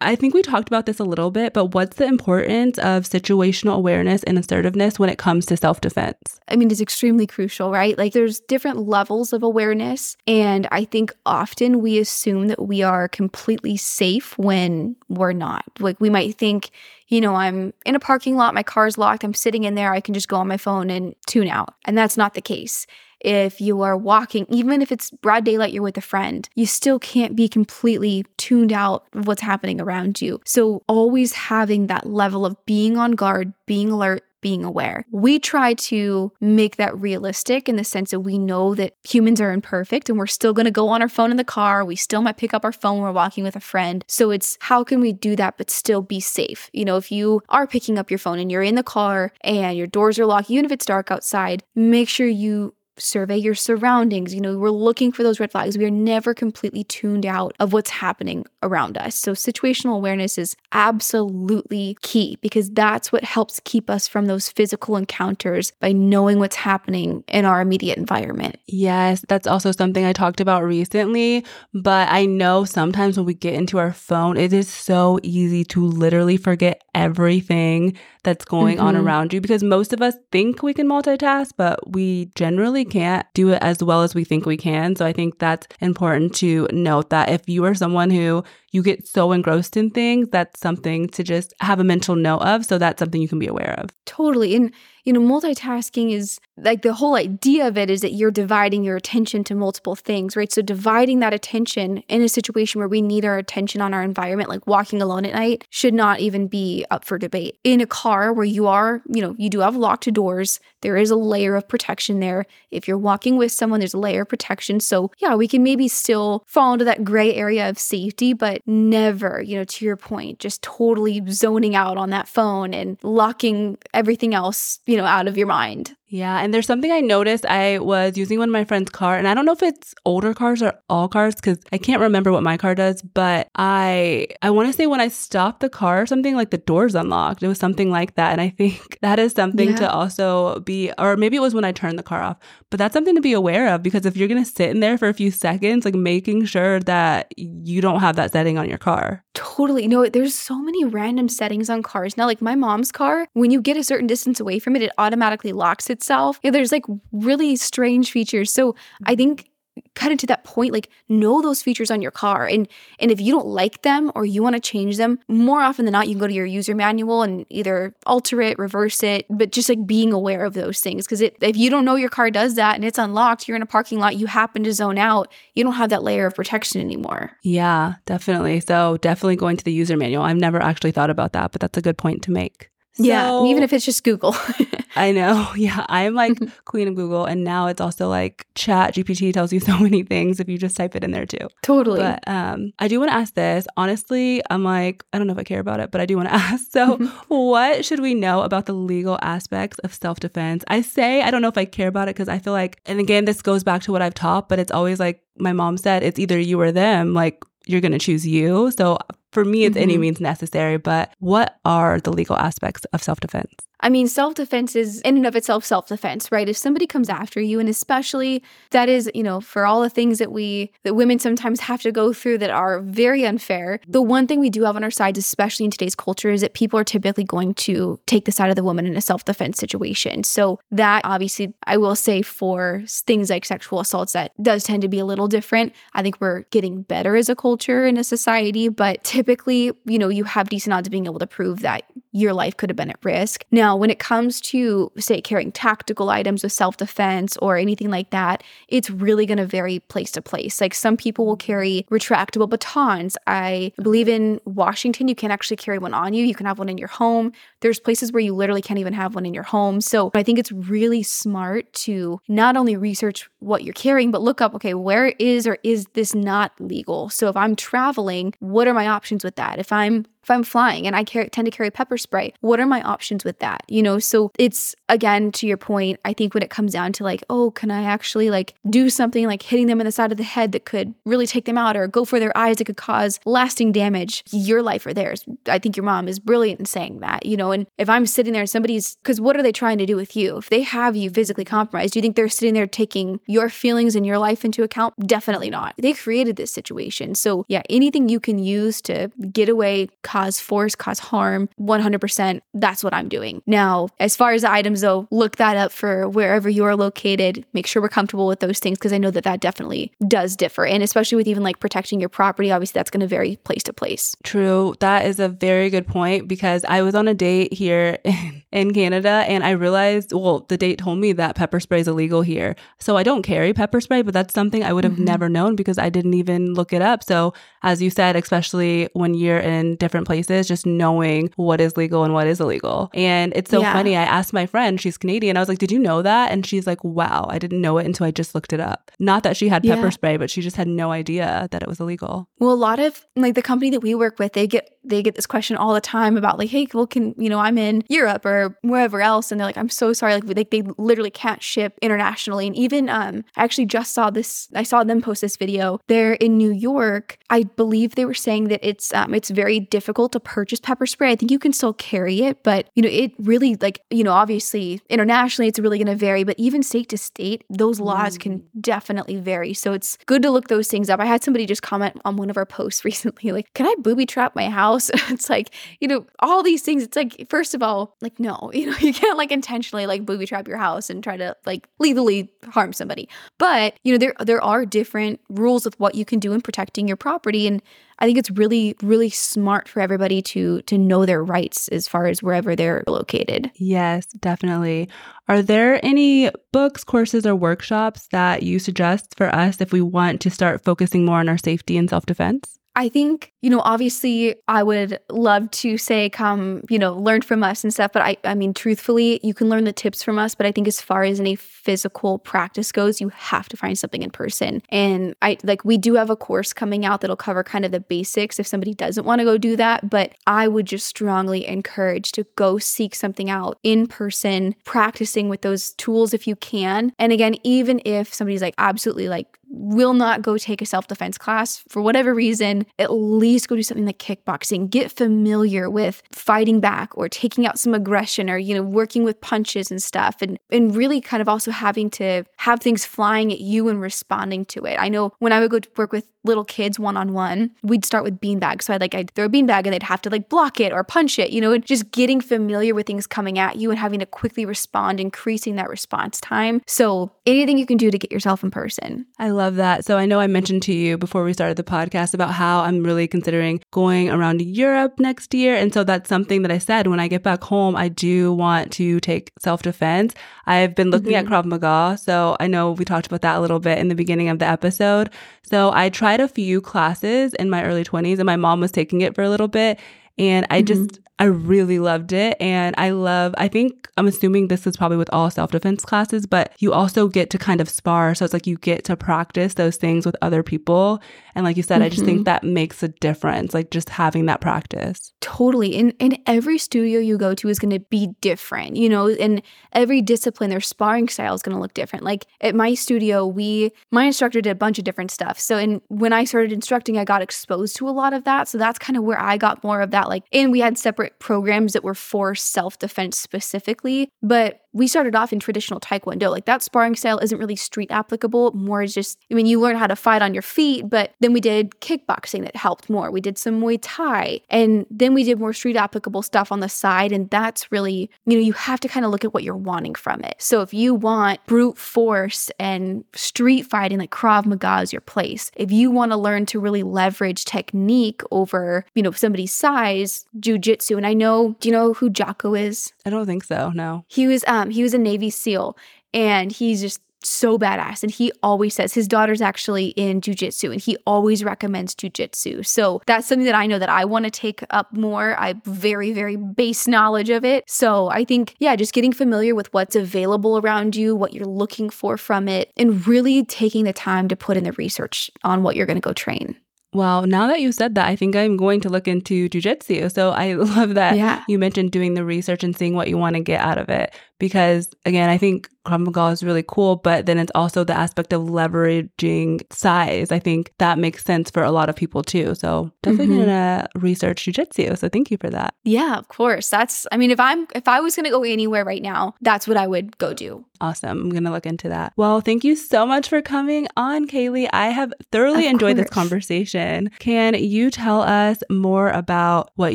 I 0.00 0.14
think 0.14 0.34
we 0.34 0.42
talked 0.42 0.68
about 0.68 0.86
this 0.86 1.00
a 1.00 1.04
little 1.04 1.30
bit, 1.30 1.52
but 1.52 1.74
what's 1.74 1.96
the 1.96 2.06
importance 2.06 2.78
of 2.78 3.04
situational 3.04 3.74
awareness 3.74 4.22
and 4.22 4.38
assertiveness 4.38 4.98
when 4.98 5.08
it 5.08 5.18
comes 5.18 5.46
to 5.46 5.56
self 5.56 5.80
defense? 5.80 6.40
I 6.48 6.56
mean, 6.56 6.70
it's 6.70 6.80
extremely 6.80 7.26
crucial, 7.26 7.70
right? 7.72 7.96
Like, 7.96 8.12
there's 8.12 8.40
different 8.40 8.78
levels 8.78 9.32
of 9.32 9.42
awareness. 9.42 10.16
And 10.26 10.68
I 10.70 10.84
think 10.84 11.12
often 11.24 11.80
we 11.80 11.98
assume 11.98 12.48
that 12.48 12.62
we 12.62 12.82
are 12.82 13.08
completely 13.08 13.76
safe 13.76 14.36
when 14.38 14.96
we're 15.08 15.32
not. 15.32 15.64
Like, 15.80 16.00
we 16.00 16.10
might 16.10 16.36
think, 16.36 16.70
you 17.08 17.20
know, 17.20 17.34
I'm 17.34 17.72
in 17.84 17.94
a 17.94 18.00
parking 18.00 18.36
lot, 18.36 18.54
my 18.54 18.62
car's 18.62 18.98
locked, 18.98 19.24
I'm 19.24 19.34
sitting 19.34 19.64
in 19.64 19.74
there, 19.74 19.92
I 19.92 20.00
can 20.00 20.14
just 20.14 20.28
go 20.28 20.36
on 20.36 20.48
my 20.48 20.58
phone 20.58 20.90
and 20.90 21.14
tune 21.26 21.48
out. 21.48 21.74
And 21.84 21.96
that's 21.96 22.16
not 22.16 22.34
the 22.34 22.42
case 22.42 22.86
if 23.20 23.60
you 23.60 23.82
are 23.82 23.96
walking, 23.96 24.46
even 24.48 24.82
if 24.82 24.92
it's 24.92 25.10
broad 25.10 25.44
daylight, 25.44 25.72
you're 25.72 25.82
with 25.82 25.96
a 25.96 26.02
friend, 26.02 26.48
you 26.54 26.66
still 26.66 26.98
can't 26.98 27.36
be 27.36 27.48
completely 27.48 28.24
tuned 28.36 28.72
out 28.72 29.04
of 29.12 29.26
what's 29.26 29.42
happening 29.42 29.80
around 29.80 30.20
you. 30.20 30.40
So, 30.44 30.82
always 30.88 31.32
having 31.32 31.86
that 31.86 32.06
level 32.06 32.46
of 32.46 32.56
being 32.66 32.96
on 32.96 33.12
guard, 33.12 33.52
being 33.66 33.90
alert, 33.90 34.22
being 34.46 34.62
aware. 34.62 35.04
We 35.10 35.40
try 35.40 35.74
to 35.74 36.30
make 36.40 36.76
that 36.76 36.96
realistic 36.96 37.68
in 37.68 37.74
the 37.74 37.82
sense 37.82 38.12
that 38.12 38.20
we 38.20 38.38
know 38.38 38.76
that 38.76 38.94
humans 39.02 39.40
are 39.40 39.50
imperfect 39.50 40.08
and 40.08 40.16
we're 40.16 40.28
still 40.28 40.52
going 40.52 40.66
to 40.66 40.70
go 40.70 40.88
on 40.88 41.02
our 41.02 41.08
phone 41.08 41.32
in 41.32 41.36
the 41.36 41.42
car. 41.42 41.84
We 41.84 41.96
still 41.96 42.22
might 42.22 42.36
pick 42.36 42.54
up 42.54 42.64
our 42.64 42.70
phone 42.70 42.98
when 42.98 43.02
we're 43.02 43.10
walking 43.10 43.42
with 43.42 43.56
a 43.56 43.60
friend. 43.60 44.04
So 44.06 44.30
it's 44.30 44.56
how 44.60 44.84
can 44.84 45.00
we 45.00 45.12
do 45.12 45.34
that 45.34 45.58
but 45.58 45.68
still 45.68 46.00
be 46.00 46.20
safe? 46.20 46.70
You 46.72 46.84
know, 46.84 46.96
if 46.96 47.10
you 47.10 47.42
are 47.48 47.66
picking 47.66 47.98
up 47.98 48.08
your 48.08 48.18
phone 48.18 48.38
and 48.38 48.48
you're 48.48 48.62
in 48.62 48.76
the 48.76 48.84
car 48.84 49.32
and 49.40 49.76
your 49.76 49.88
doors 49.88 50.16
are 50.16 50.26
locked, 50.26 50.48
even 50.48 50.64
if 50.64 50.70
it's 50.70 50.86
dark 50.86 51.10
outside, 51.10 51.64
make 51.74 52.08
sure 52.08 52.28
you 52.28 52.72
survey 52.98 53.36
your 53.36 53.54
surroundings. 53.54 54.34
You 54.34 54.40
know, 54.40 54.58
we're 54.58 54.70
looking 54.70 55.12
for 55.12 55.22
those 55.22 55.40
red 55.40 55.52
flags. 55.52 55.76
We 55.76 55.84
are 55.84 55.90
never 55.90 56.34
completely 56.34 56.84
tuned 56.84 57.26
out 57.26 57.54
of 57.60 57.72
what's 57.72 57.90
happening 57.90 58.46
around 58.62 58.96
us. 58.98 59.14
So, 59.14 59.32
situational 59.32 59.96
awareness 59.96 60.38
is 60.38 60.56
absolutely 60.72 61.96
key 62.02 62.38
because 62.40 62.70
that's 62.70 63.12
what 63.12 63.24
helps 63.24 63.60
keep 63.64 63.90
us 63.90 64.08
from 64.08 64.26
those 64.26 64.48
physical 64.48 64.96
encounters 64.96 65.72
by 65.80 65.92
knowing 65.92 66.38
what's 66.38 66.56
happening 66.56 67.24
in 67.28 67.44
our 67.44 67.60
immediate 67.60 67.98
environment. 67.98 68.56
Yes, 68.66 69.24
that's 69.28 69.46
also 69.46 69.72
something 69.72 70.04
I 70.04 70.12
talked 70.12 70.40
about 70.40 70.64
recently. 70.64 71.44
But 71.74 72.08
I 72.10 72.26
know 72.26 72.64
sometimes 72.64 73.16
when 73.16 73.26
we 73.26 73.34
get 73.34 73.54
into 73.54 73.78
our 73.78 73.92
phone, 73.92 74.36
it 74.36 74.52
is 74.52 74.68
so 74.68 75.18
easy 75.22 75.64
to 75.64 75.84
literally 75.84 76.36
forget 76.36 76.82
everything 76.94 77.96
that's 78.22 78.44
going 78.44 78.78
mm-hmm. 78.78 78.86
on 78.86 78.96
around 78.96 79.32
you 79.32 79.40
because 79.40 79.62
most 79.62 79.92
of 79.92 80.02
us 80.02 80.14
think 80.32 80.62
we 80.62 80.74
can 80.74 80.88
multitask, 80.88 81.50
but 81.56 81.92
we 81.92 82.30
generally 82.34 82.84
can't 82.90 83.26
do 83.34 83.50
it 83.50 83.62
as 83.62 83.82
well 83.82 84.02
as 84.02 84.14
we 84.14 84.24
think 84.24 84.46
we 84.46 84.56
can. 84.56 84.96
So 84.96 85.04
I 85.04 85.12
think 85.12 85.38
that's 85.38 85.66
important 85.80 86.34
to 86.36 86.68
note 86.72 87.10
that 87.10 87.28
if 87.28 87.48
you 87.48 87.64
are 87.64 87.74
someone 87.74 88.10
who 88.10 88.44
you 88.72 88.82
get 88.82 89.06
so 89.06 89.32
engrossed 89.32 89.76
in 89.76 89.90
things, 89.90 90.28
that's 90.30 90.60
something 90.60 91.08
to 91.10 91.22
just 91.22 91.54
have 91.60 91.80
a 91.80 91.84
mental 91.84 92.16
note 92.16 92.42
of. 92.42 92.64
So 92.64 92.78
that's 92.78 92.98
something 92.98 93.20
you 93.20 93.28
can 93.28 93.38
be 93.38 93.46
aware 93.46 93.74
of. 93.78 93.90
Totally. 94.04 94.54
And 94.54 94.72
you 95.06 95.12
know, 95.12 95.20
multitasking 95.20 96.12
is 96.12 96.40
like 96.56 96.82
the 96.82 96.92
whole 96.92 97.14
idea 97.14 97.68
of 97.68 97.78
it 97.78 97.90
is 97.90 98.00
that 98.00 98.14
you're 98.14 98.32
dividing 98.32 98.82
your 98.82 98.96
attention 98.96 99.44
to 99.44 99.54
multiple 99.54 99.94
things, 99.94 100.36
right? 100.36 100.52
So, 100.52 100.62
dividing 100.62 101.20
that 101.20 101.32
attention 101.32 101.98
in 102.08 102.22
a 102.22 102.28
situation 102.28 102.80
where 102.80 102.88
we 102.88 103.00
need 103.00 103.24
our 103.24 103.38
attention 103.38 103.80
on 103.80 103.94
our 103.94 104.02
environment, 104.02 104.50
like 104.50 104.66
walking 104.66 105.00
alone 105.00 105.24
at 105.24 105.34
night, 105.34 105.64
should 105.70 105.94
not 105.94 106.18
even 106.18 106.48
be 106.48 106.84
up 106.90 107.04
for 107.04 107.18
debate. 107.18 107.56
In 107.62 107.80
a 107.80 107.86
car 107.86 108.32
where 108.32 108.44
you 108.44 108.66
are, 108.66 109.00
you 109.06 109.22
know, 109.22 109.36
you 109.38 109.48
do 109.48 109.60
have 109.60 109.76
locked 109.76 110.12
doors, 110.12 110.58
there 110.80 110.96
is 110.96 111.10
a 111.10 111.16
layer 111.16 111.54
of 111.54 111.68
protection 111.68 112.18
there. 112.18 112.44
If 112.72 112.88
you're 112.88 112.98
walking 112.98 113.36
with 113.36 113.52
someone, 113.52 113.80
there's 113.80 113.94
a 113.94 113.98
layer 113.98 114.22
of 114.22 114.28
protection. 114.28 114.80
So, 114.80 115.12
yeah, 115.18 115.36
we 115.36 115.46
can 115.46 115.62
maybe 115.62 115.86
still 115.86 116.42
fall 116.46 116.72
into 116.72 116.84
that 116.84 117.04
gray 117.04 117.32
area 117.34 117.68
of 117.68 117.78
safety, 117.78 118.32
but 118.32 118.62
never, 118.66 119.40
you 119.40 119.56
know, 119.56 119.64
to 119.64 119.84
your 119.84 119.96
point, 119.96 120.40
just 120.40 120.62
totally 120.62 121.22
zoning 121.28 121.76
out 121.76 121.96
on 121.96 122.10
that 122.10 122.26
phone 122.26 122.74
and 122.74 122.98
locking 123.04 123.78
everything 123.94 124.34
else, 124.34 124.80
you 124.86 124.95
know, 124.96 125.04
out 125.04 125.28
of 125.28 125.36
your 125.36 125.46
mind. 125.46 125.96
Yeah, 126.08 126.38
and 126.40 126.54
there's 126.54 126.66
something 126.66 126.92
I 126.92 127.00
noticed. 127.00 127.44
I 127.46 127.78
was 127.78 128.16
using 128.16 128.38
one 128.38 128.48
of 128.48 128.52
my 128.52 128.64
friend's 128.64 128.90
car, 128.90 129.16
and 129.16 129.26
I 129.26 129.34
don't 129.34 129.44
know 129.44 129.52
if 129.52 129.62
it's 129.62 129.94
older 130.04 130.34
cars 130.34 130.62
or 130.62 130.74
all 130.88 131.08
cars 131.08 131.34
because 131.34 131.58
I 131.72 131.78
can't 131.78 132.00
remember 132.00 132.30
what 132.30 132.44
my 132.44 132.56
car 132.56 132.76
does. 132.76 133.02
But 133.02 133.48
I 133.56 134.28
I 134.40 134.50
want 134.50 134.68
to 134.68 134.72
say 134.72 134.86
when 134.86 135.00
I 135.00 135.08
stopped 135.08 135.60
the 135.60 135.68
car, 135.68 136.02
or 136.02 136.06
something 136.06 136.36
like 136.36 136.50
the 136.50 136.58
doors 136.58 136.94
unlocked. 136.94 137.42
It 137.42 137.48
was 137.48 137.58
something 137.58 137.90
like 137.90 138.14
that, 138.14 138.32
and 138.32 138.40
I 138.40 138.50
think 138.50 138.98
that 139.02 139.18
is 139.18 139.32
something 139.32 139.70
yeah. 139.70 139.76
to 139.76 139.90
also 139.90 140.60
be, 140.60 140.92
or 140.96 141.16
maybe 141.16 141.36
it 141.36 141.40
was 141.40 141.54
when 141.54 141.64
I 141.64 141.72
turned 141.72 141.98
the 141.98 142.04
car 142.04 142.22
off. 142.22 142.36
But 142.70 142.78
that's 142.78 142.92
something 142.92 143.16
to 143.16 143.20
be 143.20 143.32
aware 143.32 143.74
of 143.74 143.82
because 143.82 144.06
if 144.06 144.16
you're 144.16 144.28
gonna 144.28 144.44
sit 144.44 144.70
in 144.70 144.80
there 144.80 144.98
for 144.98 145.08
a 145.08 145.14
few 145.14 145.32
seconds, 145.32 145.84
like 145.84 145.94
making 145.94 146.44
sure 146.44 146.78
that 146.80 147.32
you 147.36 147.80
don't 147.80 148.00
have 148.00 148.14
that 148.16 148.30
setting 148.32 148.58
on 148.58 148.68
your 148.68 148.78
car. 148.78 149.24
Totally. 149.34 149.88
No, 149.88 150.08
there's 150.08 150.34
so 150.34 150.58
many 150.60 150.84
random 150.84 151.28
settings 151.28 151.68
on 151.68 151.82
cars 151.82 152.16
now. 152.16 152.26
Like 152.26 152.40
my 152.40 152.54
mom's 152.54 152.92
car, 152.92 153.26
when 153.32 153.50
you 153.50 153.60
get 153.60 153.76
a 153.76 153.84
certain 153.84 154.06
distance 154.06 154.38
away 154.38 154.58
from 154.58 154.76
it, 154.76 154.82
it 154.82 154.92
automatically 154.98 155.52
locks 155.52 155.90
itself. 155.96 156.38
Yeah, 156.42 156.50
there's 156.50 156.72
like 156.72 156.84
really 157.12 157.56
strange 157.56 158.10
features. 158.10 158.52
So 158.52 158.76
I 159.04 159.12
mm-hmm. 159.12 159.16
think 159.16 159.50
kind 159.94 160.12
of 160.12 160.18
to 160.18 160.26
that 160.26 160.44
point 160.44 160.72
like 160.72 160.88
know 161.08 161.42
those 161.42 161.62
features 161.62 161.90
on 161.90 162.00
your 162.00 162.10
car. 162.10 162.46
And 162.46 162.68
and 162.98 163.10
if 163.10 163.20
you 163.20 163.32
don't 163.32 163.46
like 163.46 163.82
them 163.82 164.10
or 164.14 164.24
you 164.24 164.42
want 164.42 164.54
to 164.54 164.60
change 164.60 164.96
them 164.96 165.18
more 165.28 165.60
often 165.60 165.84
than 165.84 165.92
not 165.92 166.08
you 166.08 166.14
can 166.14 166.20
go 166.20 166.26
to 166.26 166.32
your 166.32 166.46
user 166.46 166.74
manual 166.74 167.22
and 167.22 167.44
either 167.50 167.94
alter 168.06 168.40
it 168.40 168.58
reverse 168.58 169.02
it 169.02 169.26
but 169.28 169.52
just 169.52 169.68
like 169.68 169.86
being 169.86 170.12
aware 170.12 170.44
of 170.44 170.54
those 170.54 170.80
things. 170.80 171.06
Because 171.06 171.20
if 171.20 171.56
you 171.56 171.70
don't 171.70 171.84
know 171.84 171.96
your 171.96 172.08
car 172.08 172.30
does 172.30 172.54
that 172.54 172.76
and 172.76 172.84
it's 172.84 172.98
unlocked 172.98 173.48
you're 173.48 173.56
in 173.56 173.62
a 173.62 173.66
parking 173.66 173.98
lot 173.98 174.16
you 174.16 174.26
happen 174.26 174.64
to 174.64 174.72
zone 174.72 174.98
out 174.98 175.32
you 175.54 175.64
don't 175.64 175.74
have 175.74 175.90
that 175.90 176.02
layer 176.02 176.26
of 176.26 176.34
protection 176.34 176.80
anymore. 176.80 177.32
Yeah 177.42 177.94
definitely. 178.06 178.60
So 178.60 178.96
definitely 178.98 179.36
going 179.36 179.56
to 179.56 179.64
the 179.64 179.72
user 179.72 179.96
manual. 179.96 180.22
I've 180.22 180.36
never 180.36 180.62
actually 180.62 180.92
thought 180.92 181.10
about 181.10 181.32
that 181.32 181.52
but 181.52 181.60
that's 181.60 181.78
a 181.78 181.82
good 181.82 181.98
point 181.98 182.22
to 182.22 182.30
make 182.30 182.70
so, 182.96 183.04
yeah, 183.04 183.44
even 183.44 183.62
if 183.62 183.72
it's 183.72 183.84
just 183.84 184.04
Google. 184.04 184.34
I 184.96 185.12
know. 185.12 185.52
Yeah, 185.56 185.86
I'm 185.88 186.14
like 186.14 186.38
queen 186.64 186.86
of 186.86 186.94
Google, 186.94 187.24
and 187.24 187.42
now 187.42 187.66
it's 187.66 187.80
also 187.80 188.08
like 188.08 188.46
Chat 188.54 188.94
GPT 188.94 189.32
tells 189.32 189.52
you 189.52 189.58
so 189.60 189.78
many 189.78 190.02
things 190.02 190.38
if 190.38 190.48
you 190.48 190.58
just 190.58 190.76
type 190.76 190.94
it 190.94 191.02
in 191.02 191.10
there 191.10 191.26
too. 191.26 191.48
Totally. 191.62 192.00
But 192.00 192.22
um, 192.26 192.72
I 192.78 192.88
do 192.88 193.00
want 193.00 193.10
to 193.10 193.16
ask 193.16 193.34
this. 193.34 193.66
Honestly, 193.76 194.42
I'm 194.50 194.62
like, 194.62 195.02
I 195.12 195.18
don't 195.18 195.26
know 195.26 195.32
if 195.32 195.38
I 195.38 195.44
care 195.44 195.60
about 195.60 195.80
it, 195.80 195.90
but 195.90 196.00
I 196.00 196.06
do 196.06 196.16
want 196.16 196.28
to 196.28 196.34
ask. 196.34 196.70
So, 196.70 196.96
what 197.28 197.84
should 197.84 198.00
we 198.00 198.14
know 198.14 198.42
about 198.42 198.66
the 198.66 198.74
legal 198.74 199.18
aspects 199.22 199.78
of 199.80 199.94
self 199.94 200.20
defense? 200.20 200.62
I 200.68 200.82
say 200.82 201.22
I 201.22 201.30
don't 201.30 201.42
know 201.42 201.48
if 201.48 201.58
I 201.58 201.64
care 201.64 201.88
about 201.88 202.08
it 202.08 202.14
because 202.14 202.28
I 202.28 202.38
feel 202.38 202.52
like, 202.52 202.80
and 202.86 203.00
again, 203.00 203.24
this 203.24 203.42
goes 203.42 203.64
back 203.64 203.82
to 203.82 203.92
what 203.92 204.02
I've 204.02 204.14
taught, 204.14 204.48
but 204.48 204.58
it's 204.58 204.72
always 204.72 205.00
like 205.00 205.22
my 205.38 205.52
mom 205.52 205.78
said, 205.78 206.02
it's 206.02 206.18
either 206.18 206.38
you 206.38 206.60
or 206.60 206.70
them. 206.70 207.14
Like 207.14 207.42
you're 207.66 207.80
going 207.80 207.92
to 207.92 207.98
choose 207.98 208.26
you. 208.26 208.70
So 208.72 208.98
for 209.36 209.44
me, 209.44 209.64
it's 209.66 209.74
mm-hmm. 209.74 209.82
any 209.82 209.98
means 209.98 210.18
necessary. 210.18 210.78
But 210.78 211.12
what 211.18 211.58
are 211.66 212.00
the 212.00 212.10
legal 212.10 212.38
aspects 212.38 212.86
of 212.94 213.02
self 213.02 213.20
defense? 213.20 213.52
I 213.80 213.90
mean, 213.90 214.08
self 214.08 214.34
defense 214.34 214.74
is 214.74 215.00
in 215.02 215.16
and 215.16 215.26
of 215.26 215.36
itself 215.36 215.64
self 215.64 215.88
defense, 215.88 216.32
right? 216.32 216.48
If 216.48 216.56
somebody 216.56 216.86
comes 216.86 217.08
after 217.08 217.40
you, 217.40 217.60
and 217.60 217.68
especially 217.68 218.42
that 218.70 218.88
is, 218.88 219.10
you 219.14 219.22
know, 219.22 219.40
for 219.40 219.66
all 219.66 219.82
the 219.82 219.90
things 219.90 220.18
that 220.18 220.32
we, 220.32 220.70
that 220.84 220.94
women 220.94 221.18
sometimes 221.18 221.60
have 221.60 221.82
to 221.82 221.92
go 221.92 222.12
through 222.12 222.38
that 222.38 222.50
are 222.50 222.80
very 222.80 223.26
unfair, 223.26 223.80
the 223.86 224.02
one 224.02 224.26
thing 224.26 224.40
we 224.40 224.50
do 224.50 224.64
have 224.64 224.76
on 224.76 224.84
our 224.84 224.90
sides, 224.90 225.18
especially 225.18 225.64
in 225.64 225.70
today's 225.70 225.94
culture, 225.94 226.30
is 226.30 226.40
that 226.40 226.54
people 226.54 226.78
are 226.78 226.84
typically 226.84 227.24
going 227.24 227.54
to 227.54 228.00
take 228.06 228.24
the 228.24 228.32
side 228.32 228.50
of 228.50 228.56
the 228.56 228.64
woman 228.64 228.86
in 228.86 228.96
a 228.96 229.00
self 229.00 229.24
defense 229.24 229.58
situation. 229.58 230.24
So, 230.24 230.58
that 230.70 231.02
obviously, 231.04 231.54
I 231.66 231.76
will 231.76 231.96
say 231.96 232.22
for 232.22 232.82
things 232.86 233.30
like 233.30 233.44
sexual 233.44 233.80
assaults, 233.80 234.12
that 234.14 234.32
does 234.42 234.64
tend 234.64 234.82
to 234.82 234.88
be 234.88 234.98
a 234.98 235.04
little 235.04 235.28
different. 235.28 235.74
I 235.92 236.02
think 236.02 236.20
we're 236.20 236.42
getting 236.50 236.82
better 236.82 237.16
as 237.16 237.28
a 237.28 237.36
culture 237.36 237.84
and 237.84 237.98
a 237.98 238.04
society, 238.04 238.68
but 238.68 239.04
typically, 239.04 239.72
you 239.84 239.98
know, 239.98 240.08
you 240.08 240.24
have 240.24 240.48
decent 240.48 240.72
odds 240.72 240.88
of 240.88 240.92
being 240.92 241.06
able 241.06 241.18
to 241.18 241.26
prove 241.26 241.60
that 241.60 241.84
your 242.16 242.32
life 242.32 242.56
could 242.56 242.70
have 242.70 242.76
been 242.76 242.90
at 242.90 243.04
risk. 243.04 243.44
Now, 243.50 243.76
when 243.76 243.90
it 243.90 243.98
comes 243.98 244.40
to, 244.42 244.90
say, 244.98 245.20
carrying 245.20 245.52
tactical 245.52 246.08
items 246.08 246.42
with 246.42 246.52
self 246.52 246.78
defense 246.78 247.36
or 247.38 247.58
anything 247.58 247.90
like 247.90 248.10
that, 248.10 248.42
it's 248.68 248.88
really 248.88 249.26
going 249.26 249.36
to 249.36 249.46
vary 249.46 249.80
place 249.80 250.10
to 250.12 250.22
place. 250.22 250.60
Like 250.60 250.72
some 250.72 250.96
people 250.96 251.26
will 251.26 251.36
carry 251.36 251.86
retractable 251.90 252.48
batons. 252.48 253.18
I 253.26 253.72
believe 253.82 254.08
in 254.08 254.40
Washington, 254.46 255.08
you 255.08 255.14
can't 255.14 255.32
actually 255.32 255.58
carry 255.58 255.78
one 255.78 255.92
on 255.92 256.14
you. 256.14 256.24
You 256.24 256.34
can 256.34 256.46
have 256.46 256.58
one 256.58 256.70
in 256.70 256.78
your 256.78 256.88
home. 256.88 257.32
There's 257.60 257.78
places 257.78 258.12
where 258.12 258.22
you 258.22 258.34
literally 258.34 258.62
can't 258.62 258.80
even 258.80 258.94
have 258.94 259.14
one 259.14 259.26
in 259.26 259.34
your 259.34 259.42
home. 259.42 259.82
So 259.82 260.10
I 260.14 260.22
think 260.22 260.38
it's 260.38 260.52
really 260.52 261.02
smart 261.02 261.70
to 261.84 262.18
not 262.28 262.56
only 262.56 262.76
research 262.76 263.28
what 263.40 263.62
you're 263.62 263.74
carrying, 263.74 264.10
but 264.10 264.22
look 264.22 264.40
up, 264.40 264.54
okay, 264.54 264.72
where 264.72 265.08
is 265.18 265.46
or 265.46 265.58
is 265.62 265.86
this 265.92 266.14
not 266.14 266.52
legal? 266.58 267.10
So 267.10 267.28
if 267.28 267.36
I'm 267.36 267.56
traveling, 267.56 268.32
what 268.38 268.66
are 268.66 268.74
my 268.74 268.88
options 268.88 269.22
with 269.22 269.36
that? 269.36 269.58
If 269.58 269.70
I'm 269.70 270.06
if 270.26 270.30
I'm 270.32 270.42
flying 270.42 270.88
and 270.88 270.96
I 270.96 271.04
tend 271.04 271.46
to 271.46 271.50
carry 271.52 271.70
pepper 271.70 271.96
spray, 271.96 272.34
what 272.40 272.58
are 272.58 272.66
my 272.66 272.82
options 272.82 273.24
with 273.24 273.38
that? 273.38 273.62
You 273.68 273.80
know, 273.80 274.00
so 274.00 274.32
it's 274.40 274.74
again 274.88 275.30
to 275.32 275.46
your 275.46 275.56
point, 275.56 276.00
I 276.04 276.14
think 276.14 276.34
when 276.34 276.42
it 276.42 276.50
comes 276.50 276.72
down 276.72 276.92
to 276.94 277.04
like, 277.04 277.22
oh, 277.30 277.52
can 277.52 277.70
I 277.70 277.84
actually 277.84 278.28
like 278.28 278.54
do 278.68 278.90
something 278.90 279.24
like 279.28 279.42
hitting 279.42 279.68
them 279.68 279.80
in 279.80 279.84
the 279.84 279.92
side 279.92 280.10
of 280.10 280.18
the 280.18 280.24
head 280.24 280.50
that 280.50 280.64
could 280.64 280.94
really 281.04 281.28
take 281.28 281.44
them 281.44 281.56
out 281.56 281.76
or 281.76 281.86
go 281.86 282.04
for 282.04 282.18
their 282.18 282.36
eyes 282.36 282.56
that 282.56 282.64
could 282.64 282.76
cause 282.76 283.20
lasting 283.24 283.70
damage, 283.70 284.24
your 284.32 284.62
life 284.62 284.84
or 284.84 284.92
theirs. 284.92 285.24
I 285.46 285.60
think 285.60 285.76
your 285.76 285.84
mom 285.84 286.08
is 286.08 286.18
brilliant 286.18 286.58
in 286.58 286.66
saying 286.66 286.98
that, 287.00 287.24
you 287.24 287.36
know, 287.36 287.52
and 287.52 287.68
if 287.78 287.88
I'm 287.88 288.04
sitting 288.04 288.32
there 288.32 288.42
and 288.42 288.50
somebody's, 288.50 288.96
because 288.96 289.20
what 289.20 289.36
are 289.36 289.44
they 289.44 289.52
trying 289.52 289.78
to 289.78 289.86
do 289.86 289.94
with 289.94 290.16
you? 290.16 290.38
If 290.38 290.50
they 290.50 290.62
have 290.62 290.96
you 290.96 291.08
physically 291.08 291.44
compromised, 291.44 291.92
do 291.92 292.00
you 292.00 292.02
think 292.02 292.16
they're 292.16 292.28
sitting 292.28 292.54
there 292.54 292.66
taking 292.66 293.20
your 293.26 293.48
feelings 293.48 293.94
and 293.94 294.04
your 294.04 294.18
life 294.18 294.44
into 294.44 294.64
account? 294.64 294.94
Definitely 295.06 295.50
not. 295.50 295.74
They 295.78 295.92
created 295.92 296.34
this 296.34 296.50
situation. 296.50 297.14
So, 297.14 297.44
yeah, 297.46 297.62
anything 297.70 298.08
you 298.08 298.18
can 298.18 298.40
use 298.40 298.82
to 298.82 299.12
get 299.32 299.48
away, 299.48 299.88
cause 300.16 300.40
force, 300.40 300.74
cause 300.74 300.98
harm, 300.98 301.46
100%, 301.60 302.40
that's 302.54 302.82
what 302.82 302.94
I'm 302.94 303.06
doing. 303.06 303.42
Now, 303.46 303.88
as 304.00 304.16
far 304.16 304.32
as 304.32 304.42
the 304.42 304.50
items 304.50 304.80
though, 304.80 305.06
look 305.10 305.36
that 305.36 305.58
up 305.58 305.72
for 305.72 306.08
wherever 306.08 306.48
you 306.48 306.64
are 306.64 306.74
located. 306.74 307.44
Make 307.52 307.66
sure 307.66 307.82
we're 307.82 307.90
comfortable 307.90 308.26
with 308.26 308.40
those 308.40 308.58
things 308.58 308.78
because 308.78 308.94
I 308.94 308.98
know 308.98 309.10
that 309.10 309.24
that 309.24 309.40
definitely 309.40 309.92
does 310.08 310.34
differ. 310.34 310.64
And 310.64 310.82
especially 310.82 311.16
with 311.16 311.28
even 311.28 311.42
like 311.42 311.60
protecting 311.60 312.00
your 312.00 312.08
property, 312.08 312.50
obviously 312.50 312.78
that's 312.78 312.88
going 312.88 313.02
to 313.02 313.06
vary 313.06 313.36
place 313.44 313.62
to 313.64 313.74
place. 313.74 314.16
True. 314.22 314.74
That 314.80 315.04
is 315.04 315.20
a 315.20 315.28
very 315.28 315.68
good 315.68 315.86
point 315.86 316.28
because 316.28 316.64
I 316.64 316.80
was 316.80 316.94
on 316.94 317.08
a 317.08 317.14
date 317.14 317.52
here 317.52 317.98
in, 318.52 318.72
Canada 318.72 319.24
and 319.28 319.44
I 319.44 319.50
realized, 319.50 320.12
well, 320.12 320.40
the 320.48 320.56
date 320.56 320.78
told 320.78 320.98
me 320.98 321.12
that 321.12 321.36
pepper 321.36 321.60
spray 321.60 321.80
is 321.80 321.88
illegal 321.88 322.22
here. 322.22 322.56
So 322.78 322.96
I 322.96 323.02
don't 323.02 323.22
carry 323.22 323.52
pepper 323.52 323.80
spray, 323.80 324.02
but 324.02 324.14
that's 324.14 324.34
something 324.34 324.64
I 324.64 324.72
would 324.72 324.84
have 324.84 324.94
mm-hmm. 324.94 325.04
never 325.04 325.28
known 325.28 325.56
because 325.56 325.78
I 325.78 325.88
didn't 325.88 326.14
even 326.14 326.54
look 326.54 326.72
it 326.72 326.82
up. 326.82 327.04
So, 327.04 327.32
as 327.62 327.80
you 327.80 327.90
said, 327.90 328.16
especially 328.16 328.88
when 328.92 329.14
you're 329.14 329.38
in 329.38 329.76
different 329.76 330.05
places, 330.06 330.48
just 330.48 330.64
knowing 330.64 331.30
what 331.36 331.60
is 331.60 331.76
legal 331.76 332.04
and 332.04 332.14
what 332.14 332.26
is 332.26 332.40
illegal. 332.40 332.90
And 332.94 333.32
it's 333.36 333.50
so 333.50 333.60
yeah. 333.60 333.72
funny. 333.72 333.96
I 333.96 334.02
asked 334.02 334.32
my 334.32 334.46
friend, 334.46 334.80
she's 334.80 334.96
Canadian. 334.96 335.36
I 335.36 335.40
was 335.40 335.48
like, 335.48 335.58
Did 335.58 335.70
you 335.70 335.78
know 335.78 336.00
that? 336.02 336.30
And 336.30 336.46
she's 336.46 336.66
like, 336.66 336.82
Wow, 336.82 337.26
I 337.28 337.38
didn't 337.38 337.60
know 337.60 337.76
it 337.78 337.84
until 337.84 338.06
I 338.06 338.10
just 338.10 338.34
looked 338.34 338.52
it 338.52 338.60
up. 338.60 338.90
Not 338.98 339.22
that 339.24 339.36
she 339.36 339.48
had 339.48 339.62
pepper 339.62 339.82
yeah. 339.82 339.90
spray, 339.90 340.16
but 340.16 340.30
she 340.30 340.40
just 340.40 340.56
had 340.56 340.68
no 340.68 340.90
idea 340.90 341.48
that 341.50 341.62
it 341.62 341.68
was 341.68 341.80
illegal. 341.80 342.28
Well, 342.38 342.52
a 342.52 342.54
lot 342.54 342.78
of 342.78 343.04
like 343.16 343.34
the 343.34 343.42
company 343.42 343.70
that 343.70 343.80
we 343.80 343.94
work 343.94 344.18
with, 344.18 344.32
they 344.32 344.46
get 344.46 344.75
they 344.88 345.02
get 345.02 345.14
this 345.14 345.26
question 345.26 345.56
all 345.56 345.74
the 345.74 345.80
time 345.80 346.16
about 346.16 346.38
like, 346.38 346.50
hey, 346.50 346.66
well, 346.72 346.86
can 346.86 347.14
you 347.18 347.28
know, 347.28 347.38
I'm 347.38 347.58
in 347.58 347.82
Europe 347.88 348.24
or 348.24 348.56
wherever 348.62 349.00
else, 349.00 349.30
and 349.30 349.40
they're 349.40 349.46
like, 349.46 349.58
I'm 349.58 349.68
so 349.68 349.92
sorry, 349.92 350.14
like, 350.14 350.36
like 350.36 350.50
they 350.50 350.62
literally 350.78 351.10
can't 351.10 351.42
ship 351.42 351.78
internationally. 351.82 352.46
And 352.46 352.56
even 352.56 352.88
um, 352.88 353.24
I 353.36 353.44
actually 353.44 353.66
just 353.66 353.94
saw 353.94 354.10
this. 354.10 354.48
I 354.54 354.62
saw 354.62 354.84
them 354.84 355.00
post 355.00 355.20
this 355.20 355.36
video. 355.36 355.80
They're 355.88 356.14
in 356.14 356.36
New 356.36 356.50
York. 356.50 357.18
I 357.30 357.44
believe 357.44 357.94
they 357.94 358.04
were 358.04 358.14
saying 358.14 358.48
that 358.48 358.60
it's 358.62 358.92
um, 358.94 359.14
it's 359.14 359.30
very 359.30 359.60
difficult 359.60 360.12
to 360.12 360.20
purchase 360.20 360.60
pepper 360.60 360.86
spray. 360.86 361.12
I 361.12 361.16
think 361.16 361.30
you 361.30 361.38
can 361.38 361.52
still 361.52 361.72
carry 361.72 362.22
it, 362.22 362.42
but 362.42 362.68
you 362.74 362.82
know, 362.82 362.88
it 362.88 363.12
really 363.18 363.56
like 363.56 363.80
you 363.90 364.04
know, 364.04 364.12
obviously 364.12 364.80
internationally, 364.88 365.48
it's 365.48 365.58
really 365.58 365.78
going 365.78 365.86
to 365.86 365.96
vary. 365.96 366.24
But 366.24 366.36
even 366.38 366.62
state 366.62 366.88
to 366.90 366.98
state, 366.98 367.44
those 367.50 367.80
laws 367.80 368.16
mm. 368.16 368.20
can 368.20 368.42
definitely 368.60 369.16
vary. 369.16 369.54
So 369.54 369.72
it's 369.72 369.98
good 370.06 370.22
to 370.22 370.30
look 370.30 370.48
those 370.48 370.68
things 370.68 370.90
up. 370.90 371.00
I 371.00 371.06
had 371.06 371.22
somebody 371.22 371.46
just 371.46 371.62
comment 371.62 372.00
on 372.04 372.16
one 372.16 372.30
of 372.30 372.36
our 372.36 372.46
posts 372.46 372.84
recently, 372.90 373.32
like, 373.32 373.52
"Can 373.54 373.66
I 373.66 373.74
booby 373.78 374.06
trap 374.06 374.34
my 374.34 374.48
house?" 374.48 374.75
it's 375.08 375.30
like 375.30 375.54
you 375.80 375.88
know, 375.88 376.06
all 376.20 376.42
these 376.42 376.62
things. 376.62 376.82
It's 376.82 376.96
like 376.96 377.26
first 377.28 377.54
of 377.54 377.62
all, 377.62 377.96
like 378.00 378.18
no, 378.18 378.50
you 378.54 378.70
know, 378.70 378.76
you 378.78 378.92
can't 378.92 379.18
like 379.18 379.32
intentionally 379.32 379.86
like 379.86 380.04
booby 380.04 380.26
trap 380.26 380.48
your 380.48 380.58
house 380.58 380.90
and 380.90 381.02
try 381.02 381.16
to 381.16 381.36
like 381.44 381.68
legally 381.78 382.30
harm 382.50 382.72
somebody. 382.72 383.08
But 383.38 383.78
you 383.84 383.92
know, 383.92 383.98
there 383.98 384.14
there 384.20 384.42
are 384.42 384.64
different 384.66 385.20
rules 385.28 385.64
with 385.64 385.78
what 385.80 385.94
you 385.94 386.04
can 386.04 386.18
do 386.18 386.32
in 386.32 386.40
protecting 386.40 386.88
your 386.88 386.96
property 386.96 387.46
and 387.46 387.62
I 387.98 388.04
think 388.04 388.18
it's 388.18 388.30
really 388.30 388.76
really 388.82 389.10
smart 389.10 389.68
for 389.68 389.80
everybody 389.80 390.20
to 390.22 390.62
to 390.62 390.78
know 390.78 391.06
their 391.06 391.24
rights 391.24 391.68
as 391.68 391.88
far 391.88 392.06
as 392.06 392.22
wherever 392.22 392.54
they're 392.54 392.84
located. 392.86 393.50
Yes, 393.54 394.06
definitely. 394.06 394.88
Are 395.28 395.42
there 395.42 395.84
any 395.84 396.30
books, 396.52 396.84
courses 396.84 397.26
or 397.26 397.34
workshops 397.34 398.08
that 398.08 398.42
you 398.42 398.58
suggest 398.58 399.14
for 399.16 399.34
us 399.34 399.60
if 399.60 399.72
we 399.72 399.80
want 399.80 400.20
to 400.22 400.30
start 400.30 400.64
focusing 400.64 401.04
more 401.04 401.18
on 401.18 401.28
our 401.28 401.38
safety 401.38 401.76
and 401.76 401.88
self-defense? 401.88 402.55
I 402.76 402.90
think, 402.90 403.32
you 403.40 403.48
know, 403.48 403.60
obviously 403.60 404.36
I 404.48 404.62
would 404.62 405.00
love 405.10 405.50
to 405.52 405.78
say 405.78 406.10
come, 406.10 406.62
you 406.68 406.78
know, 406.78 406.92
learn 406.94 407.22
from 407.22 407.42
us 407.42 407.64
and 407.64 407.72
stuff, 407.72 407.90
but 407.92 408.02
I 408.02 408.18
I 408.22 408.34
mean 408.34 408.52
truthfully, 408.52 409.18
you 409.22 409.32
can 409.32 409.48
learn 409.48 409.64
the 409.64 409.72
tips 409.72 410.02
from 410.02 410.18
us, 410.18 410.34
but 410.34 410.44
I 410.44 410.52
think 410.52 410.68
as 410.68 410.80
far 410.80 411.02
as 411.02 411.18
any 411.18 411.36
physical 411.36 412.18
practice 412.18 412.70
goes, 412.72 413.00
you 413.00 413.08
have 413.08 413.48
to 413.48 413.56
find 413.56 413.78
something 413.78 414.02
in 414.02 414.10
person. 414.10 414.62
And 414.68 415.16
I 415.22 415.38
like 415.42 415.64
we 415.64 415.78
do 415.78 415.94
have 415.94 416.10
a 416.10 416.16
course 416.16 416.52
coming 416.52 416.84
out 416.84 417.00
that'll 417.00 417.16
cover 417.16 417.42
kind 417.42 417.64
of 417.64 417.72
the 417.72 417.80
basics 417.80 418.38
if 418.38 418.46
somebody 418.46 418.74
doesn't 418.74 419.06
want 419.06 419.20
to 419.20 419.24
go 419.24 419.38
do 419.38 419.56
that, 419.56 419.88
but 419.88 420.12
I 420.26 420.46
would 420.46 420.66
just 420.66 420.86
strongly 420.86 421.46
encourage 421.46 422.12
to 422.12 422.26
go 422.36 422.58
seek 422.58 422.94
something 422.94 423.30
out 423.30 423.58
in 423.62 423.86
person, 423.86 424.54
practicing 424.64 425.30
with 425.30 425.40
those 425.40 425.72
tools 425.72 426.12
if 426.12 426.26
you 426.26 426.36
can. 426.36 426.92
And 426.98 427.10
again, 427.10 427.36
even 427.42 427.80
if 427.86 428.12
somebody's 428.12 428.42
like 428.42 428.54
absolutely 428.58 429.08
like 429.08 429.38
will 429.56 429.94
not 429.94 430.22
go 430.22 430.38
take 430.38 430.62
a 430.62 430.66
self 430.66 430.86
defense 430.86 431.18
class 431.18 431.58
for 431.68 431.82
whatever 431.82 432.14
reason, 432.14 432.66
at 432.78 432.92
least 432.92 433.48
go 433.48 433.56
do 433.56 433.62
something 433.62 433.86
like 433.86 433.98
kickboxing. 433.98 434.70
Get 434.70 434.92
familiar 434.92 435.70
with 435.70 436.02
fighting 436.12 436.60
back 436.60 436.96
or 436.96 437.08
taking 437.08 437.46
out 437.46 437.58
some 437.58 437.74
aggression 437.74 438.30
or, 438.30 438.38
you 438.38 438.54
know, 438.54 438.62
working 438.62 439.04
with 439.04 439.20
punches 439.20 439.70
and 439.70 439.82
stuff. 439.82 440.16
And, 440.20 440.38
and 440.50 440.74
really 440.74 441.00
kind 441.00 441.20
of 441.20 441.28
also 441.28 441.50
having 441.50 441.90
to 441.90 442.24
have 442.38 442.60
things 442.60 442.84
flying 442.84 443.32
at 443.32 443.40
you 443.40 443.68
and 443.68 443.80
responding 443.80 444.44
to 444.46 444.64
it. 444.64 444.76
I 444.78 444.88
know 444.88 445.12
when 445.18 445.32
I 445.32 445.40
would 445.40 445.50
go 445.50 445.60
work 445.76 445.92
with 445.92 446.06
little 446.26 446.44
kids 446.44 446.78
one 446.78 446.96
on 446.96 447.12
one, 447.12 447.52
we'd 447.62 447.84
start 447.84 448.04
with 448.04 448.20
beanbags. 448.20 448.62
So 448.62 448.74
I'd 448.74 448.80
like, 448.80 448.94
I'd 448.94 449.10
throw 449.12 449.26
a 449.26 449.28
beanbag 449.28 449.64
and 449.64 449.72
they'd 449.72 449.82
have 449.84 450.02
to 450.02 450.10
like 450.10 450.28
block 450.28 450.60
it 450.60 450.72
or 450.72 450.84
punch 450.84 451.18
it, 451.18 451.30
you 451.30 451.40
know, 451.40 451.52
and 451.52 451.64
just 451.64 451.90
getting 451.92 452.20
familiar 452.20 452.74
with 452.74 452.86
things 452.86 453.06
coming 453.06 453.38
at 453.38 453.56
you 453.56 453.70
and 453.70 453.78
having 453.78 454.00
to 454.00 454.06
quickly 454.06 454.44
respond, 454.44 455.00
increasing 455.00 455.56
that 455.56 455.68
response 455.68 456.20
time. 456.20 456.60
So 456.66 457.12
anything 457.24 457.58
you 457.58 457.66
can 457.66 457.76
do 457.76 457.90
to 457.90 457.98
get 457.98 458.12
yourself 458.12 458.42
in 458.42 458.50
person. 458.50 459.06
I 459.18 459.30
love 459.30 459.45
that. 459.54 459.84
So 459.84 459.96
I 459.96 460.06
know 460.06 460.18
I 460.18 460.26
mentioned 460.26 460.62
to 460.64 460.72
you 460.72 460.98
before 460.98 461.24
we 461.24 461.32
started 461.32 461.56
the 461.56 461.62
podcast 461.62 462.12
about 462.12 462.32
how 462.32 462.60
I'm 462.60 462.82
really 462.82 463.06
considering 463.06 463.62
going 463.70 464.10
around 464.10 464.42
Europe 464.42 464.98
next 464.98 465.32
year. 465.32 465.54
And 465.54 465.72
so 465.72 465.84
that's 465.84 466.08
something 466.08 466.42
that 466.42 466.50
I 466.50 466.58
said 466.58 466.88
when 466.88 467.00
I 467.00 467.08
get 467.08 467.22
back 467.22 467.44
home, 467.44 467.76
I 467.76 467.88
do 467.88 468.32
want 468.32 468.72
to 468.72 469.00
take 469.00 469.32
self 469.38 469.62
defense. 469.62 470.14
I've 470.46 470.74
been 470.74 470.90
looking 470.90 471.12
mm-hmm. 471.12 471.32
at 471.32 471.44
Krav 471.44 471.46
Maga. 471.46 471.96
So 471.96 472.36
I 472.40 472.48
know 472.48 472.72
we 472.72 472.84
talked 472.84 473.06
about 473.06 473.22
that 473.22 473.36
a 473.36 473.40
little 473.40 473.60
bit 473.60 473.78
in 473.78 473.88
the 473.88 473.94
beginning 473.94 474.28
of 474.28 474.38
the 474.38 474.46
episode. 474.46 475.10
So 475.42 475.70
I 475.72 475.88
tried 475.88 476.20
a 476.20 476.28
few 476.28 476.60
classes 476.60 477.32
in 477.34 477.48
my 477.48 477.64
early 477.64 477.84
20s 477.84 478.18
and 478.18 478.26
my 478.26 478.36
mom 478.36 478.60
was 478.60 478.72
taking 478.72 479.00
it 479.02 479.14
for 479.14 479.22
a 479.22 479.30
little 479.30 479.48
bit. 479.48 479.78
And 480.18 480.46
I 480.50 480.62
mm-hmm. 480.62 480.86
just, 480.86 481.00
I 481.18 481.24
really 481.24 481.78
loved 481.78 482.12
it. 482.12 482.36
And 482.40 482.74
I 482.76 482.90
love, 482.90 483.34
I 483.38 483.48
think, 483.48 483.88
I'm 483.96 484.06
assuming 484.06 484.48
this 484.48 484.66
is 484.66 484.76
probably 484.76 484.98
with 484.98 485.08
all 485.12 485.30
self 485.30 485.50
defense 485.50 485.84
classes, 485.84 486.26
but 486.26 486.52
you 486.58 486.72
also 486.72 487.08
get 487.08 487.30
to 487.30 487.38
kind 487.38 487.60
of 487.62 487.68
spar. 487.68 488.14
So 488.14 488.24
it's 488.24 488.34
like 488.34 488.46
you 488.46 488.58
get 488.58 488.84
to 488.84 488.96
practice 488.96 489.54
those 489.54 489.76
things 489.76 490.04
with 490.04 490.14
other 490.20 490.42
people. 490.42 491.00
And 491.34 491.44
like 491.44 491.56
you 491.56 491.62
said, 491.62 491.76
mm-hmm. 491.76 491.84
I 491.84 491.88
just 491.88 492.04
think 492.04 492.18
mm-hmm. 492.18 492.24
that 492.24 492.44
makes 492.44 492.82
a 492.82 492.88
difference, 492.88 493.54
like 493.54 493.70
just 493.70 493.88
having 493.88 494.26
that 494.26 494.42
practice. 494.42 495.12
Totally. 495.22 495.76
And, 495.76 495.94
and 495.98 496.18
every 496.26 496.58
studio 496.58 497.00
you 497.00 497.16
go 497.16 497.34
to 497.34 497.48
is 497.48 497.58
going 497.58 497.72
to 497.72 497.80
be 497.80 498.08
different, 498.20 498.76
you 498.76 498.88
know, 498.88 499.08
and 499.08 499.42
every 499.72 500.02
discipline, 500.02 500.50
their 500.50 500.60
sparring 500.60 501.08
style 501.08 501.34
is 501.34 501.42
going 501.42 501.54
to 501.54 501.60
look 501.60 501.74
different. 501.74 502.04
Like 502.04 502.26
at 502.42 502.54
my 502.54 502.74
studio, 502.74 503.26
we, 503.26 503.72
my 503.90 504.04
instructor 504.04 504.42
did 504.42 504.50
a 504.50 504.54
bunch 504.54 504.78
of 504.78 504.84
different 504.84 505.10
stuff. 505.10 505.38
So, 505.40 505.56
and 505.56 505.80
when 505.88 506.12
I 506.12 506.24
started 506.24 506.52
instructing, 506.52 506.98
I 506.98 507.04
got 507.04 507.22
exposed 507.22 507.76
to 507.76 507.88
a 507.88 507.90
lot 507.90 508.12
of 508.12 508.24
that. 508.24 508.48
So 508.48 508.58
that's 508.58 508.78
kind 508.78 508.96
of 508.96 509.04
where 509.04 509.20
I 509.20 509.38
got 509.38 509.64
more 509.64 509.80
of 509.80 509.90
that. 509.92 510.05
Like, 510.08 510.24
and 510.32 510.52
we 510.52 510.60
had 510.60 510.78
separate 510.78 510.96
separate 510.96 511.18
programs 511.18 511.72
that 511.72 511.84
were 511.84 511.94
for 511.94 512.34
self 512.34 512.78
defense 512.78 513.18
specifically, 513.18 514.08
but 514.22 514.60
we 514.76 514.86
started 514.86 515.16
off 515.16 515.32
in 515.32 515.40
traditional 515.40 515.80
taekwondo. 515.80 516.30
Like 516.30 516.44
that 516.44 516.62
sparring 516.62 516.96
style 516.96 517.18
isn't 517.18 517.38
really 517.38 517.56
street 517.56 517.90
applicable, 517.90 518.52
more 518.52 518.82
is 518.82 518.92
just, 518.92 519.18
I 519.30 519.34
mean, 519.34 519.46
you 519.46 519.58
learn 519.58 519.76
how 519.76 519.86
to 519.86 519.96
fight 519.96 520.20
on 520.20 520.34
your 520.34 520.42
feet, 520.42 520.90
but 520.90 521.14
then 521.20 521.32
we 521.32 521.40
did 521.40 521.70
kickboxing 521.80 522.44
that 522.44 522.54
helped 522.54 522.90
more. 522.90 523.10
We 523.10 523.22
did 523.22 523.38
some 523.38 523.58
Muay 523.58 523.78
Thai, 523.80 524.40
and 524.50 524.84
then 524.90 525.14
we 525.14 525.24
did 525.24 525.38
more 525.38 525.54
street 525.54 525.76
applicable 525.76 526.20
stuff 526.20 526.52
on 526.52 526.60
the 526.60 526.68
side. 526.68 527.10
And 527.10 527.30
that's 527.30 527.72
really, 527.72 528.10
you 528.26 528.34
know, 528.34 528.44
you 528.44 528.52
have 528.52 528.78
to 528.80 528.88
kind 528.88 529.06
of 529.06 529.12
look 529.12 529.24
at 529.24 529.32
what 529.32 529.42
you're 529.42 529.56
wanting 529.56 529.94
from 529.94 530.20
it. 530.20 530.36
So 530.38 530.60
if 530.60 530.74
you 530.74 530.94
want 530.94 531.44
brute 531.46 531.78
force 531.78 532.50
and 532.58 533.02
street 533.14 533.62
fighting, 533.62 533.98
like 533.98 534.10
Krav 534.10 534.44
Maga 534.44 534.82
is 534.82 534.92
your 534.92 535.00
place. 535.00 535.50
If 535.56 535.72
you 535.72 535.90
want 535.90 536.12
to 536.12 536.18
learn 536.18 536.44
to 536.46 536.60
really 536.60 536.82
leverage 536.82 537.46
technique 537.46 538.20
over, 538.30 538.84
you 538.94 539.02
know, 539.02 539.10
somebody's 539.12 539.52
size, 539.52 540.26
jujitsu 540.38 540.98
and 540.98 541.06
I 541.06 541.14
know, 541.14 541.56
do 541.60 541.68
you 541.68 541.72
know 541.72 541.94
who 541.94 542.10
Jocko 542.10 542.54
is? 542.54 542.92
I 543.06 543.10
don't 543.10 543.24
think 543.24 543.44
so. 543.44 543.70
No. 543.70 544.04
He 544.08 544.26
was 544.26 544.44
um 544.46 544.65
Um, 544.66 544.70
he 544.70 544.82
was 544.82 544.94
a 544.94 544.98
Navy 544.98 545.30
SEAL 545.30 545.76
and 546.12 546.52
he's 546.52 546.80
just 546.80 547.00
so 547.22 547.58
badass. 547.58 548.02
And 548.02 548.12
he 548.12 548.30
always 548.42 548.74
says 548.74 548.94
his 548.94 549.08
daughter's 549.08 549.40
actually 549.40 549.88
in 549.88 550.20
jujitsu 550.20 550.72
and 550.72 550.80
he 550.80 550.96
always 551.06 551.42
recommends 551.42 551.94
jujitsu. 551.94 552.64
So 552.64 553.02
that's 553.06 553.26
something 553.26 553.46
that 553.46 553.54
I 553.54 553.66
know 553.66 553.78
that 553.78 553.88
I 553.88 554.04
want 554.04 554.24
to 554.26 554.30
take 554.30 554.62
up 554.70 554.92
more. 554.92 555.38
I 555.38 555.54
very, 555.64 556.12
very 556.12 556.36
base 556.36 556.86
knowledge 556.86 557.30
of 557.30 557.44
it. 557.44 557.68
So 557.68 558.08
I 558.10 558.24
think, 558.24 558.54
yeah, 558.58 558.76
just 558.76 558.92
getting 558.92 559.12
familiar 559.12 559.54
with 559.54 559.72
what's 559.74 559.96
available 559.96 560.58
around 560.58 560.94
you, 560.94 561.16
what 561.16 561.32
you're 561.32 561.46
looking 561.46 561.90
for 561.90 562.16
from 562.16 562.48
it, 562.48 562.72
and 562.76 563.06
really 563.06 563.44
taking 563.44 563.84
the 563.84 563.92
time 563.92 564.28
to 564.28 564.36
put 564.36 564.56
in 564.56 564.64
the 564.64 564.72
research 564.72 565.30
on 565.42 565.62
what 565.62 565.76
you're 565.76 565.86
going 565.86 565.96
to 565.96 566.00
go 566.00 566.12
train. 566.12 566.56
Well, 566.96 567.26
now 567.26 567.46
that 567.48 567.60
you 567.60 567.72
said 567.72 567.94
that, 567.96 568.06
I 568.06 568.16
think 568.16 568.34
I'm 568.34 568.56
going 568.56 568.80
to 568.80 568.88
look 568.88 569.06
into 569.06 569.50
jujitsu. 569.50 570.10
So 570.12 570.30
I 570.30 570.52
love 570.54 570.94
that 570.94 571.16
yeah. 571.16 571.44
you 571.46 571.58
mentioned 571.58 571.92
doing 571.92 572.14
the 572.14 572.24
research 572.24 572.64
and 572.64 572.74
seeing 572.74 572.94
what 572.94 573.08
you 573.08 573.18
want 573.18 573.36
to 573.36 573.40
get 573.40 573.60
out 573.60 573.76
of 573.76 573.90
it. 573.90 574.14
Because 574.38 574.90
again, 575.04 575.28
I 575.28 575.38
think 575.38 575.68
Maga 575.88 576.26
is 576.26 576.42
really 576.42 576.64
cool, 576.66 576.96
but 576.96 577.26
then 577.26 577.38
it's 577.38 577.52
also 577.54 577.84
the 577.84 577.94
aspect 577.94 578.32
of 578.32 578.42
leveraging 578.42 579.62
size. 579.72 580.32
I 580.32 580.38
think 580.38 580.72
that 580.78 580.98
makes 580.98 581.24
sense 581.24 581.50
for 581.50 581.62
a 581.62 581.70
lot 581.70 581.88
of 581.88 581.96
people 581.96 582.22
too. 582.22 582.54
So 582.54 582.90
definitely 583.02 583.36
mm-hmm. 583.36 583.46
gonna 583.46 583.88
research 583.94 584.44
jujitsu. 584.44 584.98
So 584.98 585.08
thank 585.08 585.30
you 585.30 585.38
for 585.38 585.50
that. 585.50 585.74
Yeah, 585.84 586.16
of 586.16 586.28
course. 586.28 586.68
That's 586.68 587.06
I 587.12 587.16
mean, 587.16 587.30
if 587.30 587.40
I'm 587.40 587.66
if 587.74 587.88
I 587.88 588.00
was 588.00 588.16
gonna 588.16 588.30
go 588.30 588.42
anywhere 588.42 588.84
right 588.84 589.02
now, 589.02 589.34
that's 589.40 589.68
what 589.68 589.76
I 589.76 589.86
would 589.86 590.18
go 590.18 590.34
do. 590.34 590.64
Awesome. 590.80 591.18
I'm 591.20 591.30
gonna 591.30 591.52
look 591.52 591.66
into 591.66 591.88
that. 591.88 592.12
Well, 592.16 592.40
thank 592.40 592.64
you 592.64 592.76
so 592.76 593.06
much 593.06 593.28
for 593.28 593.40
coming 593.40 593.86
on, 593.96 594.26
Kailee. 594.26 594.68
I 594.72 594.88
have 594.88 595.12
thoroughly 595.32 595.66
of 595.66 595.72
enjoyed 595.72 595.96
course. 595.96 596.08
this 596.08 596.14
conversation. 596.14 597.10
Can 597.18 597.54
you 597.54 597.90
tell 597.90 598.22
us 598.22 598.58
more 598.70 599.10
about 599.10 599.70
what 599.76 599.94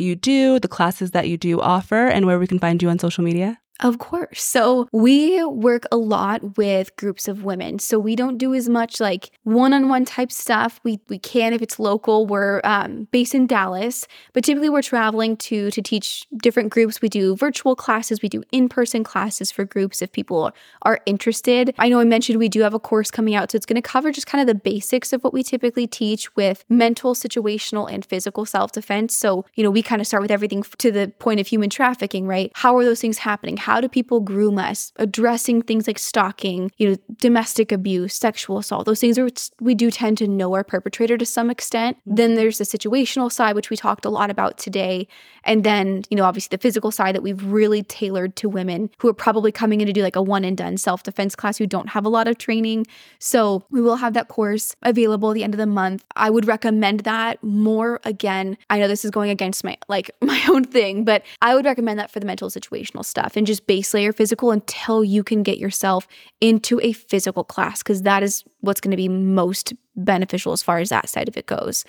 you 0.00 0.16
do, 0.16 0.58
the 0.58 0.68
classes 0.68 1.12
that 1.12 1.28
you 1.28 1.36
do 1.36 1.60
offer, 1.60 2.06
and 2.06 2.26
where 2.26 2.38
we 2.38 2.46
can 2.46 2.58
find 2.58 2.82
you 2.82 2.88
on 2.88 2.98
social 2.98 3.22
media? 3.22 3.58
Of 3.82 3.98
course. 3.98 4.42
So 4.42 4.88
we 4.92 5.42
work 5.44 5.86
a 5.90 5.96
lot 5.96 6.56
with 6.56 6.94
groups 6.94 7.26
of 7.26 7.42
women. 7.42 7.80
So 7.80 7.98
we 7.98 8.14
don't 8.14 8.38
do 8.38 8.54
as 8.54 8.68
much 8.68 9.00
like 9.00 9.32
one-on-one 9.42 10.04
type 10.04 10.30
stuff. 10.30 10.80
We 10.84 11.00
we 11.08 11.18
can 11.18 11.52
if 11.52 11.62
it's 11.62 11.80
local. 11.80 12.26
We're 12.26 12.60
um, 12.62 13.08
based 13.10 13.34
in 13.34 13.48
Dallas, 13.48 14.06
but 14.34 14.44
typically 14.44 14.68
we're 14.68 14.82
traveling 14.82 15.36
to 15.38 15.70
to 15.72 15.82
teach 15.82 16.26
different 16.36 16.70
groups. 16.70 17.02
We 17.02 17.08
do 17.08 17.34
virtual 17.34 17.74
classes. 17.74 18.22
We 18.22 18.28
do 18.28 18.44
in-person 18.52 19.02
classes 19.02 19.50
for 19.50 19.64
groups 19.64 20.00
if 20.00 20.12
people 20.12 20.52
are 20.82 21.00
interested. 21.04 21.74
I 21.78 21.88
know 21.88 21.98
I 21.98 22.04
mentioned 22.04 22.38
we 22.38 22.48
do 22.48 22.60
have 22.60 22.74
a 22.74 22.78
course 22.78 23.10
coming 23.10 23.34
out, 23.34 23.50
so 23.50 23.56
it's 23.56 23.66
going 23.66 23.82
to 23.82 23.82
cover 23.82 24.12
just 24.12 24.28
kind 24.28 24.40
of 24.40 24.46
the 24.46 24.60
basics 24.60 25.12
of 25.12 25.24
what 25.24 25.32
we 25.32 25.42
typically 25.42 25.88
teach 25.88 26.34
with 26.36 26.64
mental, 26.68 27.14
situational, 27.14 27.92
and 27.92 28.04
physical 28.04 28.44
self-defense. 28.44 29.16
So 29.16 29.44
you 29.56 29.64
know 29.64 29.70
we 29.72 29.82
kind 29.82 30.00
of 30.00 30.06
start 30.06 30.22
with 30.22 30.30
everything 30.30 30.62
to 30.78 30.92
the 30.92 31.12
point 31.18 31.40
of 31.40 31.48
human 31.48 31.68
trafficking, 31.68 32.28
right? 32.28 32.52
How 32.54 32.76
are 32.76 32.84
those 32.84 33.00
things 33.00 33.18
happening? 33.18 33.56
How 33.56 33.71
how 33.72 33.80
do 33.80 33.88
people 33.88 34.20
groom 34.20 34.58
us, 34.58 34.92
addressing 34.96 35.62
things 35.62 35.86
like 35.86 35.98
stalking, 35.98 36.70
you 36.76 36.90
know, 36.90 36.96
domestic 37.16 37.72
abuse, 37.72 38.12
sexual 38.12 38.58
assault, 38.58 38.84
those 38.84 39.00
things 39.00 39.18
are 39.18 39.30
we 39.62 39.74
do 39.74 39.90
tend 39.90 40.18
to 40.18 40.28
know 40.28 40.52
our 40.52 40.62
perpetrator 40.62 41.16
to 41.16 41.24
some 41.24 41.48
extent. 41.48 41.96
Mm-hmm. 42.00 42.14
Then 42.16 42.34
there's 42.34 42.58
the 42.58 42.64
situational 42.64 43.32
side, 43.32 43.56
which 43.56 43.70
we 43.70 43.78
talked 43.78 44.04
a 44.04 44.10
lot 44.10 44.28
about 44.28 44.58
today. 44.58 45.08
And 45.44 45.64
then, 45.64 46.02
you 46.10 46.18
know, 46.18 46.24
obviously 46.24 46.54
the 46.54 46.60
physical 46.60 46.90
side 46.90 47.14
that 47.14 47.22
we've 47.22 47.42
really 47.42 47.82
tailored 47.82 48.36
to 48.36 48.48
women 48.50 48.90
who 48.98 49.08
are 49.08 49.14
probably 49.14 49.50
coming 49.50 49.80
in 49.80 49.86
to 49.86 49.92
do 49.94 50.02
like 50.02 50.16
a 50.16 50.22
one 50.22 50.44
and 50.44 50.56
done 50.56 50.76
self 50.76 51.02
defense 51.02 51.34
class 51.34 51.56
who 51.56 51.66
don't 51.66 51.88
have 51.88 52.04
a 52.04 52.10
lot 52.10 52.28
of 52.28 52.36
training. 52.36 52.86
So 53.20 53.64
we 53.70 53.80
will 53.80 53.96
have 53.96 54.12
that 54.12 54.28
course 54.28 54.76
available 54.82 55.30
at 55.30 55.34
the 55.34 55.44
end 55.44 55.54
of 55.54 55.58
the 55.58 55.66
month. 55.66 56.04
I 56.14 56.28
would 56.28 56.46
recommend 56.46 57.00
that 57.00 57.42
more 57.42 58.00
again. 58.04 58.58
I 58.68 58.78
know 58.78 58.86
this 58.86 59.02
is 59.02 59.10
going 59.10 59.30
against 59.30 59.64
my 59.64 59.78
like 59.88 60.10
my 60.20 60.42
own 60.50 60.64
thing, 60.64 61.04
but 61.04 61.22
I 61.40 61.54
would 61.54 61.64
recommend 61.64 61.98
that 61.98 62.10
for 62.10 62.20
the 62.20 62.26
mental 62.26 62.50
situational 62.50 63.02
stuff 63.02 63.34
and 63.34 63.46
just 63.46 63.61
base 63.66 63.94
layer 63.94 64.12
physical 64.12 64.50
until 64.50 65.04
you 65.04 65.22
can 65.22 65.42
get 65.42 65.58
yourself 65.58 66.06
into 66.40 66.80
a 66.82 66.92
physical 66.92 67.44
class 67.44 67.82
because 67.82 68.02
that 68.02 68.22
is 68.22 68.44
what's 68.60 68.80
going 68.80 68.90
to 68.90 68.96
be 68.96 69.08
most 69.08 69.72
beneficial 69.96 70.52
as 70.52 70.62
far 70.62 70.78
as 70.78 70.88
that 70.88 71.08
side 71.08 71.28
of 71.28 71.36
it 71.36 71.46
goes. 71.46 71.84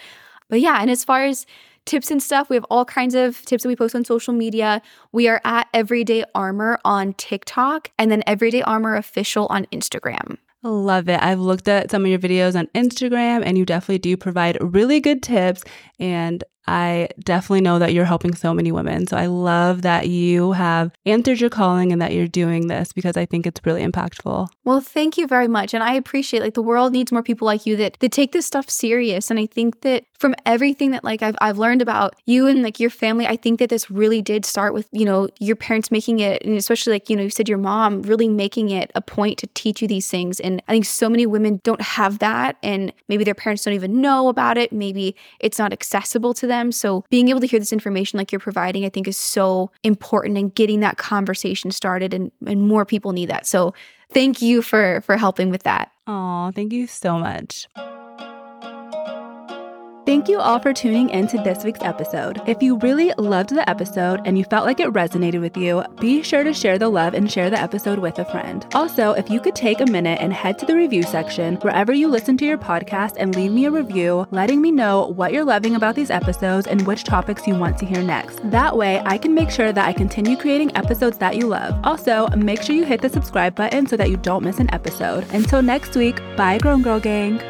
But 0.49 0.61
yeah, 0.61 0.79
and 0.81 0.91
as 0.91 1.03
far 1.03 1.23
as 1.23 1.45
tips 1.85 2.11
and 2.11 2.21
stuff. 2.21 2.49
We 2.49 2.55
have 2.55 2.65
all 2.69 2.85
kinds 2.85 3.15
of 3.15 3.43
tips 3.43 3.63
that 3.63 3.69
we 3.69 3.75
post 3.75 3.95
on 3.95 4.05
social 4.05 4.33
media. 4.33 4.81
We 5.11 5.27
are 5.27 5.41
at 5.43 5.67
Everyday 5.73 6.23
Armor 6.33 6.79
on 6.85 7.13
TikTok 7.13 7.91
and 7.97 8.11
then 8.11 8.23
Everyday 8.25 8.61
Armor 8.61 8.95
Official 8.95 9.47
on 9.49 9.65
Instagram. 9.65 10.37
Love 10.63 11.09
it. 11.09 11.21
I've 11.21 11.41
looked 11.41 11.67
at 11.67 11.91
some 11.91 12.05
of 12.05 12.09
your 12.09 12.19
videos 12.19 12.57
on 12.57 12.67
Instagram 12.67 13.43
and 13.45 13.57
you 13.57 13.65
definitely 13.65 13.99
do 13.99 14.15
provide 14.15 14.57
really 14.61 15.01
good 15.01 15.21
tips. 15.21 15.63
And 15.99 16.43
I 16.67 17.09
definitely 17.19 17.61
know 17.61 17.79
that 17.79 17.93
you're 17.93 18.05
helping 18.05 18.33
so 18.33 18.53
many 18.53 18.71
women. 18.71 19.07
So 19.07 19.17
I 19.17 19.25
love 19.25 19.81
that 19.81 20.07
you 20.07 20.53
have 20.53 20.91
answered 21.05 21.41
your 21.41 21.49
calling 21.49 21.91
and 21.91 22.01
that 22.01 22.13
you're 22.13 22.27
doing 22.27 22.67
this 22.67 22.93
because 22.93 23.17
I 23.17 23.25
think 23.25 23.45
it's 23.45 23.59
really 23.65 23.83
impactful. 23.83 24.47
Well, 24.63 24.81
thank 24.81 25.17
you 25.17 25.27
very 25.27 25.47
much. 25.47 25.73
And 25.73 25.83
I 25.83 25.93
appreciate 25.93 26.41
like 26.41 26.53
the 26.53 26.61
world 26.61 26.93
needs 26.93 27.11
more 27.11 27.23
people 27.23 27.45
like 27.45 27.65
you 27.65 27.75
that 27.77 27.97
that 27.99 28.11
take 28.11 28.31
this 28.31 28.45
stuff 28.45 28.69
serious. 28.69 29.29
And 29.29 29.39
I 29.39 29.45
think 29.45 29.81
that 29.81 30.05
from 30.17 30.35
everything 30.45 30.91
that 30.91 31.03
like 31.03 31.21
I've 31.21 31.35
I've 31.41 31.57
learned 31.57 31.81
about 31.81 32.15
you 32.25 32.47
and 32.47 32.63
like 32.63 32.79
your 32.79 32.89
family, 32.89 33.27
I 33.27 33.35
think 33.35 33.59
that 33.59 33.69
this 33.69 33.91
really 33.91 34.21
did 34.21 34.45
start 34.45 34.73
with, 34.73 34.87
you 34.91 35.05
know, 35.05 35.27
your 35.39 35.57
parents 35.57 35.91
making 35.91 36.19
it 36.19 36.43
and 36.45 36.55
especially 36.55 36.93
like, 36.93 37.09
you 37.09 37.17
know, 37.17 37.23
you 37.23 37.29
said 37.29 37.49
your 37.49 37.57
mom 37.57 38.03
really 38.03 38.29
making 38.29 38.69
it 38.69 38.91
a 38.95 39.01
point 39.01 39.37
to 39.39 39.47
teach 39.53 39.81
you 39.81 39.87
these 39.87 40.09
things. 40.09 40.39
And 40.39 40.61
I 40.67 40.71
think 40.71 40.85
so 40.85 41.09
many 41.09 41.25
women 41.25 41.59
don't 41.63 41.81
have 41.81 42.19
that 42.19 42.57
and 42.63 42.93
maybe 43.09 43.25
their 43.25 43.35
parents 43.35 43.65
don't 43.65 43.73
even 43.73 43.99
know 43.99 44.29
about 44.29 44.57
it. 44.57 44.71
Maybe 44.71 45.15
it's 45.39 45.59
not 45.59 45.73
accessible 45.73 46.33
to 46.35 46.47
them 46.47 46.52
them. 46.53 46.71
So 46.71 47.03
being 47.09 47.29
able 47.29 47.39
to 47.41 47.47
hear 47.47 47.59
this 47.59 47.73
information 47.73 48.17
like 48.17 48.31
you're 48.31 48.39
providing, 48.39 48.85
I 48.85 48.89
think 48.89 49.07
is 49.07 49.17
so 49.17 49.71
important 49.83 50.37
and 50.37 50.53
getting 50.53 50.79
that 50.81 50.97
conversation 50.97 51.71
started 51.71 52.13
and, 52.13 52.31
and 52.45 52.67
more 52.67 52.85
people 52.85 53.11
need 53.11 53.29
that. 53.29 53.45
So 53.45 53.73
thank 54.11 54.41
you 54.41 54.61
for 54.61 55.01
for 55.01 55.17
helping 55.17 55.49
with 55.49 55.63
that. 55.63 55.91
Oh, 56.07 56.51
thank 56.53 56.73
you 56.73 56.87
so 56.87 57.17
much. 57.17 57.67
Thank 60.05 60.27
you 60.27 60.41
all 60.41 60.59
for 60.59 60.73
tuning 60.73 61.09
in 61.11 61.27
to 61.27 61.37
this 61.37 61.63
week's 61.63 61.81
episode. 61.81 62.41
If 62.45 62.61
you 62.61 62.77
really 62.79 63.13
loved 63.17 63.51
the 63.51 63.67
episode 63.69 64.19
and 64.25 64.37
you 64.37 64.43
felt 64.43 64.65
like 64.65 64.81
it 64.81 64.91
resonated 64.91 65.39
with 65.39 65.55
you, 65.55 65.81
be 66.01 66.21
sure 66.21 66.43
to 66.43 66.53
share 66.53 66.77
the 66.77 66.89
love 66.89 67.13
and 67.13 67.31
share 67.31 67.49
the 67.49 67.61
episode 67.61 67.99
with 67.99 68.19
a 68.19 68.25
friend. 68.25 68.67
Also, 68.73 69.13
if 69.13 69.29
you 69.29 69.39
could 69.39 69.55
take 69.55 69.79
a 69.79 69.85
minute 69.85 70.19
and 70.19 70.33
head 70.33 70.59
to 70.59 70.65
the 70.65 70.75
review 70.75 71.03
section 71.03 71.55
wherever 71.57 71.93
you 71.93 72.09
listen 72.09 72.35
to 72.39 72.45
your 72.45 72.57
podcast 72.57 73.13
and 73.15 73.33
leave 73.33 73.53
me 73.53 73.63
a 73.63 73.71
review, 73.71 74.27
letting 74.31 74.61
me 74.61 74.71
know 74.71 75.07
what 75.07 75.31
you're 75.31 75.45
loving 75.45 75.73
about 75.73 75.95
these 75.95 76.11
episodes 76.11 76.67
and 76.67 76.85
which 76.85 77.05
topics 77.05 77.47
you 77.47 77.55
want 77.55 77.77
to 77.77 77.85
hear 77.85 78.03
next. 78.03 78.41
That 78.51 78.75
way, 78.75 79.01
I 79.05 79.17
can 79.17 79.33
make 79.33 79.51
sure 79.51 79.71
that 79.71 79.87
I 79.87 79.93
continue 79.93 80.35
creating 80.35 80.75
episodes 80.75 81.17
that 81.19 81.37
you 81.37 81.47
love. 81.47 81.79
Also, 81.85 82.27
make 82.35 82.61
sure 82.61 82.75
you 82.75 82.83
hit 82.83 83.01
the 83.01 83.07
subscribe 83.07 83.55
button 83.55 83.87
so 83.87 83.95
that 83.95 84.09
you 84.09 84.17
don't 84.17 84.43
miss 84.43 84.59
an 84.59 84.73
episode. 84.73 85.25
Until 85.31 85.61
next 85.61 85.95
week, 85.95 86.17
bye, 86.35 86.57
Grown 86.57 86.81
Girl 86.81 86.99
Gang. 86.99 87.41